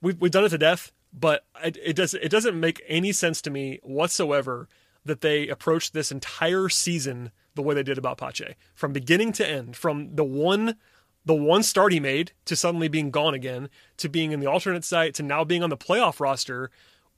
we've 0.00 0.20
we've 0.20 0.30
done 0.30 0.44
it 0.44 0.50
to 0.50 0.58
death, 0.58 0.92
but 1.12 1.44
it, 1.62 1.76
it 1.82 1.96
does 1.96 2.14
it 2.14 2.30
doesn't 2.30 2.58
make 2.58 2.82
any 2.88 3.12
sense 3.12 3.40
to 3.42 3.50
me 3.50 3.80
whatsoever 3.82 4.68
that 5.04 5.20
they 5.20 5.48
approached 5.48 5.92
this 5.92 6.10
entire 6.10 6.68
season 6.68 7.30
the 7.54 7.62
way 7.62 7.74
they 7.74 7.82
did 7.82 7.98
about 7.98 8.18
Pache 8.18 8.56
from 8.74 8.92
beginning 8.92 9.32
to 9.32 9.48
end, 9.48 9.76
from 9.76 10.14
the 10.14 10.24
one 10.24 10.76
the 11.24 11.34
one 11.34 11.62
start 11.62 11.92
he 11.92 12.00
made 12.00 12.32
to 12.44 12.54
suddenly 12.54 12.88
being 12.88 13.10
gone 13.10 13.34
again 13.34 13.68
to 13.96 14.08
being 14.08 14.30
in 14.30 14.40
the 14.40 14.46
alternate 14.46 14.84
site 14.84 15.12
to 15.14 15.22
now 15.22 15.42
being 15.44 15.62
on 15.62 15.70
the 15.70 15.76
playoff 15.76 16.20
roster 16.20 16.70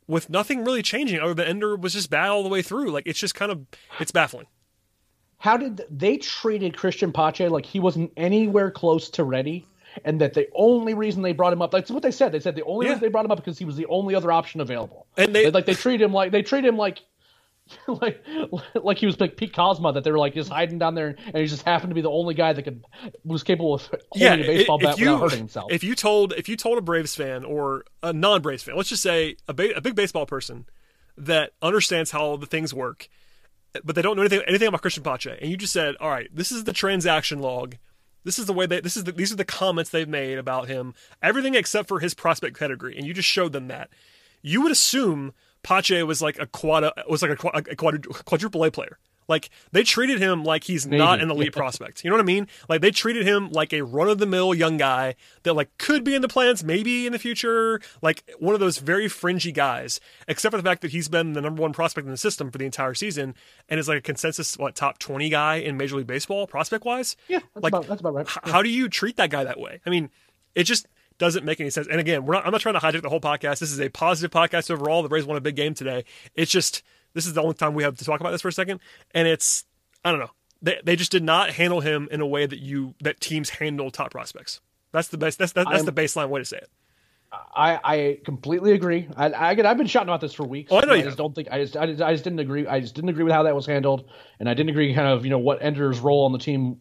with 0.06 0.30
nothing 0.30 0.64
really 0.64 0.82
changing 0.82 1.20
other 1.20 1.34
than 1.34 1.46
Ender 1.46 1.76
was 1.76 1.92
just 1.92 2.08
bad 2.08 2.30
all 2.30 2.42
the 2.42 2.48
way 2.48 2.62
through. 2.62 2.90
Like 2.90 3.06
it's 3.06 3.18
just 3.18 3.34
kind 3.34 3.52
of 3.52 3.66
it's 4.00 4.10
baffling. 4.10 4.46
How 5.38 5.56
did 5.56 5.82
they 5.88 6.16
treated 6.16 6.76
Christian 6.76 7.12
Pache 7.12 7.48
like 7.48 7.64
he 7.64 7.78
wasn't 7.78 8.12
anywhere 8.16 8.70
close 8.72 9.08
to 9.10 9.22
ready? 9.22 9.66
And 10.04 10.20
that 10.20 10.34
the 10.34 10.48
only 10.54 10.94
reason 10.94 11.22
they 11.22 11.32
brought 11.32 11.52
him 11.52 11.62
up, 11.62 11.70
that's 11.70 11.90
what 11.90 12.02
they 12.02 12.10
said. 12.10 12.32
They 12.32 12.40
said 12.40 12.54
the 12.56 12.64
only 12.64 12.86
Yeah. 12.86 12.92
reason 12.92 13.02
they 13.02 13.08
brought 13.08 13.24
him 13.24 13.30
up 13.30 13.38
because 13.38 13.58
he 13.58 13.64
was 13.64 13.76
the 13.76 13.86
only 13.86 14.14
other 14.14 14.30
option 14.32 14.60
available. 14.60 15.06
And 15.16 15.34
they- 15.34 15.50
like 15.50 15.66
they 15.66 15.74
treat 15.74 16.00
him 16.00 16.12
like 16.12 16.32
they 16.32 16.42
treat 16.42 16.64
him 16.64 16.76
like 16.76 17.00
like 17.86 18.24
like 18.74 18.96
he 18.96 19.04
was 19.04 19.20
like 19.20 19.36
Pete 19.36 19.52
Kozma 19.52 19.92
that 19.92 20.02
they 20.02 20.10
were 20.10 20.18
like 20.18 20.32
just 20.32 20.48
hiding 20.50 20.78
down 20.78 20.94
there 20.94 21.16
and 21.26 21.36
he 21.36 21.46
just 21.46 21.64
happened 21.64 21.90
to 21.90 21.94
be 21.94 22.00
the 22.00 22.10
only 22.10 22.32
guy 22.32 22.54
that 22.54 22.62
could 22.62 22.82
was 23.24 23.42
capable 23.42 23.74
of 23.74 23.82
holding 24.10 24.40
a 24.40 24.46
baseball 24.46 24.78
bat 24.78 24.98
without 24.98 25.20
hurting 25.20 25.38
himself. 25.38 25.70
If 25.70 25.84
you 25.84 25.94
told 25.94 26.32
if 26.32 26.48
you 26.48 26.56
told 26.56 26.78
a 26.78 26.80
Braves 26.80 27.14
fan 27.14 27.44
or 27.44 27.84
a 28.02 28.12
non-Braves 28.14 28.62
fan, 28.62 28.74
let's 28.76 28.88
just 28.88 29.02
say 29.02 29.36
a, 29.48 29.52
ba- 29.52 29.76
a 29.76 29.82
big 29.82 29.94
baseball 29.94 30.24
person 30.24 30.64
that 31.18 31.50
understands 31.60 32.10
how 32.10 32.36
the 32.36 32.46
things 32.46 32.72
work, 32.72 33.08
but 33.84 33.94
they 33.94 34.00
don't 34.02 34.16
know 34.16 34.22
anything 34.22 34.40
anything 34.46 34.68
about 34.68 34.80
Christian 34.80 35.02
Pache, 35.02 35.36
and 35.38 35.50
you 35.50 35.56
just 35.58 35.72
said, 35.74 35.94
"All 36.00 36.08
right, 36.08 36.28
this 36.34 36.50
is 36.50 36.64
the 36.64 36.72
transaction 36.72 37.40
log. 37.40 37.74
This 38.24 38.38
is 38.38 38.46
the 38.46 38.52
way 38.52 38.66
they 38.66 38.80
this 38.80 38.96
is 38.96 39.04
the, 39.04 39.12
these 39.12 39.32
are 39.32 39.36
the 39.36 39.44
comments 39.44 39.90
they've 39.90 40.08
made 40.08 40.38
about 40.38 40.68
him, 40.68 40.94
everything 41.22 41.54
except 41.54 41.88
for 41.88 42.00
his 42.00 42.14
prospect 42.14 42.58
pedigree," 42.58 42.96
and 42.96 43.06
you 43.06 43.14
just 43.14 43.28
showed 43.28 43.52
them 43.52 43.68
that, 43.68 43.90
you 44.42 44.60
would 44.62 44.72
assume 44.72 45.32
Pache 45.62 46.02
was 46.02 46.20
like 46.22 46.38
a 46.38 46.46
quad 46.46 46.90
was 47.08 47.22
like 47.22 47.30
a, 47.30 47.36
quad, 47.36 47.56
a 47.56 47.76
quadru- 47.76 48.24
quadruple 48.24 48.64
A 48.64 48.70
player. 48.70 48.98
Like 49.28 49.50
they 49.72 49.82
treated 49.82 50.18
him 50.20 50.42
like 50.42 50.64
he's 50.64 50.86
not 50.86 51.20
an 51.20 51.30
elite 51.30 51.52
prospect. 51.52 52.02
You 52.02 52.10
know 52.10 52.16
what 52.16 52.22
I 52.22 52.26
mean? 52.26 52.48
Like 52.68 52.80
they 52.80 52.90
treated 52.90 53.26
him 53.26 53.50
like 53.50 53.72
a 53.72 53.82
run 53.82 54.08
of 54.08 54.18
the 54.18 54.26
mill 54.26 54.54
young 54.54 54.78
guy 54.78 55.14
that 55.42 55.52
like 55.52 55.76
could 55.78 56.02
be 56.02 56.14
in 56.14 56.22
the 56.22 56.28
plans 56.28 56.64
maybe 56.64 57.06
in 57.06 57.12
the 57.12 57.18
future, 57.18 57.80
like 58.02 58.28
one 58.38 58.54
of 58.54 58.60
those 58.60 58.78
very 58.78 59.06
fringy 59.08 59.52
guys. 59.52 60.00
Except 60.26 60.50
for 60.52 60.56
the 60.56 60.66
fact 60.68 60.82
that 60.82 60.90
he's 60.92 61.08
been 61.08 61.34
the 61.34 61.40
number 61.42 61.60
one 61.62 61.72
prospect 61.72 62.06
in 62.06 62.10
the 62.10 62.16
system 62.16 62.50
for 62.50 62.58
the 62.58 62.64
entire 62.64 62.94
season 62.94 63.34
and 63.68 63.78
is 63.78 63.86
like 63.88 63.98
a 63.98 64.02
consensus 64.02 64.56
what 64.58 64.74
top 64.74 64.98
twenty 64.98 65.28
guy 65.28 65.56
in 65.56 65.76
Major 65.76 65.96
League 65.96 66.06
Baseball 66.06 66.46
prospect 66.46 66.84
wise. 66.84 67.14
yeah, 67.28 67.40
that's 67.54 67.62
like 67.64 67.72
about 67.74 67.86
that's 67.86 68.00
about 68.00 68.14
right. 68.14 68.26
h- 68.26 68.50
how 68.50 68.62
do 68.62 68.70
you 68.70 68.88
treat 68.88 69.16
that 69.18 69.30
guy 69.30 69.44
that 69.44 69.60
way? 69.60 69.80
I 69.84 69.90
mean, 69.90 70.08
it 70.54 70.64
just 70.64 70.86
doesn't 71.18 71.44
make 71.44 71.60
any 71.60 71.68
sense. 71.68 71.86
And 71.90 72.00
again, 72.00 72.24
we're 72.24 72.34
not, 72.34 72.46
I'm 72.46 72.52
not 72.52 72.60
trying 72.60 72.74
to 72.74 72.80
hijack 72.80 73.02
the 73.02 73.08
whole 73.08 73.20
podcast. 73.20 73.58
This 73.58 73.72
is 73.72 73.80
a 73.80 73.88
positive 73.88 74.30
podcast 74.30 74.70
overall. 74.70 75.02
The 75.02 75.08
Braves 75.08 75.26
won 75.26 75.36
a 75.36 75.40
big 75.40 75.56
game 75.56 75.74
today. 75.74 76.04
It's 76.34 76.50
just 76.50 76.82
this 77.14 77.26
is 77.26 77.34
the 77.34 77.42
only 77.42 77.54
time 77.54 77.74
we 77.74 77.82
have 77.82 77.96
to 77.96 78.04
talk 78.04 78.20
about 78.20 78.30
this 78.30 78.42
for 78.42 78.48
a 78.48 78.52
second, 78.52 78.80
and 79.14 79.26
it's 79.28 79.64
I 80.04 80.10
don't 80.10 80.20
know. 80.20 80.30
They 80.62 80.80
they 80.84 80.96
just 80.96 81.12
did 81.12 81.22
not 81.22 81.50
handle 81.50 81.80
him 81.80 82.08
in 82.10 82.20
a 82.20 82.26
way 82.26 82.46
that 82.46 82.58
you 82.58 82.94
that 83.00 83.20
teams 83.20 83.50
handle 83.50 83.90
top 83.90 84.10
prospects. 84.10 84.60
That's 84.92 85.08
the 85.08 85.18
best. 85.18 85.38
That's 85.38 85.52
that, 85.52 85.66
that's 85.66 85.78
I'm- 85.78 85.86
the 85.86 85.92
baseline 85.92 86.28
way 86.28 86.40
to 86.40 86.44
say 86.44 86.58
it. 86.58 86.70
I, 87.30 87.78
I 87.84 88.18
completely 88.24 88.72
agree. 88.72 89.06
I, 89.14 89.26
I 89.26 89.48
I've 89.50 89.76
been 89.76 89.86
shouting 89.86 90.08
about 90.08 90.22
this 90.22 90.32
for 90.32 90.46
weeks. 90.46 90.72
Oh, 90.72 90.78
I 90.78 90.86
know 90.86 90.92
I 90.92 90.96
you 90.96 91.02
just 91.02 91.10
have. 91.10 91.18
don't 91.18 91.34
think 91.34 91.48
I 91.50 91.58
just, 91.62 91.76
I 91.76 91.84
just 91.84 92.00
I 92.00 92.12
just 92.12 92.24
didn't 92.24 92.38
agree. 92.38 92.66
I 92.66 92.80
just 92.80 92.94
didn't 92.94 93.10
agree 93.10 93.22
with 93.24 93.34
how 93.34 93.42
that 93.42 93.54
was 93.54 93.66
handled, 93.66 94.08
and 94.40 94.48
I 94.48 94.54
didn't 94.54 94.70
agree 94.70 94.94
kind 94.94 95.08
of 95.08 95.24
you 95.24 95.30
know 95.30 95.38
what 95.38 95.62
Ender's 95.62 96.00
role 96.00 96.24
on 96.24 96.32
the 96.32 96.38
team 96.38 96.80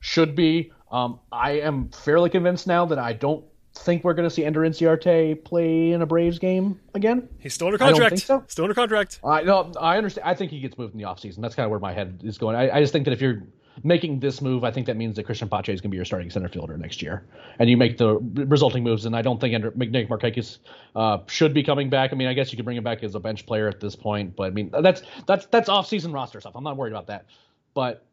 should 0.00 0.34
be. 0.34 0.72
Um, 0.90 1.20
I 1.30 1.52
am 1.60 1.90
fairly 1.90 2.30
convinced 2.30 2.66
now 2.66 2.84
that 2.86 2.98
I 2.98 3.12
don't 3.12 3.44
think 3.78 4.04
we're 4.04 4.14
going 4.14 4.28
to 4.28 4.34
see 4.34 4.44
Ender 4.44 4.60
Inciarte 4.60 5.44
play 5.44 5.92
in 5.92 6.02
a 6.02 6.06
Braves 6.06 6.38
game 6.38 6.80
again. 6.94 7.28
He's 7.38 7.54
still 7.54 7.68
under 7.68 7.82
I 7.82 7.90
don't 7.90 8.00
contract. 8.00 8.10
think 8.10 8.26
so. 8.26 8.44
Still 8.48 8.64
under 8.64 8.74
contract. 8.74 9.20
I 9.24 9.42
no, 9.42 9.72
I 9.80 9.96
understand. 9.96 10.26
I 10.26 10.34
think 10.34 10.50
he 10.50 10.60
gets 10.60 10.76
moved 10.78 10.94
in 10.94 10.98
the 10.98 11.06
offseason. 11.06 11.40
That's 11.40 11.54
kind 11.54 11.64
of 11.64 11.70
where 11.70 11.80
my 11.80 11.92
head 11.92 12.22
is 12.24 12.38
going. 12.38 12.56
I, 12.56 12.76
I 12.76 12.80
just 12.80 12.92
think 12.92 13.04
that 13.04 13.12
if 13.12 13.20
you're 13.20 13.42
making 13.84 14.20
this 14.20 14.40
move, 14.40 14.64
I 14.64 14.70
think 14.70 14.86
that 14.86 14.96
means 14.96 15.16
that 15.16 15.24
Christian 15.24 15.48
Pache 15.48 15.72
is 15.72 15.80
going 15.80 15.90
to 15.90 15.92
be 15.92 15.96
your 15.96 16.04
starting 16.04 16.30
center 16.30 16.48
fielder 16.48 16.76
next 16.78 17.02
year, 17.02 17.26
and 17.58 17.68
you 17.68 17.76
make 17.76 17.98
the 17.98 18.18
resulting 18.34 18.82
moves. 18.82 19.04
And 19.04 19.14
I 19.14 19.22
don't 19.22 19.40
think 19.40 19.54
Ender, 19.54 19.72
Nick 19.76 20.08
Markakis 20.08 20.58
uh, 20.94 21.18
should 21.26 21.52
be 21.52 21.62
coming 21.62 21.90
back. 21.90 22.12
I 22.12 22.16
mean, 22.16 22.28
I 22.28 22.34
guess 22.34 22.52
you 22.52 22.56
could 22.56 22.64
bring 22.64 22.76
him 22.76 22.84
back 22.84 23.02
as 23.02 23.14
a 23.14 23.20
bench 23.20 23.46
player 23.46 23.68
at 23.68 23.80
this 23.80 23.94
point, 23.94 24.36
but 24.36 24.44
I 24.44 24.50
mean 24.50 24.70
that's 24.72 25.02
that's 25.26 25.46
that's 25.46 25.68
offseason 25.68 26.14
roster 26.14 26.40
stuff. 26.40 26.54
I'm 26.56 26.64
not 26.64 26.76
worried 26.76 26.92
about 26.92 27.08
that. 27.08 27.26
But 27.74 28.06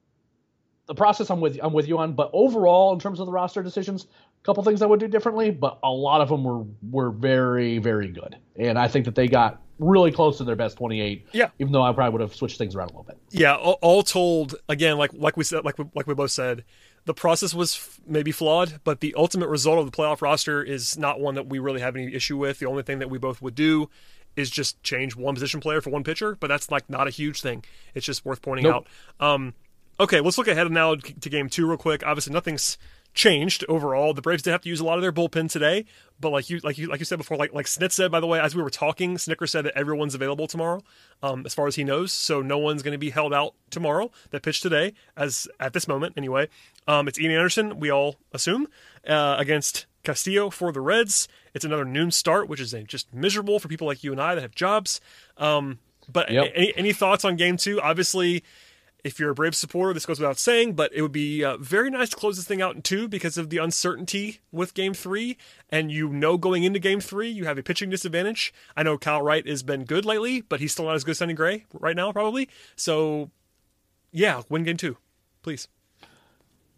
the 0.87 0.95
process, 0.95 1.29
I'm 1.29 1.39
with 1.39 1.57
I'm 1.61 1.73
with 1.73 1.87
you 1.87 1.97
on. 1.97 2.13
But 2.13 2.29
overall, 2.33 2.93
in 2.93 2.99
terms 2.99 3.19
of 3.19 3.25
the 3.25 3.31
roster 3.31 3.63
decisions, 3.63 4.07
couple 4.43 4.63
things 4.63 4.81
I 4.81 4.85
would 4.85 4.99
do 4.99 5.07
differently, 5.07 5.51
but 5.51 5.79
a 5.83 5.89
lot 5.91 6.21
of 6.21 6.29
them 6.29 6.43
were 6.43 6.63
were 6.91 7.11
very 7.11 7.77
very 7.79 8.09
good, 8.09 8.37
and 8.55 8.77
I 8.77 8.87
think 8.87 9.05
that 9.05 9.15
they 9.15 9.27
got 9.27 9.61
really 9.79 10.11
close 10.11 10.37
to 10.37 10.43
their 10.43 10.55
best 10.55 10.77
28. 10.77 11.27
Yeah. 11.33 11.49
Even 11.59 11.73
though 11.73 11.81
I 11.81 11.91
probably 11.93 12.11
would 12.13 12.21
have 12.21 12.35
switched 12.35 12.57
things 12.59 12.75
around 12.75 12.89
a 12.89 12.93
little 12.93 13.03
bit. 13.03 13.17
yeah 13.31 13.55
all, 13.55 13.79
all 13.81 14.03
told 14.03 14.55
again 14.69 14.97
like 14.97 15.11
like 15.13 15.35
we 15.35 15.43
said 15.43 15.65
like 15.65 15.77
we, 15.79 15.85
like 15.95 16.05
we 16.07 16.13
both 16.13 16.29
said 16.31 16.63
the 17.05 17.13
process 17.13 17.53
was 17.55 17.75
f- 17.75 17.99
maybe 18.07 18.31
flawed 18.31 18.79
but 18.83 18.99
the 19.01 19.13
ultimate 19.17 19.49
result 19.49 19.79
of 19.79 19.85
the 19.85 19.91
playoff 19.91 20.21
roster 20.21 20.61
is 20.61 20.95
not 20.97 21.19
one 21.19 21.33
that 21.35 21.47
we 21.47 21.57
really 21.57 21.81
have 21.81 21.95
any 21.95 22.13
issue 22.13 22.37
with 22.37 22.59
the 22.59 22.67
only 22.67 22.83
thing 22.83 22.99
that 22.99 23.09
we 23.09 23.17
both 23.17 23.41
would 23.41 23.55
do 23.55 23.89
is 24.35 24.49
just 24.51 24.81
change 24.83 25.15
one 25.15 25.33
position 25.33 25.59
player 25.59 25.81
for 25.81 25.89
one 25.89 26.03
pitcher 26.03 26.37
but 26.39 26.47
that's 26.47 26.69
like 26.69 26.87
not 26.87 27.07
a 27.07 27.11
huge 27.11 27.41
thing 27.41 27.65
it's 27.95 28.05
just 28.05 28.23
worth 28.23 28.43
pointing 28.43 28.63
Nope. 28.65 28.87
out 29.19 29.27
um 29.35 29.53
okay 29.99 30.21
let's 30.21 30.37
look 30.37 30.47
ahead 30.47 30.71
now 30.71 30.93
to 30.95 31.29
game 31.29 31.49
two 31.49 31.67
real 31.67 31.77
quick 31.77 32.05
obviously 32.05 32.31
nothing's 32.31 32.77
changed 33.13 33.63
overall. 33.69 34.13
The 34.13 34.21
Braves 34.21 34.41
did 34.41 34.51
have 34.51 34.61
to 34.61 34.69
use 34.69 34.79
a 34.79 34.83
lot 34.83 34.97
of 34.97 35.01
their 35.01 35.11
bullpen 35.11 35.49
today, 35.51 35.85
but 36.19 36.31
like 36.31 36.49
you 36.49 36.59
like 36.63 36.77
you 36.77 36.87
like 36.87 36.99
you 36.99 37.05
said 37.05 37.17
before, 37.17 37.37
like 37.37 37.53
like 37.53 37.65
Snit 37.67 37.91
said 37.91 38.11
by 38.11 38.19
the 38.19 38.27
way, 38.27 38.39
as 38.39 38.55
we 38.55 38.61
were 38.63 38.69
talking, 38.69 39.15
Snitker 39.17 39.47
said 39.47 39.65
that 39.65 39.77
everyone's 39.77 40.15
available 40.15 40.47
tomorrow, 40.47 40.81
um, 41.21 41.45
as 41.45 41.53
far 41.53 41.67
as 41.67 41.75
he 41.75 41.83
knows. 41.83 42.11
So 42.11 42.41
no 42.41 42.57
one's 42.57 42.81
going 42.81 42.93
to 42.93 42.97
be 42.97 43.11
held 43.11 43.33
out 43.33 43.53
tomorrow 43.69 44.11
that 44.31 44.41
pitched 44.41 44.63
today, 44.63 44.93
as 45.15 45.47
at 45.59 45.73
this 45.73 45.87
moment 45.87 46.13
anyway. 46.17 46.47
Um, 46.87 47.07
it's 47.07 47.19
Ian 47.19 47.31
Anderson, 47.31 47.79
we 47.79 47.89
all 47.91 48.15
assume, 48.31 48.67
uh, 49.07 49.35
against 49.37 49.85
Castillo 50.03 50.49
for 50.49 50.71
the 50.71 50.81
Reds. 50.81 51.27
It's 51.53 51.63
another 51.63 51.85
noon 51.85 52.11
start, 52.11 52.49
which 52.49 52.59
is 52.59 52.73
just 52.87 53.13
miserable 53.13 53.59
for 53.59 53.67
people 53.67 53.87
like 53.87 54.03
you 54.03 54.11
and 54.11 54.19
I 54.21 54.35
that 54.35 54.41
have 54.41 54.55
jobs. 54.55 54.99
Um, 55.37 55.79
but 56.11 56.29
Yep. 56.29 56.51
any 56.55 56.73
any 56.75 56.93
thoughts 56.93 57.23
on 57.23 57.35
game 57.37 57.55
two? 57.57 57.79
Obviously 57.79 58.43
if 59.03 59.19
you're 59.19 59.31
a 59.31 59.35
Braves 59.35 59.57
supporter, 59.57 59.93
this 59.93 60.05
goes 60.05 60.19
without 60.19 60.37
saying, 60.37 60.73
but 60.73 60.91
it 60.93 61.01
would 61.01 61.11
be 61.11 61.43
uh, 61.43 61.57
very 61.57 61.89
nice 61.89 62.09
to 62.09 62.15
close 62.15 62.37
this 62.37 62.45
thing 62.45 62.61
out 62.61 62.75
in 62.75 62.81
two 62.81 63.07
because 63.07 63.37
of 63.37 63.49
the 63.49 63.57
uncertainty 63.57 64.39
with 64.51 64.73
Game 64.73 64.93
Three, 64.93 65.37
and 65.69 65.91
you 65.91 66.09
know 66.09 66.37
going 66.37 66.63
into 66.63 66.79
Game 66.79 67.01
Three 67.01 67.29
you 67.29 67.45
have 67.45 67.57
a 67.57 67.63
pitching 67.63 67.89
disadvantage. 67.89 68.53
I 68.77 68.83
know 68.83 68.97
Kyle 68.97 69.21
Wright 69.21 69.45
has 69.47 69.63
been 69.63 69.83
good 69.83 70.05
lately, 70.05 70.41
but 70.41 70.59
he's 70.59 70.71
still 70.71 70.85
not 70.85 70.95
as 70.95 71.03
good 71.03 71.11
as 71.11 71.17
Sonny 71.17 71.33
Gray 71.33 71.65
right 71.73 71.95
now, 71.95 72.11
probably. 72.11 72.49
So, 72.75 73.29
yeah, 74.11 74.43
win 74.49 74.63
Game 74.63 74.77
Two, 74.77 74.97
please. 75.41 75.67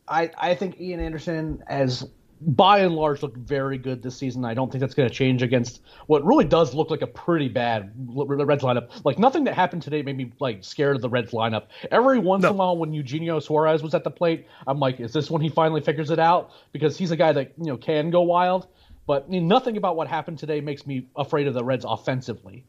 I, 0.07 0.31
I 0.37 0.55
think 0.55 0.79
Ian 0.79 0.99
Anderson 0.99 1.63
has 1.67 2.07
by 2.41 2.79
and 2.79 2.95
large 2.95 3.23
looked 3.23 3.37
very 3.37 3.77
good 3.77 4.03
this 4.03 4.17
season. 4.17 4.43
I 4.45 4.53
don't 4.53 4.71
think 4.71 4.81
that's 4.81 4.93
going 4.93 5.07
to 5.07 5.13
change 5.13 5.41
against 5.41 5.81
what 6.07 6.23
really 6.25 6.45
does 6.45 6.73
look 6.73 6.89
like 6.91 7.01
a 7.01 7.07
pretty 7.07 7.47
bad 7.47 7.91
Reds 7.95 8.63
lineup. 8.63 8.89
Like 9.05 9.17
nothing 9.17 9.45
that 9.45 9.53
happened 9.53 9.83
today 9.83 10.01
made 10.01 10.17
me 10.17 10.31
like 10.39 10.63
scared 10.63 10.95
of 10.95 11.01
the 11.01 11.09
Reds 11.09 11.31
lineup. 11.31 11.67
Every 11.91 12.19
once 12.19 12.43
No. 12.43 12.49
in 12.49 12.55
a 12.55 12.57
while, 12.57 12.77
when 12.77 12.93
Eugenio 12.93 13.39
Suarez 13.39 13.81
was 13.81 13.93
at 13.95 14.03
the 14.03 14.11
plate, 14.11 14.47
I'm 14.67 14.79
like, 14.79 14.99
is 14.99 15.13
this 15.13 15.31
when 15.31 15.41
he 15.41 15.49
finally 15.49 15.81
figures 15.81 16.11
it 16.11 16.19
out? 16.19 16.51
Because 16.71 16.97
he's 16.97 17.11
a 17.11 17.17
guy 17.17 17.31
that 17.31 17.53
you 17.57 17.65
know 17.65 17.77
can 17.77 18.09
go 18.11 18.21
wild. 18.21 18.67
But 19.07 19.25
I 19.27 19.29
mean, 19.29 19.47
nothing 19.47 19.77
about 19.77 19.95
what 19.95 20.07
happened 20.07 20.39
today 20.39 20.61
makes 20.61 20.85
me 20.85 21.07
afraid 21.15 21.47
of 21.47 21.53
the 21.53 21.63
Reds 21.63 21.85
offensively 21.87 22.65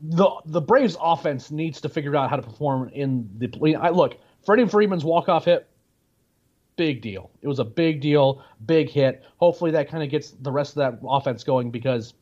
the 0.00 0.30
the 0.46 0.60
Braves 0.60 0.96
offense 1.00 1.50
needs 1.50 1.80
to 1.82 1.88
figure 1.88 2.16
out 2.16 2.30
how 2.30 2.36
to 2.36 2.42
perform 2.42 2.88
in 2.94 3.28
the. 3.38 3.76
I, 3.76 3.90
look, 3.90 4.16
Freddie 4.44 4.66
Freeman's 4.68 5.04
walk 5.04 5.28
off 5.28 5.44
hit 5.44 5.68
big 6.76 7.00
deal. 7.00 7.30
It 7.42 7.48
was 7.48 7.58
a 7.58 7.64
big 7.64 8.00
deal, 8.00 8.42
big 8.64 8.88
hit. 8.88 9.24
Hopefully 9.38 9.72
that 9.72 9.88
kind 9.88 10.02
of 10.02 10.10
gets 10.10 10.30
the 10.30 10.52
rest 10.52 10.76
of 10.76 10.76
that 10.76 11.06
offense 11.08 11.44
going 11.44 11.70
because 11.70 12.14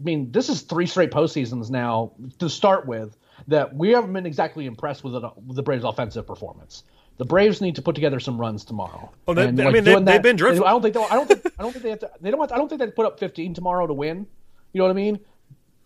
I 0.00 0.04
mean, 0.04 0.30
this 0.30 0.48
is 0.48 0.62
three 0.62 0.86
straight 0.86 1.10
postseasons 1.10 1.70
now 1.70 2.12
to 2.38 2.48
start 2.48 2.86
with 2.86 3.16
that 3.48 3.74
we 3.74 3.90
haven't 3.90 4.12
been 4.12 4.26
exactly 4.26 4.66
impressed 4.66 5.02
with, 5.02 5.14
the, 5.14 5.30
with 5.46 5.56
the 5.56 5.62
Braves' 5.62 5.84
offensive 5.84 6.26
performance. 6.26 6.84
The 7.16 7.24
Braves 7.24 7.60
need 7.60 7.74
to 7.76 7.82
put 7.82 7.96
together 7.96 8.20
some 8.20 8.38
runs 8.38 8.64
tomorrow. 8.64 9.10
Oh, 9.26 9.34
they, 9.34 9.48
and, 9.48 9.58
like, 9.58 9.66
I 9.66 9.70
mean, 9.70 9.84
they, 9.84 10.12
have 10.12 10.22
been 10.22 10.36
dreadful. 10.36 10.64
I 10.64 10.70
don't 10.70 10.82
think. 10.82 10.96
I 10.96 11.14
don't 11.14 11.26
think. 11.26 11.46
I 11.58 11.62
don't 11.62 11.72
think 11.72 11.82
they 11.82 11.90
have 11.90 11.98
to. 12.00 12.10
They 12.20 12.30
don't. 12.30 12.38
Have 12.38 12.50
to, 12.50 12.54
I 12.54 12.58
don't 12.58 12.68
think 12.68 12.80
they 12.80 12.86
put 12.92 13.06
up 13.06 13.18
15 13.18 13.54
tomorrow 13.54 13.88
to 13.88 13.92
win. 13.92 14.24
You 14.72 14.78
know 14.78 14.84
what 14.84 14.92
I 14.92 14.94
mean? 14.94 15.18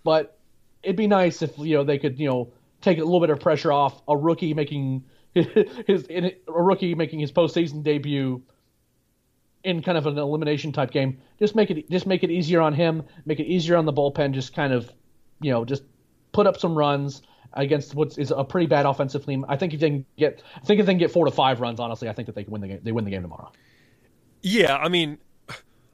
But 0.04 0.38
it'd 0.82 0.96
be 0.96 1.06
nice 1.06 1.40
if 1.40 1.56
you 1.58 1.76
know 1.76 1.84
they 1.84 1.98
could 1.98 2.18
you 2.18 2.28
know 2.28 2.52
take 2.82 2.98
a 2.98 3.04
little 3.04 3.20
bit 3.20 3.30
of 3.30 3.40
pressure 3.40 3.72
off 3.72 4.02
a 4.08 4.16
rookie 4.16 4.52
making 4.52 5.04
his, 5.86 6.06
a 6.10 6.32
rookie 6.46 6.94
making 6.94 7.20
his 7.20 7.32
postseason 7.32 7.82
debut 7.82 8.42
in 9.64 9.82
kind 9.82 9.96
of 9.96 10.06
an 10.06 10.18
elimination 10.18 10.72
type 10.72 10.90
game. 10.90 11.18
Just 11.38 11.54
make 11.54 11.70
it 11.70 11.88
just 11.90 12.06
make 12.06 12.22
it 12.22 12.30
easier 12.30 12.60
on 12.60 12.74
him. 12.74 13.02
Make 13.24 13.40
it 13.40 13.46
easier 13.46 13.76
on 13.76 13.86
the 13.86 13.92
bullpen. 13.92 14.32
Just 14.32 14.54
kind 14.54 14.72
of 14.72 14.90
you 15.40 15.50
know 15.50 15.64
just 15.64 15.84
put 16.32 16.46
up 16.46 16.58
some 16.58 16.76
runs 16.76 17.22
against 17.54 17.94
what 17.94 18.16
is 18.18 18.30
a 18.30 18.44
pretty 18.44 18.66
bad 18.66 18.86
offensive 18.86 19.24
team. 19.24 19.44
I 19.48 19.56
think 19.56 19.74
if 19.74 19.80
they 19.80 19.90
can 19.90 20.06
get, 20.16 20.42
I 20.56 20.60
think 20.60 20.80
if 20.80 20.86
they 20.86 20.92
can 20.92 20.98
get 20.98 21.10
four 21.10 21.26
to 21.26 21.30
five 21.30 21.60
runs, 21.60 21.80
honestly, 21.80 22.08
I 22.08 22.12
think 22.12 22.26
that 22.26 22.34
they 22.34 22.44
can 22.44 22.52
win 22.52 22.62
the 22.62 22.68
game. 22.68 22.80
They 22.82 22.92
win 22.92 23.04
the 23.04 23.10
game 23.10 23.22
tomorrow. 23.22 23.52
Yeah, 24.40 24.76
I 24.76 24.88
mean, 24.88 25.18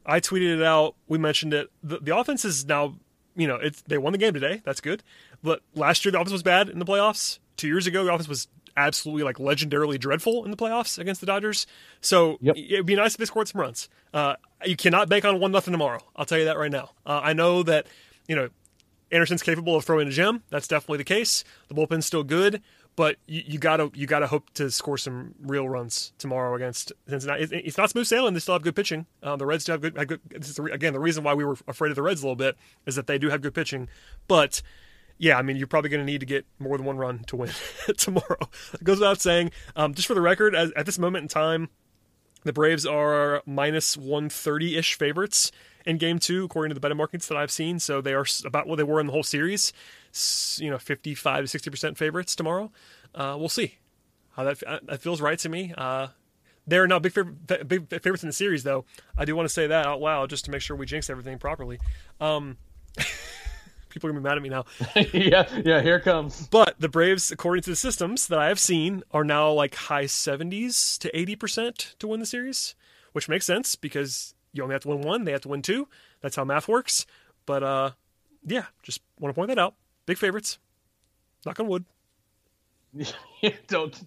I 0.06 0.20
tweeted 0.20 0.58
it 0.58 0.62
out. 0.62 0.94
We 1.06 1.18
mentioned 1.18 1.52
it. 1.52 1.70
The, 1.82 1.98
the 1.98 2.16
offense 2.16 2.44
is 2.44 2.64
now, 2.64 2.96
you 3.36 3.46
know, 3.46 3.56
it's 3.56 3.82
they 3.82 3.98
won 3.98 4.12
the 4.12 4.18
game 4.18 4.34
today. 4.34 4.62
That's 4.64 4.80
good. 4.80 5.02
But 5.42 5.62
last 5.74 6.04
year 6.04 6.12
the 6.12 6.18
offense 6.18 6.32
was 6.32 6.42
bad 6.42 6.68
in 6.68 6.78
the 6.78 6.84
playoffs. 6.84 7.38
Two 7.56 7.66
years 7.68 7.86
ago 7.86 8.04
the 8.04 8.12
offense 8.12 8.28
was 8.28 8.48
absolutely 8.78 9.24
like 9.24 9.36
legendarily 9.36 9.98
dreadful 9.98 10.44
in 10.44 10.50
the 10.50 10.56
playoffs 10.56 10.98
against 10.98 11.20
the 11.20 11.26
Dodgers. 11.26 11.66
So 12.00 12.38
yep. 12.40 12.56
it'd 12.56 12.86
be 12.86 12.96
nice 12.96 13.12
if 13.12 13.18
they 13.18 13.24
scored 13.24 13.48
some 13.48 13.60
runs. 13.60 13.88
Uh, 14.14 14.36
you 14.64 14.76
cannot 14.76 15.08
bank 15.08 15.24
on 15.24 15.40
one 15.40 15.52
nothing 15.52 15.72
tomorrow. 15.72 16.00
I'll 16.16 16.24
tell 16.24 16.38
you 16.38 16.46
that 16.46 16.58
right 16.58 16.70
now. 16.70 16.90
Uh, 17.04 17.20
I 17.22 17.32
know 17.32 17.62
that 17.64 17.86
you 18.28 18.36
know 18.36 18.48
Anderson's 19.10 19.42
capable 19.42 19.76
of 19.76 19.84
throwing 19.84 20.08
a 20.08 20.10
gem. 20.10 20.42
That's 20.50 20.68
definitely 20.68 20.98
the 20.98 21.04
case. 21.04 21.44
The 21.68 21.74
bullpen's 21.74 22.06
still 22.06 22.24
good, 22.24 22.62
but 22.96 23.16
you, 23.26 23.42
you, 23.46 23.58
gotta 23.58 23.90
you 23.94 24.06
gotta 24.06 24.26
hope 24.26 24.50
to 24.54 24.70
score 24.70 24.96
some 24.96 25.34
real 25.40 25.68
runs 25.68 26.12
tomorrow 26.18 26.54
against 26.54 26.92
Cincinnati. 27.08 27.44
It's 27.50 27.78
not 27.78 27.90
smooth 27.90 28.06
sailing. 28.06 28.34
They 28.34 28.40
still 28.40 28.54
have 28.54 28.62
good 28.62 28.76
pitching. 28.76 29.06
Uh, 29.22 29.36
the 29.36 29.46
Reds 29.46 29.64
do 29.64 29.72
have 29.72 29.80
good. 29.80 29.96
Have 29.96 30.08
good 30.08 30.20
this 30.30 30.50
is 30.50 30.56
the, 30.56 30.64
again 30.64 30.92
the 30.92 31.00
reason 31.00 31.24
why 31.24 31.34
we 31.34 31.44
were 31.44 31.56
afraid 31.66 31.90
of 31.90 31.96
the 31.96 32.02
Reds 32.02 32.22
a 32.22 32.26
little 32.26 32.36
bit 32.36 32.56
is 32.86 32.96
that 32.96 33.06
they 33.06 33.18
do 33.18 33.28
have 33.28 33.42
good 33.42 33.54
pitching, 33.54 33.88
but. 34.28 34.62
Yeah, 35.18 35.36
I 35.36 35.42
mean, 35.42 35.56
you're 35.56 35.66
probably 35.66 35.90
going 35.90 36.00
to 36.00 36.10
need 36.10 36.20
to 36.20 36.26
get 36.26 36.46
more 36.58 36.76
than 36.76 36.86
one 36.86 36.96
run 36.96 37.24
to 37.24 37.36
win 37.36 37.50
tomorrow. 37.96 38.48
It 38.72 38.84
goes 38.84 38.98
without 38.98 39.20
saying. 39.20 39.50
Um, 39.74 39.94
just 39.94 40.06
for 40.06 40.14
the 40.14 40.20
record, 40.20 40.54
as, 40.54 40.70
at 40.76 40.86
this 40.86 40.98
moment 40.98 41.22
in 41.22 41.28
time, 41.28 41.70
the 42.44 42.52
Braves 42.52 42.86
are 42.86 43.42
minus 43.44 43.96
130 43.96 44.76
ish 44.76 44.94
favorites 44.94 45.50
in 45.84 45.98
game 45.98 46.18
two, 46.18 46.44
according 46.44 46.70
to 46.70 46.74
the 46.74 46.80
betting 46.80 46.96
markets 46.96 47.26
that 47.28 47.36
I've 47.36 47.50
seen. 47.50 47.80
So 47.80 48.00
they 48.00 48.14
are 48.14 48.26
about 48.44 48.68
what 48.68 48.76
they 48.76 48.84
were 48.84 49.00
in 49.00 49.06
the 49.06 49.12
whole 49.12 49.24
series. 49.24 49.72
You 50.58 50.70
know, 50.70 50.78
55 50.78 51.44
to 51.44 51.48
60 51.48 51.70
percent 51.70 51.98
favorites 51.98 52.36
tomorrow. 52.36 52.70
Uh, 53.14 53.36
we'll 53.38 53.48
see 53.48 53.78
how 54.36 54.44
that 54.44 54.60
that 54.86 55.02
feels 55.02 55.20
right 55.20 55.38
to 55.40 55.48
me. 55.48 55.74
Uh, 55.76 56.08
they're 56.66 56.86
now 56.86 56.98
big, 56.98 57.14
big 57.66 57.88
favorites 57.88 58.22
in 58.22 58.28
the 58.28 58.32
series, 58.32 58.62
though. 58.62 58.84
I 59.16 59.24
do 59.24 59.34
want 59.34 59.48
to 59.48 59.52
say 59.52 59.66
that 59.66 59.86
out 59.86 60.00
loud 60.00 60.28
just 60.28 60.44
to 60.44 60.50
make 60.50 60.60
sure 60.60 60.76
we 60.76 60.84
jinx 60.84 61.08
everything 61.08 61.38
properly. 61.38 61.80
Um, 62.20 62.58
people 63.98 64.10
are 64.10 64.12
gonna 64.12 64.22
be 64.22 64.28
mad 64.28 64.36
at 64.36 64.42
me 64.42 64.48
now. 64.48 64.64
yeah, 65.12 65.62
yeah, 65.64 65.82
here 65.82 65.98
comes. 65.98 66.46
But 66.46 66.76
the 66.78 66.88
Braves, 66.88 67.30
according 67.30 67.62
to 67.64 67.70
the 67.70 67.76
systems 67.76 68.28
that 68.28 68.38
I 68.38 68.46
have 68.46 68.60
seen, 68.60 69.02
are 69.10 69.24
now 69.24 69.50
like 69.50 69.74
high 69.74 70.04
70s 70.04 70.98
to 70.98 71.18
80 71.18 71.36
percent 71.36 71.94
to 71.98 72.08
win 72.08 72.20
the 72.20 72.26
series, 72.26 72.74
which 73.12 73.28
makes 73.28 73.44
sense 73.44 73.74
because 73.74 74.34
you 74.52 74.62
only 74.62 74.74
have 74.74 74.82
to 74.82 74.88
win 74.88 75.02
one, 75.02 75.24
they 75.24 75.32
have 75.32 75.40
to 75.42 75.48
win 75.48 75.62
two. 75.62 75.88
That's 76.20 76.36
how 76.36 76.44
math 76.44 76.68
works. 76.68 77.06
But 77.44 77.62
uh, 77.62 77.90
yeah, 78.44 78.66
just 78.82 79.00
want 79.18 79.34
to 79.34 79.38
point 79.38 79.48
that 79.48 79.58
out. 79.58 79.74
Big 80.06 80.18
favorites. 80.18 80.58
Knock 81.44 81.60
on 81.60 81.66
wood. 81.66 81.84
don't. 83.66 84.00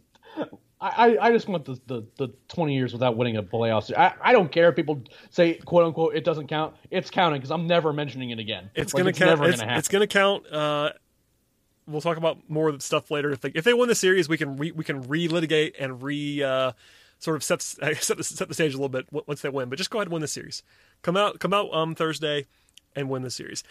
I, 0.82 1.18
I 1.22 1.32
just 1.32 1.48
want 1.48 1.64
the, 1.66 1.80
the, 1.86 2.04
the 2.18 2.34
20 2.48 2.74
years 2.74 2.92
without 2.92 3.16
winning 3.16 3.38
a 3.38 3.44
playoff. 3.44 3.96
I, 3.96 4.16
I 4.20 4.34
don't 4.34 4.52
care 4.52 4.70
if 4.70 4.76
people 4.76 5.04
say 5.30 5.54
quote 5.54 5.86
unquote 5.86 6.16
it 6.16 6.24
doesn't 6.24 6.48
count. 6.48 6.76
It's 6.90 7.12
counting 7.12 7.40
because 7.40 7.52
I'm 7.52 7.68
never 7.68 7.94
mentioning 7.94 8.32
it 8.32 8.40
again. 8.40 8.72
It's 8.74 8.94
like, 8.94 9.02
gonna 9.02 9.14
count. 9.14 9.46
It's, 9.46 9.62
gonna 9.62 9.78
it's, 9.78 9.88
gonna 9.88 10.08
count. 10.08 10.52
Uh, 10.52 10.92
we'll 11.86 12.02
talk 12.02 12.18
about 12.18 12.50
more 12.50 12.80
stuff 12.80 13.12
later. 13.12 13.32
If 13.32 13.42
they, 13.42 13.52
if 13.54 13.64
they 13.64 13.76
win 13.76 13.90
the 13.90 13.96
series, 13.96 14.28
we 14.28 14.38
can 14.38 14.58
re, 14.58 14.72
we 14.72 14.84
can 14.84 15.04
relitigate 15.04 15.74
and 15.80 16.02
re 16.02 16.42
uh, 16.42 16.72
sort 17.20 17.36
of 17.38 17.44
sets 17.44 17.66
set 18.00 18.18
the, 18.18 18.24
set 18.24 18.48
the 18.48 18.54
stage 18.56 18.74
a 18.74 18.78
little 18.78 18.90
bit 18.90 19.06
once 19.12 19.42
they 19.42 19.50
win. 19.50 19.70
But 19.70 19.78
just 19.78 19.92
go 19.92 20.00
ahead 20.00 20.08
and 20.08 20.14
win 20.14 20.22
the 20.22 20.28
series. 20.28 20.64
Come 21.04 21.16
out 21.16 21.40
come 21.40 21.54
out 21.54 21.72
um 21.74 21.94
Thursday 21.94 22.48
and 22.96 23.08
win 23.08 23.22
the 23.22 23.32
series. 23.32 23.64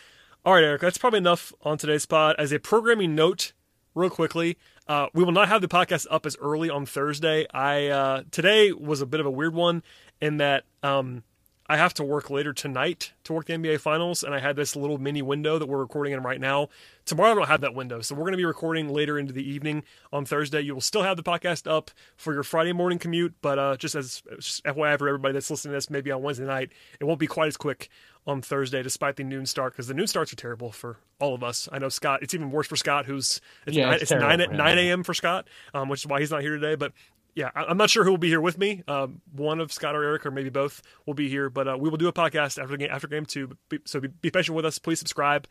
All 0.44 0.54
right, 0.54 0.64
Eric, 0.64 0.80
that's 0.80 0.96
probably 0.96 1.18
enough 1.18 1.52
on 1.62 1.76
today's 1.76 2.06
pod. 2.06 2.36
As 2.38 2.52
a 2.52 2.58
programming 2.58 3.14
note, 3.14 3.52
real 3.94 4.08
quickly, 4.08 4.56
uh, 4.91 5.07
we 5.14 5.22
will 5.22 5.30
not 5.30 5.47
have 5.47 5.62
the 5.62 5.68
podcast 5.68 6.09
up 6.11 6.26
as 6.26 6.36
early 6.41 6.68
on 6.68 6.84
Thursday. 6.84 7.47
I 7.55 7.86
uh, 7.86 8.22
today 8.32 8.72
was 8.72 9.01
a 9.01 9.07
bit 9.07 9.20
of 9.20 9.26
a 9.26 9.30
weird 9.30 9.55
one 9.55 9.84
in 10.20 10.38
that 10.38 10.64
um, 10.82 11.22
I 11.70 11.76
have 11.76 11.94
to 11.94 12.02
work 12.04 12.30
later 12.30 12.52
tonight 12.52 13.12
to 13.22 13.32
work 13.32 13.46
the 13.46 13.52
NBA 13.52 13.78
Finals, 13.78 14.24
and 14.24 14.34
I 14.34 14.40
had 14.40 14.56
this 14.56 14.74
little 14.74 14.98
mini 14.98 15.22
window 15.22 15.56
that 15.56 15.66
we're 15.66 15.78
recording 15.78 16.12
in 16.12 16.20
right 16.20 16.40
now. 16.40 16.68
Tomorrow 17.04 17.30
I 17.30 17.34
don't 17.36 17.46
have 17.46 17.60
that 17.60 17.76
window, 17.76 18.00
so 18.00 18.16
we're 18.16 18.22
going 18.22 18.32
to 18.32 18.38
be 18.38 18.44
recording 18.44 18.88
later 18.88 19.16
into 19.16 19.32
the 19.32 19.48
evening 19.48 19.84
on 20.12 20.24
Thursday. 20.24 20.62
You 20.62 20.74
will 20.74 20.80
still 20.80 21.04
have 21.04 21.16
the 21.16 21.22
podcast 21.22 21.70
up 21.70 21.92
for 22.16 22.34
your 22.34 22.42
Friday 22.42 22.72
morning 22.72 22.98
commute, 22.98 23.34
but 23.40 23.60
uh, 23.60 23.76
just 23.76 23.94
as 23.94 24.20
just 24.34 24.64
FYI 24.64 24.98
for 24.98 25.06
everybody 25.06 25.32
that's 25.32 25.48
listening 25.48 25.70
to 25.70 25.76
this, 25.76 25.90
maybe 25.90 26.10
on 26.10 26.22
Wednesday 26.22 26.44
night, 26.44 26.70
it 26.98 27.04
won't 27.04 27.20
be 27.20 27.28
quite 27.28 27.46
as 27.46 27.56
quick 27.56 27.88
on 28.26 28.42
Thursday, 28.42 28.82
despite 28.82 29.16
the 29.16 29.24
noon 29.24 29.46
start, 29.46 29.72
because 29.72 29.86
the 29.86 29.94
noon 29.94 30.06
starts 30.06 30.32
are 30.32 30.36
terrible 30.36 30.72
for 30.72 30.98
all 31.20 31.34
of 31.34 31.42
us. 31.42 31.68
I 31.72 31.78
know 31.78 31.88
Scott; 31.88 32.22
it's 32.22 32.34
even 32.34 32.50
worse 32.50 32.66
for 32.66 32.76
Scott, 32.76 33.06
who's 33.06 33.40
it's, 33.66 33.76
yeah, 33.76 33.86
nine, 33.86 33.94
it's, 33.94 34.02
it's 34.02 34.10
nine 34.12 34.44
nine 34.52 34.78
a.m. 34.78 35.02
for 35.02 35.14
Scott, 35.14 35.46
um, 35.72 35.88
which 35.88 36.00
is 36.00 36.06
why 36.06 36.20
he's 36.20 36.30
not 36.30 36.42
here 36.42 36.54
today. 36.54 36.74
But 36.74 36.92
yeah, 37.35 37.51
I'm 37.55 37.76
not 37.76 37.91
sure 37.91 38.05
who 38.05 38.11
will 38.11 38.18
be 38.18 38.28
here 38.28 38.41
with 38.41 38.59
me. 38.59 38.83
Um, 38.89 39.20
one 39.33 39.61
of 39.61 39.72
Scott 39.72 39.95
or 39.95 40.03
Eric, 40.03 40.26
or 40.26 40.31
maybe 40.31 40.51
both, 40.51 40.83
will 41.07 41.14
be 41.14 41.28
here. 41.28 41.51
But 41.51 41.68
uh, 41.68 41.76
we 41.78 41.89
will 41.89 41.97
do 41.97 42.09
a 42.09 42.12
podcast 42.12 42.62
after 42.62 42.76
game 42.76 42.91
after 42.91 43.07
game 43.07 43.26
two. 43.26 43.57
So 43.85 44.01
be, 44.01 44.09
be, 44.09 44.31
patient 44.31 44.57
with 44.57 44.64
us. 44.64 44.78
Please 44.78 44.99
subscribe. 44.99 45.47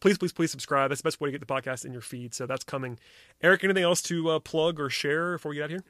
Please, 0.00 0.16
please, 0.16 0.32
please 0.32 0.50
subscribe. 0.50 0.90
That's 0.90 1.00
the 1.02 1.06
best 1.06 1.20
way 1.20 1.28
to 1.28 1.38
get 1.38 1.46
the 1.46 1.52
podcast 1.52 1.84
in 1.84 1.92
your 1.92 2.02
feed. 2.02 2.34
So 2.34 2.46
that's 2.46 2.64
coming. 2.64 2.98
Eric, 3.42 3.64
anything 3.64 3.82
else 3.82 4.00
to 4.02 4.30
uh, 4.30 4.38
plug 4.38 4.80
or 4.80 4.88
share 4.90 5.32
before 5.32 5.50
we 5.50 5.56
get 5.56 5.64
out 5.64 5.70
here? 5.70 5.84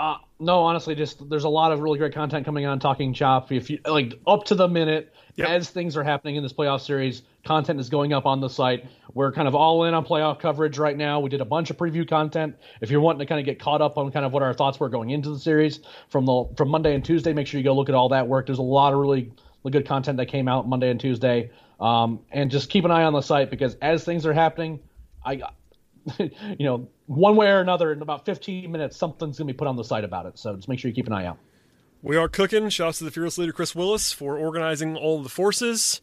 Uh, 0.00 0.16
no, 0.38 0.62
honestly, 0.62 0.94
just 0.94 1.28
there's 1.28 1.44
a 1.44 1.48
lot 1.48 1.72
of 1.72 1.80
really 1.80 1.98
great 1.98 2.14
content 2.14 2.46
coming 2.46 2.64
on 2.64 2.80
Talking 2.80 3.12
Chop. 3.12 3.52
If 3.52 3.68
you 3.68 3.80
like 3.84 4.18
up 4.26 4.44
to 4.44 4.54
the 4.54 4.66
minute 4.66 5.12
yep. 5.36 5.50
as 5.50 5.68
things 5.68 5.94
are 5.94 6.02
happening 6.02 6.36
in 6.36 6.42
this 6.42 6.54
playoff 6.54 6.80
series, 6.80 7.20
content 7.44 7.78
is 7.78 7.90
going 7.90 8.14
up 8.14 8.24
on 8.24 8.40
the 8.40 8.48
site. 8.48 8.86
We're 9.12 9.30
kind 9.30 9.46
of 9.46 9.54
all 9.54 9.84
in 9.84 9.92
on 9.92 10.06
playoff 10.06 10.40
coverage 10.40 10.78
right 10.78 10.96
now. 10.96 11.20
We 11.20 11.28
did 11.28 11.42
a 11.42 11.44
bunch 11.44 11.68
of 11.68 11.76
preview 11.76 12.08
content. 12.08 12.56
If 12.80 12.90
you're 12.90 13.02
wanting 13.02 13.18
to 13.18 13.26
kind 13.26 13.40
of 13.40 13.44
get 13.44 13.58
caught 13.60 13.82
up 13.82 13.98
on 13.98 14.10
kind 14.10 14.24
of 14.24 14.32
what 14.32 14.42
our 14.42 14.54
thoughts 14.54 14.80
were 14.80 14.88
going 14.88 15.10
into 15.10 15.28
the 15.28 15.38
series 15.38 15.80
from 16.08 16.24
the 16.24 16.46
from 16.56 16.70
Monday 16.70 16.94
and 16.94 17.04
Tuesday, 17.04 17.34
make 17.34 17.46
sure 17.46 17.58
you 17.58 17.64
go 17.64 17.74
look 17.74 17.90
at 17.90 17.94
all 17.94 18.08
that 18.08 18.26
work. 18.26 18.46
There's 18.46 18.58
a 18.58 18.62
lot 18.62 18.94
of 18.94 19.00
really, 19.00 19.30
good 19.70 19.86
content 19.86 20.16
that 20.16 20.26
came 20.26 20.48
out 20.48 20.66
Monday 20.66 20.88
and 20.88 20.98
Tuesday. 20.98 21.50
Um, 21.78 22.20
and 22.30 22.50
just 22.50 22.70
keep 22.70 22.86
an 22.86 22.90
eye 22.90 23.04
on 23.04 23.12
the 23.12 23.20
site 23.20 23.50
because 23.50 23.74
as 23.82 24.02
things 24.02 24.24
are 24.24 24.32
happening, 24.32 24.80
I 25.22 25.42
you 26.18 26.66
know, 26.66 26.88
one 27.06 27.36
way 27.36 27.48
or 27.48 27.60
another, 27.60 27.92
in 27.92 28.02
about 28.02 28.24
15 28.24 28.70
minutes, 28.70 28.96
something's 28.96 29.38
going 29.38 29.48
to 29.48 29.52
be 29.52 29.56
put 29.56 29.68
on 29.68 29.76
the 29.76 29.84
site 29.84 30.04
about 30.04 30.26
it. 30.26 30.38
So 30.38 30.54
just 30.56 30.68
make 30.68 30.78
sure 30.78 30.88
you 30.88 30.94
keep 30.94 31.06
an 31.06 31.12
eye 31.12 31.26
out. 31.26 31.38
We 32.02 32.16
are 32.16 32.28
cooking. 32.28 32.68
Shouts 32.70 32.98
to 32.98 33.04
the 33.04 33.10
fearless 33.10 33.36
leader 33.36 33.52
Kris 33.52 33.74
Willis 33.74 34.12
for 34.12 34.38
organizing 34.38 34.96
all 34.96 35.22
the 35.22 35.28
forces. 35.28 36.00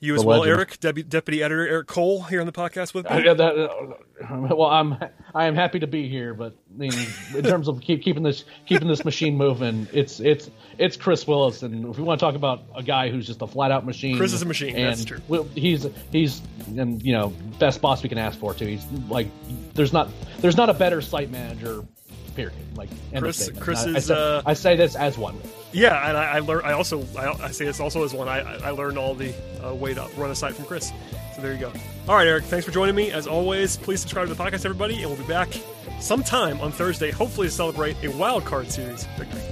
You 0.00 0.14
as 0.14 0.24
well, 0.24 0.44
Eric, 0.44 0.78
deputy 0.78 1.42
editor 1.42 1.66
Eric 1.66 1.88
Cole, 1.88 2.22
here 2.22 2.40
on 2.40 2.46
the 2.46 2.52
podcast 2.52 2.94
with 2.94 3.10
me. 3.10 3.28
Uh, 3.28 3.34
that, 3.34 3.58
uh, 3.58 4.54
well, 4.54 4.68
I'm 4.68 4.96
I 5.34 5.46
am 5.46 5.56
happy 5.56 5.80
to 5.80 5.88
be 5.88 6.08
here, 6.08 6.34
but 6.34 6.56
I 6.72 6.78
mean, 6.78 6.92
in 7.34 7.42
terms 7.42 7.66
of 7.66 7.80
keep, 7.80 8.02
keeping 8.02 8.22
this 8.22 8.44
keeping 8.66 8.86
this 8.86 9.04
machine 9.04 9.36
moving, 9.36 9.88
it's 9.92 10.20
it's 10.20 10.50
it's 10.78 10.96
Kris 10.96 11.26
Willis, 11.26 11.62
and 11.64 11.84
if 11.90 11.96
we 11.98 12.04
want 12.04 12.20
to 12.20 12.24
talk 12.24 12.36
about 12.36 12.62
a 12.76 12.82
guy 12.82 13.10
who's 13.10 13.26
just 13.26 13.42
a 13.42 13.48
flat 13.48 13.72
out 13.72 13.84
machine, 13.84 14.16
Kris 14.16 14.32
is 14.32 14.42
a 14.42 14.46
machine. 14.46 14.76
And 14.76 14.86
that's 14.86 15.04
true. 15.04 15.20
He's 15.56 15.84
he's 16.12 16.42
and 16.76 17.02
you 17.02 17.12
know 17.12 17.32
best 17.58 17.80
boss 17.80 18.00
we 18.02 18.08
can 18.08 18.18
ask 18.18 18.38
for 18.38 18.54
too. 18.54 18.66
He's 18.66 18.84
like 19.08 19.26
there's 19.74 19.92
not 19.92 20.10
there's 20.38 20.56
not 20.56 20.70
a 20.70 20.74
better 20.74 21.02
site 21.02 21.30
manager 21.30 21.84
Period. 22.38 22.54
Like 22.76 22.88
Kris, 23.18 23.50
Kris 23.58 23.84
I, 23.84 23.90
is. 23.90 24.10
I, 24.12 24.14
uh, 24.14 24.42
I, 24.46 24.54
say 24.54 24.76
this 24.76 24.94
as 24.94 25.18
one. 25.18 25.36
Yeah, 25.72 26.08
and 26.08 26.16
I, 26.16 26.38
I. 26.38 26.70
I 26.70 26.72
also 26.72 27.04
I, 27.18 27.32
I, 27.46 27.50
say 27.50 27.64
this 27.64 27.80
also 27.80 28.04
as 28.04 28.14
one. 28.14 28.28
I 28.28 28.38
I 28.38 28.70
learned 28.70 28.96
all 28.96 29.16
the 29.16 29.34
uh, 29.60 29.74
way 29.74 29.92
to 29.92 30.06
run 30.16 30.30
a 30.30 30.36
site 30.36 30.54
from 30.54 30.64
Kris. 30.66 30.92
So 31.34 31.42
there 31.42 31.52
you 31.52 31.58
go. 31.58 31.72
All 32.08 32.14
right, 32.14 32.28
Eric. 32.28 32.44
Thanks 32.44 32.64
for 32.64 32.70
joining 32.70 32.94
me. 32.94 33.10
As 33.10 33.26
always, 33.26 33.76
please 33.76 34.00
subscribe 34.00 34.28
to 34.28 34.34
the 34.34 34.40
podcast, 34.40 34.64
everybody, 34.64 35.02
and 35.02 35.06
we'll 35.10 35.20
be 35.20 35.26
back 35.26 35.48
sometime 36.00 36.60
on 36.60 36.70
Thursday, 36.70 37.10
hopefully 37.10 37.48
to 37.48 37.52
celebrate 37.52 37.96
a 38.04 38.08
wild 38.12 38.44
card 38.44 38.70
series 38.70 39.02
victory. 39.18 39.42